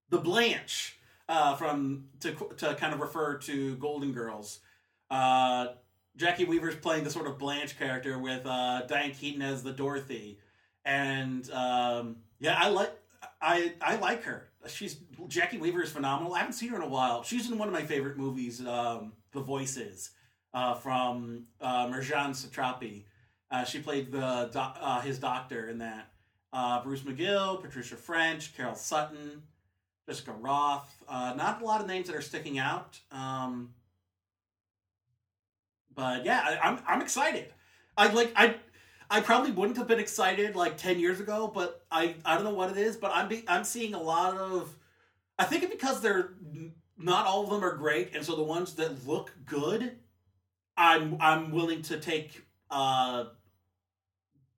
the 0.10 0.18
Blanche 0.18 0.98
uh 1.28 1.56
from 1.56 2.06
to 2.22 2.34
to 2.58 2.76
kind 2.76 2.94
of 2.94 3.02
refer 3.02 3.38
to 3.40 3.76
Golden 3.76 4.14
Girls. 4.14 4.60
Uh 5.12 5.68
Jacki 6.18 6.48
Weaver's 6.48 6.76
playing 6.76 7.04
the 7.04 7.10
sort 7.10 7.28
of 7.28 7.38
Blanche 7.38 7.78
character 7.78 8.20
with 8.20 8.46
uh 8.46 8.82
Diane 8.88 9.12
Keaton 9.12 9.42
as 9.42 9.64
the 9.64 9.72
Dorothy. 9.72 10.40
And 10.86 11.50
um 11.52 12.18
yeah, 12.40 12.58
I 12.60 12.70
like 12.70 12.92
I 13.42 13.74
I 13.82 13.96
like 13.98 14.24
her. 14.24 14.50
She's 14.68 14.96
Jacki 15.28 15.60
Weaver 15.60 15.84
is 15.84 15.92
phenomenal. 15.92 16.34
I 16.34 16.40
haven't 16.40 16.54
seen 16.54 16.70
her 16.70 16.76
in 16.78 16.82
a 16.82 16.88
while. 16.88 17.24
She's 17.24 17.50
in 17.50 17.58
one 17.58 17.68
of 17.68 17.74
my 17.74 17.84
favorite 17.84 18.18
movies, 18.18 18.66
um, 18.66 19.14
The 19.34 19.42
Voices, 19.42 20.12
uh, 20.54 20.76
from 20.76 21.46
uh, 21.60 21.88
Marjane 21.88 22.32
Satrapi. 22.32 23.04
Uh, 23.52 23.64
she 23.66 23.80
played 23.80 24.12
the 24.12 24.50
uh, 24.56 25.02
his 25.02 25.20
doctor 25.20 25.68
in 25.68 25.80
that. 25.80 26.12
Uh, 26.52 26.82
Bruce 26.84 27.02
McGill, 27.02 27.62
Patricia 27.62 27.96
French, 27.96 28.56
Carol 28.56 28.76
Sutton, 28.76 29.42
Jessica 30.08 30.32
Roth. 30.32 31.04
Uh, 31.10 31.34
not 31.36 31.62
a 31.62 31.66
lot 31.66 31.82
of 31.82 31.88
names 31.88 32.08
that 32.08 32.16
are 32.16 32.22
sticking 32.22 32.60
out. 32.60 33.00
Um, 33.12 33.74
but 35.96 36.26
yeah, 36.26 36.42
I, 36.44 36.70
I'm 36.70 36.80
I'm 36.88 37.02
excited. 37.02 37.54
I 37.98 38.08
like 38.12 38.32
I 38.36 38.56
I 39.10 39.22
probably 39.22 39.52
wouldn't 39.52 39.78
have 39.78 39.88
been 39.88 40.00
excited 40.00 40.56
like 40.56 40.78
ten 40.78 41.00
years 41.00 41.20
ago, 41.20 41.52
but 41.54 41.86
I 41.92 42.16
I 42.26 42.36
don't 42.36 42.44
know 42.44 42.54
what 42.54 42.72
it 42.72 42.78
is, 42.78 42.96
but 42.98 43.12
I'm 43.14 43.28
be, 43.28 43.44
I'm 43.48 43.64
seeing 43.64 43.94
a 43.94 44.02
lot 44.02 44.36
of. 44.38 44.76
I 45.38 45.46
think 45.46 45.70
because 45.70 46.02
they're 46.02 46.32
not 46.98 47.26
all 47.26 47.44
of 47.44 47.50
them 47.50 47.64
are 47.64 47.76
great, 47.76 48.16
and 48.16 48.26
so 48.26 48.36
the 48.36 48.44
ones 48.44 48.76
that 48.76 49.08
look 49.08 49.32
good, 49.46 49.98
I'm 50.78 51.18
I'm 51.20 51.52
willing 51.52 51.82
to 51.84 52.00
take 52.00 52.44
uh 52.72 53.26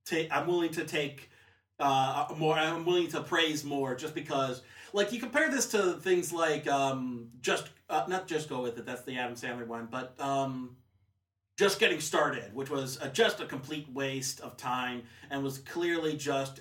take 0.04 0.28
I'm 0.32 0.46
willing 0.46 0.70
to 0.72 0.84
take 0.84 1.30
uh 1.78 2.28
more 2.38 2.56
I'm 2.56 2.86
willing 2.86 3.08
to 3.08 3.20
praise 3.22 3.64
more 3.64 3.94
just 3.94 4.14
because 4.14 4.62
like 4.92 5.12
you 5.12 5.20
compare 5.20 5.50
this 5.50 5.66
to 5.68 5.94
things 5.94 6.32
like 6.32 6.66
um 6.66 7.28
just 7.42 7.68
uh, 7.90 8.04
not 8.08 8.26
just 8.26 8.48
go 8.48 8.62
with 8.62 8.78
it 8.78 8.86
that's 8.86 9.02
the 9.02 9.18
Adam 9.18 9.34
Sandler 9.34 9.66
one 9.66 9.88
but 9.90 10.18
um 10.18 10.76
just 11.56 11.80
getting 11.80 12.00
started 12.00 12.54
which 12.54 12.70
was 12.70 12.98
a, 13.00 13.08
just 13.08 13.40
a 13.40 13.46
complete 13.46 13.88
waste 13.92 14.40
of 14.40 14.56
time 14.56 15.02
and 15.30 15.42
was 15.42 15.58
clearly 15.58 16.16
just 16.16 16.60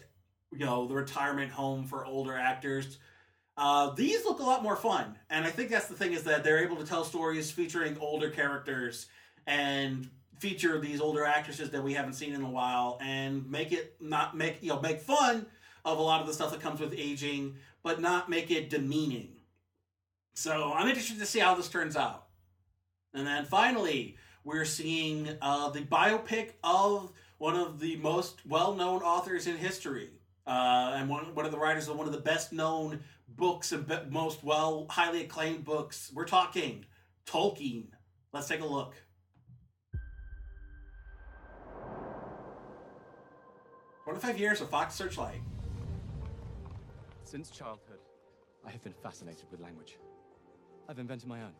you 0.57 0.65
know 0.65 0.87
the 0.87 0.93
retirement 0.93 1.51
home 1.51 1.85
for 1.85 2.05
older 2.05 2.35
actors. 2.35 2.97
Uh, 3.57 3.91
these 3.91 4.25
look 4.25 4.39
a 4.39 4.43
lot 4.43 4.63
more 4.63 4.75
fun. 4.75 5.15
And 5.29 5.45
i 5.45 5.49
think 5.49 5.69
that's 5.69 5.87
the 5.87 5.95
thing 5.95 6.13
is 6.13 6.23
that 6.23 6.43
they're 6.43 6.63
able 6.63 6.77
to 6.77 6.85
tell 6.85 7.03
stories 7.03 7.51
featuring 7.51 7.97
older 7.99 8.29
characters 8.29 9.07
and 9.47 10.09
feature 10.39 10.79
these 10.79 10.99
older 10.99 11.23
actresses 11.23 11.69
that 11.69 11.81
we 11.81 11.93
haven't 11.93 12.13
seen 12.13 12.33
in 12.33 12.41
a 12.41 12.49
while 12.49 12.97
and 13.01 13.49
make 13.49 13.71
it 13.71 13.95
not 14.01 14.35
make 14.35 14.61
you 14.61 14.69
know 14.69 14.81
make 14.81 14.99
fun 14.99 15.45
of 15.85 15.99
a 15.99 16.01
lot 16.01 16.19
of 16.19 16.27
the 16.27 16.33
stuff 16.33 16.51
that 16.51 16.59
comes 16.59 16.79
with 16.79 16.93
aging 16.97 17.55
but 17.83 18.01
not 18.01 18.29
make 18.29 18.51
it 18.51 18.69
demeaning. 18.69 19.35
So 20.33 20.73
i'm 20.73 20.87
interested 20.87 21.19
to 21.19 21.25
see 21.25 21.39
how 21.39 21.55
this 21.55 21.69
turns 21.69 21.95
out. 21.95 22.27
And 23.13 23.25
then 23.25 23.45
finally 23.45 24.17
we're 24.45 24.63
seeing 24.63 25.27
uh, 25.41 25.69
the 25.71 25.81
biopic 25.81 26.51
of 26.63 27.11
one 27.37 27.55
of 27.55 27.79
the 27.79 27.97
most 27.97 28.45
well-known 28.45 29.01
authors 29.01 29.47
in 29.47 29.57
history 29.57 30.11
uh, 30.47 30.93
and 30.95 31.09
one, 31.09 31.35
one 31.35 31.45
of 31.45 31.51
the 31.51 31.57
writers 31.57 31.89
of 31.89 31.97
one 31.97 32.07
of 32.07 32.13
the 32.13 32.21
best 32.21 32.53
known 32.53 33.01
books 33.27 33.73
and 33.73 33.85
be- 33.85 33.97
most 34.09 34.43
well 34.43 34.85
highly 34.89 35.23
acclaimed 35.23 35.65
books 35.65 36.11
we're 36.13 36.23
talking 36.23 36.85
tolkien 37.25 37.87
let's 38.31 38.47
take 38.47 38.61
a 38.61 38.65
look 38.65 38.93
25 44.05 44.39
years 44.39 44.61
of 44.61 44.69
Fox 44.69 44.93
Searchlight. 44.93 45.41
Since 47.23 47.49
childhood, 47.49 47.97
I 48.63 48.69
have 48.69 48.83
been 48.83 48.93
fascinated 48.93 49.45
with 49.49 49.59
language. 49.59 49.97
I've 50.87 50.99
invented 50.99 51.27
my 51.27 51.41
own. 51.41 51.53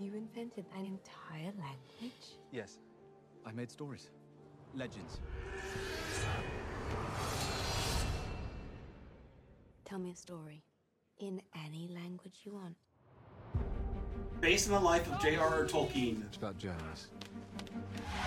You 0.00 0.14
invented 0.14 0.64
an 0.76 0.84
entire 0.84 1.52
language? 1.58 2.36
Yes. 2.52 2.78
I 3.44 3.50
made 3.50 3.68
stories, 3.68 4.10
legends. 4.72 5.18
Tell 9.84 9.98
me 9.98 10.12
a 10.12 10.14
story. 10.14 10.62
In 11.18 11.42
any 11.64 11.90
language 11.92 12.42
you 12.44 12.52
want. 12.52 12.76
Based 14.40 14.68
on 14.68 14.74
the 14.74 14.80
life 14.88 15.10
of 15.10 15.20
J.R.R. 15.20 15.64
Tolkien. 15.64 16.24
It's 16.26 16.36
about 16.36 16.58
journeys. 16.58 17.08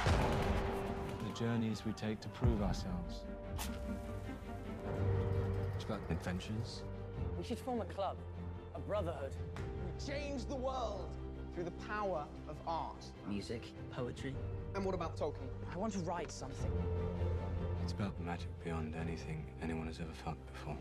The 0.05 1.39
journeys 1.39 1.85
we 1.85 1.93
take 1.93 2.19
to 2.19 2.27
prove 2.29 2.61
ourselves. 2.61 3.21
It's 5.75 5.85
about 5.85 6.01
adventures. 6.09 6.83
We 7.37 7.45
should 7.45 7.59
form 7.59 7.79
a 7.79 7.85
club, 7.85 8.17
a 8.75 8.79
brotherhood. 8.79 9.31
We 9.55 10.13
change 10.13 10.45
the 10.47 10.55
world 10.55 11.15
through 11.53 11.63
the 11.65 11.71
power 11.71 12.25
of 12.47 12.55
art. 12.67 13.05
Music, 13.27 13.63
poetry. 13.91 14.33
And 14.75 14.85
what 14.85 14.95
about 14.95 15.17
Tolkien? 15.17 15.47
I 15.73 15.77
want 15.77 15.93
to 15.93 15.99
write 15.99 16.31
something. 16.31 16.71
It's 17.83 17.93
about 17.93 18.19
magic 18.21 18.47
beyond 18.63 18.95
anything 18.95 19.45
anyone 19.61 19.87
has 19.87 19.99
ever 19.99 20.13
felt 20.23 20.37
before. 20.53 20.77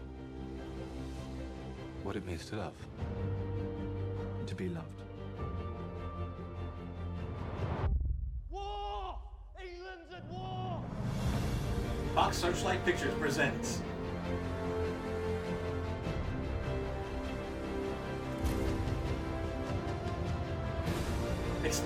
What 2.03 2.17
it 2.17 2.27
means 2.27 2.47
to 2.47 2.57
love. 2.57 2.75
To 4.47 4.55
be 4.55 4.69
loved. 4.69 4.87
War! 8.51 9.19
England's 9.61 10.15
at 10.15 10.25
war! 10.31 10.83
Fox 12.15 12.39
Searchlight 12.39 12.85
Pictures 12.85 13.15
presents. 13.19 13.83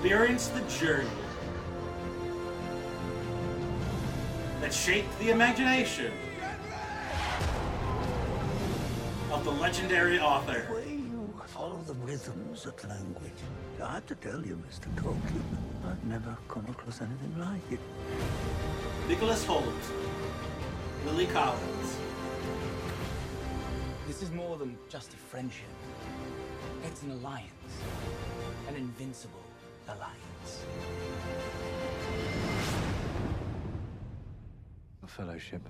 Experience 0.05 0.49
the 0.49 0.61
journey 0.85 1.09
that 4.61 4.71
shaped 4.71 5.17
the 5.17 5.31
imagination 5.31 6.11
of 9.31 9.43
the 9.43 9.49
legendary 9.49 10.19
author. 10.19 10.67
way 10.71 10.91
you 10.91 11.33
follow 11.47 11.81
the 11.87 11.95
rhythms 11.95 12.67
of 12.67 12.87
language. 12.87 13.31
I 13.81 13.93
have 13.93 14.05
to 14.05 14.13
tell 14.13 14.45
you, 14.45 14.61
Mr. 14.69 14.93
Tolkien, 14.93 15.41
I've 15.89 16.03
never 16.05 16.37
come 16.49 16.67
across 16.69 17.01
anything 17.01 17.39
like 17.39 17.71
it. 17.71 17.79
Nicholas 19.07 19.43
Hoult, 19.47 19.85
Lily 21.07 21.25
Collins, 21.25 21.97
This 24.05 24.21
is 24.21 24.29
more 24.29 24.55
than 24.55 24.77
just 24.87 25.13
a 25.13 25.17
friendship. 25.17 25.73
It's 26.83 27.01
an 27.01 27.09
alliance. 27.09 27.73
An 28.69 28.75
invincible 28.75 29.44
alliance. 29.87 30.65
A 35.03 35.07
fellowship. 35.07 35.61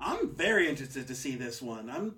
I'm 0.00 0.34
very 0.34 0.68
interested 0.68 1.06
to 1.08 1.14
see 1.14 1.36
this 1.36 1.62
one. 1.62 1.88
I'm, 1.88 2.16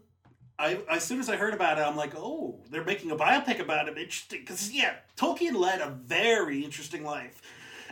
I 0.58 0.78
as 0.90 1.04
soon 1.04 1.20
as 1.20 1.28
I 1.28 1.36
heard 1.36 1.54
about 1.54 1.78
it, 1.78 1.82
I'm 1.82 1.96
like, 1.96 2.14
oh, 2.16 2.60
they're 2.70 2.84
making 2.84 3.10
a 3.10 3.16
biopic 3.16 3.60
about 3.60 3.88
him. 3.88 3.96
Interesting, 3.96 4.40
because 4.40 4.72
yeah, 4.72 4.94
Tolkien 5.16 5.54
led 5.54 5.80
a 5.80 5.90
very 5.90 6.64
interesting 6.64 7.04
life, 7.04 7.42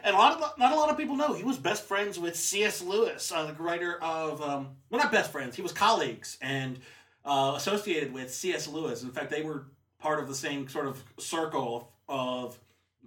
and 0.02 0.14
a 0.14 0.18
lot 0.18 0.40
of 0.40 0.58
not 0.58 0.72
a 0.72 0.76
lot 0.76 0.90
of 0.90 0.96
people 0.96 1.16
know 1.16 1.34
he 1.34 1.44
was 1.44 1.58
best 1.58 1.84
friends 1.84 2.18
with 2.18 2.36
C.S. 2.36 2.82
Lewis, 2.82 3.30
uh, 3.32 3.44
the 3.46 3.62
writer 3.62 3.98
of 4.02 4.40
um, 4.40 4.76
well, 4.90 5.02
not 5.02 5.12
best 5.12 5.30
friends. 5.30 5.56
He 5.56 5.62
was 5.62 5.72
colleagues 5.72 6.38
and 6.40 6.78
uh, 7.24 7.54
associated 7.56 8.12
with 8.12 8.32
C.S. 8.32 8.66
Lewis. 8.66 9.02
In 9.02 9.10
fact, 9.10 9.30
they 9.30 9.42
were 9.42 9.66
part 9.98 10.20
of 10.20 10.28
the 10.28 10.34
same 10.34 10.68
sort 10.68 10.86
of 10.86 11.02
circle 11.18 11.92
of 12.08 12.58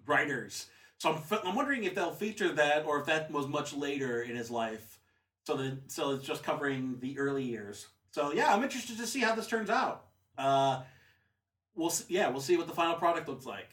writers. 0.06 0.68
So 1.00 1.14
I'm, 1.14 1.40
I'm 1.46 1.56
wondering 1.56 1.84
if 1.84 1.94
they'll 1.94 2.12
feature 2.12 2.52
that, 2.54 2.86
or 2.86 3.00
if 3.00 3.06
that 3.06 3.30
was 3.32 3.48
much 3.48 3.74
later 3.74 4.22
in 4.22 4.36
his 4.36 4.50
life. 4.50 5.00
So 5.46 5.56
the 5.56 5.78
so 5.88 6.12
it's 6.12 6.26
just 6.26 6.44
covering 6.44 6.98
the 7.00 7.18
early 7.18 7.44
years. 7.44 7.88
So 8.12 8.34
yeah, 8.34 8.54
I'm 8.54 8.64
interested 8.64 8.98
to 8.98 9.08
see 9.08 9.22
how 9.22 9.36
this 9.36 9.48
turns 9.48 9.70
out. 9.70 10.06
Uh, 10.38 10.82
we'll 11.76 11.90
see, 11.90 12.06
yeah, 12.10 12.30
we'll 12.30 12.42
see 12.42 12.58
what 12.58 12.68
the 12.68 12.74
final 12.74 12.96
product 12.96 13.28
looks 13.28 13.46
like. 13.46 13.70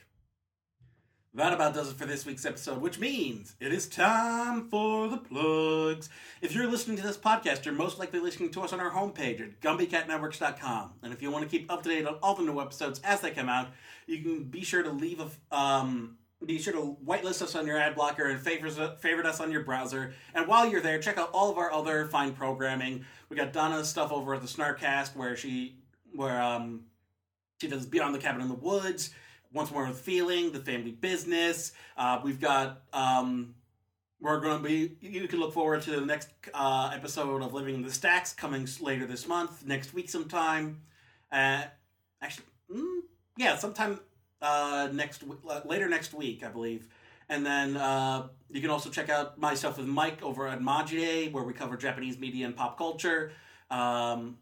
That 1.37 1.53
about 1.53 1.75
does 1.75 1.91
it 1.91 1.97
for 1.97 2.07
this 2.07 2.25
week's 2.25 2.47
episode, 2.47 2.81
which 2.81 3.01
means 3.01 3.57
it 3.59 3.73
is 3.73 3.89
time 3.89 4.69
for 4.69 5.09
the 5.09 5.17
plugs. 5.17 6.09
If 6.41 6.55
you're 6.55 6.69
listening 6.69 6.97
to 6.99 7.03
this 7.03 7.17
podcast, 7.17 7.65
you're 7.65 7.75
most 7.75 7.99
likely 7.99 8.21
listening 8.21 8.51
to 8.53 8.63
us 8.63 8.73
on 8.73 8.79
our 8.79 8.93
homepage 8.93 9.41
at 9.41 9.61
GumbyCatNetworks.com. 9.61 10.93
And 11.03 11.13
if 11.13 11.21
you 11.21 11.33
want 11.33 11.43
to 11.43 11.51
keep 11.51 11.73
up 11.73 11.83
to 11.83 11.89
date 11.89 12.07
on 12.07 12.19
all 12.23 12.37
the 12.37 12.45
new 12.45 12.61
episodes 12.61 13.01
as 13.03 13.21
they 13.21 13.33
come 13.33 13.49
out, 13.49 13.67
you 14.07 14.23
can 14.23 14.45
be 14.45 14.63
sure 14.63 14.85
to 14.85 14.91
leave 14.91 15.21
a 15.21 15.57
um, 15.57 16.19
be 16.47 16.59
sure 16.59 16.73
to 16.73 16.97
whitelist 17.05 17.43
us 17.43 17.55
on 17.55 17.67
your 17.67 17.79
ad 17.79 17.95
blocker 17.95 18.25
and 18.29 18.41
favors, 18.41 18.79
favorite 18.99 19.27
us 19.27 19.41
on 19.41 19.51
your 19.51 19.63
browser. 19.63 20.15
And 20.35 20.47
while 20.47 20.69
you're 20.69 20.81
there, 20.81 20.99
check 20.99 21.19
out 21.19 21.31
all 21.33 21.51
of 21.51 21.59
our 21.59 21.73
other 21.73 22.07
fine 22.07 22.33
programming. 22.33 23.05
We 23.29 23.37
got 23.37 23.53
Donna's 23.53 23.89
stuff 23.89 24.13
over 24.13 24.35
at 24.35 24.41
the 24.41 24.49
Snarkcast 24.49 25.17
where 25.17 25.37
she 25.37 25.77
where 26.15 26.41
um 26.41 26.85
she 27.61 27.69
does 27.69 27.87
Beyond 27.87 28.15
the 28.15 28.19
Cabin 28.19 28.43
in 28.43 28.49
the 28.49 28.55
Woods, 28.55 29.11
Once 29.53 29.71
More 29.71 29.87
with 29.87 30.01
Feeling, 30.01 30.53
The 30.53 30.61
Family 30.61 30.93
Business. 30.93 31.73
Uh, 31.97 32.21
we've 32.23 32.41
got 32.41 32.83
um 32.93 33.55
we're 34.21 34.41
going 34.41 34.63
to 34.63 34.65
be 34.67 34.97
you 35.01 35.29
can 35.29 35.39
look 35.39 35.53
forward 35.53 35.83
to 35.83 35.91
the 35.91 36.07
next 36.07 36.31
uh, 36.55 36.91
episode 36.95 37.43
of 37.43 37.53
Living 37.53 37.75
in 37.75 37.83
the 37.83 37.93
Stacks 37.93 38.33
coming 38.33 38.67
later 38.81 39.07
this 39.07 39.29
month, 39.29 39.67
next 39.67 39.93
week 39.93 40.09
sometime. 40.09 40.81
Uh, 41.31 41.65
actually, 42.23 42.47
mm, 42.75 43.01
yeah, 43.37 43.57
sometime 43.57 44.01
uh, 44.45 44.89
next 44.93 45.25
later 45.65 45.89
next 45.89 46.15
week, 46.15 46.45
I 46.45 46.49
believe. 46.49 46.87
And 47.29 47.45
then 47.45 47.77
uh, 47.77 48.29
you 48.51 48.61
can 48.61 48.71
also 48.71 48.91
check 48.91 49.09
out 49.09 49.39
myself 49.39 49.79
with 49.79 49.87
Mike 49.87 50.23
over 50.23 50.47
at 50.47 50.61
Majide, 50.61 51.33
where 51.33 51.43
we 51.43 51.55
cover 51.55 51.77
Japanese 51.77 52.19
media 52.19 52.45
and 52.47 52.55
pop 52.55 52.77
culture. 52.77 53.33
Um, 53.71 54.37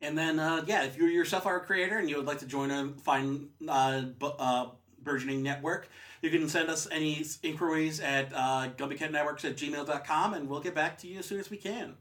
and 0.00 0.16
then, 0.16 0.38
uh, 0.38 0.64
yeah, 0.66 0.84
if 0.84 0.96
you 0.96 1.06
yourself 1.06 1.46
are 1.46 1.56
a 1.56 1.60
creator 1.60 1.98
and 1.98 2.08
you 2.08 2.16
would 2.16 2.26
like 2.26 2.38
to 2.38 2.46
join 2.46 2.70
a 2.70 2.92
fine 3.02 3.48
uh, 3.66 4.02
uh, 4.22 4.66
burgeoning 5.02 5.42
network, 5.42 5.88
you 6.22 6.30
can 6.30 6.48
send 6.48 6.68
us 6.68 6.86
any 6.92 7.24
inquiries 7.42 7.98
at 7.98 8.32
uh, 8.32 8.68
gumbycatnetworks 8.76 9.44
at 9.44 9.56
gmail.com 9.56 10.34
and 10.34 10.48
we'll 10.48 10.60
get 10.60 10.76
back 10.76 10.98
to 10.98 11.08
you 11.08 11.18
as 11.18 11.26
soon 11.26 11.40
as 11.40 11.50
we 11.50 11.56
can. 11.56 11.94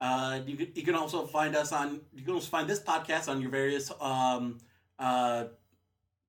Uh, 0.00 0.40
you 0.44 0.56
can 0.56 0.68
you 0.74 0.82
can 0.82 0.94
also 0.94 1.24
find 1.24 1.56
us 1.56 1.72
on 1.72 2.02
you 2.14 2.22
can 2.22 2.34
also 2.34 2.48
find 2.48 2.68
this 2.68 2.80
podcast 2.80 3.30
on 3.30 3.40
your 3.40 3.50
various 3.50 3.90
um, 3.98 4.58
uh, 4.98 5.44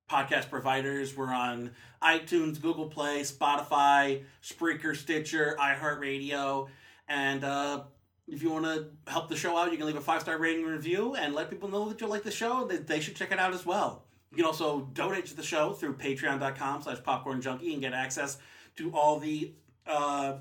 podcast 0.10 0.50
providers. 0.50 1.16
We're 1.16 1.34
on 1.34 1.72
iTunes, 2.02 2.62
Google 2.62 2.88
Play, 2.88 3.22
Spotify, 3.22 4.24
Spreaker, 4.44 4.96
Stitcher, 4.96 5.58
iHeartRadio, 5.60 6.68
and 7.08 7.44
uh, 7.44 7.84
if 8.28 8.44
you 8.44 8.52
want 8.52 8.66
to 8.66 8.88
help 9.10 9.30
the 9.30 9.36
show 9.36 9.58
out, 9.58 9.72
you 9.72 9.78
can 9.78 9.88
leave 9.88 9.96
a 9.96 10.02
five 10.02 10.22
star 10.22 10.38
rating 10.38 10.66
review 10.66 11.16
and 11.16 11.34
let 11.34 11.50
people 11.50 11.70
know 11.70 11.88
that 11.90 12.02
you 12.02 12.08
like 12.08 12.24
the 12.24 12.32
show. 12.32 12.68
That 12.68 12.88
they 12.88 13.00
should 13.00 13.16
check 13.16 13.32
it 13.32 13.40
out 13.40 13.54
as 13.54 13.66
well. 13.66 14.04
You 14.32 14.38
can 14.38 14.46
also 14.46 14.90
donate 14.94 15.26
to 15.28 15.36
the 15.36 15.44
show 15.44 15.72
through 15.74 15.96
patreon.com 15.96 16.82
slash 16.82 17.02
popcorn 17.04 17.42
junkie 17.42 17.72
and 17.74 17.82
get 17.82 17.94
access 17.94 18.38
to 18.76 18.94
all 18.94 19.20
the 19.20 19.54
uh, 19.86 20.40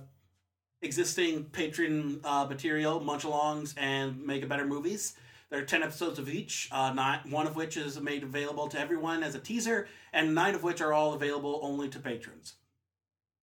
existing 0.83 1.45
patron 1.45 2.21
uh, 2.25 2.47
material, 2.49 2.99
munch 3.01 3.23
alongs, 3.23 3.75
and 3.79 4.21
make 4.25 4.43
a 4.43 4.47
better 4.47 4.67
movies. 4.67 5.15
There 5.51 5.61
are 5.61 5.65
10 5.65 5.83
episodes 5.83 6.19
of 6.19 6.29
each, 6.29 6.69
uh, 6.73 7.19
one 7.29 7.47
of 7.47 7.55
which 7.55 7.77
is 7.77 8.01
made 8.01 8.25
available 8.25 8.67
to 8.69 8.81
everyone 8.81 9.23
as 9.23 9.35
a 9.35 9.39
teaser, 9.39 9.87
and 10.13 10.35
nine 10.35 10.55
of 10.55 10.65
which 10.65 10.81
are 10.81 10.93
all 10.93 11.15
available 11.15 11.61
only 11.63 11.89
to 11.91 12.01
patrons. 12.01 12.55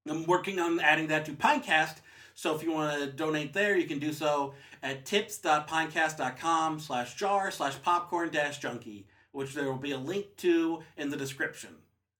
I'm 0.08 0.26
working 0.26 0.60
on 0.60 0.82
adding 0.82 1.08
that 1.08 1.26
to 1.26 1.32
Pinecast, 1.32 1.98
so 2.36 2.56
if 2.56 2.64
you 2.64 2.72
want 2.72 3.00
to 3.00 3.12
donate 3.12 3.54
there, 3.54 3.78
you 3.78 3.88
can 3.88 4.00
do 4.00 4.12
so 4.12 4.54
at 4.82 5.06
tips.pinecast.com 5.06 6.80
slash 6.80 7.16
jar 7.16 7.52
slash 7.52 7.82
popcorn 7.82 8.32
dash 8.32 8.60
junkie, 8.60 9.08
which 9.32 9.54
there 9.54 9.66
will 9.66 9.78
be 9.78 9.92
a 9.92 9.98
link 9.98 10.36
to 10.38 10.84
in 10.98 11.10
the 11.10 11.18
description. 11.18 11.76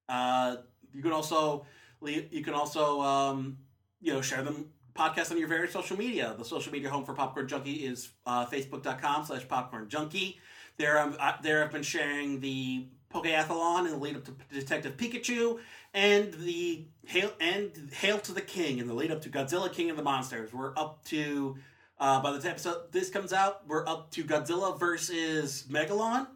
Uh, 0.08 0.58
you 0.94 1.02
can 1.02 1.12
also 1.12 1.66
you 2.02 2.44
can 2.44 2.54
also 2.54 3.02
um, 3.02 3.58
you 4.02 4.14
know 4.14 4.22
share 4.22 4.44
them 4.44 4.70
podcast 4.96 5.32
on 5.32 5.38
your 5.38 5.48
various 5.48 5.74
social 5.74 5.98
media. 5.98 6.36
The 6.38 6.46
social 6.46 6.72
media 6.72 6.90
home 6.90 7.06
for 7.06 7.14
Popcorn 7.14 7.48
Junkie 7.48 7.86
is 7.86 8.10
uh, 8.26 8.46
facebook.com 8.46 9.26
slash 9.26 9.48
popcorn 9.48 9.90
junkie. 9.90 10.40
There, 10.78 11.00
um, 11.00 11.16
I, 11.20 11.36
there 11.42 11.64
I've 11.64 11.72
been 11.72 11.84
sharing 11.84 12.40
the 12.40 12.86
Pokeathlon 13.14 13.86
in 13.86 13.92
the 13.92 13.98
lead 13.98 14.16
up 14.16 14.26
to 14.26 14.32
Detective 14.52 14.98
Pikachu 14.98 15.60
and 15.94 16.34
the 16.34 16.86
Hail 17.06 17.32
and 17.40 17.72
Hail 17.94 18.20
to 18.20 18.32
the 18.32 18.42
King 18.42 18.80
in 18.80 18.88
the 18.88 18.94
lead 18.94 19.12
up 19.12 19.22
to 19.22 19.30
Godzilla 19.30 19.72
King 19.72 19.90
of 19.90 19.98
the 19.98 20.04
Monsters. 20.04 20.52
We're 20.54 20.74
up 20.78 21.04
to 21.06 21.56
Uh, 22.00 22.20
by 22.22 22.32
the 22.32 22.40
time 22.40 22.52
episode 22.52 22.92
this 22.92 23.10
comes 23.12 23.32
out, 23.32 23.68
we're 23.68 23.88
up 23.88 24.10
to 24.12 24.24
Godzilla 24.24 24.78
versus 24.78 25.64
Megalon, 25.70 26.28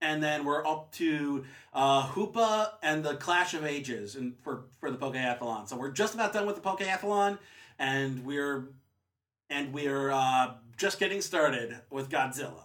and 0.00 0.20
then 0.20 0.44
we're 0.44 0.66
up 0.66 0.92
to 0.92 1.44
uh, 1.72 2.08
Hoopa 2.08 2.72
and 2.82 3.04
the 3.04 3.14
Clash 3.14 3.54
of 3.54 3.64
Ages, 3.64 4.16
and 4.16 4.34
for 4.42 4.64
for 4.80 4.90
the 4.90 4.98
Pokeathlon. 4.98 5.68
So 5.68 5.76
we're 5.76 5.92
just 5.92 6.14
about 6.14 6.32
done 6.32 6.44
with 6.44 6.56
the 6.56 6.60
Pokeathlon, 6.60 7.38
and 7.78 8.24
we're 8.24 8.68
and 9.50 9.72
we're 9.72 10.10
uh, 10.10 10.54
just 10.76 10.98
getting 10.98 11.20
started 11.20 11.76
with 11.90 12.10
Godzilla. 12.10 12.64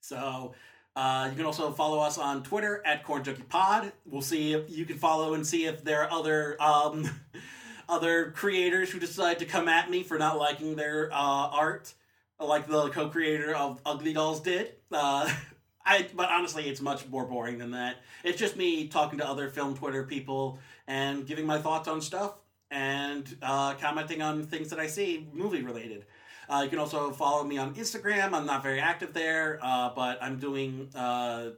So 0.00 0.54
uh, 0.94 1.28
you 1.30 1.36
can 1.36 1.46
also 1.46 1.70
follow 1.72 2.00
us 2.00 2.18
on 2.18 2.42
Twitter 2.42 2.82
at 2.84 3.04
Corn 3.04 3.24
Junkie 3.24 3.42
Pod. 3.42 3.92
We'll 4.04 4.22
see 4.22 4.52
if 4.52 4.70
you 4.70 4.84
can 4.84 4.98
follow 4.98 5.34
and 5.34 5.46
see 5.46 5.66
if 5.66 5.84
there 5.84 6.02
are 6.02 6.10
other 6.10 6.56
um, 6.62 7.08
other 7.88 8.30
creators 8.32 8.90
who 8.90 8.98
decide 8.98 9.38
to 9.38 9.44
come 9.44 9.68
at 9.68 9.90
me 9.90 10.02
for 10.02 10.18
not 10.18 10.38
liking 10.38 10.76
their 10.76 11.12
uh, 11.12 11.48
art, 11.50 11.94
like 12.40 12.66
the 12.66 12.88
co-creator 12.90 13.54
of 13.54 13.80
Ugly 13.86 14.14
Dolls 14.14 14.40
did. 14.40 14.72
Uh, 14.90 15.30
I, 15.88 16.08
but 16.16 16.28
honestly, 16.30 16.68
it's 16.68 16.80
much 16.80 17.06
more 17.08 17.24
boring 17.24 17.58
than 17.58 17.70
that. 17.70 17.98
It's 18.24 18.38
just 18.38 18.56
me 18.56 18.88
talking 18.88 19.20
to 19.20 19.28
other 19.28 19.48
film 19.50 19.76
Twitter 19.76 20.02
people 20.02 20.58
and 20.88 21.24
giving 21.24 21.46
my 21.46 21.58
thoughts 21.58 21.86
on 21.86 22.00
stuff 22.00 22.34
and 22.70 23.36
uh, 23.42 23.74
commenting 23.74 24.22
on 24.22 24.44
things 24.44 24.70
that 24.70 24.78
I 24.78 24.86
see 24.86 25.28
movie 25.32 25.62
related. 25.62 26.06
Uh, 26.48 26.62
you 26.64 26.70
can 26.70 26.78
also 26.78 27.10
follow 27.10 27.42
me 27.44 27.58
on 27.58 27.74
Instagram. 27.74 28.32
I'm 28.32 28.46
not 28.46 28.62
very 28.62 28.80
active 28.80 29.12
there, 29.12 29.58
uh, 29.62 29.90
but 29.94 30.22
I'm 30.22 30.38
doing 30.38 30.88
uh, 30.94 31.50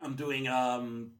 I'm 0.00 0.14
doing 0.16 0.48
um, 0.48 1.12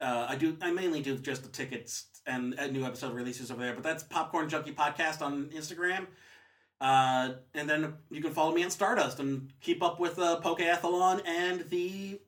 uh, 0.00 0.26
I 0.28 0.36
do 0.36 0.56
I 0.60 0.70
mainly 0.70 1.02
do 1.02 1.18
just 1.18 1.42
the 1.42 1.48
tickets 1.48 2.06
and 2.26 2.58
uh, 2.58 2.66
new 2.68 2.84
episode 2.84 3.12
releases 3.12 3.50
over 3.50 3.62
there. 3.62 3.74
But 3.74 3.82
that's 3.82 4.02
Popcorn 4.04 4.48
Junkie 4.48 4.72
Podcast 4.72 5.20
on 5.20 5.46
Instagram. 5.46 6.06
Uh, 6.80 7.34
and 7.54 7.68
then 7.68 7.94
you 8.10 8.22
can 8.22 8.32
follow 8.32 8.54
me 8.54 8.64
on 8.64 8.70
Stardust 8.70 9.18
and 9.18 9.52
keep 9.60 9.82
up 9.82 10.00
with 10.00 10.18
uh, 10.18 10.40
Pokeathlon 10.42 11.26
and 11.26 11.68
the 11.68 12.20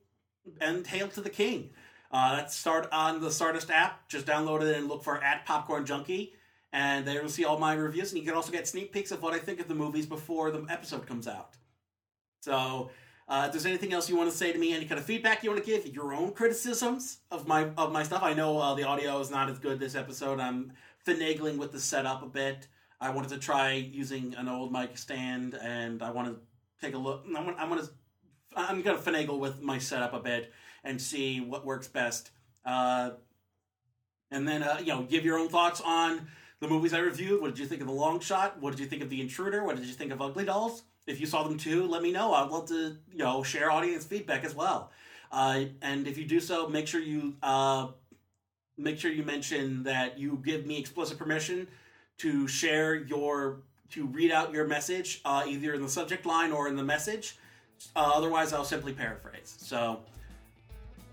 and 0.61 0.85
Hail 0.85 1.07
to 1.09 1.21
the 1.21 1.29
King. 1.29 1.71
Uh, 2.13 2.37
that's 2.37 2.55
start 2.55 2.87
on 2.93 3.19
the 3.19 3.31
Stardust 3.31 3.71
app. 3.71 4.07
Just 4.07 4.25
download 4.25 4.61
it 4.61 4.77
and 4.77 4.87
look 4.87 5.03
for 5.03 5.21
at 5.21 5.45
Popcorn 5.45 5.85
Junkie 5.85 6.33
and 6.73 7.05
there 7.05 7.21
you'll 7.21 7.29
see 7.29 7.45
all 7.45 7.59
my 7.59 7.75
reviews, 7.75 8.11
and 8.11 8.19
you 8.19 8.25
can 8.25 8.35
also 8.35 8.51
get 8.51 8.67
sneak 8.67 8.91
peeks 8.91 9.11
of 9.11 9.21
what 9.21 9.33
I 9.33 9.37
think 9.37 9.59
of 9.59 9.67
the 9.67 9.75
movies 9.75 10.07
before 10.07 10.49
the 10.49 10.65
episode 10.69 11.05
comes 11.05 11.27
out. 11.27 11.55
So, 12.41 12.89
uh, 13.29 13.43
if 13.45 13.53
there's 13.53 13.67
anything 13.67 13.93
else 13.93 14.09
you 14.09 14.17
want 14.17 14.31
to 14.31 14.35
say 14.35 14.51
to 14.51 14.57
me, 14.57 14.73
any 14.73 14.85
kind 14.85 14.99
of 14.99 15.05
feedback 15.05 15.43
you 15.43 15.51
want 15.51 15.63
to 15.63 15.69
give, 15.69 15.85
your 15.93 16.13
own 16.13 16.33
criticisms 16.33 17.19
of 17.31 17.47
my 17.47 17.69
of 17.77 17.93
my 17.93 18.03
stuff. 18.03 18.23
I 18.23 18.33
know 18.33 18.59
uh, 18.59 18.73
the 18.73 18.83
audio 18.83 19.19
is 19.19 19.29
not 19.29 19.49
as 19.49 19.59
good 19.59 19.79
this 19.79 19.95
episode. 19.95 20.39
I'm 20.39 20.73
finagling 21.07 21.57
with 21.57 21.71
the 21.71 21.79
setup 21.79 22.23
a 22.23 22.27
bit. 22.27 22.67
I 22.99 23.11
wanted 23.11 23.29
to 23.29 23.37
try 23.37 23.73
using 23.73 24.33
an 24.35 24.49
old 24.49 24.71
mic 24.71 24.97
stand, 24.97 25.53
and 25.53 26.01
I 26.01 26.09
want 26.09 26.29
to 26.29 26.39
take 26.83 26.95
a 26.95 26.97
look. 26.97 27.23
I'm 27.27 27.49
I'm 27.49 27.69
gonna 27.69 27.87
I'm 28.55 28.81
gonna 28.81 28.97
finagle 28.97 29.37
with 29.37 29.61
my 29.61 29.77
setup 29.77 30.13
a 30.13 30.19
bit 30.19 30.51
and 30.83 31.01
see 31.01 31.39
what 31.39 31.65
works 31.65 31.87
best. 31.87 32.31
Uh, 32.65 33.11
and 34.31 34.47
then 34.47 34.63
uh, 34.63 34.77
you 34.79 34.87
know, 34.87 35.03
give 35.03 35.25
your 35.25 35.37
own 35.37 35.49
thoughts 35.49 35.81
on 35.83 36.27
the 36.59 36.67
movies 36.67 36.93
I 36.93 36.99
reviewed. 36.99 37.41
What 37.41 37.49
did 37.49 37.59
you 37.59 37.65
think 37.65 37.81
of 37.81 37.87
The 37.87 37.93
Long 37.93 38.19
Shot? 38.19 38.61
What 38.61 38.71
did 38.71 38.79
you 38.79 38.85
think 38.85 39.01
of 39.01 39.09
The 39.09 39.21
Intruder? 39.21 39.63
What 39.63 39.75
did 39.75 39.85
you 39.85 39.93
think 39.93 40.11
of 40.11 40.21
Ugly 40.21 40.45
Dolls? 40.45 40.83
If 41.05 41.19
you 41.19 41.25
saw 41.25 41.43
them 41.43 41.57
too, 41.57 41.85
let 41.85 42.01
me 42.01 42.11
know. 42.11 42.33
I'd 42.33 42.49
love 42.49 42.67
to, 42.69 42.95
you 43.11 43.17
know, 43.17 43.43
share 43.43 43.69
audience 43.69 44.05
feedback 44.05 44.45
as 44.45 44.55
well. 44.55 44.91
Uh, 45.31 45.65
and 45.81 46.07
if 46.07 46.17
you 46.17 46.25
do 46.25 46.39
so, 46.39 46.69
make 46.69 46.87
sure 46.87 47.01
you 47.01 47.35
uh, 47.43 47.87
make 48.77 48.99
sure 48.99 49.11
you 49.11 49.23
mention 49.23 49.83
that 49.83 50.17
you 50.17 50.41
give 50.43 50.65
me 50.65 50.79
explicit 50.79 51.17
permission 51.17 51.67
to 52.19 52.47
share 52.47 52.95
your 52.95 53.63
to 53.89 54.05
read 54.07 54.31
out 54.31 54.53
your 54.53 54.65
message 54.65 55.21
uh, 55.25 55.43
either 55.47 55.73
in 55.73 55.81
the 55.81 55.89
subject 55.89 56.25
line 56.25 56.51
or 56.51 56.67
in 56.67 56.75
the 56.75 56.83
message. 56.83 57.37
Uh, 57.95 58.11
otherwise, 58.15 58.53
I'll 58.53 58.63
simply 58.63 58.93
paraphrase. 58.93 59.55
So 59.59 59.99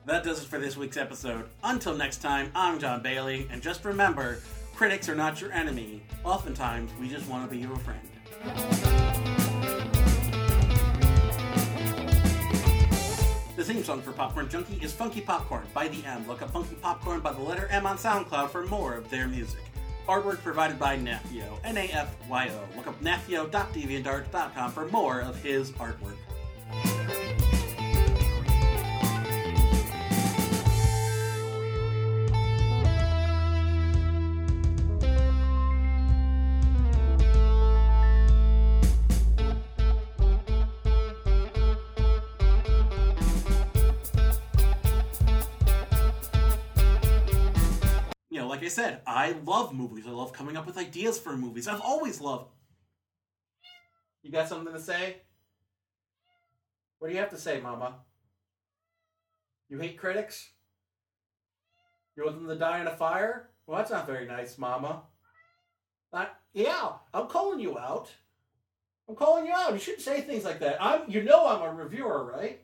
that 0.07 0.25
does 0.25 0.43
it 0.43 0.47
for 0.47 0.59
this 0.59 0.77
week's 0.77 0.97
episode. 0.97 1.45
Until 1.63 1.95
next 1.95 2.19
time, 2.19 2.51
I'm 2.55 2.79
John 2.79 3.03
Bailey, 3.03 3.47
and 3.51 3.63
just 3.63 3.85
remember 3.85 4.41
critics 4.75 5.09
are 5.09 5.15
not 5.15 5.41
your 5.41 5.53
enemy. 5.53 6.03
Oftentimes, 6.25 6.91
we 7.01 7.09
just 7.09 7.29
want 7.29 7.49
to 7.49 7.55
be 7.55 7.63
your 7.63 7.77
friend. 7.77 8.01
The 13.57 13.65
theme 13.65 13.85
song 13.85 14.01
for 14.01 14.13
Popcorn 14.13 14.49
Junkie 14.49 14.83
is 14.83 14.93
Funky 14.93 15.21
Popcorn 15.21 15.67
by 15.75 15.89
The 15.89 16.03
M. 16.07 16.27
Look 16.27 16.41
up 16.41 16.51
Funky 16.51 16.77
Popcorn 16.77 17.21
by 17.21 17.33
the 17.33 17.43
letter 17.43 17.69
M 17.71 17.85
on 17.85 17.99
SoundCloud 17.99 18.49
for 18.49 18.65
more 18.67 18.95
of 18.95 19.11
their 19.11 19.29
music. 19.29 19.61
Artwork 20.09 20.43
provided 20.43 20.79
by 20.79 20.97
Nafyo, 20.97 21.59
N 21.63 21.77
A 21.77 21.89
F 21.93 22.17
Y 22.29 22.49
O. 22.49 22.77
Look 22.77 22.87
up 22.87 23.01
nafyo.deviantart.com 23.03 24.73
for 24.73 24.89
more 24.89 25.21
of 25.21 25.41
his 25.43 25.73
artwork. 25.73 26.17
Said, 48.71 49.03
I 49.07 49.33
love 49.45 49.75
movies. 49.75 50.07
I 50.07 50.11
love 50.11 50.33
coming 50.33 50.57
up 50.57 50.67
with 50.67 50.79
ideas 50.79 51.19
for 51.19 51.37
movies. 51.37 51.69
I've 51.69 51.81
always 51.81 52.21
loved. 52.21 52.51
You 54.23 54.33
got 54.33 54.49
something 54.49 54.73
to 54.73 54.81
say? 54.81 55.17
What 56.99 57.09
do 57.09 57.15
you 57.15 57.21
have 57.21 57.31
to 57.31 57.39
say, 57.39 57.61
Mama? 57.61 57.97
You 59.69 59.79
hate 59.79 59.99
critics? 59.99 60.51
You 62.17 62.25
want 62.25 62.39
them 62.39 62.49
to 62.49 62.57
die 62.57 62.81
in 62.81 62.87
a 62.87 62.97
fire? 62.97 63.51
Well, 63.67 63.79
that's 63.79 63.91
not 63.91 64.07
very 64.07 64.27
nice, 64.27 64.59
Mama. 64.59 65.03
I, 66.13 66.29
yeah, 66.53 66.93
I'm 67.15 67.29
calling 67.29 67.61
you 67.61 67.79
out. 67.79 68.11
I'm 69.09 69.15
calling 69.15 69.47
you 69.47 69.53
out. 69.53 69.73
You 69.73 69.79
shouldn't 69.79 70.03
say 70.03 70.21
things 70.21 70.45
like 70.45 70.61
that. 70.61 70.83
I'm, 70.83 71.03
you 71.09 71.23
know, 71.23 71.47
I'm 71.47 71.63
a 71.63 71.73
reviewer, 71.73 72.25
right? 72.25 72.63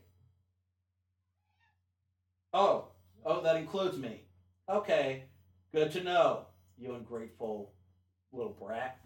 Oh, 2.52 2.86
oh, 3.24 3.42
that 3.42 3.56
includes 3.56 3.98
me. 3.98 4.22
Okay. 4.68 5.25
Good 5.76 5.92
to 5.92 6.02
know, 6.02 6.46
you 6.78 6.94
ungrateful 6.94 7.74
little 8.32 8.56
brat. 8.58 8.98